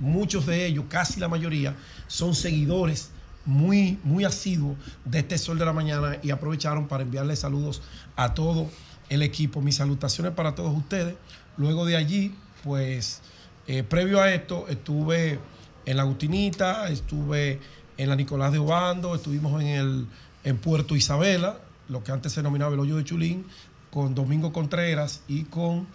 [0.00, 1.76] muchos de ellos, casi la mayoría,
[2.08, 3.10] son seguidores
[3.44, 7.82] muy, muy asiduos de este Sol de la Mañana y aprovecharon para enviarle saludos
[8.16, 8.68] a todo
[9.08, 9.60] el equipo.
[9.60, 11.14] Mis salutaciones para todos ustedes.
[11.56, 13.20] Luego de allí, pues,
[13.66, 15.38] eh, previo a esto, estuve
[15.86, 17.60] en la Agustinita, estuve
[17.96, 20.06] en la Nicolás de Obando, estuvimos en, el,
[20.44, 23.44] en Puerto Isabela, lo que antes se denominaba el Hoyo de Chulín,
[23.90, 25.86] con Domingo Contreras y con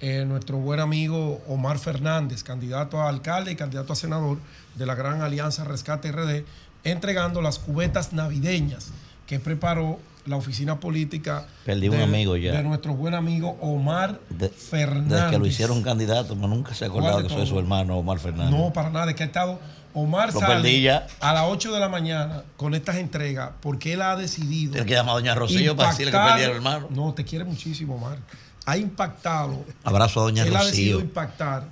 [0.00, 4.38] eh, nuestro buen amigo Omar Fernández, candidato a alcalde y candidato a senador
[4.74, 6.44] de la Gran Alianza Rescate RD,
[6.84, 8.88] entregando las cubetas navideñas
[9.26, 12.52] que preparó la oficina política Perdí un de- amigo ya.
[12.52, 15.08] de nuestro buen amigo Omar De- Fernández.
[15.20, 17.58] Desde que lo hicieron candidato, pero nunca se ha acordado ¿Cuál de que soy su
[17.58, 18.50] hermano Omar Fernández.
[18.58, 19.58] No, para nada, es que ha estado.
[19.94, 21.06] Omar Lo sale ya.
[21.20, 24.72] a las 8 de la mañana con estas entregas porque él ha decidido.
[24.72, 26.88] Tiene que llamar a doña Rocío para decirle que perdieron, hermano.
[26.90, 28.18] No, te quiere muchísimo, Omar.
[28.66, 29.64] Ha impactado.
[29.84, 31.70] Abrazo a doña él ha decidido impactar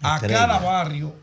[0.00, 0.38] a Estrella.
[0.38, 1.14] cada barrio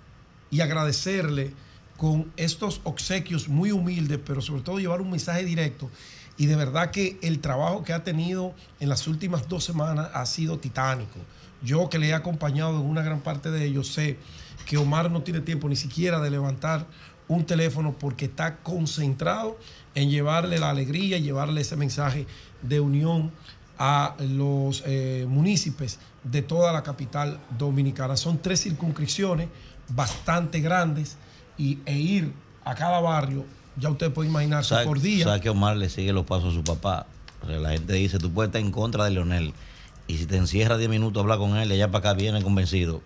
[0.51, 1.53] y agradecerle
[1.97, 5.89] con estos obsequios muy humildes, pero sobre todo llevar un mensaje directo.
[6.37, 10.25] Y de verdad que el trabajo que ha tenido en las últimas dos semanas ha
[10.25, 11.19] sido titánico.
[11.63, 14.19] Yo que le he acompañado en una gran parte de ellos, sé
[14.65, 16.85] que Omar no tiene tiempo ni siquiera de levantar
[17.27, 19.57] un teléfono porque está concentrado
[19.95, 22.27] en llevarle la alegría, llevarle ese mensaje
[22.61, 23.31] de unión
[23.77, 28.15] a los eh, municipios de toda la capital dominicana.
[28.17, 29.49] Son tres circunscripciones
[29.89, 31.17] bastante grandes
[31.57, 33.45] y, e ir a cada barrio,
[33.77, 35.23] ya usted puede imaginarse ¿Sabe, por día.
[35.25, 37.05] sabe que Omar le sigue los pasos a su papá?
[37.43, 39.53] O sea, la gente dice, tú puedes estar en contra de Leonel.
[40.07, 42.41] Y si te encierras 10 minutos a hablar con él, y allá para acá viene
[42.41, 43.01] convencido.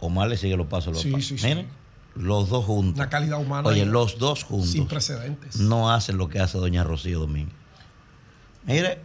[0.00, 1.24] Omar le sigue los pasos a los Sí, papás.
[1.26, 1.46] sí, sí.
[1.46, 1.68] Miren,
[2.14, 2.94] los dos juntos.
[2.96, 4.70] Una calidad humana Oye, los dos juntos.
[4.70, 5.56] sin precedentes.
[5.60, 7.54] No hacen lo que hace doña Rocío Domínguez.
[8.66, 9.00] Mire,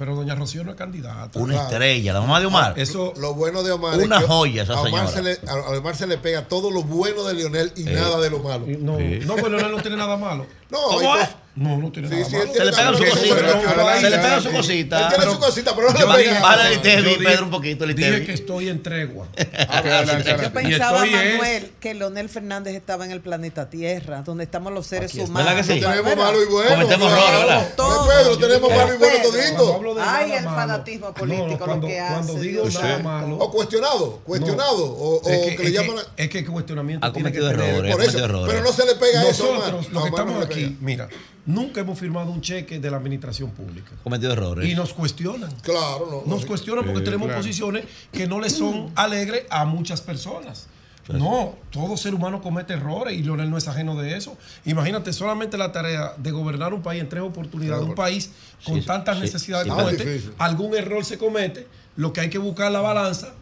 [0.00, 1.38] Pero doña Rocío no es candidata.
[1.38, 2.72] una estrella, la mamá de Omar.
[2.78, 5.34] Eso, lo bueno de Omar Una es que joya esa a Omar, señora.
[5.36, 7.90] se le, a Omar se le pega todo lo bueno de Lionel y Sí.
[7.90, 8.64] nada de lo malo.
[8.78, 10.46] No, no, pero Leonel no tiene nada malo.
[10.70, 11.28] No, ¿Cómo es?
[11.60, 12.52] No, no tiene Sí, nada sí, malo.
[12.52, 12.96] tiene nada malo.
[12.96, 14.00] su cosita.
[14.00, 14.98] Se le pega su cosita.
[15.00, 16.40] Él tiene su cosita, pero no le pega.
[16.40, 19.28] Bájale el Itevi, Pedro, un poquito, Dije que estoy en tregua.
[19.36, 25.14] Yo pensaba, Manuel, que Leonel Fernández estaba en el planeta Tierra, donde estamos los seres
[25.14, 25.34] humanos.
[25.36, 25.80] ¿Verdad que sí?
[25.80, 26.70] Tenemos malo y bueno.
[26.70, 27.68] Cometemos errores, ¿verdad?
[27.76, 30.00] No, Pedro, tenemos malo y bueno Cuando todito.
[30.00, 33.36] Ay, el malo- fanatismo político, lo cuando, que cuando hace, digo Dios nada malo.
[33.36, 34.84] O cuestionado, cuestionado.
[34.84, 35.96] O, que, le llaman.
[36.16, 38.16] es que el cuestionamiento Ha tiene que cometido errores,
[38.46, 39.52] pero no se le pega eso.
[39.54, 40.76] Nosotros, los que estamos le aquí, pega.
[40.80, 41.08] mira,
[41.50, 43.92] nunca hemos firmado un cheque de la administración pública.
[44.02, 44.68] Cometido errores.
[44.68, 45.50] Y nos cuestionan.
[45.62, 46.30] Claro, no.
[46.32, 47.40] Nos no, cuestionan porque tenemos claro.
[47.42, 50.66] posiciones que no le son alegres a muchas personas.
[51.08, 54.36] No, todo ser humano comete errores y Leonel no es ajeno de eso.
[54.64, 58.30] Imagínate solamente la tarea de gobernar un país en tres oportunidades, un país
[58.64, 62.30] con Sí, tantas sí, necesidades sí, como este, algún error se comete, lo que hay
[62.30, 63.34] que buscar la balanza,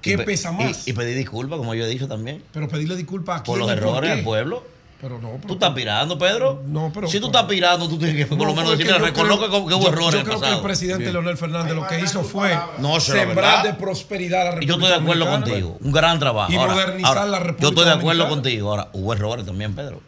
[0.00, 0.86] ¿qué pe- pesa más?
[0.86, 2.44] Y, y pedir disculpas, como yo he dicho también.
[2.52, 4.18] pero pedirle disculpas a Por quién los por errores qué.
[4.18, 4.62] al pueblo.
[5.00, 6.62] Pero no, pero- ¿Tú estás pirando, Pedro?
[6.66, 9.06] No, pero- Si tú estás pirando, tú tienes que por No, lo menos porque decirle,
[9.06, 11.12] reconozco creo- que, hubo errores Yo creo que el presidente Bien.
[11.14, 14.74] Leonel Fernández lo que hizo fue No, sembrar de prosperidad a la Y República yo
[14.74, 15.52] estoy de acuerdo Dominicana.
[15.52, 15.78] contigo.
[15.82, 16.52] Un gran trabajo.
[16.52, 18.42] Y Ahora- modernizar ahora, la República Yo estoy de acuerdo Dominicana.
[18.42, 18.70] contigo.
[18.70, 20.00] Ahora, hubo errores también, Pedro.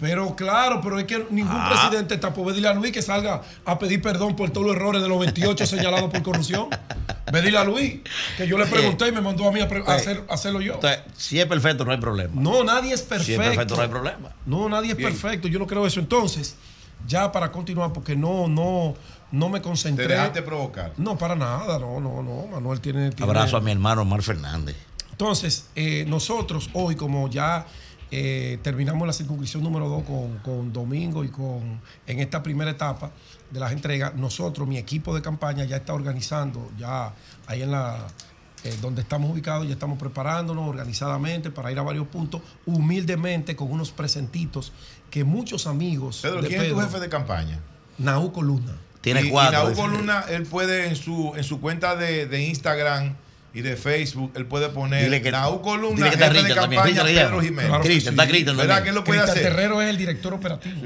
[0.00, 1.68] Pero claro, pero es que ningún Ah.
[1.70, 5.02] presidente está por pedirle a Luis que salga a pedir perdón por todos los errores
[5.02, 6.68] de los 28 señalados por corrupción.
[7.30, 8.00] Pedirle a Luis,
[8.36, 10.60] que yo le pregunté y me mandó a mí a, pre- a hacer, a hacerlo
[10.62, 10.74] yo.
[10.74, 12.32] Entonces, si es perfecto, no hay problema.
[12.34, 13.42] No, nadie es Si perfecto.
[13.42, 14.30] es perfecto, no hay problema.
[14.46, 15.10] No, nadie es Bien.
[15.10, 15.46] perfecto.
[15.48, 16.00] Yo no creo eso.
[16.00, 16.56] Entonces,
[17.06, 18.94] ya para continuar, porque no, no,
[19.32, 20.08] no me Te concentré.
[20.08, 20.92] dejaste provocar.
[20.96, 21.78] No, para nada.
[21.78, 22.46] No, no, no.
[22.50, 23.10] Manuel tiene.
[23.10, 24.76] tiene- Abrazo a mi hermano Omar Fernández.
[25.10, 27.66] Entonces, eh, nosotros hoy, como ya
[28.10, 33.12] eh, terminamos la circunscripción número 2 con, con Domingo y con en esta primera etapa
[33.50, 37.12] de las entregas, nosotros, mi equipo de campaña, ya está organizando, ya
[37.46, 38.06] ahí en la
[38.62, 43.72] eh, donde estamos ubicados, ya estamos preparándonos organizadamente para ir a varios puntos, humildemente, con
[43.72, 44.72] unos presentitos
[45.10, 46.20] que muchos amigos.
[46.20, 47.60] Pedro, de ¿quién es tu jefe de campaña?
[47.96, 48.76] Nauco Luna.
[49.00, 49.64] Tiene y, y cuatro.
[49.64, 53.16] Nauco Luna, él puede en su, en su cuenta de, de Instagram
[53.52, 56.54] y de Facebook, él puede poner Dile que- Nauco Luna, dile que está jefe de
[56.54, 56.80] también.
[56.82, 57.40] campaña Cristian le Pedro.
[57.40, 57.66] Jiménez.
[57.68, 58.20] Claro que Cristian, sí.
[58.20, 58.82] está Cristian ¿Verdad también.
[58.84, 59.52] que él lo puede Cristian hacer?
[59.56, 60.80] Terrero es el director operativo.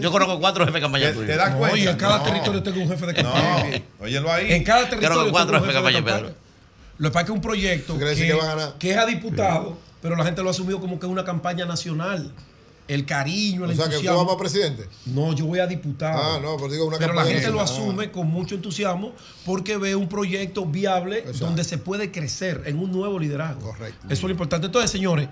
[0.00, 1.78] Yo conozco cuatro jefes de campaña ¿Te, te das No, cuenta?
[1.78, 2.24] y en cada No.
[2.24, 3.82] territorio tengo un jefe de No, campaña.
[4.00, 4.52] óyelo ahí.
[4.52, 6.34] En cada territorio que cuatro jefes de campaña, campaña.
[6.98, 8.54] Lo que pasa es que es un proyecto Eso quiere decir que, que va a
[8.56, 8.74] ganar.
[8.78, 11.64] que es a diputado, pero la gente lo ha asumido como que es una campaña
[11.64, 12.32] nacional.
[12.88, 14.18] El cariño, el O sea, que usted entusiasmo.
[14.20, 14.88] va para presidente.
[15.06, 16.18] No, yo voy a diputado.
[16.20, 17.84] Ah, no, pero digo una Pero la gente lo nacional.
[17.92, 19.12] asume con mucho entusiasmo
[19.44, 21.44] porque ve un proyecto viable Exacto.
[21.46, 23.60] donde se puede crecer en un nuevo liderazgo.
[23.60, 24.06] Correcto.
[24.06, 24.66] Eso es lo importante.
[24.66, 25.28] Entonces, señores,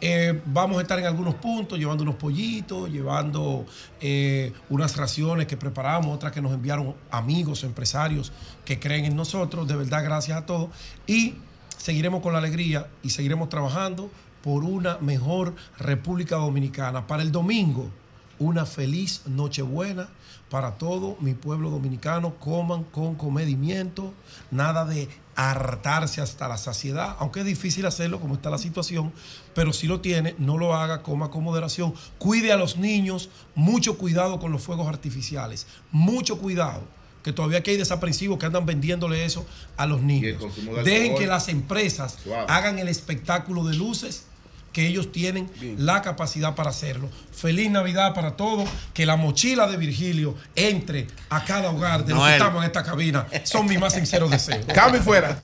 [0.00, 3.66] eh, vamos a estar en algunos puntos llevando unos pollitos, llevando
[4.00, 8.32] eh, unas raciones que preparamos, otras que nos enviaron amigos, empresarios
[8.64, 9.66] que creen en nosotros.
[9.68, 10.70] De verdad, gracias a todos.
[11.06, 11.34] Y
[11.76, 14.10] seguiremos con la alegría y seguiremos trabajando
[14.42, 17.06] por una mejor República Dominicana.
[17.06, 17.90] Para el domingo,
[18.38, 20.08] una feliz Nochebuena
[20.48, 22.34] para todo mi pueblo dominicano.
[22.40, 24.12] Coman con comedimiento,
[24.50, 29.12] nada de hartarse hasta la saciedad, aunque es difícil hacerlo como está la situación,
[29.54, 31.94] pero si lo tiene, no lo haga, coma con moderación.
[32.18, 36.82] Cuide a los niños, mucho cuidado con los fuegos artificiales, mucho cuidado.
[37.22, 39.46] Que todavía aquí hay desaprensivos que andan vendiéndole eso
[39.76, 40.42] a los niños.
[40.84, 42.46] Dejen que las empresas Suave.
[42.48, 44.24] hagan el espectáculo de luces
[44.72, 47.08] que ellos tienen la capacidad para hacerlo.
[47.32, 52.24] Feliz Navidad para todos, que la mochila de Virgilio entre a cada hogar de los
[52.24, 53.26] que estamos en esta cabina.
[53.44, 54.64] Son mis más sinceros deseos.
[54.74, 55.42] Cambio fuera.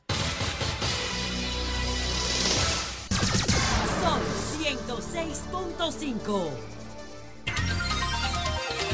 [4.03, 4.21] Sol
[4.63, 6.49] 106.5.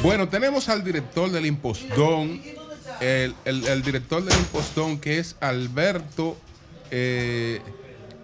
[0.01, 2.41] Bueno, tenemos al director del Impostón,
[2.99, 6.37] el, el- el director del Impostón que es Alberto,
[6.91, 7.61] eh,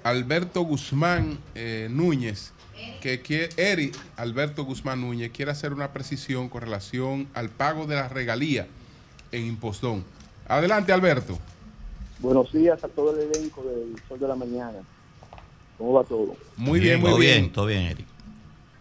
[0.04, 2.54] Alberto Guzmán eh, Núñez,
[3.02, 7.96] que quiere, Eri Alberto Guzmán Núñez quiere hacer una precisión con relación al pago de
[7.96, 8.68] la regalía
[9.32, 10.04] en Impostón.
[10.48, 11.38] Adelante, Alberto.
[12.20, 14.80] Buenos días a todo el elenco del Sol de la Mañana.
[15.78, 16.36] ¿Cómo va todo?
[16.58, 17.42] Muy bien, muy todo bien.
[17.42, 17.52] bien.
[17.54, 18.06] Todo bien, Eric.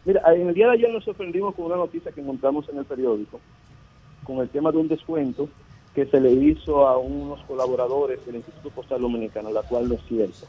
[0.04, 2.84] Mira, en el día de ayer nos sorprendimos con una noticia que encontramos en el
[2.84, 3.40] periódico,
[4.24, 5.48] con el tema de un descuento
[5.94, 10.00] que se le hizo a unos colaboradores del Instituto Postal Dominicano, la cual no es
[10.08, 10.46] cierto.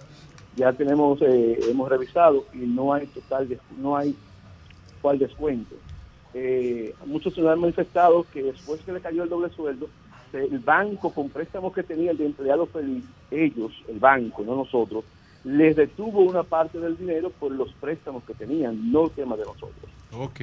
[0.60, 3.48] Ya tenemos, eh, hemos revisado y no hay total,
[3.82, 4.14] no hay
[5.02, 5.74] cual descuento.
[6.34, 9.88] Eh, muchos se han manifestado que después que le cayó el doble sueldo,
[10.34, 15.06] el banco con préstamos que tenía el de empleado feliz, ellos, el banco, no nosotros,
[15.46, 19.46] les detuvo una parte del dinero por los préstamos que tenían, no el tema de
[19.46, 19.90] nosotros.
[20.12, 20.42] Ok.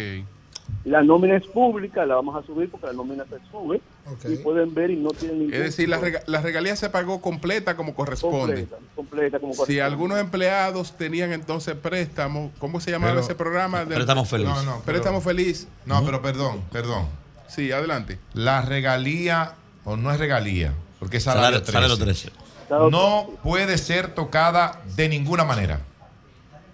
[0.85, 3.81] La nómina es pública, la vamos a subir porque la nómina se sube
[4.29, 7.21] y pueden ver y no tienen ningún Es decir, la, rega- la regalía se pagó
[7.21, 8.67] completa como corresponde.
[8.67, 9.83] completa, completa como Si corresponde.
[9.83, 13.81] algunos empleados tenían entonces préstamos, ¿cómo se llamaba Pero- ese programa?
[13.85, 14.47] Del- Préstamo feliz.
[14.49, 15.69] No, no, pero- préstamo feliz.
[15.87, 17.07] No, pero perdón, perdón.
[17.49, 18.19] Sí, adelante.
[18.35, 19.55] La regalía,
[19.85, 22.31] o no es regalía, porque es salario, Salario- 13,
[22.69, 25.81] salario no puede ser tocada de ninguna manera.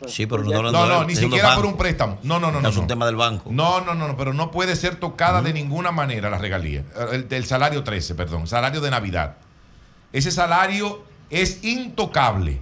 [0.09, 1.69] Sí, pero no está No, hablando de no, él, ni siquiera por banco.
[1.69, 2.19] un préstamo.
[2.23, 2.69] No, no, no, no.
[2.69, 2.87] Es un no.
[2.89, 3.51] tema del banco.
[3.53, 6.85] No, no, no, no, pero no puede ser tocada de ninguna manera la regalía.
[7.13, 9.37] El, salario 13, perdón, salario de Navidad.
[10.13, 12.61] Ese salario es intocable.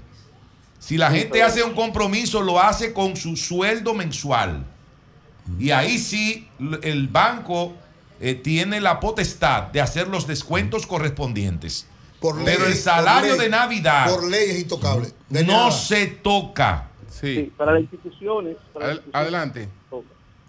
[0.78, 4.64] Si la gente hace un compromiso, lo hace con su sueldo mensual.
[5.58, 6.48] Y ahí sí,
[6.82, 7.74] el banco
[8.20, 11.86] eh, tiene la potestad de hacer los descuentos correspondientes.
[12.20, 15.08] Por Pero ley, el por salario ley, de Navidad Por ley es intocable.
[15.30, 15.70] De no nada.
[15.70, 16.89] se toca.
[17.20, 19.68] Sí, para las instituciones, para las instituciones- Adelante.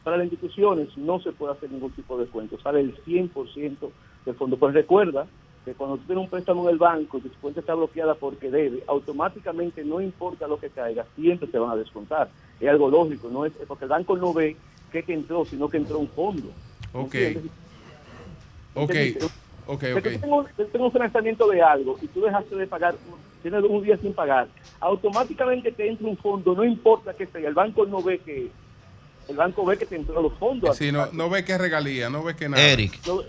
[0.04, 3.92] para las instituciones no se puede hacer ningún tipo de descuento, sale el 100%
[4.26, 4.58] del fondo.
[4.58, 5.28] Pues recuerda
[5.64, 8.50] que cuando tú tienes un préstamo en el banco y tu cuenta está bloqueada porque
[8.50, 12.32] debe, automáticamente no importa lo que caiga, siempre te van a descontar.
[12.60, 14.58] Es algo lógico, no es porque el banco no ve
[14.92, 16.48] que te entró, sino que entró un fondo.
[16.94, 17.14] Ok.
[17.16, 17.44] ¿Entiendes?
[18.74, 18.90] Ok.
[18.90, 19.24] ¿Entiendes?
[19.68, 20.04] Ok, ok.
[20.04, 22.96] tengas un- tú tengas un financiamiento de algo y tú dejaste de pagar,
[23.42, 24.48] tienes un día sin pagar,
[24.80, 28.50] automáticamente te entra un fondo, no importa que sea, el banco no ve que,
[29.30, 30.76] el banco ve que te entró los fondos.
[30.78, 32.62] Sí, no, no ve que es regalía, no ve que nada.
[32.64, 33.00] Eric.
[33.08, 33.22] No,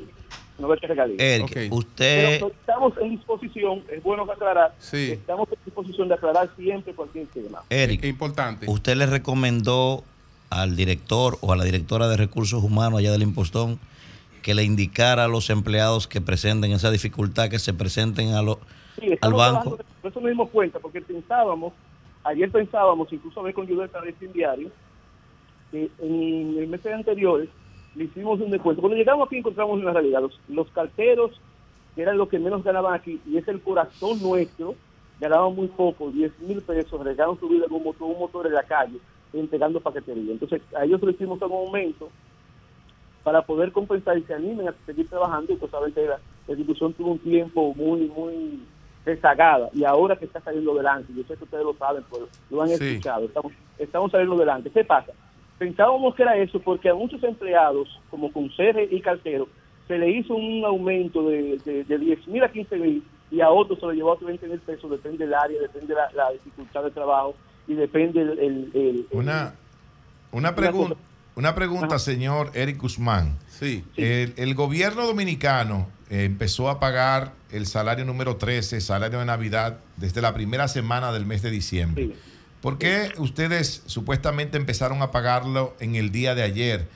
[0.58, 1.16] no ve que regalía.
[1.18, 2.39] Eric, usted.
[2.41, 5.12] Pero estamos en disposición, es bueno aclarar, Sí.
[5.12, 7.62] estamos en disposición de aclarar siempre cualquier tema.
[7.70, 8.66] Eric, importante.
[8.68, 10.05] ¿Usted le recomendó
[10.50, 13.78] al director o a la directora de recursos humanos allá del impostón
[14.42, 18.58] que le indicara a los empleados que presenten esa dificultad, que se presenten a lo-
[19.00, 19.78] Sí, al banco?
[20.02, 21.72] eso nos dimos cuenta, porque pensábamos,
[22.24, 24.70] ayer pensábamos, incluso hablé con Judith Carretín Diario,
[25.70, 27.48] que en el mes anteriores
[27.94, 28.80] le hicimos un descuento.
[28.80, 30.20] Cuando llegamos aquí encontramos una realidad.
[30.22, 31.32] Los, los carteros,
[31.94, 34.74] que eran los que menos ganaban aquí, y es el corazón nuestro,
[35.20, 38.54] ganaban muy poco, 10 mil pesos, regalaron su vida con un motor, un motor en
[38.54, 38.98] la calle,
[39.32, 40.32] entregando paquetería.
[40.32, 42.10] Entonces, a ellos le hicimos un aumento
[43.22, 45.52] para poder compensar y se animen a seguir trabajando.
[45.52, 48.60] Y pues saben que la, la institución tuvo un tiempo muy, muy
[49.05, 52.62] rezagada y ahora que está saliendo adelante, yo sé que ustedes lo saben, pues lo
[52.62, 52.74] han Sí.
[52.84, 54.70] escuchado, estamos, estamos saliendo adelante.
[54.70, 55.12] ¿Qué pasa?
[55.58, 59.48] Pensábamos que era eso porque a muchos empleados, como conserje y cartero,
[59.89, 63.50] se le hizo un aumento de, de, de 10 mil a 15 mil y a
[63.50, 66.84] otros se lo llevó a 20 mil pesos, depende del área, depende la, la dificultad
[66.84, 67.34] de trabajo
[67.66, 68.39] y depende el...
[68.39, 69.55] el- el- Una,
[70.32, 70.97] una, pregunta,
[71.36, 73.39] una pregunta, señor Eric Guzmán.
[73.48, 73.84] Sí.
[73.97, 80.20] El, el gobierno dominicano empezó a pagar el salario número 13, salario de Navidad, desde
[80.22, 82.10] la primera semana del mes de diciembre.
[82.60, 86.86] ¿Por qué ustedes supuestamente empezaron a pagarlo en el día de ayer?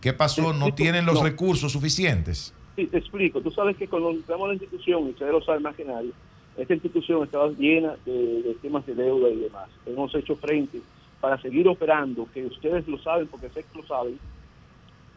[0.00, 0.52] ¿Qué pasó?
[0.52, 1.22] ¿No tienen los No.
[1.22, 2.52] recursos suficientes?
[2.76, 3.40] Sí, te explico.
[3.40, 6.12] Tú sabes que cuando entramos a la institución, y ustedes lo saben más que nadie,
[6.56, 9.68] esta institución estaba llena de, de temas de deuda y demás.
[9.86, 10.80] Hemos hecho frente
[11.20, 14.18] para seguir operando, que ustedes lo saben, porque sé que lo saben,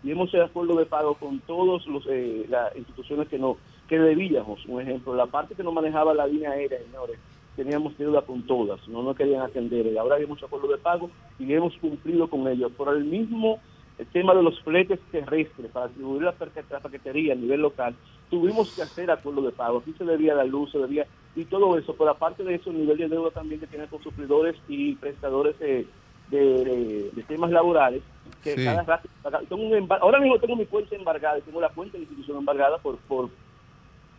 [0.03, 3.57] y hemos hecho acuerdo de pago con todas las instituciones que no
[3.93, 4.65] que debíamos.
[4.65, 7.19] Un ejemplo, la parte que no manejaba la línea aérea, señores,
[7.55, 9.85] teníamos deuda con todas, no nos querían atender.
[9.85, 12.71] Y ahora hemos hecho acuerdo de pago y hemos cumplido con ellos.
[12.71, 13.59] Por el mismo
[13.99, 17.93] el tema de los fletes terrestres para distribuir la, paquetería a nivel local,
[18.31, 19.77] tuvimos que hacer acuerdo de pago.
[19.77, 21.05] Aquí se debía la luz, se debía,
[21.35, 21.93] y todo eso.
[21.95, 25.59] Pero aparte de eso, el nivel de deuda también que tiene con suplidores y prestadores
[25.59, 25.85] de,
[26.31, 28.01] de- de temas laborales
[28.43, 28.65] que Sí.
[28.65, 29.07] cada rato
[29.47, 32.03] tengo un embar- ahora mismo tengo mi cuenta embargada y tengo la cuenta de la
[32.05, 33.29] institución embargada por, por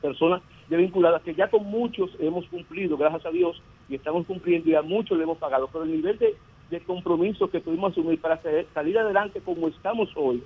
[0.04, 4.68] personas ya vinculadas que ya con muchos hemos cumplido, gracias a Dios, y estamos cumpliendo
[4.68, 6.34] y a muchos le hemos pagado, pero el nivel de,
[6.70, 8.38] de compromiso que tuvimos asumir para
[8.74, 10.42] salir adelante como estamos hoy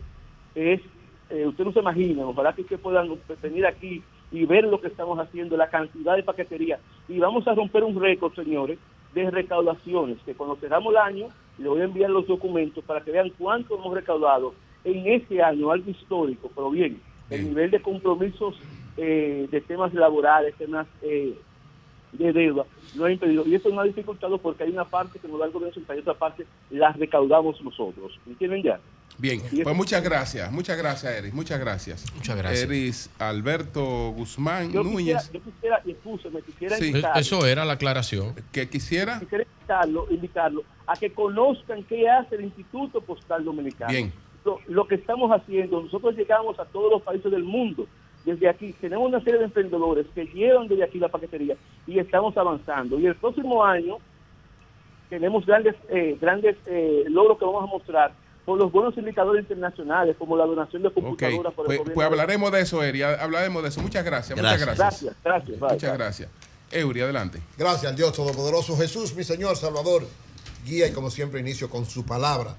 [0.55, 0.81] es,
[1.31, 3.11] eh, usted no se imagina, ojalá que ustedes puedan
[3.43, 6.79] venir aquí y ver lo que estamos haciendo, la cantidad de paquetería,
[7.09, 8.79] y vamos a romper un récord, señores,
[9.15, 11.27] de recaudaciones, que cuando cerramos el año,
[11.59, 14.55] le voy a enviar los documentos para que vean cuánto hemos recaudado
[14.85, 18.55] en ese año, algo histórico, pero bien, el nivel de compromisos
[18.99, 21.35] eh, de temas laborales, temas eh,
[22.13, 22.65] de deuda,
[22.97, 23.47] lo ha impedido.
[23.47, 25.99] Y eso no ha dificultado porque hay una parte que nos da el gobierno central
[25.99, 28.19] y otra parte la recaudamos nosotros.
[28.27, 28.81] ¿Entienden ya?
[29.21, 32.05] Bien, pues muchas gracias, muchas gracias, Eris, muchas gracias.
[32.15, 32.63] Muchas gracias.
[32.63, 35.29] Eris Alberto Guzmán Yo Núñez.
[35.29, 36.87] quisiera, yo quisiera, y escúcheme, quisiera Sí.
[36.89, 38.35] invitarlo, Eso era la aclaración.
[38.53, 39.19] que quisiera.
[39.19, 43.91] quisiera invitarlo, invitarlo a que conozcan qué hace el Instituto Postal Dominicano.
[43.93, 44.13] Bien.
[44.45, 47.87] Lo, lo que estamos haciendo, nosotros llegamos a todos los países del mundo.
[48.25, 51.57] Desde aquí tenemos una serie de emprendedores que llevan desde aquí la paquetería
[51.87, 52.99] y estamos avanzando.
[52.99, 53.99] Y el próximo año
[55.09, 58.13] tenemos grandes eh, grandes eh, logros que vamos a mostrar
[58.45, 62.07] por los buenos indicadores internacionales, como la donación de computadoras por el pues, gobierno pues
[62.07, 63.83] hablaremos de eso, Eri, hablaremos de eso.
[63.83, 64.79] Muchas gracias, muchas Gracias.
[64.79, 65.03] gracias.
[65.03, 65.99] Gracias, gracias, bye, Muchas bye.
[65.99, 66.31] gracias.
[66.71, 67.41] Eury, adelante.
[67.57, 70.07] Gracias al Dios Todopoderoso Jesús, mi Señor Salvador.
[70.65, 72.57] Guía y como siempre inicio con su palabra.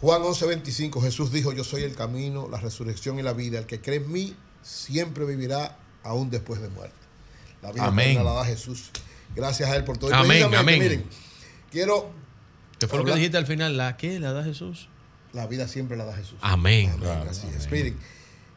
[0.00, 3.58] Juan 11:25, Jesús dijo, yo soy el camino, la resurrección y la vida.
[3.58, 4.34] El que cree en mí
[4.64, 6.96] siempre vivirá aún después de muerte.
[7.62, 8.24] La vida Amén.
[8.24, 8.90] la da Jesús.
[9.36, 10.10] Gracias a Él por todo.
[10.10, 10.80] Y Amén, amén.
[10.80, 11.04] Miren,
[11.70, 12.10] quiero...
[12.78, 13.76] ¿Qué fue lo que dijiste al final?
[13.76, 14.18] ¿La qué?
[14.18, 14.88] ¿La da Jesús?
[15.32, 16.38] La vida siempre la da Jesús.
[16.40, 16.92] Amén.
[17.28, 17.70] Así es.
[17.70, 17.96] Miren,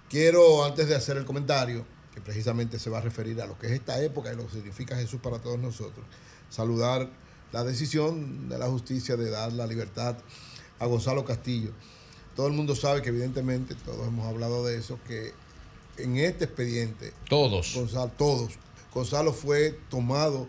[0.10, 3.68] quiero antes de hacer el comentario, que precisamente se va a referir a lo que
[3.68, 6.06] es esta época y lo que significa Jesús para todos nosotros,
[6.50, 7.10] saludar
[7.52, 10.18] la decisión de la justicia de dar la libertad
[10.80, 11.72] a Gonzalo Castillo.
[12.36, 15.34] Todo el mundo sabe que evidentemente, todos hemos hablado de eso, que
[15.98, 17.74] en este expediente, Todos.
[17.76, 18.54] Gonzalo, todos,
[18.94, 20.48] Gonzalo fue tomado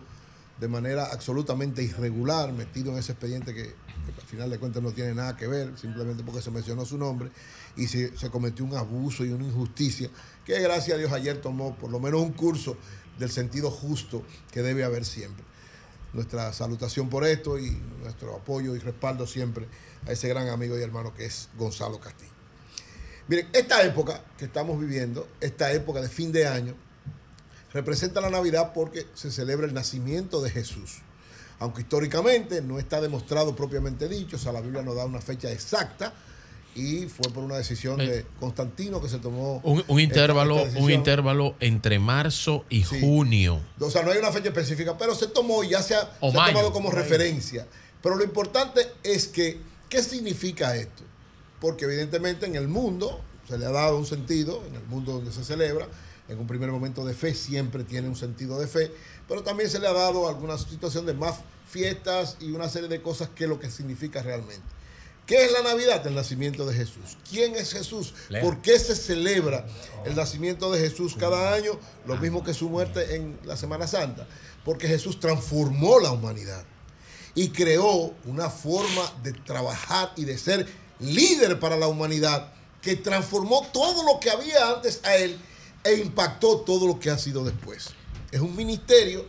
[0.61, 4.91] de manera absolutamente irregular, metido en ese expediente que, que al final de cuentas no
[4.93, 7.31] tiene nada que ver, simplemente porque se mencionó su nombre,
[7.77, 10.11] y se, se cometió un abuso y una injusticia,
[10.45, 12.77] que gracias a Dios ayer tomó por lo menos un curso
[13.19, 15.45] del sentido justo que debe haber siempre.
[16.13, 17.71] Nuestra salutación por esto y
[18.03, 19.67] nuestro apoyo y respaldo siempre
[20.07, 22.38] a ese gran amigo y hermano que es Gonzalo Castillo.
[23.29, 26.75] Miren, esta época que estamos viviendo, esta época de fin de año,
[27.73, 30.99] representa la Navidad porque se celebra el nacimiento de Jesús.
[31.61, 35.51] Aunque históricamente no está demostrado propiamente dicho, o sea, la Biblia no da una fecha
[35.53, 36.15] exacta
[36.75, 39.57] y fue por una decisión de Constantino que se tomó.
[39.57, 39.69] Eh.
[39.69, 43.61] Un, un intervalo, un intervalo entre marzo y junio.
[43.81, 46.29] O sea, no hay una fecha específica, pero se tomó y ya se ha, se
[46.29, 47.67] ha tomado como referencia.
[48.03, 51.03] Pero lo importante es que, ¿qué significa esto?
[51.61, 55.33] Porque evidentemente en el mundo se le ha dado un sentido, en el mundo donde
[55.33, 55.89] se celebra,
[56.29, 58.93] en un primer momento de fe siempre tiene un sentido de fe,
[59.27, 63.01] pero también se le ha dado alguna situación de más fiestas y una serie de
[63.01, 64.79] cosas que lo que significa realmente.
[65.29, 66.07] ¿Qué es la Navidad?
[66.07, 67.19] El nacimiento de Jesús.
[67.29, 68.15] ¿Quién es Jesús?
[68.41, 69.67] ¿Por qué se celebra
[70.07, 71.79] el nacimiento de Jesús cada año?
[72.07, 74.27] Lo mismo que su muerte en la Semana Santa.
[74.65, 76.65] Porque Jesús transformó la humanidad
[77.35, 80.67] y creó una forma de trabajar y de ser
[81.01, 82.49] líder para la humanidad
[82.83, 85.39] que transformó todo lo que había antes a él
[85.85, 87.91] e impactó todo lo que ha sido después.
[88.31, 89.27] Es un ministerio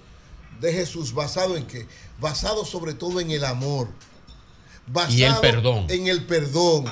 [0.60, 1.88] de Jesús basado en qué?
[2.20, 3.88] Basado sobre todo en el amor.
[4.88, 5.86] Basado Y el perdón.
[5.90, 6.86] En el perdón.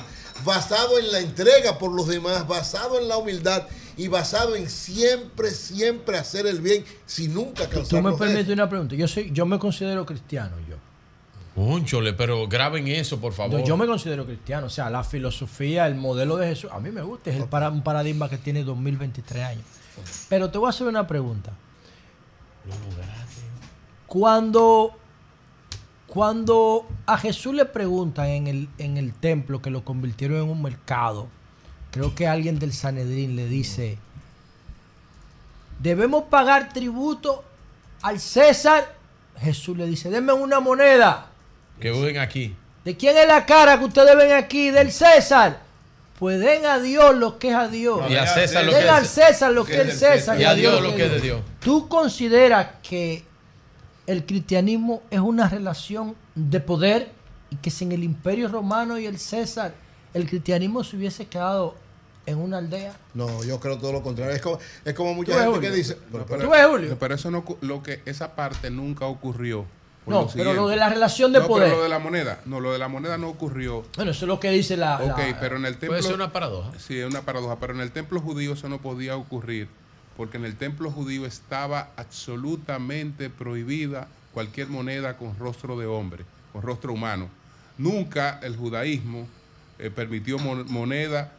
[0.44, 3.66] Basado en la entrega por los demás, basado en la humildad
[3.96, 8.68] y basado en siempre, siempre hacer el bien sin nunca Tú me cansarnos permites una
[8.68, 8.94] pregunta.
[8.94, 10.56] Yo soy, yo me considero cristiano,
[11.58, 11.70] yo.
[11.72, 13.60] Cónchole, pero graben eso, por favor.
[13.60, 14.66] Yo, yo me considero cristiano.
[14.66, 17.30] O sea, la filosofía, el modelo de Jesús, a mí me gusta.
[17.30, 19.64] Es el para, un paradigma que tiene 2023 años.
[20.28, 21.52] Pero te voy a hacer una pregunta.
[24.06, 24.96] Cuando,
[26.06, 30.62] cuando a Jesús le preguntan en el, en el templo que lo convirtieron en un
[30.62, 31.28] mercado,
[31.90, 33.98] creo que alguien del Sanedrín le dice,
[35.80, 37.44] debemos pagar tributo
[38.02, 38.96] al César.
[39.38, 41.30] Jesús le dice, denme una moneda.
[41.80, 42.54] Que ven aquí.
[42.84, 44.70] ¿De quién es la cara que ustedes ven aquí?
[44.70, 45.60] Del César.
[46.18, 48.10] Pues den a Dios lo que es a Dios.
[48.10, 50.40] Y a César lo den que es- al César lo que es el César.
[50.40, 51.40] Y a Dios lo que es de Dios.
[51.60, 53.24] ¿Tú consideras que
[54.06, 57.10] el cristianismo es una relación de poder
[57.50, 59.74] y que sin el imperio romano y el César,
[60.14, 61.76] el cristianismo se hubiese quedado
[62.26, 62.94] en una aldea?
[63.14, 64.34] No, yo creo todo lo contrario.
[64.34, 65.96] Es como, es como mucha gente que dice.
[66.26, 66.96] Pero- ves, Julio?
[66.98, 69.66] pero eso no, lo que esa parte nunca ocurrió.
[70.08, 71.66] No, lo pero lo de la relación de No, poder.
[71.68, 73.84] Pero lo de la moneda, no, lo de la moneda no ocurrió.
[73.96, 74.96] Bueno, eso es lo que dice la.
[74.96, 75.88] Ok, la- pero en el templo.
[75.88, 76.70] Puede ser una paradoja.
[76.78, 77.56] Sí, es una paradoja.
[77.60, 79.68] Pero en el templo judío eso no podía ocurrir.
[80.16, 86.62] Porque en el templo judío estaba absolutamente prohibida cualquier moneda con rostro de hombre, con
[86.62, 87.28] rostro humano.
[87.76, 89.26] Nunca el judaísmo
[89.78, 91.32] eh, permitió mon- moneda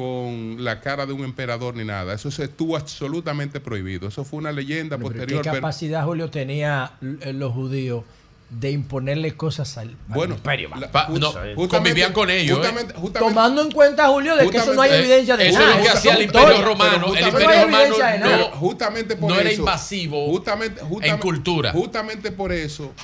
[0.00, 2.14] con la cara de un emperador ni nada.
[2.14, 4.08] Eso se estuvo absolutamente prohibido.
[4.08, 5.42] Eso fue una leyenda Pero posterior.
[5.42, 8.04] ¿Qué pero- capacidad, Julio, tenía eh, los judíos
[8.48, 10.70] de imponerle cosas al, al Bueno, imperio?
[10.74, 11.32] la- Pa- no,
[11.68, 12.70] convivían con ellos, ¿eh?
[12.96, 15.70] justamente- Tomando en cuenta, Julio, de que eso no hay evidencia de eso nada.
[15.72, 16.62] es lo que Eso hacía el Imperio.
[16.64, 17.14] Romano.
[17.14, 21.72] El Imperio no Romano no- justamente por no era invasivo justamente, justamente- en cultura.
[21.72, 22.94] Justamente por eso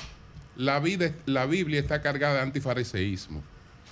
[0.55, 3.43] la, vida, la Biblia está cargada de antifariseísmo.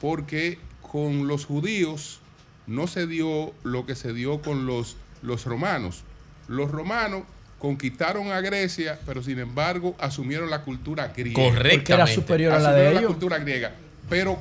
[0.02, 2.20] Porque con los judíos
[2.68, 6.04] no se dio lo que se dio con los, los romanos.
[6.48, 7.24] Los romanos
[7.60, 11.42] conquistaron a Grecia, pero sin embargo asumieron la cultura griega.
[11.42, 13.06] Porque era superior a la de ellos.
[13.08, 13.74] cultura griega.
[14.10, 14.40] Pero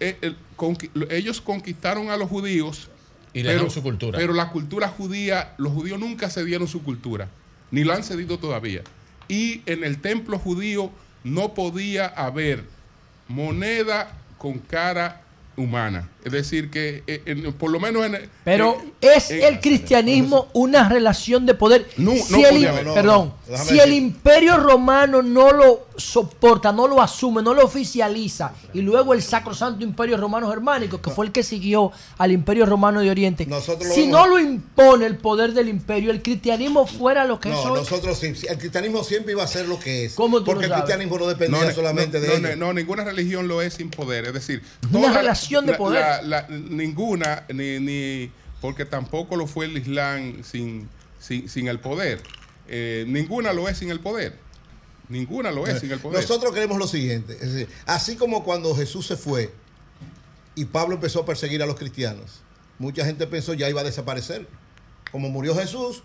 [0.00, 2.88] eh, el- conqui- ellos conquistaron a los judíos
[3.34, 4.18] Y le dejaron su cultura.
[4.18, 7.28] Pero la cultura judía, los judíos nunca cedieron su cultura,
[7.70, 8.82] ni lo han cedido todavía.
[9.28, 10.90] Y en el templo judío
[11.24, 12.64] no podía haber
[13.28, 15.22] moneda con cara
[15.56, 16.10] humana.
[16.24, 18.28] Es decir, que eh, en- por lo menos en...
[18.44, 21.86] Pero en- es el cristianismo una relación de poder.
[21.96, 22.94] No, si no el, podía haber.
[22.94, 28.52] Perdón, no, si el imperio romano no lo soporta, no lo asume, no lo oficializa,
[28.74, 33.00] y luego el sacrosanto imperio romano germánico, que fue el que siguió al imperio romano
[33.00, 36.86] de Oriente, Nosotros lo si vemos- no lo impone el poder del imperio, el cristianismo
[36.86, 37.80] fuera lo que es No, hoy.
[37.80, 38.34] nosotros sí.
[38.48, 40.14] El cristianismo siempre iba a ser lo que es.
[40.14, 40.84] ¿Cómo tú Porque el sabes?
[40.84, 42.58] cristianismo no dependía no, solamente no, de no, ellos.
[42.58, 44.26] no, ninguna religión lo es sin poder.
[44.26, 44.62] Es decir,
[44.92, 46.00] Una toda- relación de la- poder.
[46.00, 50.88] la- la- ninguna, ni, ni porque tampoco lo fue el Islam sin,
[51.20, 52.22] sin, sin el poder.
[52.68, 54.38] Eh, ninguna lo es sin el poder.
[55.08, 56.20] Ninguna lo es sin el poder.
[56.20, 59.52] Nosotros creemos lo siguiente, es decir, así como cuando Jesús se fue
[60.56, 62.40] y Pablo empezó a perseguir a los cristianos,
[62.78, 64.48] mucha gente pensó ya iba a desaparecer.
[65.12, 66.02] Como murió Jesús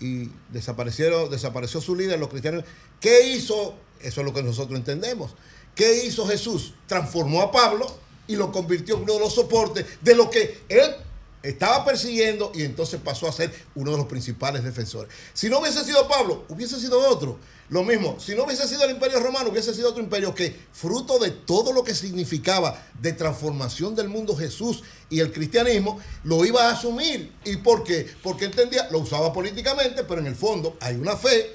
[0.00, 2.64] y desaparecieron, desapareció su líder, los cristianos,
[3.00, 3.78] ¿qué hizo?
[4.00, 5.36] Eso es lo que nosotros entendemos.
[5.76, 6.74] ¿Qué hizo Jesús?
[6.86, 7.86] Transformó a Pablo
[8.30, 10.94] y lo convirtió en uno de los soportes de lo que él
[11.42, 15.12] estaba persiguiendo y entonces pasó a ser uno de los principales defensores.
[15.32, 17.38] Si no hubiese sido Pablo, hubiese sido otro.
[17.70, 21.18] Lo mismo, si no hubiese sido el imperio romano, hubiese sido otro imperio que, fruto
[21.18, 26.68] de todo lo que significaba de transformación del mundo Jesús y el cristianismo, lo iba
[26.68, 27.32] a asumir.
[27.44, 28.08] ¿Y por qué?
[28.22, 31.52] Porque entendía, lo usaba políticamente, pero en el fondo hay una fe,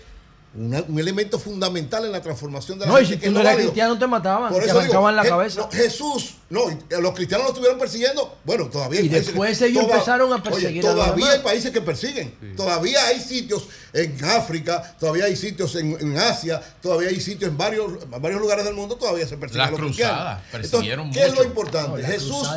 [0.57, 3.31] una- un elemento fundamental en la transformación de la No, y gente si que tú
[3.33, 3.69] no lo eras válido.
[3.71, 5.59] cristiano, te mataban, Por te eso digo, arrancaban la Je- cabeza.
[5.61, 9.65] no, Jesús, no, y los cristianos lo estuvieron persiguiendo, bueno, todavía hay Y después que-
[9.67, 11.37] ellos toda- empezaron a oye, perseguir a los todavía demás.
[11.39, 16.61] hay países que persiguen, todavía hay sitios en África, todavía hay sitios en, en Asia,
[16.81, 19.71] todavía hay sitios en varios, en varios lugares del mundo, todavía se persiguen Las a
[19.71, 21.89] los cruzadas persiguieron Entonces, ¿qué es lo importante?
[21.89, 22.47] No, la Jesús,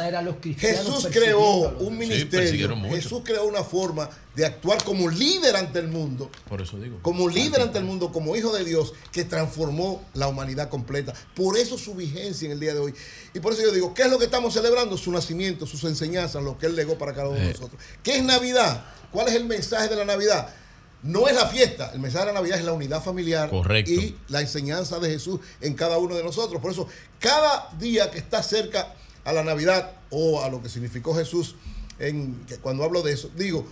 [0.59, 2.95] Jesús creó a un Sí, ministerio, persiguieron mucho.
[2.95, 7.01] Jesús creó una forma de actuar como líder ante el mundo Por eso digo.
[7.03, 11.13] como líder ante el mundo, como hijo de Dios, que transformó la humanidad completa.
[11.35, 12.95] Por eso su vigencia en el día de hoy.
[13.35, 14.97] Y por eso yo digo, ¿qué es lo que estamos celebrando?
[14.97, 17.53] Su nacimiento, sus enseñanzas, lo que Él legó para cada uno de Eh.
[17.53, 17.83] nosotros.
[18.05, 18.85] ¿Qué es Navidad?
[19.11, 20.55] ¿Cuál es el mensaje de la Navidad?
[21.03, 23.91] No es la fiesta, el mensaje de la Navidad es la unidad familiar Correcto.
[23.91, 26.63] y la enseñanza de Jesús en cada uno de nosotros.
[26.63, 26.87] Por eso,
[27.19, 28.95] cada día que está cerca
[29.25, 31.57] a la Navidad o a lo que significó Jesús,
[31.99, 33.67] en, que cuando hablo de eso, digo,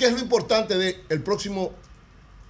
[0.00, 1.72] ¿qué es lo importante del próximo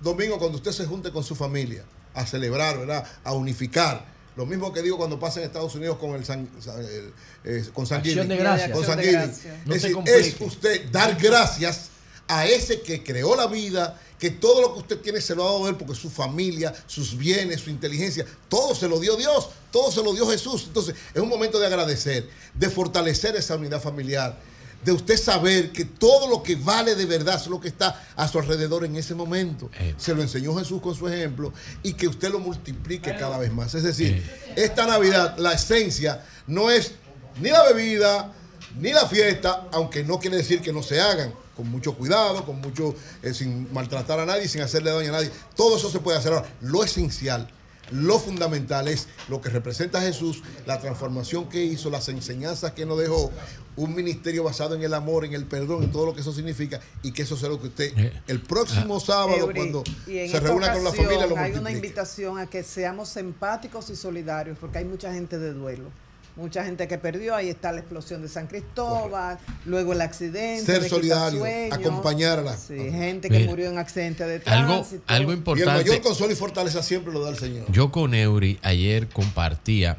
[0.01, 1.83] domingo cuando usted se junte con su familia
[2.15, 3.05] a celebrar, ¿verdad?
[3.25, 4.07] A unificar.
[4.37, 6.49] Lo mismo que digo cuando pasa en Estados Unidos con el San,
[6.79, 7.13] el,
[7.43, 8.29] eh, con San Acción Giving.
[8.29, 8.71] de gracias.
[8.71, 9.21] Con San de Giving.
[9.21, 9.67] gracias.
[9.67, 11.89] No es, decir, usted dar gracias
[12.29, 15.47] a ese que creó la vida, que todo lo que usted tiene se lo ha
[15.47, 19.49] dado a él, porque su familia, sus bienes, su inteligencia, todo se lo dio Dios,
[19.73, 20.67] todo se lo dio Jesús.
[20.69, 24.39] Entonces, es un momento de agradecer, de fortalecer esa unidad familiar,
[24.85, 28.29] de usted saber que todo lo que vale de verdad es lo que está a
[28.29, 29.71] su alrededor en ese momento.
[29.79, 29.95] Eh.
[29.99, 31.53] Se lo enseñó Jesús con su ejemplo
[31.83, 33.75] y que usted lo multiplique cada vez más.
[33.75, 34.25] Es decir,
[34.57, 36.93] esta Navidad, la esencia no es
[37.41, 38.33] ni la bebida,
[38.79, 42.61] ni la fiesta, aunque no quiere decir que no se hagan, con mucho cuidado, con
[42.61, 45.31] mucho, eh, sin maltratar a nadie, sin hacerle daño a nadie.
[45.55, 46.49] Todo eso se puede hacer ahora.
[46.63, 47.51] Lo esencial,
[47.91, 52.99] lo fundamental es lo que representa Jesús, la transformación que hizo, las enseñanzas que nos
[52.99, 53.31] dejó,
[53.77, 56.81] un ministerio basado en el amor, en el perdón, en todo lo que eso significa,
[57.03, 60.41] y que eso sea lo que usted el próximo sábado, Eury, cuando y en se
[60.41, 64.59] reúna con la ocasión familia, lo Hay una invitación a que seamos empáticos y solidarios,
[64.59, 65.91] porque hay mucha gente de duelo.
[66.37, 70.65] Mucha gente que perdió, ahí está la explosión de San Cristóbal, luego el accidente.
[70.65, 71.79] Ser solidario, Quitasueños.
[71.79, 75.03] acompañar a la- Sí, gente que Mira, murió en accidente de algo- tránsito.
[75.07, 75.73] algo Y el importante.
[75.85, 77.71] mayor consuelo y fortaleza siempre lo da el Señor.
[77.73, 79.99] Yo con Eury ayer compartía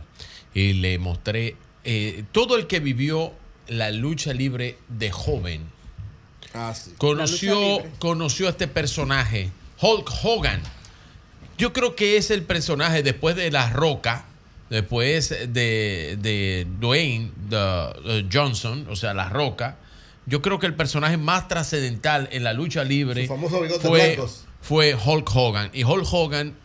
[0.53, 3.33] y le mostré eh, todo el que vivió
[3.67, 5.61] la lucha libre de joven.
[6.53, 6.91] Ah, sí.
[6.97, 9.49] Conoció, conoció a este personaje,
[9.81, 10.61] Hulk Hogan.
[11.57, 14.25] Yo creo que es el personaje después de La Roca,
[14.71, 19.77] después de, de Dwayne the- the Johnson, o sea, La Roca.
[20.25, 23.27] Yo creo que el personaje más trascendental en la lucha libre
[23.81, 24.17] fue,
[24.61, 25.69] fue Hulk Hogan.
[25.73, 26.55] Y Hulk Hogan,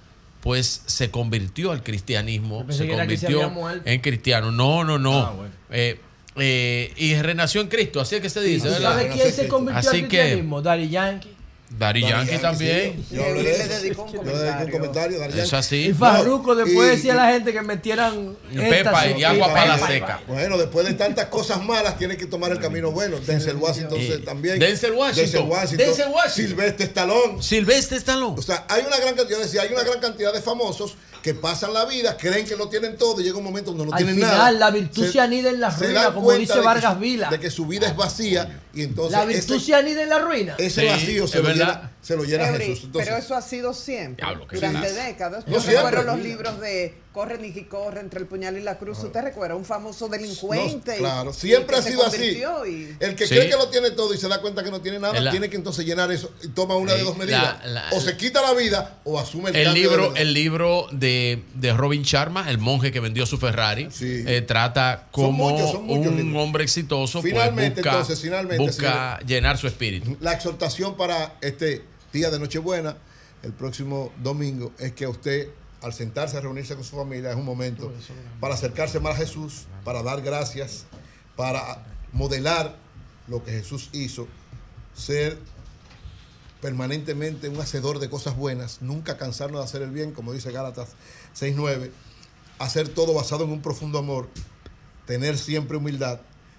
[0.40, 3.52] pues, se convirtió al cristianismo, se que que convirtió
[3.84, 4.52] en cristiano.
[4.52, 5.18] No, no, no.
[5.18, 5.52] Ah, bueno.
[5.70, 5.98] Eh,
[6.36, 8.90] eh, y renació en Cristo, así es que se dice, ¿Y ¿verdad?
[8.92, 10.62] ¿Sabe quién se convirtió Así al que cristianismo?
[10.62, 11.35] Daddy Yankee.
[11.68, 13.04] Daddy Yankee también.
[13.10, 13.82] Yo hablé de le eso.
[13.82, 15.18] dedicó un Yo comentario.
[15.28, 15.56] Yankee.
[15.56, 15.76] así.
[15.88, 19.86] Y Farruko No, después decía a la gente que metieran Pepa y agua para la
[19.86, 20.20] seca.
[20.28, 23.18] Bueno, después de tantas cosas malas, tiene que tomar el camino bueno.
[23.18, 24.22] Denzel Washington Sí.
[24.24, 24.58] también.
[24.58, 25.48] Denzel Washington.
[25.76, 26.30] Denzel Washington.
[26.30, 27.42] Silvestre Stallone.
[27.42, 28.38] Silvestre Stallone.
[28.38, 31.34] O sea, hay una gran cantidad, yo decía, hay una gran cantidad de famosos que
[31.34, 33.96] pasan la vida, creen que lo tienen todo y llega un momento donde no Al
[33.98, 34.50] tienen final, nada.
[34.52, 37.30] la virtud se anida en la ruina, como cuenta dice de que Vargas su- Vila.
[37.30, 40.18] De que su vida es vacía y entonces La virtud ese, se anida en la
[40.20, 40.54] ruina.
[40.56, 41.55] ese Sí, vacío se es verdad.
[41.58, 42.84] Llena, se lo llena Jesús.
[42.84, 45.46] Entonces, pero eso ha sido siempre, Diablo, durante décadas.
[45.46, 45.90] No Yo siempre.
[45.90, 48.98] recuerdo los libros de Corre ni corre entre el puñal y la cruz.
[49.02, 49.56] ¿Usted recuerda?
[49.56, 50.90] Un famoso delincuente.
[50.90, 52.42] No, y- claro, y siempre ha sido así.
[52.68, 53.34] y- El que Sí.
[53.34, 55.48] cree que lo tiene todo y se da cuenta que no tiene nada, la- tiene
[55.48, 57.64] que entonces llenar eso y toma una de dos medidas.
[57.64, 60.88] la- la- o se quita la vida o asume el, El de libro, el libro
[60.92, 64.22] de, de Robin Sharma, el monje que vendió su Ferrari, Sí.
[64.26, 66.42] eh, trata Son como muchos, son muchos un libros.
[66.44, 70.18] hombre exitoso pues, Finalmente, busca, entonces, finalmente, busca llenar su espíritu.
[70.20, 72.94] La exhortación para este día de Nochebuena,
[73.42, 75.48] el próximo domingo, es que usted,
[75.86, 77.92] al sentarse a reunirse con su familia, es un momento
[78.40, 80.84] para acercarse más a Jesús, para dar gracias,
[81.36, 82.76] para modelar
[83.28, 84.26] lo que Jesús hizo,
[84.96, 85.38] ser
[86.60, 90.88] permanentemente un hacedor de cosas buenas, nunca cansarnos de hacer el bien, como dice Gálatas
[91.38, 91.92] 6.9,
[92.58, 94.28] hacer todo basado en un profundo amor,
[95.06, 96.18] tener siempre humildad,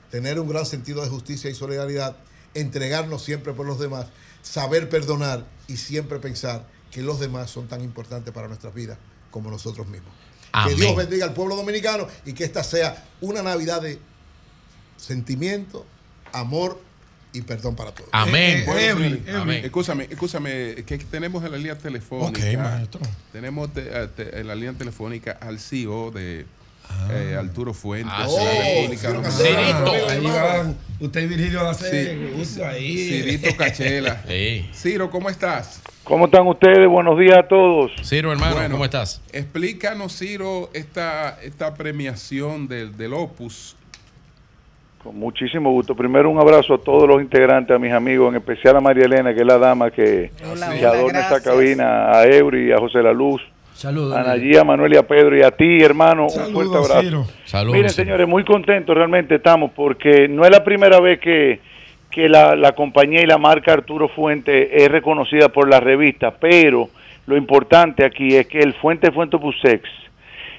[0.10, 2.16] tener un gran sentido de justicia y solidaridad,
[2.54, 4.08] entregarnos siempre por los demás,
[4.42, 8.98] saber perdonar y siempre pensar que los demás son tan importantes para nuestras vidas
[9.32, 10.12] como nosotros mismos.
[10.52, 10.76] Amén.
[10.76, 14.00] Que Dios bendiga al pueblo dominicano y que esta sea una Navidad de
[14.96, 15.86] sentimiento,
[16.34, 16.82] amor
[17.34, 18.10] y perdón para todos.
[18.14, 18.64] Amén.
[18.68, 18.84] Every,
[19.24, 19.30] every.
[19.36, 19.66] amén.
[19.66, 22.42] Escúchame, escúchame, que tenemos en la línea telefónica.
[22.48, 23.02] Ok, maestro.
[23.32, 26.46] Tenemos te- eh, te- en la línea telefónica al CEO de
[27.12, 28.36] eh, Arturo Fuentes Ah, sí.
[28.36, 30.08] la República Oh, Dominicana.
[30.08, 30.78] Ah, ahí van.
[31.00, 31.86] Usted y Virgilio la Sí.
[32.64, 32.98] ahí.
[33.10, 34.22] Cirito Cachela.
[34.28, 34.70] Sí.
[34.74, 35.82] Ciro, ¿cómo estás?
[36.04, 36.88] ¿Cómo están ustedes?
[36.88, 37.92] Buenos días a todos.
[38.04, 38.72] Ciro, hermano, Bueno.
[38.76, 39.22] ¿cómo estás?
[39.34, 43.76] Explícanos, Ciro, esta, esta premiación del, del Opus.
[45.04, 45.96] Con muchísimo gusto.
[45.96, 49.34] Primero un abrazo a todos los integrantes, a mis amigos, en especial a María Elena,
[49.34, 53.00] que es la dama que, Hola, que hola, adorna esta cabina, a Eury, a José
[53.04, 53.42] La Luz,
[53.78, 54.18] Saludos.
[54.18, 57.02] a Nayí, a Manuel y a Pedro, y a ti, hermano, un fuerte abrazo.
[57.02, 57.26] Ciro.
[57.46, 57.76] Saludos.
[57.76, 58.04] Miren, Ciro.
[58.06, 61.60] señores, muy contentos realmente estamos, porque no es la primera vez que,
[62.10, 66.90] que la, la compañía y la marca Arturo Fuente es reconocida por la revista, pero
[67.28, 69.88] lo importante aquí es que el Fuente Fuente Pusex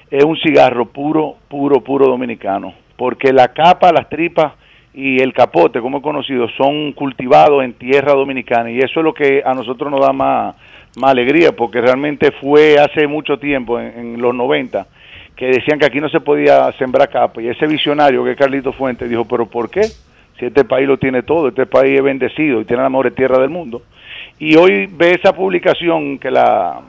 [0.09, 4.53] es un cigarro puro, puro, puro dominicano, porque la capa, las tripas
[4.93, 9.13] y el capote, como he conocido, son cultivados en tierra dominicana y eso es lo
[9.13, 10.55] que a nosotros nos da más,
[10.97, 14.87] más alegría, porque realmente fue hace mucho tiempo, en, en los 90,
[15.35, 18.73] que decían que aquí no se podía sembrar capa y ese visionario que es Carlito
[18.73, 19.83] Fuentes dijo, pero ¿por qué?
[20.37, 23.39] Si este país lo tiene todo, este país es bendecido y tiene la mejor tierra
[23.39, 23.81] del mundo.
[24.37, 26.81] Y hoy ve esa publicación que la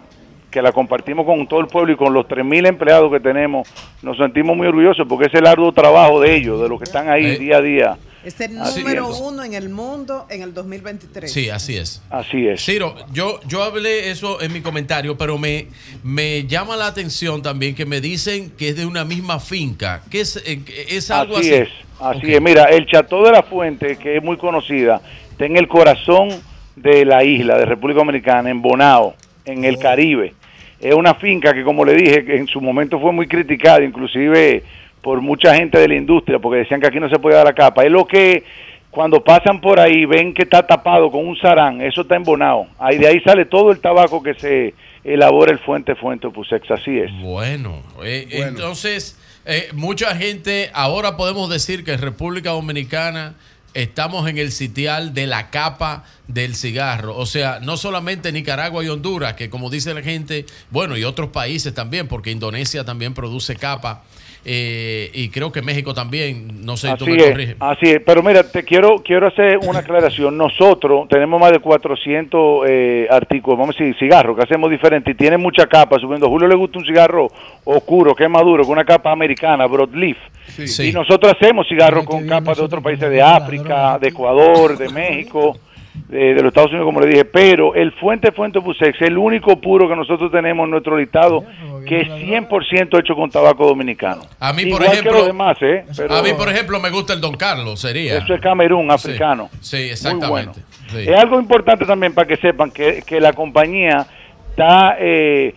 [0.50, 3.68] que la compartimos con todo el pueblo y con los 3.000 empleados que tenemos,
[4.02, 7.08] nos sentimos muy orgullosos porque es el arduo trabajo de ellos, de los que están
[7.08, 7.38] ahí Eh.
[7.38, 7.96] día a día.
[8.23, 9.18] Es el Así número es.
[9.20, 11.32] uno en el mundo en el 2023.
[11.32, 12.02] Sí, así es.
[12.10, 12.62] Así es.
[12.62, 15.68] Ciro, yo, yo hablé eso en mi comentario, pero me,
[16.02, 20.02] me llama la atención también que me dicen que es de una misma finca.
[20.10, 21.62] que es, eh, es algo así así?
[21.62, 21.68] es,
[21.99, 22.42] así es.
[22.42, 25.00] Mira, el Chateau de la Fuente, que es muy conocida,
[25.31, 26.28] está en el corazón
[26.76, 29.15] de la isla de República Dominicana, en Bonao,
[29.47, 30.34] en el Caribe.
[30.78, 34.62] Es una finca que, como le dije, que en su momento fue muy criticada, inclusive
[35.02, 37.52] por mucha gente de la industria, porque decían que aquí no se podía dar la
[37.54, 37.84] capa.
[37.84, 38.44] Es lo que
[38.90, 42.68] cuando pasan por ahí ven que está tapado con un sarán, eso está en Bonao.
[42.78, 46.98] Ahí de ahí sale todo el tabaco que se elabora el Fuente Fuente Pusex, así
[46.98, 47.10] es.
[47.22, 48.48] Bueno, eh, Bueno.
[48.48, 53.34] entonces, eh, mucha gente, ahora podemos decir que en República Dominicana
[53.74, 57.16] estamos en el sitial de la capa del cigarro.
[57.16, 61.30] O sea, no solamente Nicaragua y Honduras, que como dice la gente, bueno, y otros
[61.30, 64.02] países también, porque Indonesia también produce capa.
[64.44, 67.57] Eh, y creo que México también, no sé, tú Así me es, corriges.
[67.60, 68.01] así es.
[68.05, 70.36] Pero mira, te quiero quiero hacer una aclaración.
[70.36, 75.15] Nosotros tenemos más de 400 eh, artículos, vamos a decir, cigarros que hacemos diferente y
[75.15, 76.27] tiene mucha capa subiendo.
[76.27, 77.28] A Julio le gusta un cigarro
[77.65, 80.17] oscuro, que es maduro, con una capa americana, broadleaf.
[80.59, 85.59] Y nosotros hacemos cigarros con capas de otros países de África, de Ecuador, de México,
[86.08, 87.24] de, de los Estados Unidos, como le dije.
[87.24, 91.44] Pero el Fuente Fuente Busex es el único puro que nosotros tenemos en nuestro listado
[91.86, 94.22] que es 100% hecho con tabaco dominicano.
[94.38, 95.84] A mí, por Igual que ejemplo, los demás, ¿eh?
[95.96, 98.18] Pero- a mí, por ejemplo, me gusta el Don Carlos, sería.
[98.18, 99.48] eso es Camerún, africano.
[99.60, 100.28] Sí, exactamente.
[100.28, 100.52] bueno.
[100.88, 101.08] Sí.
[101.08, 104.06] Es algo importante también para que sepan que, que la compañía
[104.50, 105.54] está eh,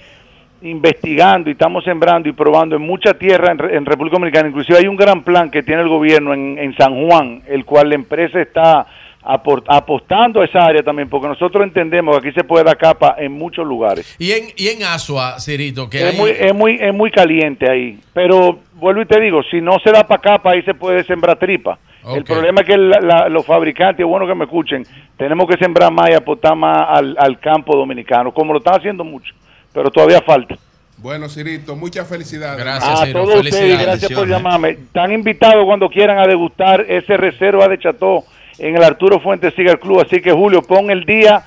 [0.62, 4.48] investigando y estamos sembrando y probando en mucha tierra en, Re- en República Dominicana.
[4.50, 7.90] Inclusive hay un gran plan que tiene el gobierno en, en San Juan, el cual
[7.90, 8.86] la empresa está
[9.26, 13.32] apostando a esa área también, porque nosotros entendemos que aquí se puede dar capa en
[13.32, 14.16] muchos lugares.
[14.20, 17.70] Y en, y en Asua, Cirito, que Es hay- muy, es, muy, es muy caliente
[17.70, 18.00] ahí.
[18.14, 21.38] Pero vuelvo y te digo, si no se da para capa, ahí se puede sembrar
[21.38, 21.78] tripa.
[22.14, 24.86] El problema es que la- la- los fabricantes, es bueno que me escuchen,
[25.16, 29.06] tenemos que sembrar más y apostar más al, al campo dominicano, como lo están haciendo
[29.06, 29.34] mucho,
[29.72, 30.56] pero todavía falta.
[30.98, 32.62] Bueno, Cirito, muchas felicidades.
[32.66, 34.70] a todos ustedes, gracias por llamarme.
[34.72, 38.24] Están invitados cuando quieran a degustar ese reserva de Chateau
[38.58, 40.02] en el Arturo Fuentes Cigar Club.
[40.06, 41.46] Así que, Julio, pon el día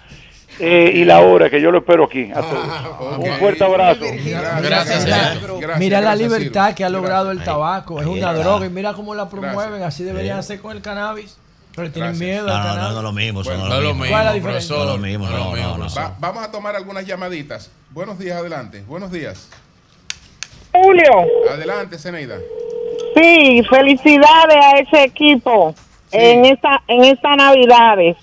[0.58, 2.30] eh, y la hora, que yo lo espero aquí.
[2.34, 3.18] A todos.
[3.18, 4.00] Un fuerte abrazo.
[4.62, 5.04] Gracias,
[5.78, 8.00] mira la gracias, libertad que ha logrado el tabaco.
[8.00, 9.78] Es una droga y mira cómo la promueven.
[9.80, 9.94] Gracias.
[9.94, 10.52] Así deberían Sí.
[10.52, 11.36] hacer con el cannabis.
[11.74, 12.26] Pero tienen Gracias.
[12.30, 13.42] miedo No, no, no, lo mismo.
[13.42, 14.06] no lo mismo.
[14.08, 14.76] ¿Cuál es la diferencia?
[14.76, 15.94] No es lo mismo, No es lo no, mismo, no, no.
[15.94, 17.70] Va- vamos a tomar algunas llamaditas.
[17.90, 18.82] Buenos días, adelante.
[18.88, 19.50] Buenos días.
[20.72, 21.10] Julio,
[21.50, 22.36] Adelante, Zeneida.
[23.14, 25.74] sí, felicidades a ese equipo
[26.16, 28.16] en esta en estas Navidades.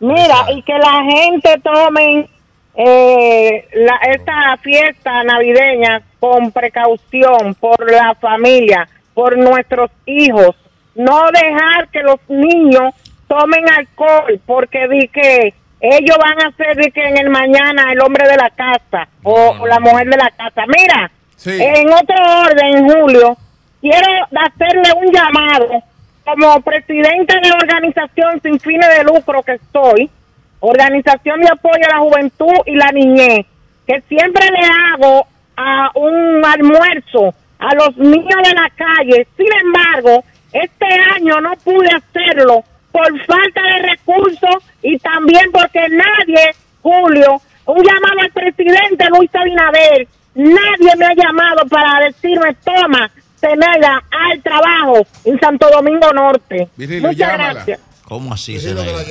[0.00, 2.28] Mira, y que la gente tome
[2.74, 10.54] eh, la, esta fiesta navideña con precaución por la familia, por nuestros hijos.
[10.94, 12.94] No dejar que los niños
[13.28, 18.28] tomen alcohol porque di que ellos van a ser que en el mañana el hombre
[18.28, 20.64] de la casa o, o la mujer de la casa.
[20.66, 21.10] Mira,
[21.44, 23.36] en otro orden, Julio,
[23.80, 25.82] quiero hacerle un llamado
[26.26, 30.10] como presidente de la organización sin fines de lucro que estoy,
[30.58, 33.46] organización de apoyo a la juventud y la niñez,
[33.86, 39.26] que siempre le hago a un almuerzo a los niños de la calle.
[39.36, 46.54] Sin embargo, este año no pude hacerlo por falta de recursos y también porque nadie,
[46.82, 54.02] Julio, un llamado al presidente Luis Abinader, nadie me ha llamado para decirme, toma, Tenela,
[54.10, 56.68] al trabajo en Santo Domingo Norte.
[56.76, 57.52] Virgilio, Muchas llámala.
[57.54, 57.80] gracias.
[58.04, 59.02] ¿Cómo así, Zeneida?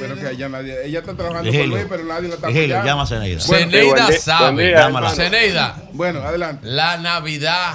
[0.00, 1.70] Pero que allá nadie, ella está trabajando Virgilio.
[1.70, 2.86] con Luis, pero nadie la está Virgilio, apoyando.
[2.88, 3.40] llama a Zeneida.
[3.46, 4.70] Bueno, Zeneida sabe.
[4.72, 5.10] Llámala.
[5.10, 5.76] Zeneida.
[5.92, 6.66] Bueno, adelante.
[6.66, 7.74] La Navidad,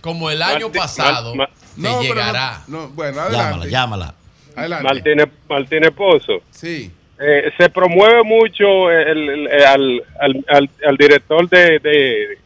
[0.00, 1.38] como el año pasado, te
[1.76, 2.62] No, llegará.
[2.66, 3.70] no- no, bueno, Llámala, adelante.
[3.70, 4.14] llámala.
[4.56, 4.84] Adelante.
[4.84, 6.42] Martínez, Martínez Pozo.
[6.50, 6.90] Sí.
[7.20, 12.38] Eh, se promueve mucho el- el- el- al, al, al, al director de, de,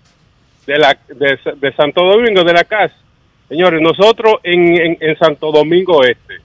[0.67, 2.95] de, la, de, de Santo Domingo, de la casa.
[3.49, 6.37] Señores, nosotros en, en, en Santo Domingo Este,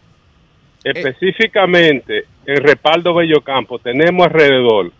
[0.83, 4.91] específicamente en Respaldo Bello Campo, tenemos alrededor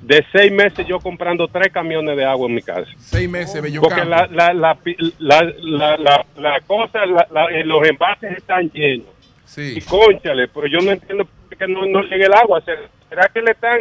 [0.00, 2.90] de seis meses yo comprando tres camiones de agua en mi casa.
[2.98, 4.76] Seis meses, Bello Porque la, la, la,
[5.18, 9.06] la, la, la, la cosa, la- la- eh, los envases están llenos.
[9.44, 9.74] Sí.
[9.76, 12.60] Y conchale, pero yo no entiendo por qué no, no llega el agua.
[12.62, 13.78] ¿Será- ¿Será que le están,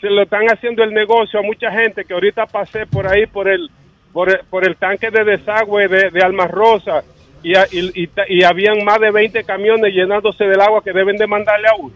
[0.00, 3.48] se lo están haciendo el negocio a mucha gente que ahorita pasé por ahí por
[3.48, 3.68] el,
[4.14, 7.02] por el, por el tanque de desagüe de, de Almas Rosa
[7.42, 11.26] y, y, y y habían más de 20 camiones llenándose del agua que deben de
[11.26, 11.92] mandarle a uno?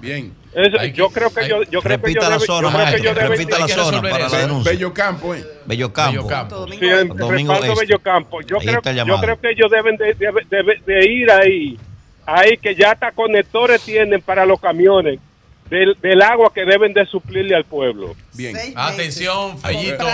[0.00, 0.34] Bien.
[0.52, 2.96] Eso, yo creo que yo, yo creo que Repita yo la debe- zona, yo creo
[2.96, 4.34] que yo debe- repita la hay que zona para eso.
[4.36, 4.72] la denuncia.
[4.72, 5.44] Bello Campo, ¿eh?
[5.64, 6.66] Bello Campo.
[6.68, 7.86] Sí, en Domingo respaldo Este.
[7.86, 8.40] Bello Campo.
[8.42, 11.78] Yo Ahí creo, yo creo que ellos deben de, de- de- de ir ahí,
[12.26, 15.20] ahí que ya hasta conectores tienen para los camiones
[15.70, 18.14] del, del agua que deben de suplirle al pueblo.
[18.34, 18.56] Bien.
[18.76, 20.04] Atención, Fellito.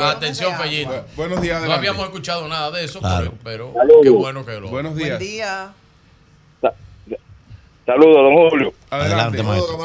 [0.00, 0.54] Atención.
[0.58, 0.90] Fellito.
[0.90, 1.88] Bu- buenos días, No adelante.
[1.88, 3.32] habíamos escuchado nada de eso, Claro.
[3.44, 4.68] pero, pero qué bueno que lo.
[4.68, 5.18] Buenos días.
[5.18, 5.72] día.
[7.86, 8.72] Saludos, don Julio.
[8.88, 9.76] Adelante, maestro.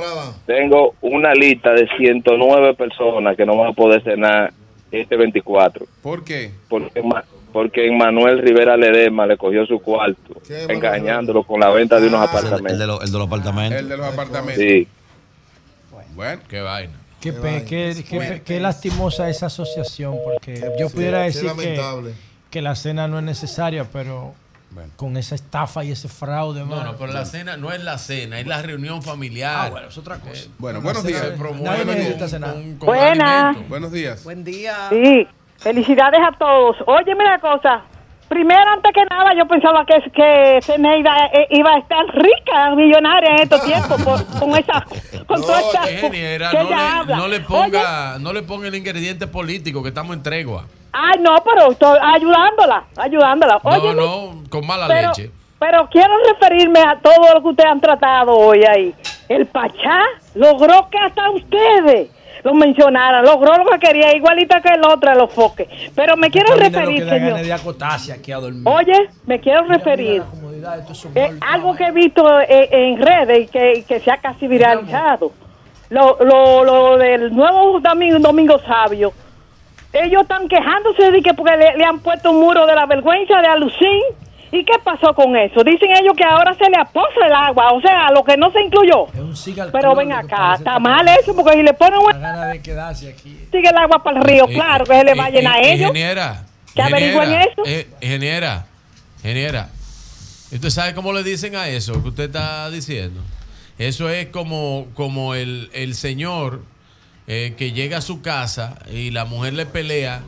[0.46, 4.54] Tengo una lista de 109 personas que no van a poder cenar
[4.90, 5.86] este 24.
[6.02, 6.52] ¿Por qué?
[6.70, 7.04] Porque,
[7.52, 10.34] porque Manuel Rivera Ledema le cogió su cuarto,
[10.70, 12.72] engañándolo con la venta de unos apartamentos.
[12.72, 13.80] El de, los- el de los apartamentos.
[13.80, 14.64] El de los apartamentos.
[14.64, 14.88] Sí.
[16.20, 16.92] Bueno, qué vaina.
[17.22, 17.32] Qué,
[17.66, 22.14] qué- qué pe- qué lastimosa esa asociación, porque yo pudiera qué decir que, lamentable.
[22.52, 24.34] que la cena no es necesaria, pero
[24.98, 26.60] con esa estafa y ese fraude.
[26.60, 26.92] No, mano.
[26.92, 29.68] no, pero la cena no es la cena, es la reunión familiar.
[29.68, 30.44] Ah, bueno, es otra cosa.
[30.58, 31.22] Bueno, Una buenos días.
[31.22, 32.52] de- Promueve nadie con- necesita cenar.
[32.54, 33.46] con- con Buenas.
[33.46, 33.70] alimento.
[33.70, 34.24] Buenos días.
[34.26, 34.76] Buen día.
[34.90, 35.26] Sí,
[35.56, 36.76] felicidades a todos.
[36.86, 37.84] Oye, mira cosa.
[38.30, 43.32] Primero, antes que nada, yo pensaba que, que Zeneida eh, iba a estar rica, millonaria
[43.32, 44.86] en estos tiempos, por- con esa,
[45.26, 47.16] con toda esta, Ingeniera, que no ella le, habla.
[47.18, 50.66] no le Oye, ponga, no le ponga el ingrediente político, que estamos en tregua.
[50.94, 53.60] ay, no, pero estoy ayudándola, ayudándola.
[53.64, 55.32] Oye, no, no, con mala pero, leche.
[55.58, 58.94] pero quiero referirme a todo lo que ustedes han tratado hoy ahí.
[59.28, 60.02] El Pachá
[60.36, 62.10] logró que hasta ustedes
[62.44, 65.68] lo mencionaran, logró lo que quería, igualita que el otro de los foques.
[65.96, 67.38] Pero me quiero Esta vaina referir, señor.
[68.12, 68.40] aquí a.
[68.66, 70.24] Oye, me quiero referir.
[71.16, 74.48] Eh, algo que he visto eh, en redes y que, y que se ha casi
[74.48, 75.32] viralizado.
[75.90, 79.12] Lo, lo, lo del nuevo domingo, domingo sabio.
[79.92, 83.42] Ellos están quejándose de que porque le, le han puesto un muro de la vergüenza
[83.42, 84.02] de Alucín.
[84.52, 85.64] ¿Y qué pasó con eso?
[85.64, 88.64] Dicen ellos que ahora se le aposa el agua, o sea, lo que no se
[88.64, 89.06] incluyó.
[89.72, 92.20] Pero ven acá, está mal eso, porque si le ponen un...
[92.20, 93.38] ganas de quedarse aquí.
[93.52, 95.56] sigue el agua para el río, Eh, claro que se le va a eh, llenar
[95.58, 95.90] a eh, ellos.
[95.90, 96.46] Ingeniera.
[96.74, 97.62] ¿Que averigüen ingeniera, eso?
[97.66, 98.66] eh, ingeniera,
[99.18, 99.70] ingeniera.
[100.52, 103.22] ¿Usted sabe cómo le dicen a eso que usted está diciendo?
[103.78, 106.62] Eso es como, como el, el señor
[107.28, 110.22] eh, que llega a su casa y la mujer le pelea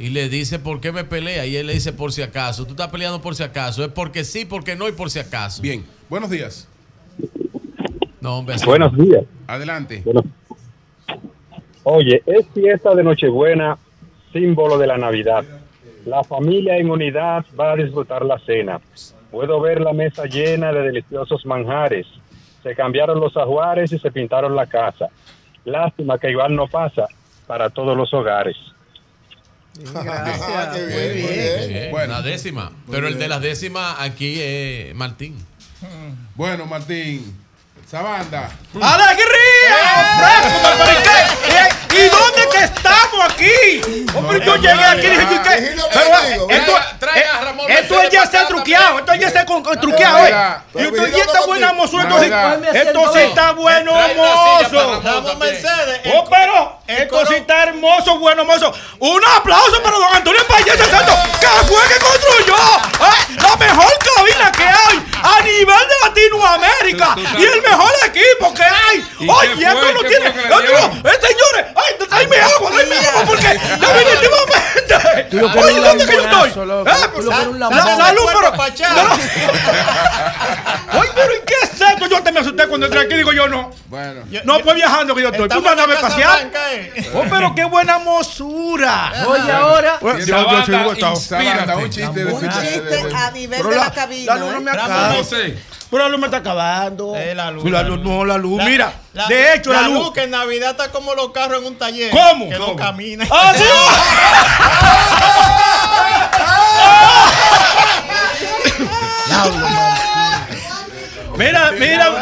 [0.00, 1.44] y le dice, ¿por qué me pelea?
[1.44, 2.64] Y él le dice, por si acaso.
[2.64, 3.84] Tú estás peleando por si acaso.
[3.84, 5.60] Es porque sí, porque no y por si acaso.
[5.60, 5.84] Bien.
[6.08, 6.66] Buenos días.
[8.18, 9.04] No, hombre, así Buenos no.
[9.04, 9.24] días.
[9.46, 10.00] Adelante.
[10.02, 10.24] Bueno,
[11.82, 13.76] oye, es fiesta de Nochebuena,
[14.32, 15.44] símbolo de la Navidad.
[16.06, 18.80] La familia en unidad va a disfrutar la cena.
[19.30, 22.06] Puedo ver la mesa llena de deliciosos manjares.
[22.62, 25.10] Se cambiaron los ajuares y se pintaron la casa.
[25.66, 27.06] Lástima que igual no pasa
[27.46, 28.56] para todos los hogares.
[30.04, 30.78] Gracias.
[30.78, 31.90] Muy bien.
[31.90, 32.72] Bueno, la décima.
[32.90, 35.36] Pero el de las décimas aquí es Martín.
[36.34, 37.34] Bueno, Martín.
[37.90, 38.48] Esa banda.
[38.80, 39.74] ¡Alegría!
[40.16, 41.26] ¡Fresco, Margarita!
[41.90, 44.06] ¿Y dónde que estamos aquí?
[44.14, 45.76] Hombre, yo llegué aquí y dije, ¿y qué?
[45.92, 46.78] Pero esto,
[47.16, 47.24] eh,
[47.80, 50.32] esto es ya está truqueado, esto ya está truqueado, ¿eh?
[50.76, 55.02] Y esto ya está buena, mozo, esto sí, está bueno, mozo.
[56.14, 58.72] Oh, pero esto sí está hermoso, bueno, mozo.
[59.00, 64.52] Un aplauso para don Antonio Payés Santo, que fue que construyó eh, la mejor cabina
[64.52, 69.06] que hay a nivel de Latinoamérica y el mejor equipo que hay.
[69.20, 70.28] ¿Y Oye, esto no ¿Qué tiene.
[70.28, 75.60] eh, señores, ay, tráeme agua, tráeme agua, porque definitivamente.
[75.60, 76.50] Oye, ¿dónde que yo estoy?
[76.66, 76.82] la-
[77.58, 77.96] lambón.
[77.96, 78.50] Salud, pero.
[81.00, 82.06] Oye, pero ¿y qué es esto?
[82.08, 83.70] Yo te me asusté cuando entré aquí, digo yo no.
[83.86, 84.22] Bueno.
[84.44, 85.48] No, pues viajando que yo estoy.
[85.48, 86.50] Tú en nave Casa espacial.
[87.14, 89.12] Oh, pero qué buena mosura.
[89.26, 89.98] Oye, ahora.
[90.26, 90.36] Yo-
[90.96, 91.04] soy.
[92.32, 94.34] Un chiste a nivel de la- la cabina.
[95.12, 95.54] La luz no me acaba.
[95.54, 95.58] José.
[95.90, 97.16] Pero la luz me está acabando.
[97.16, 98.06] Eh, la luz, la la luz, luz.
[98.06, 98.58] no, la luz.
[98.58, 100.12] La- Mira, la- de hecho, la, luz.
[100.12, 102.10] que en Navidad está como los carros en un taller.
[102.10, 102.48] ¿Cómo?
[102.48, 102.68] Que ¿Cómo?
[102.72, 103.28] no caminan.
[103.30, 103.64] ¡Ah, sí!
[111.36, 112.12] Mira, mira.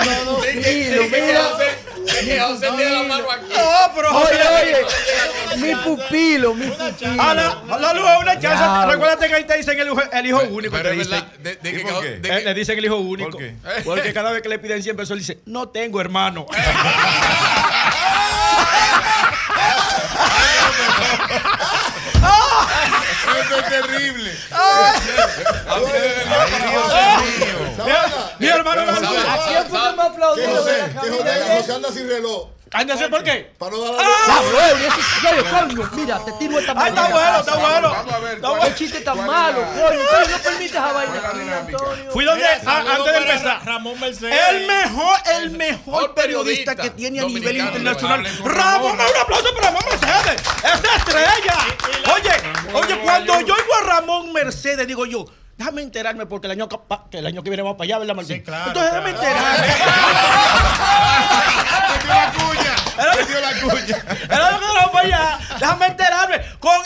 [3.48, 4.34] No, pero José.
[4.34, 7.22] Oye, oye, mi pupilo, mi pupilo.
[7.22, 8.48] A la, luz es una chance.
[8.64, 8.92] Diablo.
[8.92, 10.72] Recuérdate que ahí te dicen el hijo, el hijo único.
[10.76, 12.08] pero te de- de ¿Y que- por qué?
[12.18, 13.38] de Eh, Le dicen el hijo único.
[13.84, 16.46] Porque cada vez que le piden 100 pesos, él dice, no tengo hermano.
[23.40, 24.32] Esto es terrible.
[28.38, 28.82] Mi hermano.
[28.82, 28.94] ¿A
[29.46, 30.56] quién cabina?
[30.56, 32.48] José, José anda sin reloj.
[32.72, 33.50] Ándase, ¿por qué?
[33.58, 37.38] Para no dar la Ah, bueno, es- coño, mira, te tiro esta Ay, está bueno,
[37.40, 37.90] está bueno.
[37.90, 38.34] Vamos a ver.
[38.36, 39.86] Está ¿cuál Qué es- chiste tan es malo, coño.
[39.88, 41.72] Coño, no permite esa vaina ¿Cuál es aquí?
[41.74, 42.10] Antonio.
[42.12, 43.64] Fui donde, a- antes de empezar.
[43.64, 44.38] Ramón Mercedes.
[44.50, 48.24] El mejor, el mejor periodista que tiene a nivel internacional.
[48.44, 50.42] Ramón, un aplauso para Ramón Mercedes.
[50.58, 51.56] Esa estrella.
[52.14, 52.30] Oye,
[52.74, 55.24] oye, cuando yo oigo a Ramón Mercedes, digo yo,
[55.58, 58.14] déjame enterarme porque el año, capa- que el año que viene vamos para allá, ¿verdad,
[58.14, 58.36] Martín?
[58.36, 59.66] Sí, claro, Entonces déjame enterarme.
[61.94, 62.74] Metió la cuña.
[63.16, 63.96] Metió la cuña.
[64.24, 65.38] Era lo que vamos para allá.
[65.58, 66.76] Déjame enterarme con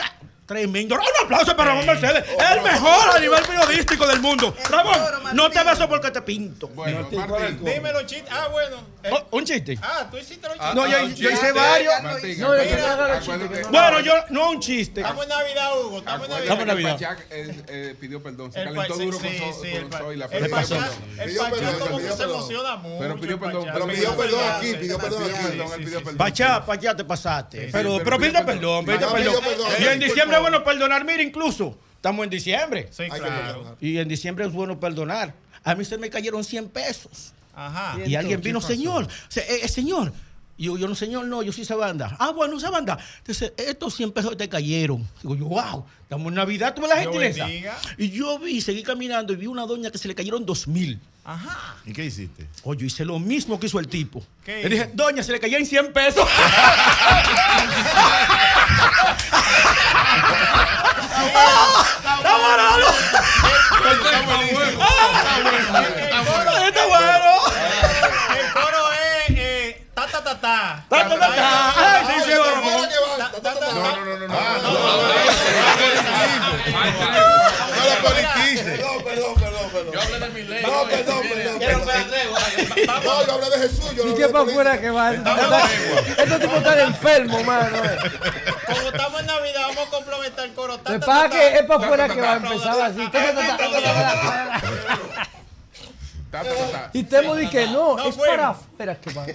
[0.46, 0.94] tremendo.
[0.96, 2.24] Un aplauso para Ramón Mercedes.
[2.52, 4.54] El mejor a nivel periodístico del mundo.
[4.70, 4.94] Ramón,
[5.34, 6.68] no te beso porque te pinto.
[6.68, 7.64] Bueno, Martín.
[7.64, 8.30] Dime los chistes.
[8.30, 8.76] Ah, bueno.
[9.02, 9.76] Eh, Oh, un chiste.
[9.82, 10.74] Ah, tú hiciste los Ah, chistes.
[10.76, 11.52] No, yo, ah, hice chiste.
[11.52, 12.02] varios.
[12.02, 15.00] Martín, No, yo que Bueno, yo, no un chiste.
[15.00, 15.98] Estamos en Navidad, Hugo.
[15.98, 16.66] Estamos en Navidad.
[16.66, 16.92] Navidad.
[16.92, 18.52] Pachá, eh, eh, pidió perdón.
[18.52, 20.30] Se El calentó duro sí, con sí, so- sí, con el pa- Zoe, la El
[20.30, 22.98] perdón, como que se emociona mucho.
[23.00, 23.68] Pero pidió perdón.
[23.72, 25.46] Pero pidió perdón aquí, pidió perdón pidió aquí.
[25.48, 26.16] perdón, él pidió perdón.
[26.16, 27.68] Pachá, Pachá, te pasaste.
[27.72, 28.84] Pero, pide perdón.
[28.84, 29.44] pide perdón.
[29.80, 31.04] Y en diciembre es bueno perdonar.
[31.04, 32.88] Mira, incluso Estamos en diciembre.
[32.90, 33.76] Sí, claro.
[33.80, 35.34] Y en diciembre es bueno perdonar.
[35.62, 37.32] A mí se me cayeron 100 pesos.
[37.54, 37.96] Ajá.
[38.04, 40.12] Y alguien ¿Qué vino, señor, se- eh, eh, señor.
[40.58, 42.16] Y yo, yo no, señor, no, yo soy esa banda.
[42.18, 42.98] Ah, bueno, esa banda.
[43.24, 45.08] Dice, estos 100 pesos te cayeron.
[45.22, 47.46] Digo yo, wow, estamos en Navidad, tú me la gentileza.
[47.96, 50.98] Y yo vi, seguí caminando y vi una doña que se le cayeron 2 mil.
[51.24, 51.76] Ajá.
[51.86, 52.48] ¿Y qué hiciste?
[52.64, 54.24] Oye, yo hice lo mismo que hizo el tipo.
[54.44, 56.28] ¿Qué Le dije, doña, se le cayeron 100 pesos.
[61.26, 62.88] ¡Está barato!
[66.66, 67.22] ¡Está bueno!
[68.32, 68.51] El coro
[72.54, 72.88] Ramón.
[73.72, 74.28] No, no, no, no.
[74.28, 75.52] No.
[77.72, 79.92] Perdón, perdón, perdón, perdón.
[79.92, 80.62] Yo hablé de mi ley.
[80.62, 81.58] No, perdón, perdón.
[81.58, 83.04] perdón.
[83.04, 83.94] No, yo hablé de Jesús.
[83.94, 85.12] Yo no ¿Y hablé qué de para afuera que va?
[85.12, 87.76] Estos tipos están enfermos, mano.
[87.84, 87.98] eh.
[88.66, 90.78] Como estamos en Navidad, vamos a complementar el coro.
[90.78, 91.46] Ta, ta, ta, que ta.
[91.58, 93.10] es para afuera que va a empezar así.
[96.32, 96.90] Ta, ta, ta.
[96.94, 98.26] Y Temo dice que no, No es fuimos.
[98.26, 99.26] para afuera que va.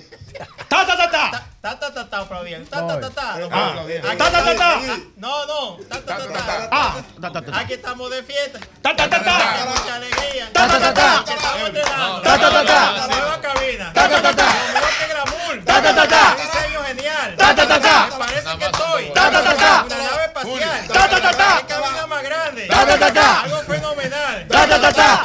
[0.67, 1.43] ¡Ta, ta, ta, ta!
[1.61, 2.67] Ta ta ta ta aplaudiendo.
[2.69, 3.38] Ta ta ta ta.
[3.51, 3.76] Ah.
[3.77, 4.80] Aquí- Ta, ta, ta, ta.
[5.17, 5.77] No, no.
[5.90, 6.69] Ta ta ta ta.
[6.72, 7.59] Ah, ta, ta, ta.
[7.59, 8.59] Aquí estamos de fiesta.
[8.82, 9.38] Ta, ta, ta, ta.
[9.69, 10.50] Mucha alegría.
[10.53, 11.24] Ta, ta, ta, ta.
[11.26, 12.22] Que Estamos estrenando.
[12.22, 12.92] Ta, ta, ta, ta.
[12.92, 13.93] La nueva cabina.
[13.93, 14.45] Ta, ta, ta, ta.
[14.48, 15.66] Lo mejor que glamour.
[15.66, 16.35] Ta, ta, ta, ta.
[16.35, 17.35] Diseño genial.
[17.38, 18.08] Ta, ta, ta, ta.
[18.09, 19.11] Me parece que estoy.
[19.14, 19.84] Ta, ta, ta, ta.
[19.85, 20.88] Una nave espacial.
[20.88, 21.67] Ta, ta, ta, ta.
[21.67, 22.67] Cabina más grande.
[22.67, 23.42] Ta, ta, ta, ta.
[23.43, 24.48] Algo fenomenal.
[24.48, 25.24] Ta, ta, ta, ta.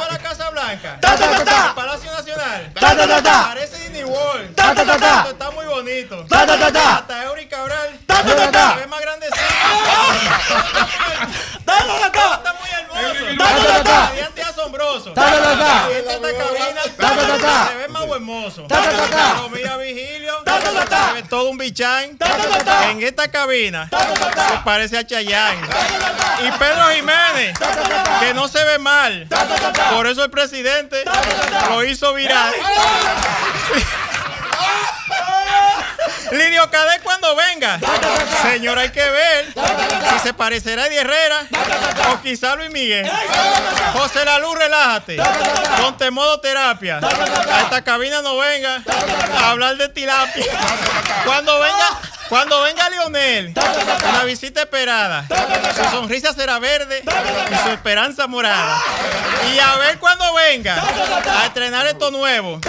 [0.63, 0.97] Blanca.
[1.01, 2.71] Ta, ta, ta, Palacio Nacional.
[2.73, 3.43] Ta, ta, ta.
[3.49, 4.55] Parece Disney World.
[4.55, 5.27] Ta, ta, ta.
[5.29, 6.25] Está muy bonito.
[6.29, 6.95] Ta, ta, ta, ta.
[6.95, 7.99] Hasta Eury Cabral.
[8.07, 9.37] Ta, ta, ta, ve más grandecito.
[11.65, 12.35] Ta, ta, ta.
[12.35, 13.37] Está muy hermoso.
[13.37, 14.07] Ta, ta, ta.
[14.07, 15.13] Radiante asombroso.
[15.13, 15.89] Ta, ta, ta, ta.
[15.91, 16.81] Esta cabina.
[16.97, 17.67] Ta, ta, ta.
[17.67, 18.63] Se ve más hermoso.
[18.67, 19.41] Ta, ta, ta.
[19.41, 19.77] Comida
[21.29, 22.17] todo un bichán.
[22.89, 23.89] En esta cabina.
[23.89, 25.61] Se parece a Chayanne.
[26.45, 27.57] Y Pedro Jiménez.
[28.19, 29.27] Que no se ve mal.
[29.93, 31.03] Por eso el presidente
[31.69, 32.53] lo hizo viral.
[36.31, 37.79] Lidio Cadet cuando venga.
[38.41, 39.53] Señor, hay que ver
[40.11, 41.47] si se parecerá a Eddie Herrera
[42.11, 43.09] o quizá Luis Miguel.
[43.93, 45.17] José Lalú, relájate.
[45.81, 46.99] Ponte modo terapia.
[46.99, 48.81] A esta cabina no venga
[49.37, 50.45] a hablar de tilapia.
[51.25, 51.99] Cuando venga,
[52.33, 53.53] cuando venga Lionel,
[54.09, 55.27] una visita esperada.
[55.75, 58.81] Su sonrisa será verde y su esperanza morada.
[59.53, 60.83] Y a ver cuando venga
[61.39, 62.59] a estrenar esto nuevo.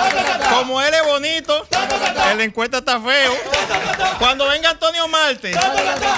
[0.50, 1.66] Como él es bonito,
[2.30, 3.32] en la encuesta está feo.
[4.18, 5.52] Cuando venga Antonio Marte,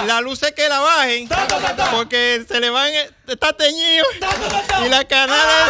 [0.05, 1.29] la luz es que la bajen,
[1.91, 2.91] porque se le van,
[3.27, 4.05] está teñido
[4.85, 5.69] y la canada.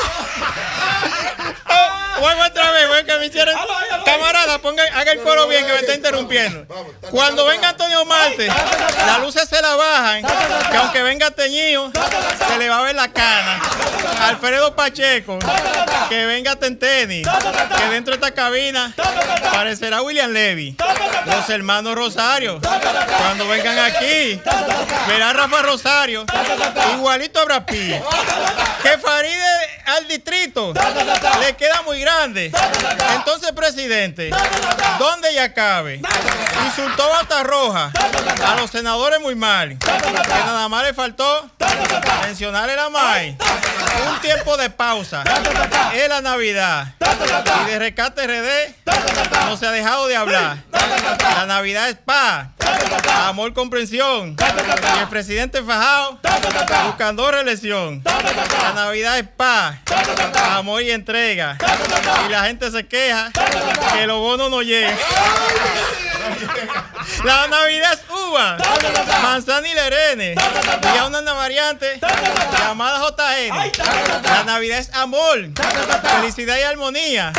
[2.18, 3.56] Oh, vuelvo otra vez, voy que me hicieron.
[4.06, 6.66] Camarada, ponga, haga el coro bien que me está interrumpiendo.
[7.12, 10.24] Cuando venga Antonio Marte, las luces se la bajan,
[10.72, 11.92] que aunque venga teñido,
[12.48, 13.62] se le va a ver la cana.
[14.22, 15.38] Alfredo Pacheco,
[16.10, 18.94] que venga Tenteni, que dentro de esta cabina
[19.52, 20.76] parecerá William Levy.
[21.26, 24.42] Los hermanos Rosario, cuando vengan aquí,
[25.08, 26.26] verá Rafa Rosario,
[26.94, 28.02] igualito a Brad Pitt.
[28.82, 29.44] Que Faride
[29.86, 30.74] al distrito
[31.42, 32.07] le queda muy grande.
[33.16, 34.30] Entonces, presidente,
[34.98, 36.02] ¿dónde ya cabe?
[36.66, 37.92] Insultó Bata Roja,
[38.46, 39.78] a los senadores muy mal.
[39.78, 41.50] Que nada más le faltó
[42.24, 43.38] mencionar el AMAI.
[44.10, 45.24] Un tiempo de pausa.
[45.94, 46.94] Es la Navidad.
[47.66, 48.76] Y de Rescate RD
[49.46, 50.58] no se ha dejado de hablar.
[50.72, 52.48] La Navidad es paz,
[53.26, 54.36] amor, comprensión.
[54.96, 56.20] Y el presidente Fajado
[56.86, 58.04] buscando reelección.
[58.06, 59.78] La Navidad es paz,
[60.52, 61.58] amor y entrega.
[62.26, 63.32] Y la gente se queja
[63.94, 64.98] que los bonos no llegan.
[67.24, 68.58] La Navidad es uva,
[69.22, 70.36] manzana y lerene.
[70.94, 72.00] Y a una variante
[72.60, 73.72] llamada JN.
[74.24, 75.50] La Navidad es amor,
[76.20, 77.34] felicidad y armonía.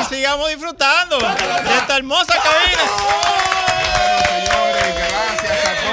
[0.00, 2.82] Y sigamos disfrutando de esta hermosa cabina.
[4.28, 5.92] Señores, gracias a todos.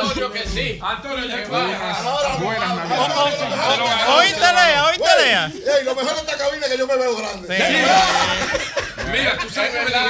[0.00, 0.78] Antonio que sí.
[0.82, 1.26] Antonio.
[4.16, 5.46] Oíste, Lea, oíste, Lea.
[5.46, 7.48] Ey, lo mejor de esta cabina es que yo me veo grande.
[9.10, 10.06] Mira, tú sabes que verdad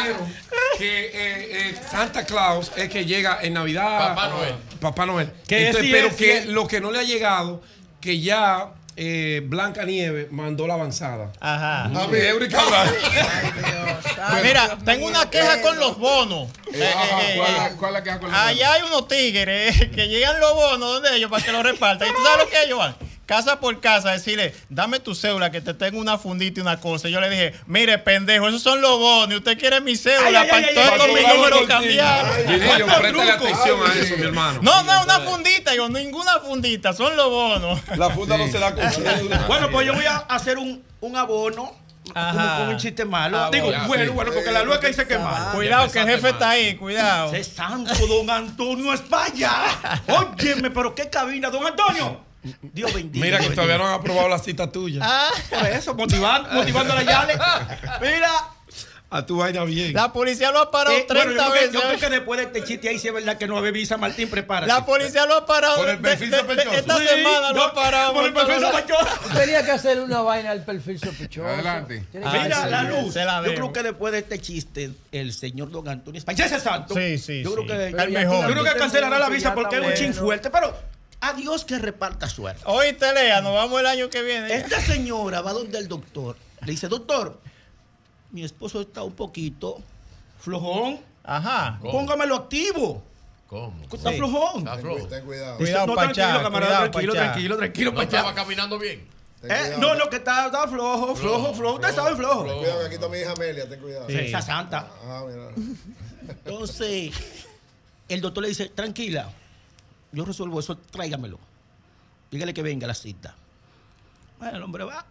[0.78, 4.14] que eh, eh, Santa Claus es que llega en Navidad.
[4.14, 4.54] Papá Noel.
[4.80, 5.32] Papá Noel.
[5.48, 7.62] Entonces, pero es, que lo que no le ha llegado,
[8.00, 11.32] que ya eh, Blanca Nieve mandó la avanzada.
[11.40, 11.84] Ajá.
[11.84, 12.94] A mí, Eury Cabral.
[14.42, 16.48] Mira, tengo una queja con los bonos.
[16.72, 19.08] Eh, eh, ¿cuál eh, es- ¿Cuál es la que hago con los Allá hay unos
[19.08, 22.08] tigres que llegan los bonos donde ellos para que los repartan.
[22.08, 22.94] ¿Y tú sabes lo que ellos van?
[23.30, 27.08] Casa por casa, decirle, dame tu cédula que te tengo una fundita y una cosa.
[27.08, 29.30] Y yo le dije, mire, pendejo, esos son los bonos.
[29.30, 31.66] y Usted quiere mi cédula Ay, para ay, entonces ay, con ay, mi ay, número
[31.68, 32.26] cambiar.
[32.26, 34.58] Atención a eso, mi hermano.
[34.62, 35.70] No, no, una fundita.
[35.70, 37.80] Digo, ninguna fundita, son los bonos.
[37.96, 39.44] La funda no se da con cédula.
[39.46, 41.72] Bueno, pues yo voy a hacer un, un abono.
[42.12, 43.38] Como con un chiste malo.
[43.38, 44.10] Ah, Digo, bueno, bueno, sí.
[44.10, 45.52] bueno, porque la lueca dice que es malo.
[45.52, 47.32] Cuidado, que el jefe está ahí, cuidado.
[47.32, 49.52] ¡Ese santo don Antonio España!
[50.08, 52.28] Óyeme, pero qué cabina, don Antonio.
[52.62, 53.24] Dios bendiga.
[53.24, 55.00] Mira que Dios todavía no han aprobado la cita tuya.
[55.02, 55.30] Ah.
[55.50, 57.34] Por eso, motivando, motivando a la Yale.
[58.00, 58.30] Mira.
[59.12, 59.92] A tu vaina bien.
[59.92, 61.72] La policía lo ha parado Eh, bueno, 30 yo, creo que, veces.
[61.72, 63.96] yo creo que después de este chiste ahí sí es verdad que no hay visa,
[63.96, 64.72] Martín, prepárate.
[64.72, 65.78] La policía lo ha parado.
[65.78, 66.70] Por el perfil sospechoso.
[66.76, 68.12] Esta Sí, semana lo no, ha parado.
[68.14, 69.06] por el perfil sospechoso.
[69.36, 71.44] Tenía que hacer una vaina del perfil sospechoso.
[71.48, 72.04] Adelante.
[72.12, 73.12] Mira, la luz.
[73.16, 76.94] la yo creo que después de este chiste, el señor Don Antonio España, ese santo.
[76.94, 77.92] Sí, sí, Yo creo sí.
[77.96, 78.46] que, El mejor.
[78.46, 80.22] Yo creo que cancelará la visa porque es un chin bueno.
[80.22, 80.72] fuerte, pero
[81.20, 82.62] a Dios que reparta suerte.
[82.66, 84.54] Oíste, Lea, nos vamos el año que viene.
[84.54, 86.36] Esta señora va donde el doctor.
[86.64, 87.40] Le dice, doctor,
[88.30, 89.80] mi esposo está un poquito
[90.40, 91.00] flojón.
[91.24, 91.78] Ajá.
[91.82, 93.02] Póngamelo activo.
[93.46, 93.82] ¿Cómo?
[93.92, 94.16] Está Sí.
[94.16, 94.64] flojón.
[94.64, 95.58] Ten, cu- ten cuidado.
[95.58, 97.24] Dice, Cuidado, no, Pachá, tranquilo, camarada, cuidado, tranquilo, Pachá.
[97.24, 98.16] tranquilo, tranquilo, No Pachá.
[98.18, 99.08] estaba caminando bien.
[99.42, 101.74] Eh, no, no, que está, está flojo, flojo, flojo.
[101.76, 102.44] Usted sabe flojo.
[102.44, 104.06] Ten cuidado que aquí está mi hija Amelia, ten cuidado.
[104.08, 104.18] Sí.
[104.18, 104.86] Esa santa.
[105.04, 105.48] Ah, mira.
[106.28, 107.10] Entonces,
[108.08, 109.30] el doctor le dice, tranquila,
[110.12, 111.38] yo resuelvo eso, tráigamelo.
[112.30, 113.34] Dígale que venga la cita.
[114.38, 115.04] Bueno, el hombre va,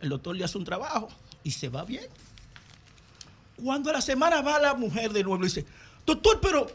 [0.00, 1.08] el doctor le hace un trabajo
[1.42, 2.06] y se va bien.
[3.62, 5.66] Cuando a la semana va la mujer de nuevo y dice,
[6.06, 6.66] doctor, pero,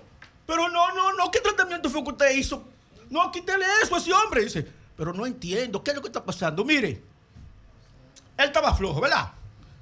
[0.45, 2.63] pero no, no, no, ¿qué tratamiento fue que usted hizo?
[3.09, 4.43] No, quítele eso a ese hombre.
[4.43, 6.63] Dice, pero no entiendo, ¿qué es lo que está pasando?
[6.63, 7.01] Mire,
[8.37, 9.31] él estaba flojo, ¿verdad?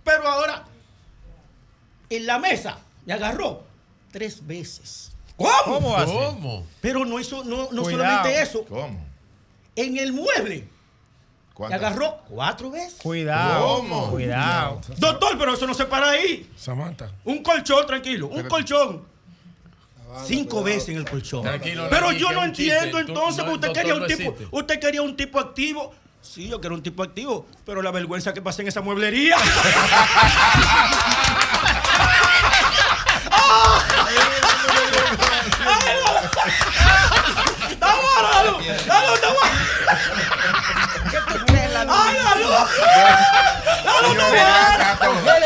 [0.03, 0.65] Pero ahora,
[2.09, 3.63] en la mesa, me agarró
[4.11, 5.12] tres veces.
[5.65, 5.95] ¿Cómo?
[6.05, 6.67] ¿Cómo.
[6.81, 8.65] Pero no, hizo, no, no solamente eso.
[8.65, 8.99] ¿Cómo?
[9.75, 10.67] En el mueble,
[11.53, 11.79] ¿Cuántas?
[11.79, 12.95] agarró cuatro veces.
[13.01, 13.77] Cuidado.
[13.77, 14.11] ¿Cómo?
[14.11, 14.81] Cuidado.
[14.97, 16.49] Doctor, pero eso no se para ahí.
[16.55, 17.11] Samantha.
[17.25, 18.27] Un colchón, tranquilo.
[18.27, 19.13] Un colchón.
[20.25, 21.41] Cinco veces en el colchón.
[21.41, 22.71] Tranquilo, Pero yo no chiste.
[22.77, 24.47] entiendo entonces no, que usted quería un no tipo, existe.
[24.51, 25.91] usted quería un tipo activo.
[26.21, 29.35] Sí, yo quiero un tipo activo, pero la vergüenza que pasé en esa mueblería.
[36.23, 38.63] ¡Está bueno, la luz!
[41.89, 42.69] ¡Ay, la luz!
[43.83, 44.17] ¡La luz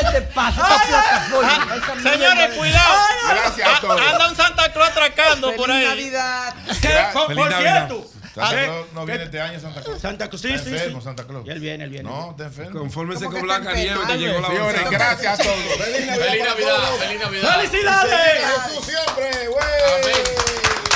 [0.01, 1.67] este paso, esta plataforma.
[2.01, 2.95] Señores, cuidado.
[3.29, 4.01] Gracias a todos.
[4.01, 5.87] Anda un Santa Claus atracando por Feliz ahí.
[5.87, 6.53] Navidad.
[6.81, 7.05] ¿Qué?
[7.13, 8.05] Por, cierto.
[8.37, 8.65] Santa ¿qué?
[8.65, 10.01] Claus no viene este año, Santa Claus.
[10.01, 11.05] Santa Claus, sí, Está sí, enfermo, sí.
[11.05, 11.47] Santa Claus.
[11.47, 12.09] Y él viene, él viene.
[12.09, 12.79] No, está enfermo.
[12.79, 15.57] Confórmese ¿Cómo con Blanca Nieve que llegó la Señores, gracias a todos.
[15.57, 16.25] Feliz Navidad.
[16.27, 17.55] Feliz Navidad, feliz Navidad.
[17.57, 18.45] ¡Felicidades!
[18.69, 19.47] Jesús siempre.
[19.49, 20.86] Bueno.